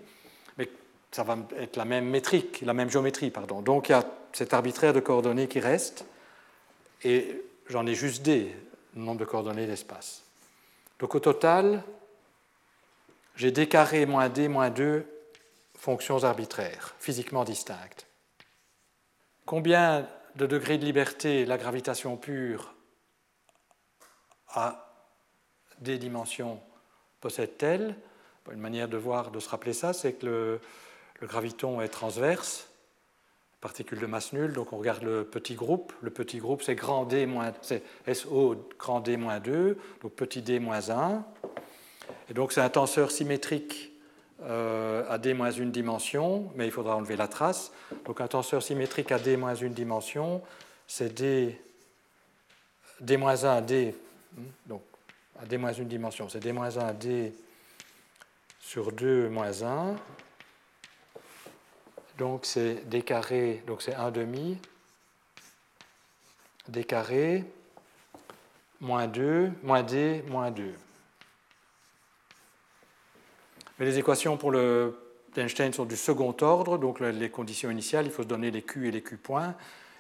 mais 0.58 0.70
ça 1.12 1.24
va 1.24 1.38
être 1.60 1.76
la 1.76 1.86
même 1.86 2.06
métrique, 2.06 2.62
la 2.62 2.74
même 2.74 2.90
géométrie, 2.90 3.30
pardon. 3.30 3.62
Donc 3.62 3.90
il 3.90 3.92
y 3.92 3.96
a 3.96 4.04
cet 4.34 4.54
arbitraire 4.54 4.94
de 4.94 5.00
coordonnées 5.00 5.48
qui 5.48 5.60
reste, 5.60 6.06
et 7.04 7.44
j'en 7.68 7.86
ai 7.86 7.94
juste 7.94 8.24
D, 8.24 8.56
le 8.96 9.02
nombre 9.02 9.20
de 9.20 9.26
coordonnées 9.26 9.68
d'espace. 9.68 10.24
Donc 11.00 11.16
au 11.16 11.20
total, 11.20 11.84
j'ai 13.36 13.52
D 13.52 13.68
carré 13.68 14.06
moins 14.06 14.30
D 14.30 14.48
moins 14.48 14.70
2 14.70 15.06
fonctions 15.76 16.24
arbitraires, 16.24 16.96
physiquement 17.00 17.44
distinctes. 17.44 18.08
Combien 19.46 20.08
de 20.36 20.46
degrés 20.46 20.78
de 20.78 20.86
liberté 20.86 21.46
la 21.46 21.58
gravitation 21.58 22.18
pure 22.18 22.74
à 24.50 24.94
des 25.80 25.98
dimensions 25.98 26.60
possède-t-elle? 27.22 27.96
Une 28.52 28.60
manière 28.60 28.88
de 28.88 28.98
voir, 28.98 29.30
de 29.30 29.40
se 29.40 29.50
rappeler 29.50 29.74
ça, 29.74 29.94
c'est 29.94 30.14
que 30.14 30.26
le, 30.26 30.62
graviton 31.22 31.82
est 31.82 31.90
transverse, 31.90 32.70
particule 33.62 34.00
de 34.00 34.06
masse 34.06 34.34
nulle, 34.34 34.54
donc 34.54 34.74
on 34.74 34.78
regarde 34.78 35.04
le 35.04 35.24
petit 35.24 35.56
groupe. 35.56 35.94
Le 36.02 36.10
petit 36.10 36.38
groupe, 36.38 36.62
c'est 36.62 36.76
grand 36.76 37.06
D 37.06 37.26
moins, 37.26 37.52
SO 38.14 38.56
grand 38.78 39.00
D 39.00 39.18
moins 39.18 39.40
2, 39.40 39.78
donc 40.02 40.12
petit 40.14 40.42
d 40.42 40.60
moins 40.60 40.90
1. 40.90 41.24
Et 42.30 42.34
donc 42.34 42.52
c'est 42.52 42.62
un 42.62 42.70
tenseur 42.70 43.12
symétrique 43.12 43.92
euh, 44.44 45.04
à 45.10 45.18
d 45.18 45.34
moins 45.34 45.52
une 45.52 45.72
dimension, 45.72 46.52
mais 46.56 46.66
il 46.66 46.72
faudra 46.72 46.96
enlever 46.96 47.16
la 47.16 47.28
trace. 47.28 47.72
Donc 48.06 48.22
un 48.22 48.28
tenseur 48.28 48.62
symétrique 48.62 49.12
à 49.12 49.20
d 49.20 49.38
moins 49.38 49.56
une 49.56 49.74
dimension, 49.74 50.42
c'est 50.88 51.14
d, 51.14 51.60
d 53.02 53.18
moins 53.18 53.44
1 53.44 53.62
d 53.62 53.96
Hmm? 54.38 54.44
Donc, 54.66 54.82
à 55.42 55.46
d 55.46 55.58
moins 55.58 55.72
dimension, 55.72 56.30
c'est 56.30 56.40
d 56.40 56.52
moins 56.52 56.78
1 56.78 56.94
d 56.94 57.34
sur 58.60 58.92
2 58.92 59.30
moins 59.30 59.64
1. 59.64 59.96
Donc, 62.18 62.46
c'est 62.46 62.90
d 62.90 63.04
carré, 63.04 63.64
donc 63.68 63.82
c'est 63.82 63.94
1 63.94 64.10
demi, 64.12 64.58
d 66.68 66.84
carré, 66.84 67.46
moins 68.82 69.08
2, 69.08 69.52
moins 69.62 69.84
d, 69.84 70.24
moins 70.28 70.50
2. 70.50 70.74
Mais 73.78 73.86
les 73.86 74.00
équations 74.00 74.38
pour 74.38 74.52
le 74.52 74.98
d'Einstein 75.36 75.72
sont 75.72 75.86
du 75.86 75.96
second 75.96 76.36
ordre, 76.42 76.80
donc 76.80 77.00
les 77.00 77.30
conditions 77.30 77.70
initiales, 77.70 78.08
il 78.08 78.12
faut 78.12 78.24
se 78.24 78.28
donner 78.28 78.50
les 78.50 78.64
Q 78.64 78.88
et 78.88 78.92
les 78.92 79.04
Q 79.04 79.18
points. 79.18 79.54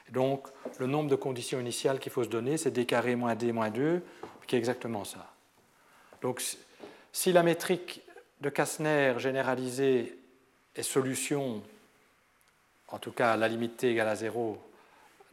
Donc, 0.09 0.47
le 0.79 0.87
nombre 0.87 1.11
de 1.11 1.15
conditions 1.15 1.59
initiales 1.59 1.99
qu'il 1.99 2.11
faut 2.11 2.23
se 2.23 2.29
donner, 2.29 2.57
c'est 2.57 2.71
d 2.71 2.85
carré 2.87 3.15
moins 3.15 3.35
d 3.35 3.51
moins 3.51 3.69
2, 3.69 4.01
qui 4.47 4.55
est 4.55 4.59
exactement 4.59 5.03
ça. 5.03 5.31
Donc, 6.23 6.41
si 7.11 7.31
la 7.31 7.43
métrique 7.43 8.01
de 8.41 8.49
Kastner 8.49 9.13
généralisée 9.19 10.17
est 10.75 10.81
solution, 10.83 11.61
en 12.87 12.99
tout 12.99 13.11
cas 13.11 13.35
la 13.37 13.47
limite 13.47 13.77
t 13.77 13.91
égale 13.91 14.07
à 14.07 14.15
0 14.15 14.57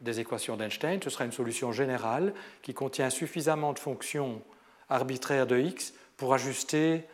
des 0.01 0.19
équations 0.19 0.57
d'Einstein, 0.57 1.01
ce 1.01 1.09
sera 1.09 1.25
une 1.25 1.31
solution 1.31 1.71
générale 1.71 2.33
qui 2.61 2.73
contient 2.73 3.09
suffisamment 3.09 3.73
de 3.73 3.79
fonctions 3.79 4.41
arbitraires 4.89 5.47
de 5.47 5.57
x 5.57 5.93
pour 6.17 6.33
ajuster 6.33 7.05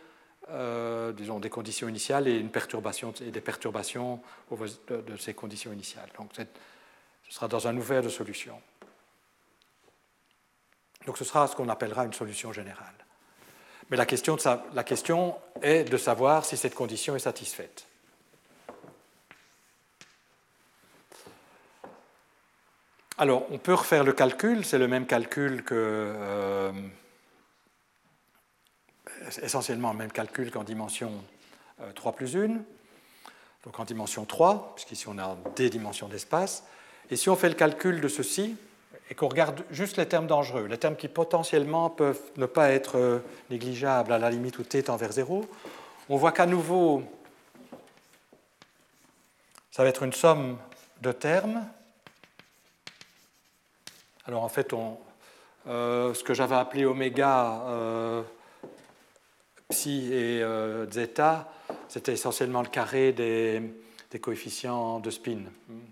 euh, 0.50 1.12
des 1.14 1.50
conditions 1.50 1.88
initiales 1.88 2.28
et, 2.28 2.42
des 2.42 2.50
perturbations 3.42 4.22
de, 4.90 5.18
ces 5.18 5.34
conditions 5.34 5.72
initiales. 5.72 6.10
Donc, 6.18 6.32
ce 6.36 6.44
sera 7.30 7.48
dans 7.48 7.68
un 7.68 7.78
ouvert 7.78 8.02
de 8.02 8.10
solution. 8.10 8.60
Donc 11.06 11.18
ce 11.18 11.24
sera 11.24 11.48
ce 11.48 11.56
qu'on 11.56 11.70
appellera 11.70 12.06
une 12.06 12.14
solution 12.14 12.54
générale. 12.54 12.94
Mais 13.90 13.98
la 13.98 14.06
question 14.06 14.38
est 15.62 15.84
de 15.84 15.98
savoir 15.98 16.46
si 16.46 16.58
cette 16.58 16.76
condition 16.76 17.16
est 17.16 17.20
satisfaite. 17.20 17.88
Alors, 23.18 23.46
on 23.52 23.58
peut 23.58 23.74
refaire 23.74 24.04
le 24.04 24.14
calcul, 24.14 24.66
c'est 24.66 24.78
le 24.78 24.88
même 24.88 25.06
calcul 25.06 25.64
que. 25.64 25.76
Euh, 25.76 26.72
essentiellement 29.42 29.92
le 29.92 29.98
même 29.98 30.12
calcul 30.12 30.52
qu'en 30.52 30.64
dimension 30.64 31.12
3 31.96 32.12
euh, 32.12 32.16
plus 32.16 32.36
1, 32.36 32.48
donc 33.64 33.80
en 33.80 33.86
dimension 33.86 34.26
3, 34.26 34.74
puisqu'ici 34.76 35.08
on 35.08 35.18
a 35.20 35.38
des 35.56 35.70
dimensions 35.70 36.08
d'espace. 36.08 36.64
Et 37.10 37.16
si 37.16 37.30
on 37.30 37.36
fait 37.36 37.50
le 37.50 37.56
calcul 37.56 38.02
de 38.02 38.08
ceci, 38.08 38.56
et 39.10 39.16
qu'on 39.16 39.28
regarde 39.28 39.64
juste 39.72 39.98
les 39.98 40.08
termes 40.08 40.28
dangereux, 40.28 40.68
les 40.68 40.78
termes 40.78 40.96
qui 40.96 41.10
potentiellement 41.10 41.90
peuvent 41.90 42.22
ne 42.38 42.46
pas 42.46 42.72
être 42.72 42.98
euh, 42.98 43.20
négligeables 43.50 44.14
à 44.14 44.18
la 44.18 44.30
limite 44.30 44.58
où 44.58 44.64
t 44.64 44.82
tend 44.82 44.96
vers 44.96 45.12
0, 45.12 45.46
on 46.10 46.16
voit 46.16 46.32
qu'à 46.32 46.46
nouveau, 46.46 47.04
ça 49.70 49.84
va 49.84 49.90
être 49.90 50.04
une 50.04 50.14
somme 50.14 50.58
de 51.02 51.12
termes. 51.12 51.66
Alors 54.32 54.46
en 54.46 54.50
fait, 54.50 54.72
on, 54.72 54.98
euh, 55.68 56.14
ce 56.14 56.24
que 56.24 56.34
j'avais 56.34 56.56
appelé 56.56 56.86
oméga, 56.86 57.64
euh, 57.66 58.22
psi 59.68 60.14
et 60.14 60.42
zeta, 60.90 61.52
c'était 61.90 62.14
essentiellement 62.14 62.62
le 62.62 62.70
carré 62.70 63.12
des, 63.12 63.62
des 64.10 64.20
coefficients 64.22 65.02
de 65.02 65.10
spin 65.10 65.40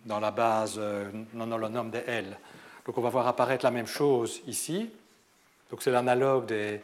dans 0.05 0.21
la 0.21 0.31
base 0.31 0.75
euh, 0.77 1.11
non 1.33 1.51
holonome 1.51 1.91
des 1.91 2.01
L. 2.07 2.37
Donc 2.85 2.97
on 2.97 3.01
va 3.01 3.09
voir 3.09 3.27
apparaître 3.27 3.65
la 3.65 3.71
même 3.71 3.87
chose 3.87 4.39
ici. 4.47 4.89
Donc 5.69 5.81
c'est 5.81 5.91
l'analogue 5.91 6.49
euh, 6.53 6.77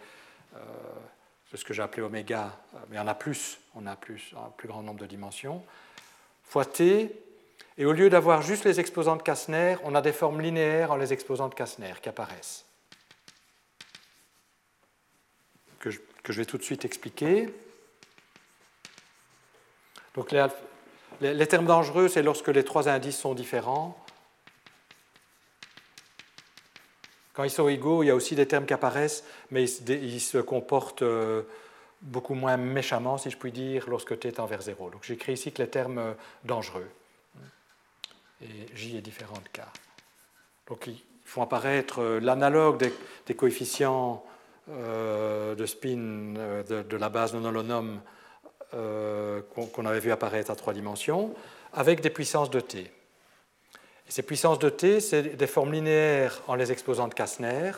de 1.53 1.57
ce 1.57 1.63
que 1.63 1.73
j'ai 1.73 1.83
appelé 1.83 2.03
oméga, 2.03 2.51
mais 2.89 2.99
on 2.99 3.07
a 3.07 3.15
plus, 3.15 3.59
on 3.75 3.85
a 3.87 3.95
plus, 3.95 4.33
un 4.35 4.49
plus 4.57 4.67
grand 4.67 4.83
nombre 4.83 4.99
de 4.99 5.05
dimensions, 5.05 5.63
fois 6.43 6.65
t. 6.65 7.15
Et 7.77 7.85
au 7.85 7.91
lieu 7.91 8.09
d'avoir 8.09 8.41
juste 8.41 8.63
les 8.63 8.79
exposants 8.79 9.17
de 9.17 9.21
Kastner, 9.21 9.75
on 9.83 9.95
a 9.95 10.01
des 10.01 10.13
formes 10.13 10.41
linéaires 10.41 10.91
en 10.91 10.95
les 10.95 11.11
exposants 11.11 11.49
de 11.49 11.55
Kastner 11.55 11.93
qui 12.01 12.09
apparaissent. 12.09 12.65
que 15.79 16.33
je 16.33 16.39
vais 16.39 16.45
tout 16.45 16.57
de 16.57 16.63
suite 16.63 16.83
expliquer. 16.85 17.53
Donc 20.15 20.33
les, 21.21 21.47
termes 21.47 21.65
dangereux, 21.65 22.07
c'est 22.07 22.23
lorsque 22.23 22.47
les 22.47 22.63
trois 22.63 22.87
indices 22.89 23.17
sont 23.17 23.33
différents. 23.33 23.97
Quand 27.33 27.43
ils 27.43 27.49
sont 27.49 27.67
égaux, 27.67 28.01
il 28.01 28.07
y 28.07 28.09
a 28.09 28.15
aussi 28.15 28.33
des 28.33 28.47
termes 28.47 28.65
qui 28.65 28.73
apparaissent, 28.73 29.25
mais 29.51 29.69
ils, 29.69 30.21
se 30.21 30.37
comportent 30.37 31.01
euh, 31.01 31.43
beaucoup 32.01 32.33
moins 32.33 32.55
méchamment, 32.55 33.17
si 33.17 33.29
je 33.29 33.37
puis 33.37 33.51
dire, 33.51 33.89
lorsque 33.89 34.17
t 34.17 34.29
est 34.29 34.39
envers 34.39 34.61
0. 34.61 34.89
Donc 34.89 35.03
j'écris 35.03 35.33
ici 35.33 35.51
que 35.51 35.61
les 35.61 35.69
termes 35.69 35.97
euh, 35.97 36.13
dangereux. 36.45 36.87
Et 38.41 38.75
j 38.75 38.97
est 38.97 39.01
différent 39.01 39.37
de 39.43 39.49
k. 39.49 39.63
Donc 40.67 40.87
ils 40.87 41.01
font 41.23 41.41
apparaître 41.41 41.99
euh, 41.99 42.19
l'analogue 42.19 42.77
des, 43.25 43.35
coefficients 43.35 44.23
de 44.67 45.65
spin 45.67 46.33
de, 46.67 46.97
la 46.97 47.09
base 47.09 47.35
non 47.35 47.45
holonome 47.45 48.01
qu'on 48.71 49.85
avait 49.85 49.99
vu 49.99 50.11
apparaître 50.11 50.49
à 50.49 50.55
trois 50.55 50.73
dimensions, 50.73 51.35
avec 51.71 52.01
des 52.01 52.09
puissances 52.09 52.49
de 52.49 52.59
t 52.59 52.91
ces 54.07 54.21
puissances 54.21 54.59
de 54.59 54.69
t, 54.69 54.99
c'est 54.99 55.35
des 55.35 55.47
formes 55.47 55.73
linéaires 55.73 56.41
en 56.47 56.55
les 56.55 56.71
exposant 56.71 57.07
de 57.07 57.13
Kastner, 57.13 57.71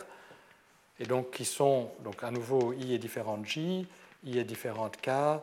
et 1.00 1.06
donc 1.06 1.30
qui 1.30 1.44
sont, 1.44 1.90
donc 2.00 2.22
à 2.22 2.30
nouveau, 2.30 2.72
i 2.74 2.94
est 2.94 2.98
différent 2.98 3.38
de 3.38 3.46
j, 3.46 3.86
i 4.24 4.38
est 4.38 4.44
différent 4.44 4.88
de 4.88 4.96
k, 4.96 5.40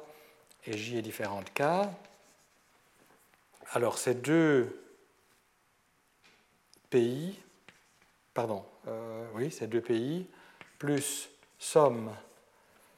et 0.67 0.77
j 0.77 0.97
est 0.97 1.01
différent 1.01 1.41
de 1.41 1.49
k. 1.49 1.87
Alors 3.71 3.97
ces 3.97 4.13
deux 4.13 4.79
pays, 6.95 7.37
pardon, 8.33 8.63
euh, 8.87 9.27
oui, 9.33 9.51
ces 9.51 9.67
deux 9.67 9.81
pays, 9.81 10.25
plus 10.79 11.27
somme 11.59 12.09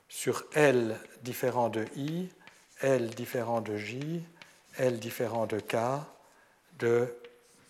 sur 0.08 0.44
L 0.54 1.00
différent 1.24 1.70
de 1.70 1.84
I, 1.96 2.30
L 2.82 3.10
différent 3.10 3.60
de 3.60 3.76
J, 3.76 4.24
L 4.78 5.00
différent 5.00 5.48
de 5.48 5.60
K, 5.60 5.78
de 6.78 7.12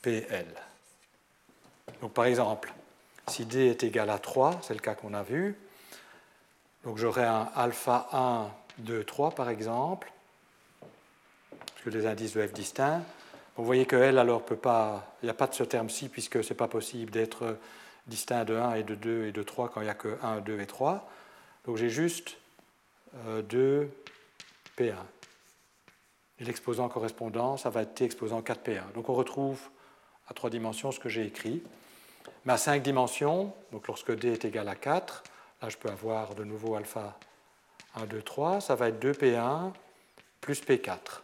PL. 0.01 0.47
Donc 2.01 2.11
par 2.11 2.25
exemple, 2.25 2.73
si 3.29 3.45
D 3.45 3.67
est 3.67 3.83
égal 3.83 4.09
à 4.09 4.19
3, 4.19 4.59
c'est 4.63 4.73
le 4.73 4.81
cas 4.81 4.95
qu'on 4.95 5.13
a 5.13 5.23
vu, 5.23 5.57
donc 6.83 6.97
j'aurai 6.97 7.23
un 7.23 7.49
alpha 7.55 8.09
1, 8.11 8.51
2, 8.79 9.05
3 9.05 9.31
par 9.31 9.47
exemple, 9.47 10.11
puisque 11.75 11.95
les 11.95 12.05
indices 12.05 12.33
de 12.33 12.45
F 12.45 12.51
distincts. 12.51 13.01
Vous 13.57 13.65
voyez 13.65 13.87
que 13.87 13.95
L 13.95 14.19
alors 14.19 14.45
peut 14.45 14.55
pas, 14.55 15.15
il 15.23 15.25
n'y 15.25 15.31
a 15.31 15.33
pas 15.33 15.47
de 15.47 15.55
ce 15.55 15.63
terme-ci 15.63 16.09
puisque 16.09 16.43
ce 16.43 16.49
n'est 16.49 16.57
pas 16.57 16.67
possible 16.67 17.11
d'être 17.11 17.57
distinct 18.05 18.45
de 18.45 18.55
1 18.55 18.75
et 18.75 18.83
de 18.83 18.93
2 18.93 19.25
et 19.25 19.31
de 19.31 19.43
3 19.43 19.69
quand 19.69 19.81
il 19.81 19.85
n'y 19.85 19.89
a 19.89 19.95
que 19.95 20.17
1, 20.21 20.41
2 20.41 20.59
et 20.59 20.67
3. 20.67 21.09
Donc 21.65 21.77
j'ai 21.77 21.89
juste 21.89 22.37
2 23.13 23.57
euh, 23.57 23.87
P1. 24.77 24.93
Et 26.39 26.43
l'exposant 26.43 26.87
correspondant, 26.87 27.57
ça 27.57 27.71
va 27.71 27.81
être 27.81 27.95
T 27.95 28.05
exposant 28.05 28.41
4P1. 28.41 28.93
Donc 28.93 29.09
on 29.09 29.15
retrouve 29.15 29.59
à 30.29 30.35
trois 30.35 30.51
dimensions 30.51 30.91
ce 30.91 30.99
que 30.99 31.09
j'ai 31.09 31.25
écrit. 31.25 31.63
Mais 32.45 32.53
à 32.53 32.57
cinq 32.57 32.83
dimensions, 32.83 33.53
donc 33.71 33.87
lorsque 33.87 34.15
d 34.15 34.33
est 34.33 34.45
égal 34.45 34.67
à 34.69 34.75
4, 34.75 35.23
là 35.63 35.69
je 35.69 35.77
peux 35.77 35.89
avoir 35.89 36.35
de 36.35 36.43
nouveau 36.43 36.75
alpha 36.75 37.17
1, 37.95 38.05
2, 38.05 38.21
3, 38.21 38.61
ça 38.61 38.75
va 38.75 38.89
être 38.89 39.03
2p1 39.03 39.71
plus 40.41 40.61
p4. 40.61 41.21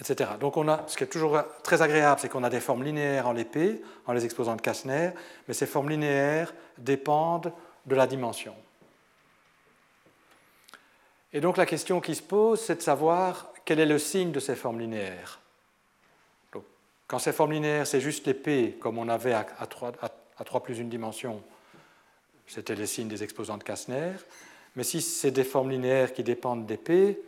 Etc. 0.00 0.30
Donc 0.40 0.56
on 0.56 0.66
a, 0.68 0.84
ce 0.88 0.96
qui 0.96 1.04
est 1.04 1.08
toujours 1.08 1.40
très 1.62 1.80
agréable, 1.80 2.20
c'est 2.20 2.28
qu'on 2.28 2.42
a 2.42 2.50
des 2.50 2.60
formes 2.60 2.82
linéaires 2.82 3.28
en 3.28 3.34
p, 3.34 3.80
en 4.06 4.12
les 4.12 4.24
exposants 4.24 4.56
de 4.56 4.60
Kastner, 4.60 5.10
mais 5.46 5.54
ces 5.54 5.66
formes 5.66 5.88
linéaires 5.88 6.52
dépendent 6.78 7.52
de 7.86 7.94
la 7.94 8.06
dimension. 8.06 8.54
Et 11.32 11.40
donc 11.40 11.56
la 11.56 11.66
question 11.66 12.00
qui 12.00 12.14
se 12.14 12.22
pose, 12.22 12.60
c'est 12.60 12.76
de 12.76 12.82
savoir 12.82 13.52
quel 13.64 13.80
est 13.80 13.86
le 13.86 13.98
signe 13.98 14.32
de 14.32 14.40
ces 14.40 14.56
formes 14.56 14.80
linéaires. 14.80 15.40
quand 17.06 17.18
ces 17.18 17.32
formes 17.32 17.52
linéaires, 17.52 17.86
c'est 17.86 18.00
juste 18.00 18.26
les 18.26 18.34
P, 18.34 18.76
comme 18.80 18.98
on 18.98 19.08
avait 19.08 19.34
à, 19.34 19.66
3, 19.66 20.62
plus 20.62 20.78
une 20.78 20.88
dimension, 20.88 21.42
c'était 22.46 22.74
les 22.74 22.86
signes 22.86 23.08
des 23.08 23.22
exposants 23.22 23.58
de 23.58 23.62
Kastner. 23.62 24.12
Mais 24.76 24.84
si 24.84 25.00
c'est 25.00 25.30
des 25.30 25.44
formes 25.44 25.70
linéaires 25.70 26.12
qui 26.12 26.24
dépendent 26.24 26.66
des 26.66 26.76
P, 26.76 27.20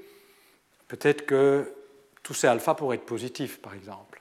peut-être 0.88 1.26
que 1.26 1.72
tous 2.26 2.34
ces 2.34 2.48
alphas 2.48 2.74
pourraient 2.74 2.96
être 2.96 3.06
positifs, 3.06 3.62
par 3.62 3.72
exemple. 3.72 4.20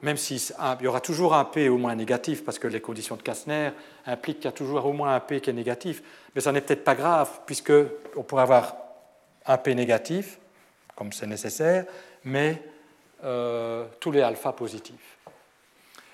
Même 0.00 0.16
s'il 0.16 0.40
y 0.80 0.86
aura 0.86 1.02
toujours 1.02 1.34
un 1.34 1.44
P 1.44 1.68
au 1.68 1.76
moins 1.76 1.94
négatif, 1.94 2.42
parce 2.42 2.58
que 2.58 2.68
les 2.68 2.80
conditions 2.80 3.14
de 3.16 3.20
Kastner 3.20 3.72
impliquent 4.06 4.38
qu'il 4.38 4.46
y 4.46 4.48
a 4.48 4.52
toujours 4.52 4.86
au 4.86 4.94
moins 4.94 5.14
un 5.14 5.20
P 5.20 5.42
qui 5.42 5.50
est 5.50 5.52
négatif, 5.52 6.02
mais 6.34 6.40
ça 6.40 6.52
n'est 6.52 6.62
peut-être 6.62 6.84
pas 6.84 6.94
grave, 6.94 7.28
puisqu'on 7.44 8.22
pourrait 8.26 8.44
avoir 8.44 8.76
un 9.44 9.58
P 9.58 9.74
négatif, 9.74 10.38
comme 10.96 11.12
c'est 11.12 11.26
nécessaire, 11.26 11.84
mais 12.24 12.62
euh, 13.24 13.84
tous 14.00 14.10
les 14.10 14.22
alphas 14.22 14.52
positifs. 14.52 15.18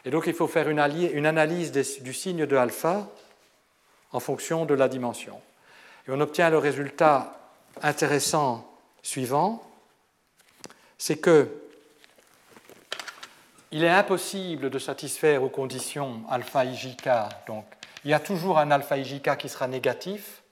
Et 0.05 0.10
donc 0.10 0.24
il 0.26 0.34
faut 0.34 0.48
faire 0.48 0.68
une, 0.68 0.80
analyse 0.80 1.70
du 1.70 2.12
signe 2.12 2.44
de 2.44 2.56
alpha 2.56 3.09
en 4.10 4.18
fonction 4.18 4.64
de 4.64 4.74
la 4.74 4.88
dimension. 4.88 5.40
Et 6.09 6.10
on 6.10 6.18
obtient 6.18 6.51
le 6.51 6.59
résultat 6.59 7.44
intéressant 7.82 8.68
suivant, 9.02 9.62
c'est 10.98 11.18
que 11.18 11.60
il 13.70 13.82
est 13.82 13.90
impossible 13.90 14.70
de 14.70 14.78
satisfaire 14.78 15.42
aux 15.42 15.48
conditions 15.48 16.22
alpha 16.30 16.64
ijk, 16.64 17.09
donc 17.46 17.66
il 18.05 18.10
y 18.10 18.14
a 18.14 18.20
toujours 18.20 18.59
un 18.59 18.70
alpha 18.70 18.96
ijk 18.98 19.36
qui 19.36 19.48
sera 19.48 19.66
négatif, 19.66 20.42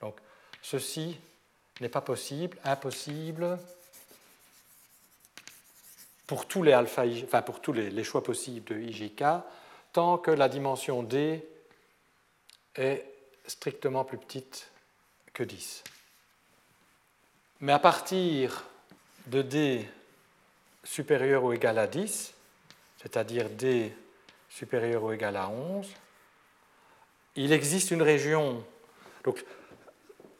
donc 0.00 0.16
ceci 0.60 1.16
n'est 1.80 1.88
pas 1.88 2.00
possible, 2.00 2.58
impossible 2.64 3.58
pour 6.26 6.46
tous 6.46 6.62
les 6.62 6.72
alpha, 6.72 7.04
enfin 7.24 7.42
pour 7.42 7.60
tous 7.60 7.72
les, 7.72 8.04
choix 8.04 8.22
possibles 8.22 8.74
de 8.74 8.80
IJK, 8.80 9.24
tant 9.92 10.18
que 10.18 10.30
la 10.30 10.48
dimension 10.48 11.02
D 11.02 11.46
est 12.74 13.04
strictement 13.46 14.04
plus 14.04 14.18
petite 14.18 14.70
que 15.32 15.42
10. 15.42 15.84
Mais 17.60 17.72
à 17.72 17.78
partir 17.78 18.64
de 19.26 19.42
D 19.42 19.88
supérieur 20.82 21.44
ou 21.44 21.52
égal 21.52 21.78
à 21.78 21.86
10, 21.86 22.34
c'est-à-dire 23.00 23.48
D 23.50 23.94
supérieur 24.48 25.02
ou 25.04 25.12
égal 25.12 25.36
à 25.36 25.48
11, 25.48 25.86
il 27.36 27.52
existe 27.52 27.90
une 27.90 28.02
région. 28.02 28.64
Donc, 29.24 29.44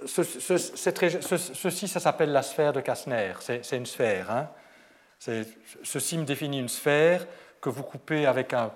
ceci, 0.06 1.88
ça 1.88 2.00
s'appelle 2.00 2.32
la 2.32 2.42
sphère 2.42 2.72
de 2.72 2.80
Kastner. 2.80 3.32
C'est 3.40 3.76
une 3.76 3.86
sphère. 3.86 4.30
Hein. 4.30 4.50
Ceci 5.82 6.18
me 6.18 6.24
définit 6.24 6.60
une 6.60 6.68
sphère 6.68 7.26
que 7.60 7.70
vous 7.70 7.82
coupez 7.82 8.26
avec 8.26 8.52
un, 8.52 8.70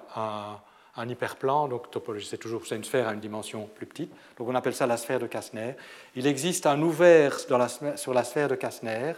hyperplan. 1.07 1.69
Donc, 1.69 1.91
topologie, 1.91 2.27
c'est 2.27 2.39
toujours 2.39 2.63
une 2.71 2.85
sphère 2.85 3.09
à 3.09 3.13
une 3.13 3.21
dimension 3.21 3.69
plus 3.75 3.87
petite. 3.87 4.11
Donc, 4.39 4.49
on 4.49 4.55
appelle 4.55 4.75
ça 4.75 4.87
la 4.87 4.97
sphère 4.97 5.19
de 5.19 5.27
Kastner. 5.27 5.75
Il 6.17 6.27
existe 6.27 6.67
un 6.67 6.81
ouvert 6.81 7.39
sur 7.39 7.59
la 7.59 8.25
sphère 8.25 8.49
de 8.49 8.55
Kastner 8.55 9.13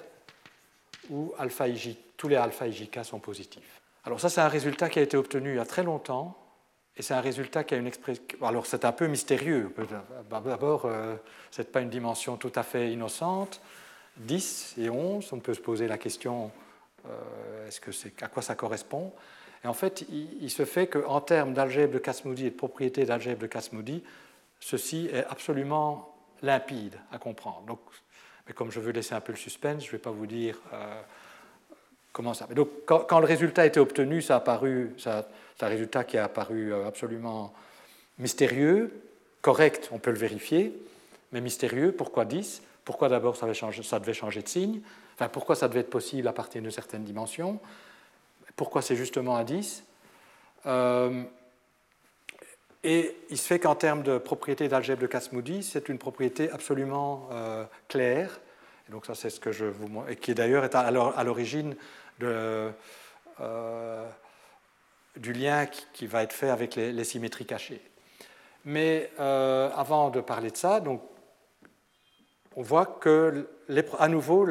où 1.08 1.32
tous 2.16 2.28
les 2.28 2.36
alpha 2.36 2.66
IJK 2.66 3.04
sont 3.04 3.20
positifs. 3.20 3.80
Alors, 4.04 4.20
ça, 4.20 4.28
c'est 4.28 4.40
un 4.40 4.48
résultat 4.48 4.88
qui 4.88 4.98
a 4.98 5.02
été 5.02 5.16
obtenu 5.16 5.52
il 5.52 5.56
y 5.56 5.60
a 5.60 5.64
très 5.64 5.82
longtemps 5.82 6.36
et 6.96 7.02
c'est 7.02 7.14
un 7.14 7.20
résultat 7.20 7.64
qui 7.64 7.74
a 7.74 7.78
une 7.78 7.86
expression. 7.86 8.22
Alors 8.42 8.66
c'est 8.66 8.84
un 8.84 8.92
peu 8.92 9.06
mystérieux. 9.06 9.74
D'abord, 10.28 10.84
euh, 10.84 11.16
ce 11.50 11.62
n'est 11.62 11.68
pas 11.68 11.80
une 11.80 11.88
dimension 11.88 12.36
tout 12.36 12.52
à 12.54 12.62
fait 12.62 12.92
innocente. 12.92 13.62
10 14.18 14.74
et 14.78 14.90
11, 14.90 15.32
on 15.32 15.38
peut 15.38 15.54
se 15.54 15.60
poser 15.60 15.88
la 15.88 15.96
question 15.96 16.50
euh, 17.08 17.68
est-ce 17.68 17.80
que 17.80 17.92
c'est, 17.92 18.22
à 18.22 18.28
quoi 18.28 18.42
ça 18.42 18.54
correspond? 18.54 19.12
Et 19.64 19.66
en 19.66 19.74
fait, 19.74 20.04
il, 20.10 20.50
se 20.50 20.64
fait 20.64 20.86
qu'en 20.86 21.20
termes 21.20 21.52
d'algèbre 21.52 21.92
de 21.92 21.98
Kasmoudi 21.98 22.46
et 22.46 22.50
de 22.50 22.56
propriété 22.56 23.04
d'algèbre 23.04 23.42
de 23.42 23.46
Kasmoudi, 23.46 24.02
ceci 24.58 25.08
est 25.12 25.24
absolument 25.26 26.14
limpide 26.42 26.96
à 27.12 27.18
comprendre. 27.18 27.62
Donc, 27.66 27.80
mais 28.46 28.54
comme 28.54 28.70
je 28.70 28.80
veux 28.80 28.92
laisser 28.92 29.14
un 29.14 29.20
peu 29.20 29.32
le 29.32 29.38
suspense, 29.38 29.82
je 29.82 29.88
ne 29.88 29.92
vais 29.92 29.98
pas 29.98 30.10
vous 30.10 30.26
dire 30.26 30.58
euh, 30.72 31.02
comment 32.12 32.32
ça. 32.32 32.46
Mais 32.48 32.54
donc, 32.54 32.68
quand, 32.86 33.20
le 33.20 33.26
résultat 33.26 33.62
a 33.62 33.66
été 33.66 33.80
obtenu, 33.80 34.22
ça 34.22 34.36
a 34.36 34.40
paru. 34.40 34.94
Ça, 34.96 35.28
c'est 35.58 35.66
un 35.66 35.68
résultat 35.68 36.04
qui 36.04 36.16
a 36.16 36.24
apparu 36.24 36.72
euh, 36.72 36.88
absolument 36.88 37.52
mystérieux, 38.18 39.02
correct, 39.42 39.90
on 39.92 39.98
peut 39.98 40.10
le 40.10 40.18
vérifier, 40.18 40.72
mais 41.32 41.40
mystérieux. 41.40 41.92
Pourquoi 41.92 42.24
10 42.24 42.62
Pourquoi 42.84 43.08
d'abord 43.08 43.36
ça, 43.36 43.46
ça, 43.54 43.98
devait 44.00 44.14
changer 44.14 44.42
de 44.42 44.48
signe? 44.48 44.80
Enfin, 45.14 45.28
Pourquoi 45.28 45.54
ça 45.54 45.68
devait 45.68 45.80
être 45.80 45.90
possible 45.90 46.28
à 46.28 46.32
partir 46.32 46.62
de 46.62 46.70
certaines 46.70 47.04
dimensions 47.04 47.60
Pourquoi 48.56 48.82
c'est 48.82 48.96
justement 48.96 49.36
à 49.36 49.44
10 49.44 49.84
euh, 50.66 51.22
Et 52.84 53.16
il 53.30 53.38
se 53.38 53.46
fait 53.46 53.58
qu'en 53.58 53.74
termes 53.74 54.02
de 54.02 54.18
propriété 54.18 54.68
d'algèbre 54.68 55.02
de 55.02 55.06
Kasmoudi, 55.06 55.62
c'est 55.62 55.88
une 55.88 55.98
propriété 55.98 56.50
absolument 56.50 57.28
euh, 57.32 57.64
claire. 57.88 58.40
Et 58.88 58.92
donc 58.92 59.06
ça, 59.06 59.14
c'est 59.14 59.30
ce 59.30 59.40
que 59.40 59.52
je 59.52 59.66
vous 59.66 60.02
et 60.08 60.16
qui 60.16 60.34
d'ailleurs 60.34 60.64
est 60.64 60.74
à 60.74 60.90
l'origine 61.24 61.76
de 62.18 62.70
du 65.16 65.32
lien 65.32 65.66
qui, 65.66 66.06
va 66.06 66.22
être 66.22 66.32
fait 66.32 66.50
avec 66.50 66.76
les, 66.76 67.04
symétries 67.04 67.46
cachées. 67.46 67.82
Mais 68.64 69.10
euh, 69.18 69.70
avant 69.74 70.10
de 70.10 70.20
parler 70.20 70.50
de 70.50 70.56
ça, 70.56 70.80
donc, 70.80 71.02
on 72.56 72.62
voit 72.62 72.86
que, 72.86 73.48
à 73.98 74.08
nouveau, 74.08 74.46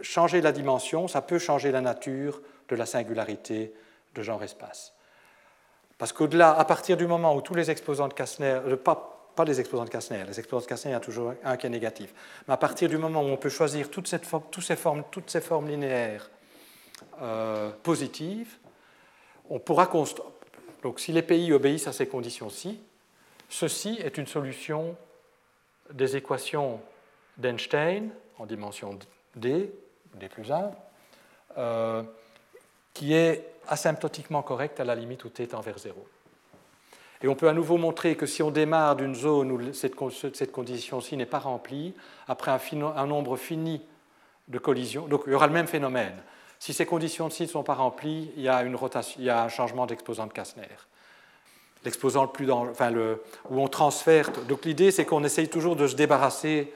changer 0.00 0.40
la 0.40 0.52
dimension, 0.52 1.08
ça 1.08 1.22
peut 1.22 1.38
changer 1.38 1.72
la 1.72 1.80
nature 1.80 2.40
de 2.68 2.76
la 2.76 2.86
singularité 2.86 3.72
de 4.14 4.22
genre-espace. 4.22 4.92
Parce 5.98 6.12
qu'au-delà, 6.12 6.52
à 6.52 6.64
partir 6.64 6.96
du 6.96 7.06
moment 7.06 7.34
où 7.34 7.40
tous 7.40 7.54
les 7.54 7.70
exposants 7.70 8.08
de 8.08 8.14
Kastner, 8.14 8.60
euh, 8.66 8.76
pas, 8.76 9.12
les 9.46 9.60
exposants 9.60 9.84
de 9.84 9.90
Kastner, 9.90 10.24
les 10.26 10.38
exposants 10.38 10.62
de 10.62 10.68
Kastner, 10.68 10.90
il 10.90 10.94
y 10.94 10.96
a 10.96 11.00
toujours 11.00 11.34
un 11.44 11.56
qui 11.56 11.66
est 11.66 11.70
négatif, 11.70 12.12
mais 12.48 12.54
à 12.54 12.56
partir 12.56 12.88
du 12.88 12.96
moment 12.96 13.22
où 13.22 13.26
on 13.26 13.36
peut 13.36 13.50
choisir 13.50 13.90
toutes 13.90 14.08
ces 14.08 14.18
formes, 14.18 15.04
toutes 15.10 15.30
ces 15.30 15.40
formes 15.40 15.68
linéaires 15.68 16.30
euh, 17.20 17.70
positives, 17.82 18.56
on 19.50 19.58
pourra 19.58 19.86
construire. 19.86 20.30
Donc 20.82 21.00
si 21.00 21.12
les 21.12 21.22
pays 21.22 21.52
obéissent 21.52 21.86
à 21.86 21.92
ces 21.92 22.06
conditions-ci, 22.06 22.80
ceci 23.48 23.98
est 24.02 24.16
une 24.18 24.26
solution 24.26 24.96
des 25.92 26.16
équations 26.16 26.80
d'Einstein 27.36 28.10
en 28.38 28.46
dimension 28.46 28.98
d, 29.34 29.70
d 30.14 30.28
plus 30.28 30.50
1, 30.50 30.70
euh, 31.58 32.02
qui 32.96 33.12
est 33.12 33.44
asymptotiquement 33.68 34.40
correcte 34.40 34.80
à 34.80 34.84
la 34.84 34.94
limite 34.94 35.22
où 35.24 35.28
t 35.28 35.42
est 35.42 35.52
envers 35.52 35.78
0. 35.78 35.94
Et 37.22 37.28
on 37.28 37.34
peut 37.34 37.48
à 37.48 37.52
nouveau 37.52 37.76
montrer 37.76 38.16
que 38.16 38.24
si 38.24 38.42
on 38.42 38.50
démarre 38.50 38.96
d'une 38.96 39.14
zone 39.14 39.52
où 39.52 39.72
cette, 39.74 39.94
condition-ci 39.94 41.16
n'est 41.18 41.26
pas 41.26 41.38
remplie, 41.38 41.92
après 42.26 42.50
un, 42.50 43.06
nombre 43.06 43.36
fini 43.36 43.82
de 44.48 44.58
collisions, 44.58 45.06
donc 45.08 45.24
il 45.26 45.32
y 45.32 45.34
aura 45.34 45.46
le 45.46 45.52
même 45.52 45.66
phénomène. 45.66 46.14
Si 46.58 46.72
ces 46.72 46.86
conditions-ci 46.86 47.42
ne 47.42 47.48
sont 47.48 47.62
pas 47.62 47.74
remplies, 47.74 48.30
il 48.34 48.42
y 48.42 48.48
a, 48.48 48.62
une 48.62 48.76
rotation, 48.76 49.16
il 49.18 49.26
y 49.26 49.30
a 49.30 49.44
un 49.44 49.50
changement 49.50 49.84
d'exposant 49.84 50.26
de 50.26 50.32
Kastner. 50.32 50.64
L'exposant 51.84 52.22
le 52.22 52.30
plus 52.30 52.46
dans, 52.46 52.66
enfin 52.66 52.90
le, 52.90 53.22
où 53.50 53.60
on 53.60 53.68
transfère. 53.68 54.30
Donc 54.48 54.64
l'idée, 54.64 54.90
c'est 54.90 55.04
qu'on 55.04 55.22
essaye 55.22 55.48
toujours 55.48 55.76
de 55.76 55.86
se 55.86 55.96
débarrasser 55.96 56.72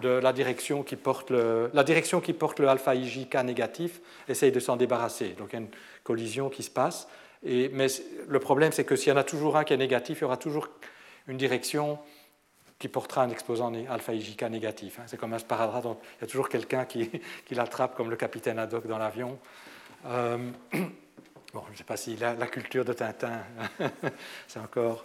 de 0.00 0.08
la 0.08 0.32
direction 0.32 0.82
qui 0.82 0.96
porte 0.96 1.30
le, 1.30 1.70
la 1.72 1.84
direction 1.84 2.20
qui 2.20 2.32
porte 2.32 2.58
le 2.60 2.68
alpha 2.68 2.94
IJK 2.94 3.36
négatif, 3.44 4.00
essaye 4.28 4.52
de 4.52 4.60
s'en 4.60 4.76
débarrasser. 4.76 5.30
Donc 5.38 5.48
il 5.52 5.52
y 5.54 5.58
a 5.58 5.62
une 5.62 5.70
collision 6.04 6.48
qui 6.48 6.62
se 6.62 6.70
passe. 6.70 7.08
Et, 7.42 7.70
mais 7.72 7.86
le 8.28 8.38
problème, 8.38 8.72
c'est 8.72 8.84
que 8.84 8.96
s'il 8.96 9.08
y 9.08 9.12
en 9.12 9.16
a 9.16 9.24
toujours 9.24 9.56
un 9.56 9.64
qui 9.64 9.72
est 9.72 9.78
négatif, 9.78 10.18
il 10.18 10.22
y 10.22 10.24
aura 10.24 10.36
toujours 10.36 10.68
une 11.26 11.36
direction 11.36 11.98
qui 12.78 12.88
portera 12.88 13.22
un 13.22 13.30
exposant 13.30 13.72
alpha 13.88 14.14
IJK 14.14 14.42
négatif. 14.44 14.98
Hein. 14.98 15.04
C'est 15.06 15.18
comme 15.18 15.34
un 15.34 15.38
sparadrap, 15.38 15.84
il 15.84 16.22
y 16.22 16.24
a 16.24 16.26
toujours 16.26 16.48
quelqu'un 16.48 16.84
qui, 16.86 17.10
qui 17.46 17.54
l'attrape, 17.54 17.94
comme 17.94 18.10
le 18.10 18.16
capitaine 18.16 18.58
Haddock 18.58 18.86
dans 18.86 18.98
l'avion. 18.98 19.38
Euh, 20.06 20.38
bon, 21.52 21.62
je 21.66 21.72
ne 21.72 21.76
sais 21.76 21.84
pas 21.84 21.98
si 21.98 22.16
la, 22.16 22.34
culture 22.46 22.84
de 22.84 22.94
Tintin, 22.94 23.42
c'est 24.48 24.60
encore 24.60 25.04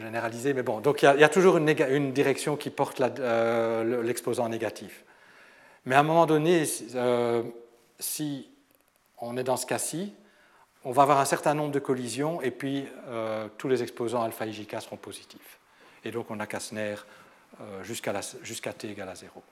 généralisé, 0.00 0.54
mais 0.54 0.62
bon, 0.62 0.80
donc 0.80 1.02
il 1.02 1.06
y, 1.06 1.24
a, 1.24 1.28
toujours 1.28 1.56
une, 1.56 2.12
direction 2.12 2.56
qui 2.56 2.70
porte 2.70 3.00
euh, 3.00 4.02
l'exposant 4.02 4.48
négatif. 4.48 5.04
Mais 5.84 5.94
à 5.94 6.00
un 6.00 6.02
moment 6.02 6.26
donné, 6.26 6.64
euh, 6.94 7.42
si 7.98 8.50
on 9.18 9.36
est 9.36 9.44
dans 9.44 9.56
ce 9.56 9.66
cas-ci, 9.66 10.14
on 10.84 10.92
va 10.92 11.02
avoir 11.02 11.20
un 11.20 11.24
certain 11.24 11.54
nombre 11.54 11.72
de 11.72 11.78
collisions 11.78 12.40
et 12.40 12.50
puis 12.50 12.86
tous 13.58 13.68
les 13.68 13.82
exposants 13.82 14.22
alpha 14.22 14.46
et 14.46 14.52
seront 14.52 14.96
positifs. 14.96 15.58
Et 16.04 16.10
donc 16.12 16.30
on 16.30 16.38
a 16.38 16.46
Kastner 16.46 16.94
jusqu'à 17.82 18.72
t 18.72 18.88
égale 18.88 19.08
à 19.08 19.14
0. 19.14 19.42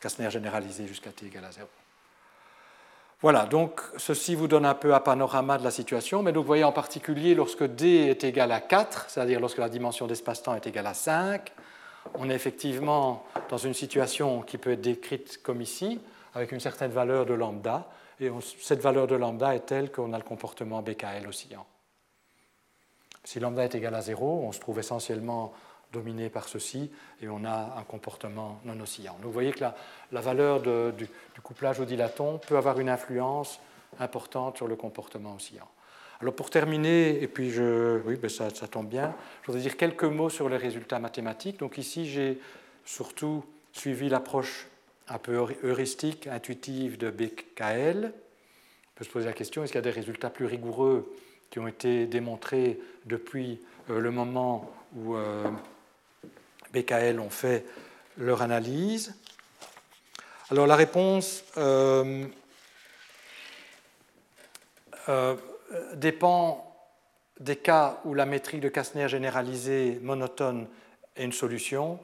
Kastner 0.00 0.30
généralisé 0.30 0.86
jusqu'à 0.86 1.10
t 1.10 1.26
égale 1.26 1.46
à 1.46 1.52
0. 1.52 1.68
Voilà, 3.22 3.46
donc 3.46 3.80
ceci 3.96 4.34
vous 4.34 4.46
donne 4.46 4.66
un 4.66 4.74
peu 4.74 4.94
un 4.94 5.00
panorama 5.00 5.56
de 5.56 5.64
la 5.64 5.70
situation, 5.70 6.22
mais 6.22 6.32
vous 6.32 6.42
voyez 6.42 6.64
en 6.64 6.72
particulier 6.72 7.34
lorsque 7.34 7.64
d 7.64 7.86
est 8.10 8.24
égal 8.24 8.52
à 8.52 8.60
4, 8.60 9.06
c'est-à-dire 9.08 9.40
lorsque 9.40 9.56
la 9.56 9.70
dimension 9.70 10.06
d'espace-temps 10.06 10.54
est 10.54 10.66
égale 10.66 10.86
à 10.86 10.92
5, 10.92 11.50
on 12.14 12.28
est 12.28 12.34
effectivement 12.34 13.24
dans 13.48 13.56
une 13.56 13.72
situation 13.72 14.42
qui 14.42 14.58
peut 14.58 14.72
être 14.72 14.82
décrite 14.82 15.40
comme 15.42 15.62
ici, 15.62 15.98
avec 16.34 16.52
une 16.52 16.60
certaine 16.60 16.90
valeur 16.90 17.24
de 17.24 17.32
lambda, 17.32 17.88
et 18.20 18.30
cette 18.60 18.80
valeur 18.80 19.06
de 19.06 19.14
lambda 19.14 19.54
est 19.54 19.66
telle 19.66 19.90
qu'on 19.90 20.12
a 20.12 20.18
le 20.18 20.24
comportement 20.24 20.82
BKL 20.82 21.26
oscillant. 21.26 21.66
Si 23.24 23.40
lambda 23.40 23.64
est 23.64 23.74
égal 23.74 23.94
à 23.94 24.02
0, 24.02 24.42
on 24.44 24.52
se 24.52 24.60
trouve 24.60 24.78
essentiellement 24.78 25.54
dominé 25.92 26.28
par 26.28 26.48
ceci, 26.48 26.90
et 27.22 27.28
on 27.28 27.44
a 27.44 27.76
un 27.78 27.82
comportement 27.84 28.60
non 28.64 28.78
oscillant. 28.80 29.14
Donc 29.14 29.26
vous 29.26 29.32
voyez 29.32 29.52
que 29.52 29.64
la, 30.12 30.20
valeur 30.20 30.60
du, 30.92 31.08
couplage 31.42 31.80
au 31.80 31.84
dilaton 31.84 32.38
peut 32.38 32.56
avoir 32.56 32.78
une 32.80 32.88
influence 32.88 33.60
importante 33.98 34.56
sur 34.56 34.68
le 34.68 34.76
comportement 34.76 35.34
oscillant. 35.34 35.68
Alors 36.20 36.34
pour 36.34 36.50
terminer, 36.50 37.22
et 37.22 37.28
puis 37.28 37.50
je, 37.50 38.00
oui, 38.06 38.16
ben 38.16 38.30
ça, 38.30 38.50
ça, 38.50 38.66
tombe 38.68 38.88
bien, 38.88 39.14
je 39.42 39.46
voudrais 39.46 39.62
dire 39.62 39.76
quelques 39.76 40.04
mots 40.04 40.30
sur 40.30 40.48
les 40.48 40.56
résultats 40.56 40.98
mathématiques. 40.98 41.58
Donc 41.58 41.78
ici, 41.78 42.06
j'ai 42.06 42.40
surtout 42.84 43.44
suivi 43.72 44.08
l'approche 44.08 44.68
un 45.08 45.18
peu 45.18 45.46
heuristique, 45.62 46.26
intuitive 46.26 46.98
de 46.98 47.10
BKL. 47.10 48.12
On 48.12 48.98
peut 48.98 49.04
se 49.04 49.10
poser 49.10 49.26
la 49.26 49.32
question, 49.32 49.62
est-ce 49.62 49.72
qu'il 49.72 49.78
y 49.78 49.84
a 49.86 49.90
des 49.90 49.90
résultats 49.90 50.30
plus 50.30 50.46
rigoureux 50.46 51.12
qui 51.50 51.58
ont 51.58 51.68
été 51.68 52.06
démontrés 52.06 52.80
depuis 53.04 53.60
euh, 53.90 54.00
le 54.00 54.10
moment 54.10 54.70
où 54.96 55.14
euh, 55.14 55.44
BKL 56.76 57.18
ont 57.20 57.30
fait 57.30 57.64
leur 58.18 58.42
analyse. 58.42 59.14
Alors 60.50 60.66
la 60.66 60.76
réponse 60.76 61.44
euh, 61.56 62.26
euh, 65.08 65.34
dépend 65.94 66.62
des 67.40 67.56
cas 67.56 68.00
où 68.04 68.14
la 68.14 68.26
métrique 68.26 68.60
de 68.60 68.68
Kastner 68.68 69.08
généralisée 69.08 69.98
monotone 70.02 70.68
est 71.16 71.24
une 71.24 71.32
solution, 71.32 71.98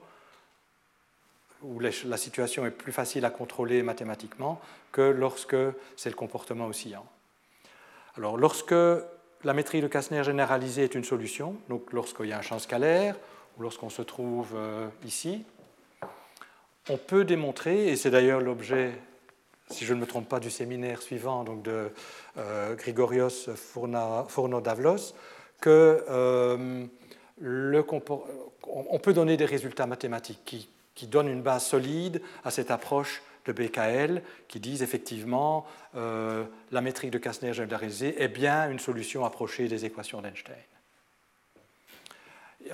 où 1.62 1.78
la 1.78 2.16
situation 2.16 2.66
est 2.66 2.70
plus 2.70 2.92
facile 2.92 3.24
à 3.24 3.30
contrôler 3.30 3.82
mathématiquement 3.82 4.60
que 4.90 5.02
lorsque 5.02 5.56
c'est 5.96 6.10
le 6.10 6.16
comportement 6.16 6.66
oscillant. 6.66 7.06
Alors 8.16 8.36
lorsque 8.36 8.74
la 9.44 9.54
métrique 9.54 9.82
de 9.82 9.88
Kastner 9.88 10.24
généralisée 10.24 10.84
est 10.84 10.94
une 10.94 11.04
solution, 11.04 11.56
donc 11.68 11.92
lorsqu'il 11.92 12.26
y 12.26 12.32
a 12.32 12.38
un 12.38 12.42
champ 12.42 12.58
scalaire, 12.58 13.16
lorsqu'on 13.58 13.90
se 13.90 14.02
trouve 14.02 14.52
euh, 14.54 14.88
ici, 15.04 15.44
on 16.88 16.96
peut 16.96 17.24
démontrer, 17.24 17.88
et 17.88 17.96
c'est 17.96 18.10
d'ailleurs 18.10 18.40
l'objet, 18.40 18.92
si 19.70 19.84
je 19.84 19.94
ne 19.94 20.00
me 20.00 20.06
trompe 20.06 20.28
pas, 20.28 20.40
du 20.40 20.50
séminaire 20.50 21.00
suivant 21.00 21.44
donc 21.44 21.62
de 21.62 21.90
euh, 22.38 22.74
Grigorios 22.74 23.54
Fourno-Davlos, 23.54 25.14
que 25.60 26.04
euh, 26.10 26.86
peut 29.02 29.12
donner 29.12 29.36
des 29.36 29.44
résultats 29.44 29.86
mathématiques 29.86 30.44
qui, 30.44 30.68
donnent 31.06 31.28
une 31.28 31.42
base 31.42 31.64
solide 31.64 32.22
à 32.44 32.52
cette 32.52 32.70
approche 32.70 33.22
de 33.44 33.52
BKL 33.52 34.22
qui 34.46 34.60
disent 34.60 34.84
effectivement 34.84 35.66
la 35.94 36.80
métrique 36.80 37.10
de 37.10 37.18
Kastner 37.18 37.52
généralisée 37.52 38.22
est 38.22 38.28
bien 38.28 38.70
une 38.70 38.78
solution 38.78 39.24
approchée 39.24 39.66
des 39.66 39.84
équations 39.84 40.22
d'Einstein 40.22 40.54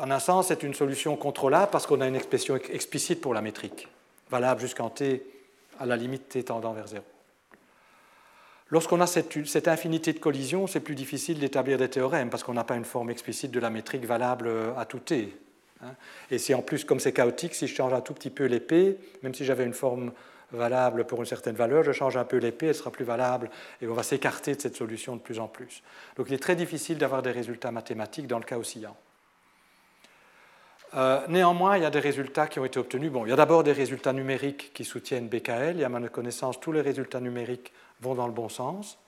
en 0.01 0.11
un 0.11 0.19
sens, 0.19 0.49
c'est 0.49 0.63
une 0.63 0.75
solution 0.75 1.17
contrôlable 1.17 1.71
parce 1.71 1.87
qu'on 1.87 2.01
a 2.01 2.09
une 2.09 2.17
expression 2.17 2.57
explicite 2.57 3.21
pour 3.21 3.35
la 3.35 3.43
métrique, 3.43 3.89
valable 4.31 4.61
jusqu'en 4.61 4.91
t 4.91 5.23
à 5.79 5.87
la 5.87 5.97
limite 5.97 6.29
t 6.29 6.43
tendant 6.43 6.73
vers 6.73 6.89
0. 6.89 7.05
Lorsqu'on 8.71 9.01
a 9.01 9.07
cette, 9.07 9.69
infinité 9.69 10.13
de 10.13 10.19
collisions, 10.19 10.67
c'est 10.67 10.81
plus 10.81 10.95
difficile 10.95 11.39
d'établir 11.39 11.79
des 11.79 11.89
théorèmes 11.89 12.29
parce 12.29 12.43
qu'on 12.43 12.53
n'a 12.53 12.65
pas 12.65 12.77
une 12.77 12.85
forme 12.85 13.09
explicite 13.09 13.51
de 13.51 13.61
la 13.61 13.71
métrique 13.71 14.05
valable 14.05 14.51
à 14.77 14.85
tout 14.85 14.99
t. 14.99 15.35
Hein. 15.83 15.95
Et 16.31 16.39
si 16.39 16.53
en 16.55 16.61
plus, 16.61 16.85
comme 16.85 17.01
c'est 17.01 17.13
chaotique, 17.13 17.55
si 17.55 17.67
je 17.67 17.75
change 17.75 17.95
un 17.95 18.03
tout 18.03 18.13
petit 18.13 18.31
peu 18.31 18.45
l'épée, 18.45 18.99
même 19.23 19.35
si 19.35 19.47
j'avais 19.47 19.65
une 19.65 19.73
forme 19.73 20.13
valable 20.53 21.07
pour 21.07 21.21
une 21.21 21.27
certaine 21.27 21.57
valeur, 21.57 21.83
je 21.83 21.93
change 21.93 22.17
un 22.17 22.25
peu 22.25 22.37
l'épée, 22.37 22.67
elle 22.67 22.75
sera 22.75 22.91
plus 22.91 23.05
valable 23.05 23.51
et 23.81 23.87
on 23.87 23.95
va 23.95 24.03
s'écarter 24.03 24.55
de 24.55 24.61
cette 24.61 24.77
solution 24.77 25.17
de 25.17 25.21
plus 25.21 25.39
en 25.39 25.49
plus. 25.49 25.83
Donc 26.17 26.27
il 26.29 26.35
est 26.35 26.43
très 26.43 26.57
difficile 26.57 26.99
d'avoir 26.99 27.23
des 27.23 27.31
résultats 27.31 27.71
mathématiques 27.71 28.27
dans 28.27 28.39
le 28.39 28.45
cas 28.45 28.59
oscillant. 28.59 28.97
Euh, 30.95 31.21
néanmoins, 31.29 31.77
il 31.77 31.83
y 31.83 31.87
a 31.87 31.91
des 31.91 32.01
résultats 32.01 32.47
qui 32.47 32.59
ont 32.59 32.65
été 32.65 32.79
obtenus. 32.79 33.13
Bon, 33.13 33.27
il 33.27 33.31
y 33.31 33.33
a 33.33 33.37
d'abord 33.37 33.63
des 33.63 33.73
résultats 33.73 34.13
numériques 34.13 34.73
qui 34.73 34.85
soutiennent 34.85 35.29
BKL, 35.29 35.81
et 35.81 35.85
à 35.85 35.89
ma 35.89 36.01
connaissance, 36.09 36.59
tous 36.61 36.73
les 36.73 36.81
résultats 36.81 37.21
numériques 37.21 37.73
vont 38.01 38.15
dans 38.15 38.27
le 38.27 38.33
bon 38.33 38.49
sens. 38.49 38.99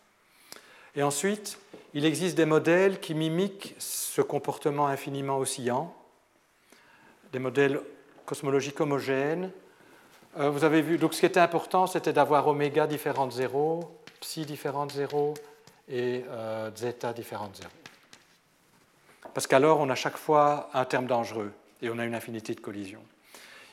Et 0.94 1.02
ensuite, 1.02 1.58
il 1.94 2.04
existe 2.04 2.36
des 2.36 2.44
modèles 2.44 3.00
qui 3.00 3.14
mimiquent 3.14 3.74
ce 3.78 4.20
comportement 4.20 4.88
infiniment 4.88 5.38
oscillant, 5.38 5.94
des 7.32 7.38
modèles 7.38 7.80
cosmologiques 8.26 8.80
homogènes. 8.80 9.50
Euh, 10.38 10.50
vous 10.50 10.64
avez 10.64 10.82
vu, 10.82 10.98
donc 10.98 11.14
ce 11.14 11.20
qui 11.20 11.26
était 11.26 11.40
important, 11.40 11.86
c'était 11.86 12.12
d'avoir 12.12 12.46
oméga 12.46 12.86
différent 12.86 13.26
de 13.26 13.32
0, 13.32 13.90
psi 14.20 14.44
différent 14.44 14.86
de 14.86 14.92
0 14.92 15.34
et 15.88 16.24
euh, 16.28 16.70
zeta 16.76 17.12
différent 17.12 17.48
de 17.48 17.56
0. 17.56 17.68
Parce 19.32 19.46
qu'alors, 19.46 19.80
on 19.80 19.88
a 19.88 19.94
chaque 19.94 20.16
fois 20.16 20.68
un 20.74 20.84
terme 20.84 21.06
dangereux 21.06 21.52
et 21.82 21.90
on 21.90 21.98
a 21.98 22.04
une 22.04 22.14
infinité 22.14 22.54
de 22.54 22.60
collisions. 22.60 23.02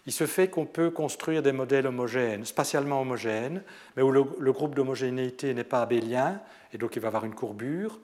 il 0.05 0.13
se 0.13 0.25
fait 0.25 0.49
qu'on 0.49 0.65
peut 0.65 0.89
construire 0.89 1.43
des 1.43 1.51
modèles 1.51 1.87
homogènes, 1.87 2.45
spatialement 2.45 3.01
homogènes, 3.01 3.61
mais 3.95 4.03
où 4.03 4.11
le, 4.11 4.51
groupe 4.51 4.75
d'homogénéité 4.75 5.53
n'est 5.53 5.65
pas 5.65 5.81
abélien, 5.81 6.41
et 6.73 6.77
donc 6.77 6.95
il 6.95 7.01
va 7.01 7.09
avoir 7.09 7.25
une 7.25 7.35
courbure, 7.35 7.99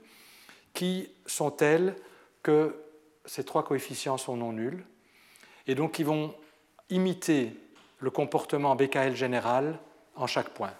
qui 0.74 1.10
sont 1.26 1.52
telles 1.52 1.96
que 2.42 2.76
ces 3.26 3.46
trois 3.46 3.64
coefficients 3.64 4.18
sont 4.18 4.36
non 4.36 4.52
nuls, 4.52 4.84
et 5.68 5.76
donc 5.76 5.94
qui 5.94 6.04
vont 6.04 6.36
imiter 6.90 7.56
le 8.00 8.10
comportement 8.10 8.76
BKL 8.76 9.16
général 9.16 9.80
en 10.16 10.28
chaque 10.28 10.50
point. 10.50 10.74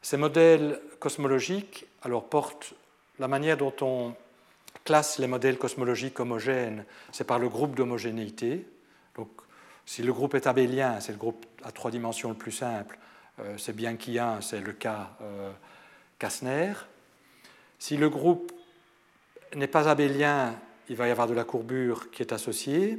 Ces 0.00 0.16
modèles 0.16 0.80
cosmologiques 0.98 1.86
alors, 2.02 2.24
portent 2.24 2.74
la 3.18 3.28
manière 3.28 3.56
dont 3.56 3.74
on 3.80 4.14
classe 4.84 5.18
les 5.18 5.26
modèles 5.26 5.58
cosmologiques 5.58 6.18
homogènes, 6.20 6.84
c'est 7.12 7.26
par 7.26 7.38
le 7.38 7.48
groupe 7.48 7.74
d'homogénéité. 7.74 8.66
Donc, 9.16 9.28
si 9.86 10.02
le 10.02 10.12
groupe 10.12 10.34
est 10.34 10.46
abélien, 10.46 11.00
c'est 11.00 11.12
le 11.12 11.18
groupe 11.18 11.46
à 11.62 11.72
trois 11.72 11.90
dimensions 11.90 12.30
le 12.30 12.34
plus 12.34 12.52
simple, 12.52 12.98
euh, 13.40 13.56
c'est 13.58 13.74
bien 13.74 13.96
qu'il 13.96 14.14
y 14.14 14.18
a, 14.18 14.38
c'est 14.40 14.60
le 14.60 14.72
cas 14.72 15.16
euh, 15.22 15.50
Kastner. 16.18 16.72
Si 17.78 17.96
le 17.96 18.08
groupe 18.08 18.52
n'est 19.54 19.66
pas 19.66 19.88
abélien, 19.88 20.54
il 20.88 20.96
va 20.96 21.08
y 21.08 21.10
avoir 21.10 21.26
de 21.26 21.34
la 21.34 21.44
courbure 21.44 22.10
qui 22.10 22.22
est 22.22 22.32
associée. 22.32 22.98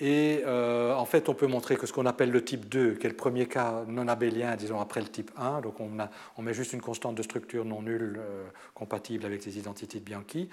Et 0.00 0.42
euh, 0.44 0.92
en 0.94 1.04
fait, 1.04 1.28
on 1.28 1.34
peut 1.34 1.46
montrer 1.46 1.76
que 1.76 1.86
ce 1.86 1.92
qu'on 1.92 2.06
appelle 2.06 2.30
le 2.30 2.44
type 2.44 2.68
2, 2.68 2.94
qui 2.94 3.06
est 3.06 3.10
le 3.10 3.16
premier 3.16 3.46
cas 3.46 3.84
non 3.86 4.08
abélien, 4.08 4.56
disons 4.56 4.80
après 4.80 5.00
le 5.00 5.06
type 5.06 5.30
1, 5.36 5.60
donc 5.60 5.76
on, 5.78 6.42
met 6.42 6.54
juste 6.54 6.72
une 6.72 6.80
constante 6.80 7.14
de 7.14 7.22
structure 7.22 7.64
non 7.64 7.80
nulle 7.80 8.18
euh, 8.18 8.44
compatible 8.74 9.24
avec 9.24 9.44
les 9.44 9.56
identités 9.56 10.00
de 10.00 10.04
Bianchi, 10.04 10.48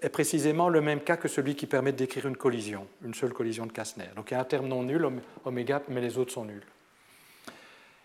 est 0.00 0.08
précisément 0.08 0.70
le 0.70 0.80
même 0.80 1.00
cas 1.00 1.16
que 1.18 1.28
celui 1.28 1.54
qui 1.54 1.66
permet 1.66 1.92
de 1.92 1.98
décrire 1.98 2.26
une 2.26 2.36
collision, 2.36 2.86
une 3.04 3.14
seule 3.14 3.34
collision 3.34 3.66
de 3.66 3.72
Kastner. 3.72 4.08
Donc 4.16 4.30
il 4.30 4.34
y 4.34 4.36
a 4.36 4.40
un 4.40 4.44
terme 4.44 4.68
non 4.68 4.84
nul, 4.84 5.06
oméga, 5.44 5.82
mais 5.88 6.00
les 6.00 6.16
autres 6.16 6.32
sont 6.32 6.44
nuls. 6.46 6.64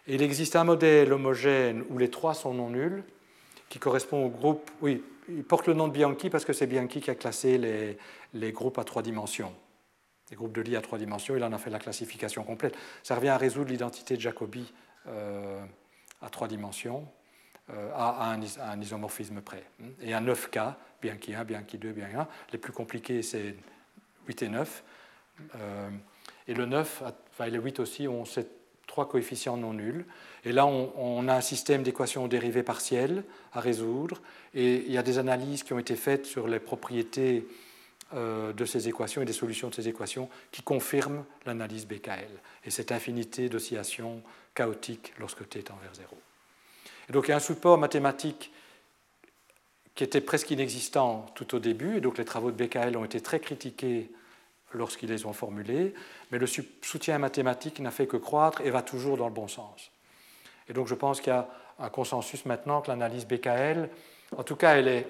Et 0.08 0.16
il 0.16 0.22
existe 0.22 0.56
un 0.56 0.64
modèle 0.64 1.14
homogène 1.14 1.84
où 1.90 1.98
les 1.98 2.10
trois 2.10 2.34
sont 2.34 2.54
non 2.54 2.72
nuls, 2.72 3.04
qui 3.70 3.80
correspond 3.80 4.26
au 4.26 4.30
groupe. 4.30 4.70
Oui, 4.82 5.04
il 5.30 5.44
porte 5.44 5.68
le 5.68 5.76
nom 5.76 5.88
de 5.88 5.94
Bianchi 5.94 6.30
parce 6.30 6.46
que 6.46 6.54
c'est 6.54 6.68
Bianchi 6.68 7.00
qui 7.00 7.12
a 7.12 7.16
classé 7.16 7.58
les, 7.58 7.98
les 8.34 8.52
groupes 8.52 8.80
à 8.80 8.84
trois 8.84 9.02
dimensions 9.02 9.54
des 10.30 10.36
groupes 10.36 10.54
de 10.54 10.62
Lie 10.62 10.76
à 10.76 10.82
trois 10.82 10.98
dimensions, 10.98 11.36
il 11.36 11.44
en 11.44 11.54
a 11.54 11.58
fait 11.58 11.70
la 11.70 11.80
classification 11.80 12.44
complète. 12.44 12.76
Ça 13.04 13.16
revient 13.16 13.30
à 13.30 13.38
résoudre 13.38 13.70
l'identité 13.70 14.16
de 14.16 14.22
Jacobi 14.22 14.74
euh, 15.08 15.64
à 16.22 16.30
trois 16.30 16.48
dimensions, 16.48 17.08
euh, 17.70 17.92
à, 17.96 18.32
un, 18.34 18.82
isomorphisme 18.82 19.42
près. 19.42 19.64
Et 20.02 20.14
à 20.14 20.20
9 20.20 20.50
cas, 20.50 20.78
bien 21.02 21.16
qu'il 21.16 21.36
1, 21.36 21.44
bien 21.46 21.64
qu'il 21.64 21.80
2, 21.80 21.92
bien 21.92 22.08
1. 22.14 22.28
Les 22.52 22.58
plus 22.58 22.74
compliqués, 22.74 23.22
c'est 23.22 23.56
8 24.28 24.44
et 24.44 24.50
9. 24.50 24.84
Euh, 25.56 25.90
et 26.48 26.54
le 26.54 26.66
9, 26.66 27.04
enfin, 27.32 27.46
et 27.46 27.52
le 27.52 27.62
8 27.62 27.80
aussi, 27.80 28.08
ont 28.08 28.26
ces 28.26 28.48
trois 28.86 29.08
coefficients 29.08 29.58
non 29.58 29.74
nuls. 29.74 30.06
Et 30.44 30.52
là, 30.52 30.66
on, 30.66 30.92
on 30.98 31.28
a 31.28 31.36
un 31.36 31.42
système 31.42 31.84
d'équations 31.84 32.28
dérivées 32.28 32.64
partielles 32.64 33.24
à 33.54 33.62
résoudre. 33.62 34.22
Et 34.54 34.78
il 34.86 34.92
y 34.92 34.98
a 34.98 35.04
des 35.04 35.20
analyses 35.20 35.64
qui 35.64 35.74
ont 35.74 35.80
été 35.80 35.96
faites 35.96 36.26
sur 36.26 36.48
les 36.48 36.60
propriétés 36.60 37.48
de 38.14 38.66
ces 38.66 38.88
équations 38.88 39.22
et 39.22 39.26
des 39.26 39.34
solutions 39.34 39.70
de 39.70 39.76
ces 39.76 39.90
équations 39.90 40.30
qui 40.52 40.62
confirment 40.62 41.26
l'analyse 41.46 41.86
BKL 41.86 42.30
et 42.64 42.72
cette 42.72 42.94
infinité 42.94 43.50
d'oscillations 43.50 44.22
chaotiques 44.56 45.14
lorsque 45.20 45.48
t 45.50 45.60
est 45.60 45.72
envers 45.72 45.94
0. 45.94 46.18
Et 47.10 47.14
donc 47.14 47.28
il 47.28 47.32
y 47.32 47.34
a 47.34 47.38
un 47.38 47.42
support 47.42 47.78
mathématique 47.78 48.52
qui 49.94 50.04
était 50.04 50.22
presque 50.22 50.52
inexistant 50.52 51.26
tout 51.36 51.56
au 51.56 51.60
début, 51.60 51.98
et 51.98 52.02
donc 52.02 52.18
les 52.18 52.26
travaux 52.26 52.52
de 52.52 52.64
BKL 52.64 52.96
ont 52.96 53.04
été 53.04 53.20
très 53.20 53.40
critiqués 53.40 54.12
lorsqu'ils 54.74 55.10
les 55.10 55.26
ont 55.26 55.34
formulés, 55.34 55.94
mais 56.32 56.38
le 56.38 56.46
soutien 56.48 57.18
mathématique 57.18 57.80
n'a 57.80 57.92
fait 57.92 58.08
que 58.08 58.18
croître 58.18 58.62
et 58.62 58.70
va 58.70 58.84
toujours 58.84 59.18
dans 59.18 59.28
le 59.28 59.34
bon 59.34 59.48
sens. 59.48 59.92
Et 60.70 60.74
donc 60.74 60.88
je 60.88 60.96
pense 60.96 61.20
qu'il 61.20 61.34
y 61.34 61.36
a 61.36 61.50
un 61.80 61.90
consensus 61.90 62.46
maintenant 62.46 62.82
que 62.82 62.90
l'analyse 62.90 63.26
BKL, 63.26 63.90
en 64.36 64.44
tout 64.44 64.56
cas 64.56 64.76
elle 64.76 64.88
est 64.88 65.08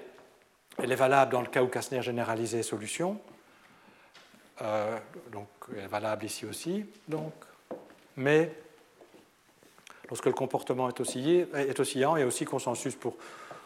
elle 0.82 0.92
est 0.92 0.96
valable 0.96 1.32
dans 1.32 1.40
le 1.40 1.48
cas 1.48 1.62
où 1.62 1.68
Kastner 1.68 2.02
généralisé 2.02 2.62
solution. 2.62 3.20
Euh, 4.62 4.98
donc, 5.32 5.48
elle 5.72 5.84
est 5.84 5.88
valable 5.88 6.24
ici 6.24 6.46
aussi. 6.46 6.84
Donc, 7.08 7.32
mais 8.16 8.52
lorsque 10.08 10.26
le 10.26 10.32
comportement 10.32 10.88
est, 10.88 11.00
est 11.54 11.80
oscillant, 11.80 12.16
il 12.16 12.20
y 12.20 12.22
a 12.22 12.26
aussi 12.26 12.44
consensus 12.44 12.94
pour 12.94 13.16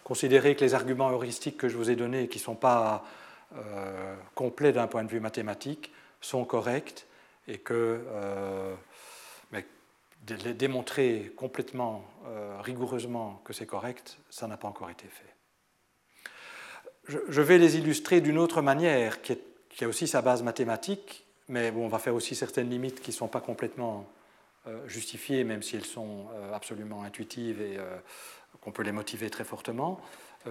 considérer 0.05 0.57
que 0.57 0.65
les 0.65 0.75
arguments 0.75 1.11
heuristiques 1.11 1.57
que 1.57 1.69
je 1.69 1.77
vous 1.77 1.91
ai 1.91 1.97
donnés, 1.97 2.29
qui 2.29 2.39
ne 2.39 2.45
sont 2.45 2.55
pas 2.55 3.05
euh, 3.57 4.17
complets 4.35 4.73
d'un 4.73 4.87
point 4.87 5.05
de 5.05 5.11
vue 5.11 5.21
mathématique, 5.21 5.93
sont 6.21 6.45
corrects 6.45 7.07
et 7.49 7.59
que 7.59 8.05
euh, 8.07 8.75
mais 9.51 9.67
démontrer 10.25 11.33
complètement, 11.37 12.05
rigoureusement 12.61 13.43
que 13.45 13.53
c'est 13.53 13.67
correct, 13.67 14.19
ça 14.31 14.47
n'a 14.47 14.57
pas 14.57 14.69
encore 14.69 14.89
été 14.89 15.09
fait 15.09 15.32
je 17.09 17.41
vais 17.41 17.59
les 17.59 17.77
illustrer 17.77 18.21
d'une 18.21 18.39
autre 18.39 18.63
manière, 18.63 19.23
qui, 19.23 19.37
a 19.81 19.89
aussi 19.89 20.07
sa 20.07 20.23
base 20.23 20.43
mathématique, 20.43 21.25
mais 21.49 21.71
bon, 21.71 21.85
on 21.85 21.89
va 21.89 21.99
faire 21.99 22.15
aussi 22.15 22.35
certaines 22.35 22.71
limites 22.71 23.01
qui 23.01 23.11
ne 23.11 23.17
sont 23.17 23.29
pas 23.29 23.41
complètement 23.41 24.09
euh, 24.69 24.87
justifiées, 24.87 25.43
même 25.43 25.63
si 25.63 25.77
elles 25.77 25.85
sont 25.85 26.27
euh, 26.35 26.55
absolument 26.55 27.03
intuitives 27.03 27.61
et 27.61 27.79
euh, 27.79 27.97
qu'on 28.61 28.71
peut 28.71 28.85
les 28.85 28.93
motiver 28.93 29.29
très 29.29 29.45
fortement, 29.45 30.01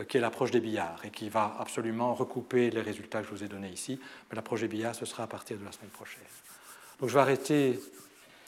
qui 0.08 0.18
est 0.18 0.22
l'approche 0.22 0.52
des 0.52 0.62
billards, 0.62 1.02
et 1.06 1.10
qui 1.10 1.28
va 1.28 1.56
absolument 1.60 2.14
recouper 2.14 2.70
les 2.70 2.82
résultats 2.82 3.22
que 3.22 3.28
je 3.28 3.32
vous 3.32 3.44
ai 3.44 3.48
donnés 3.48 3.70
ici. 3.70 4.00
Mais 4.30 4.36
l'approche 4.36 4.62
des 4.62 4.70
billards, 4.70 4.96
ce 4.96 5.06
sera 5.06 5.24
à 5.24 5.28
partir 5.28 5.58
de 5.58 5.66
la 5.66 5.72
semaine 5.72 5.90
prochaine. 5.90 6.24
Donc 7.00 7.10
je 7.10 7.14
vais 7.14 7.20
arrêter 7.20 7.80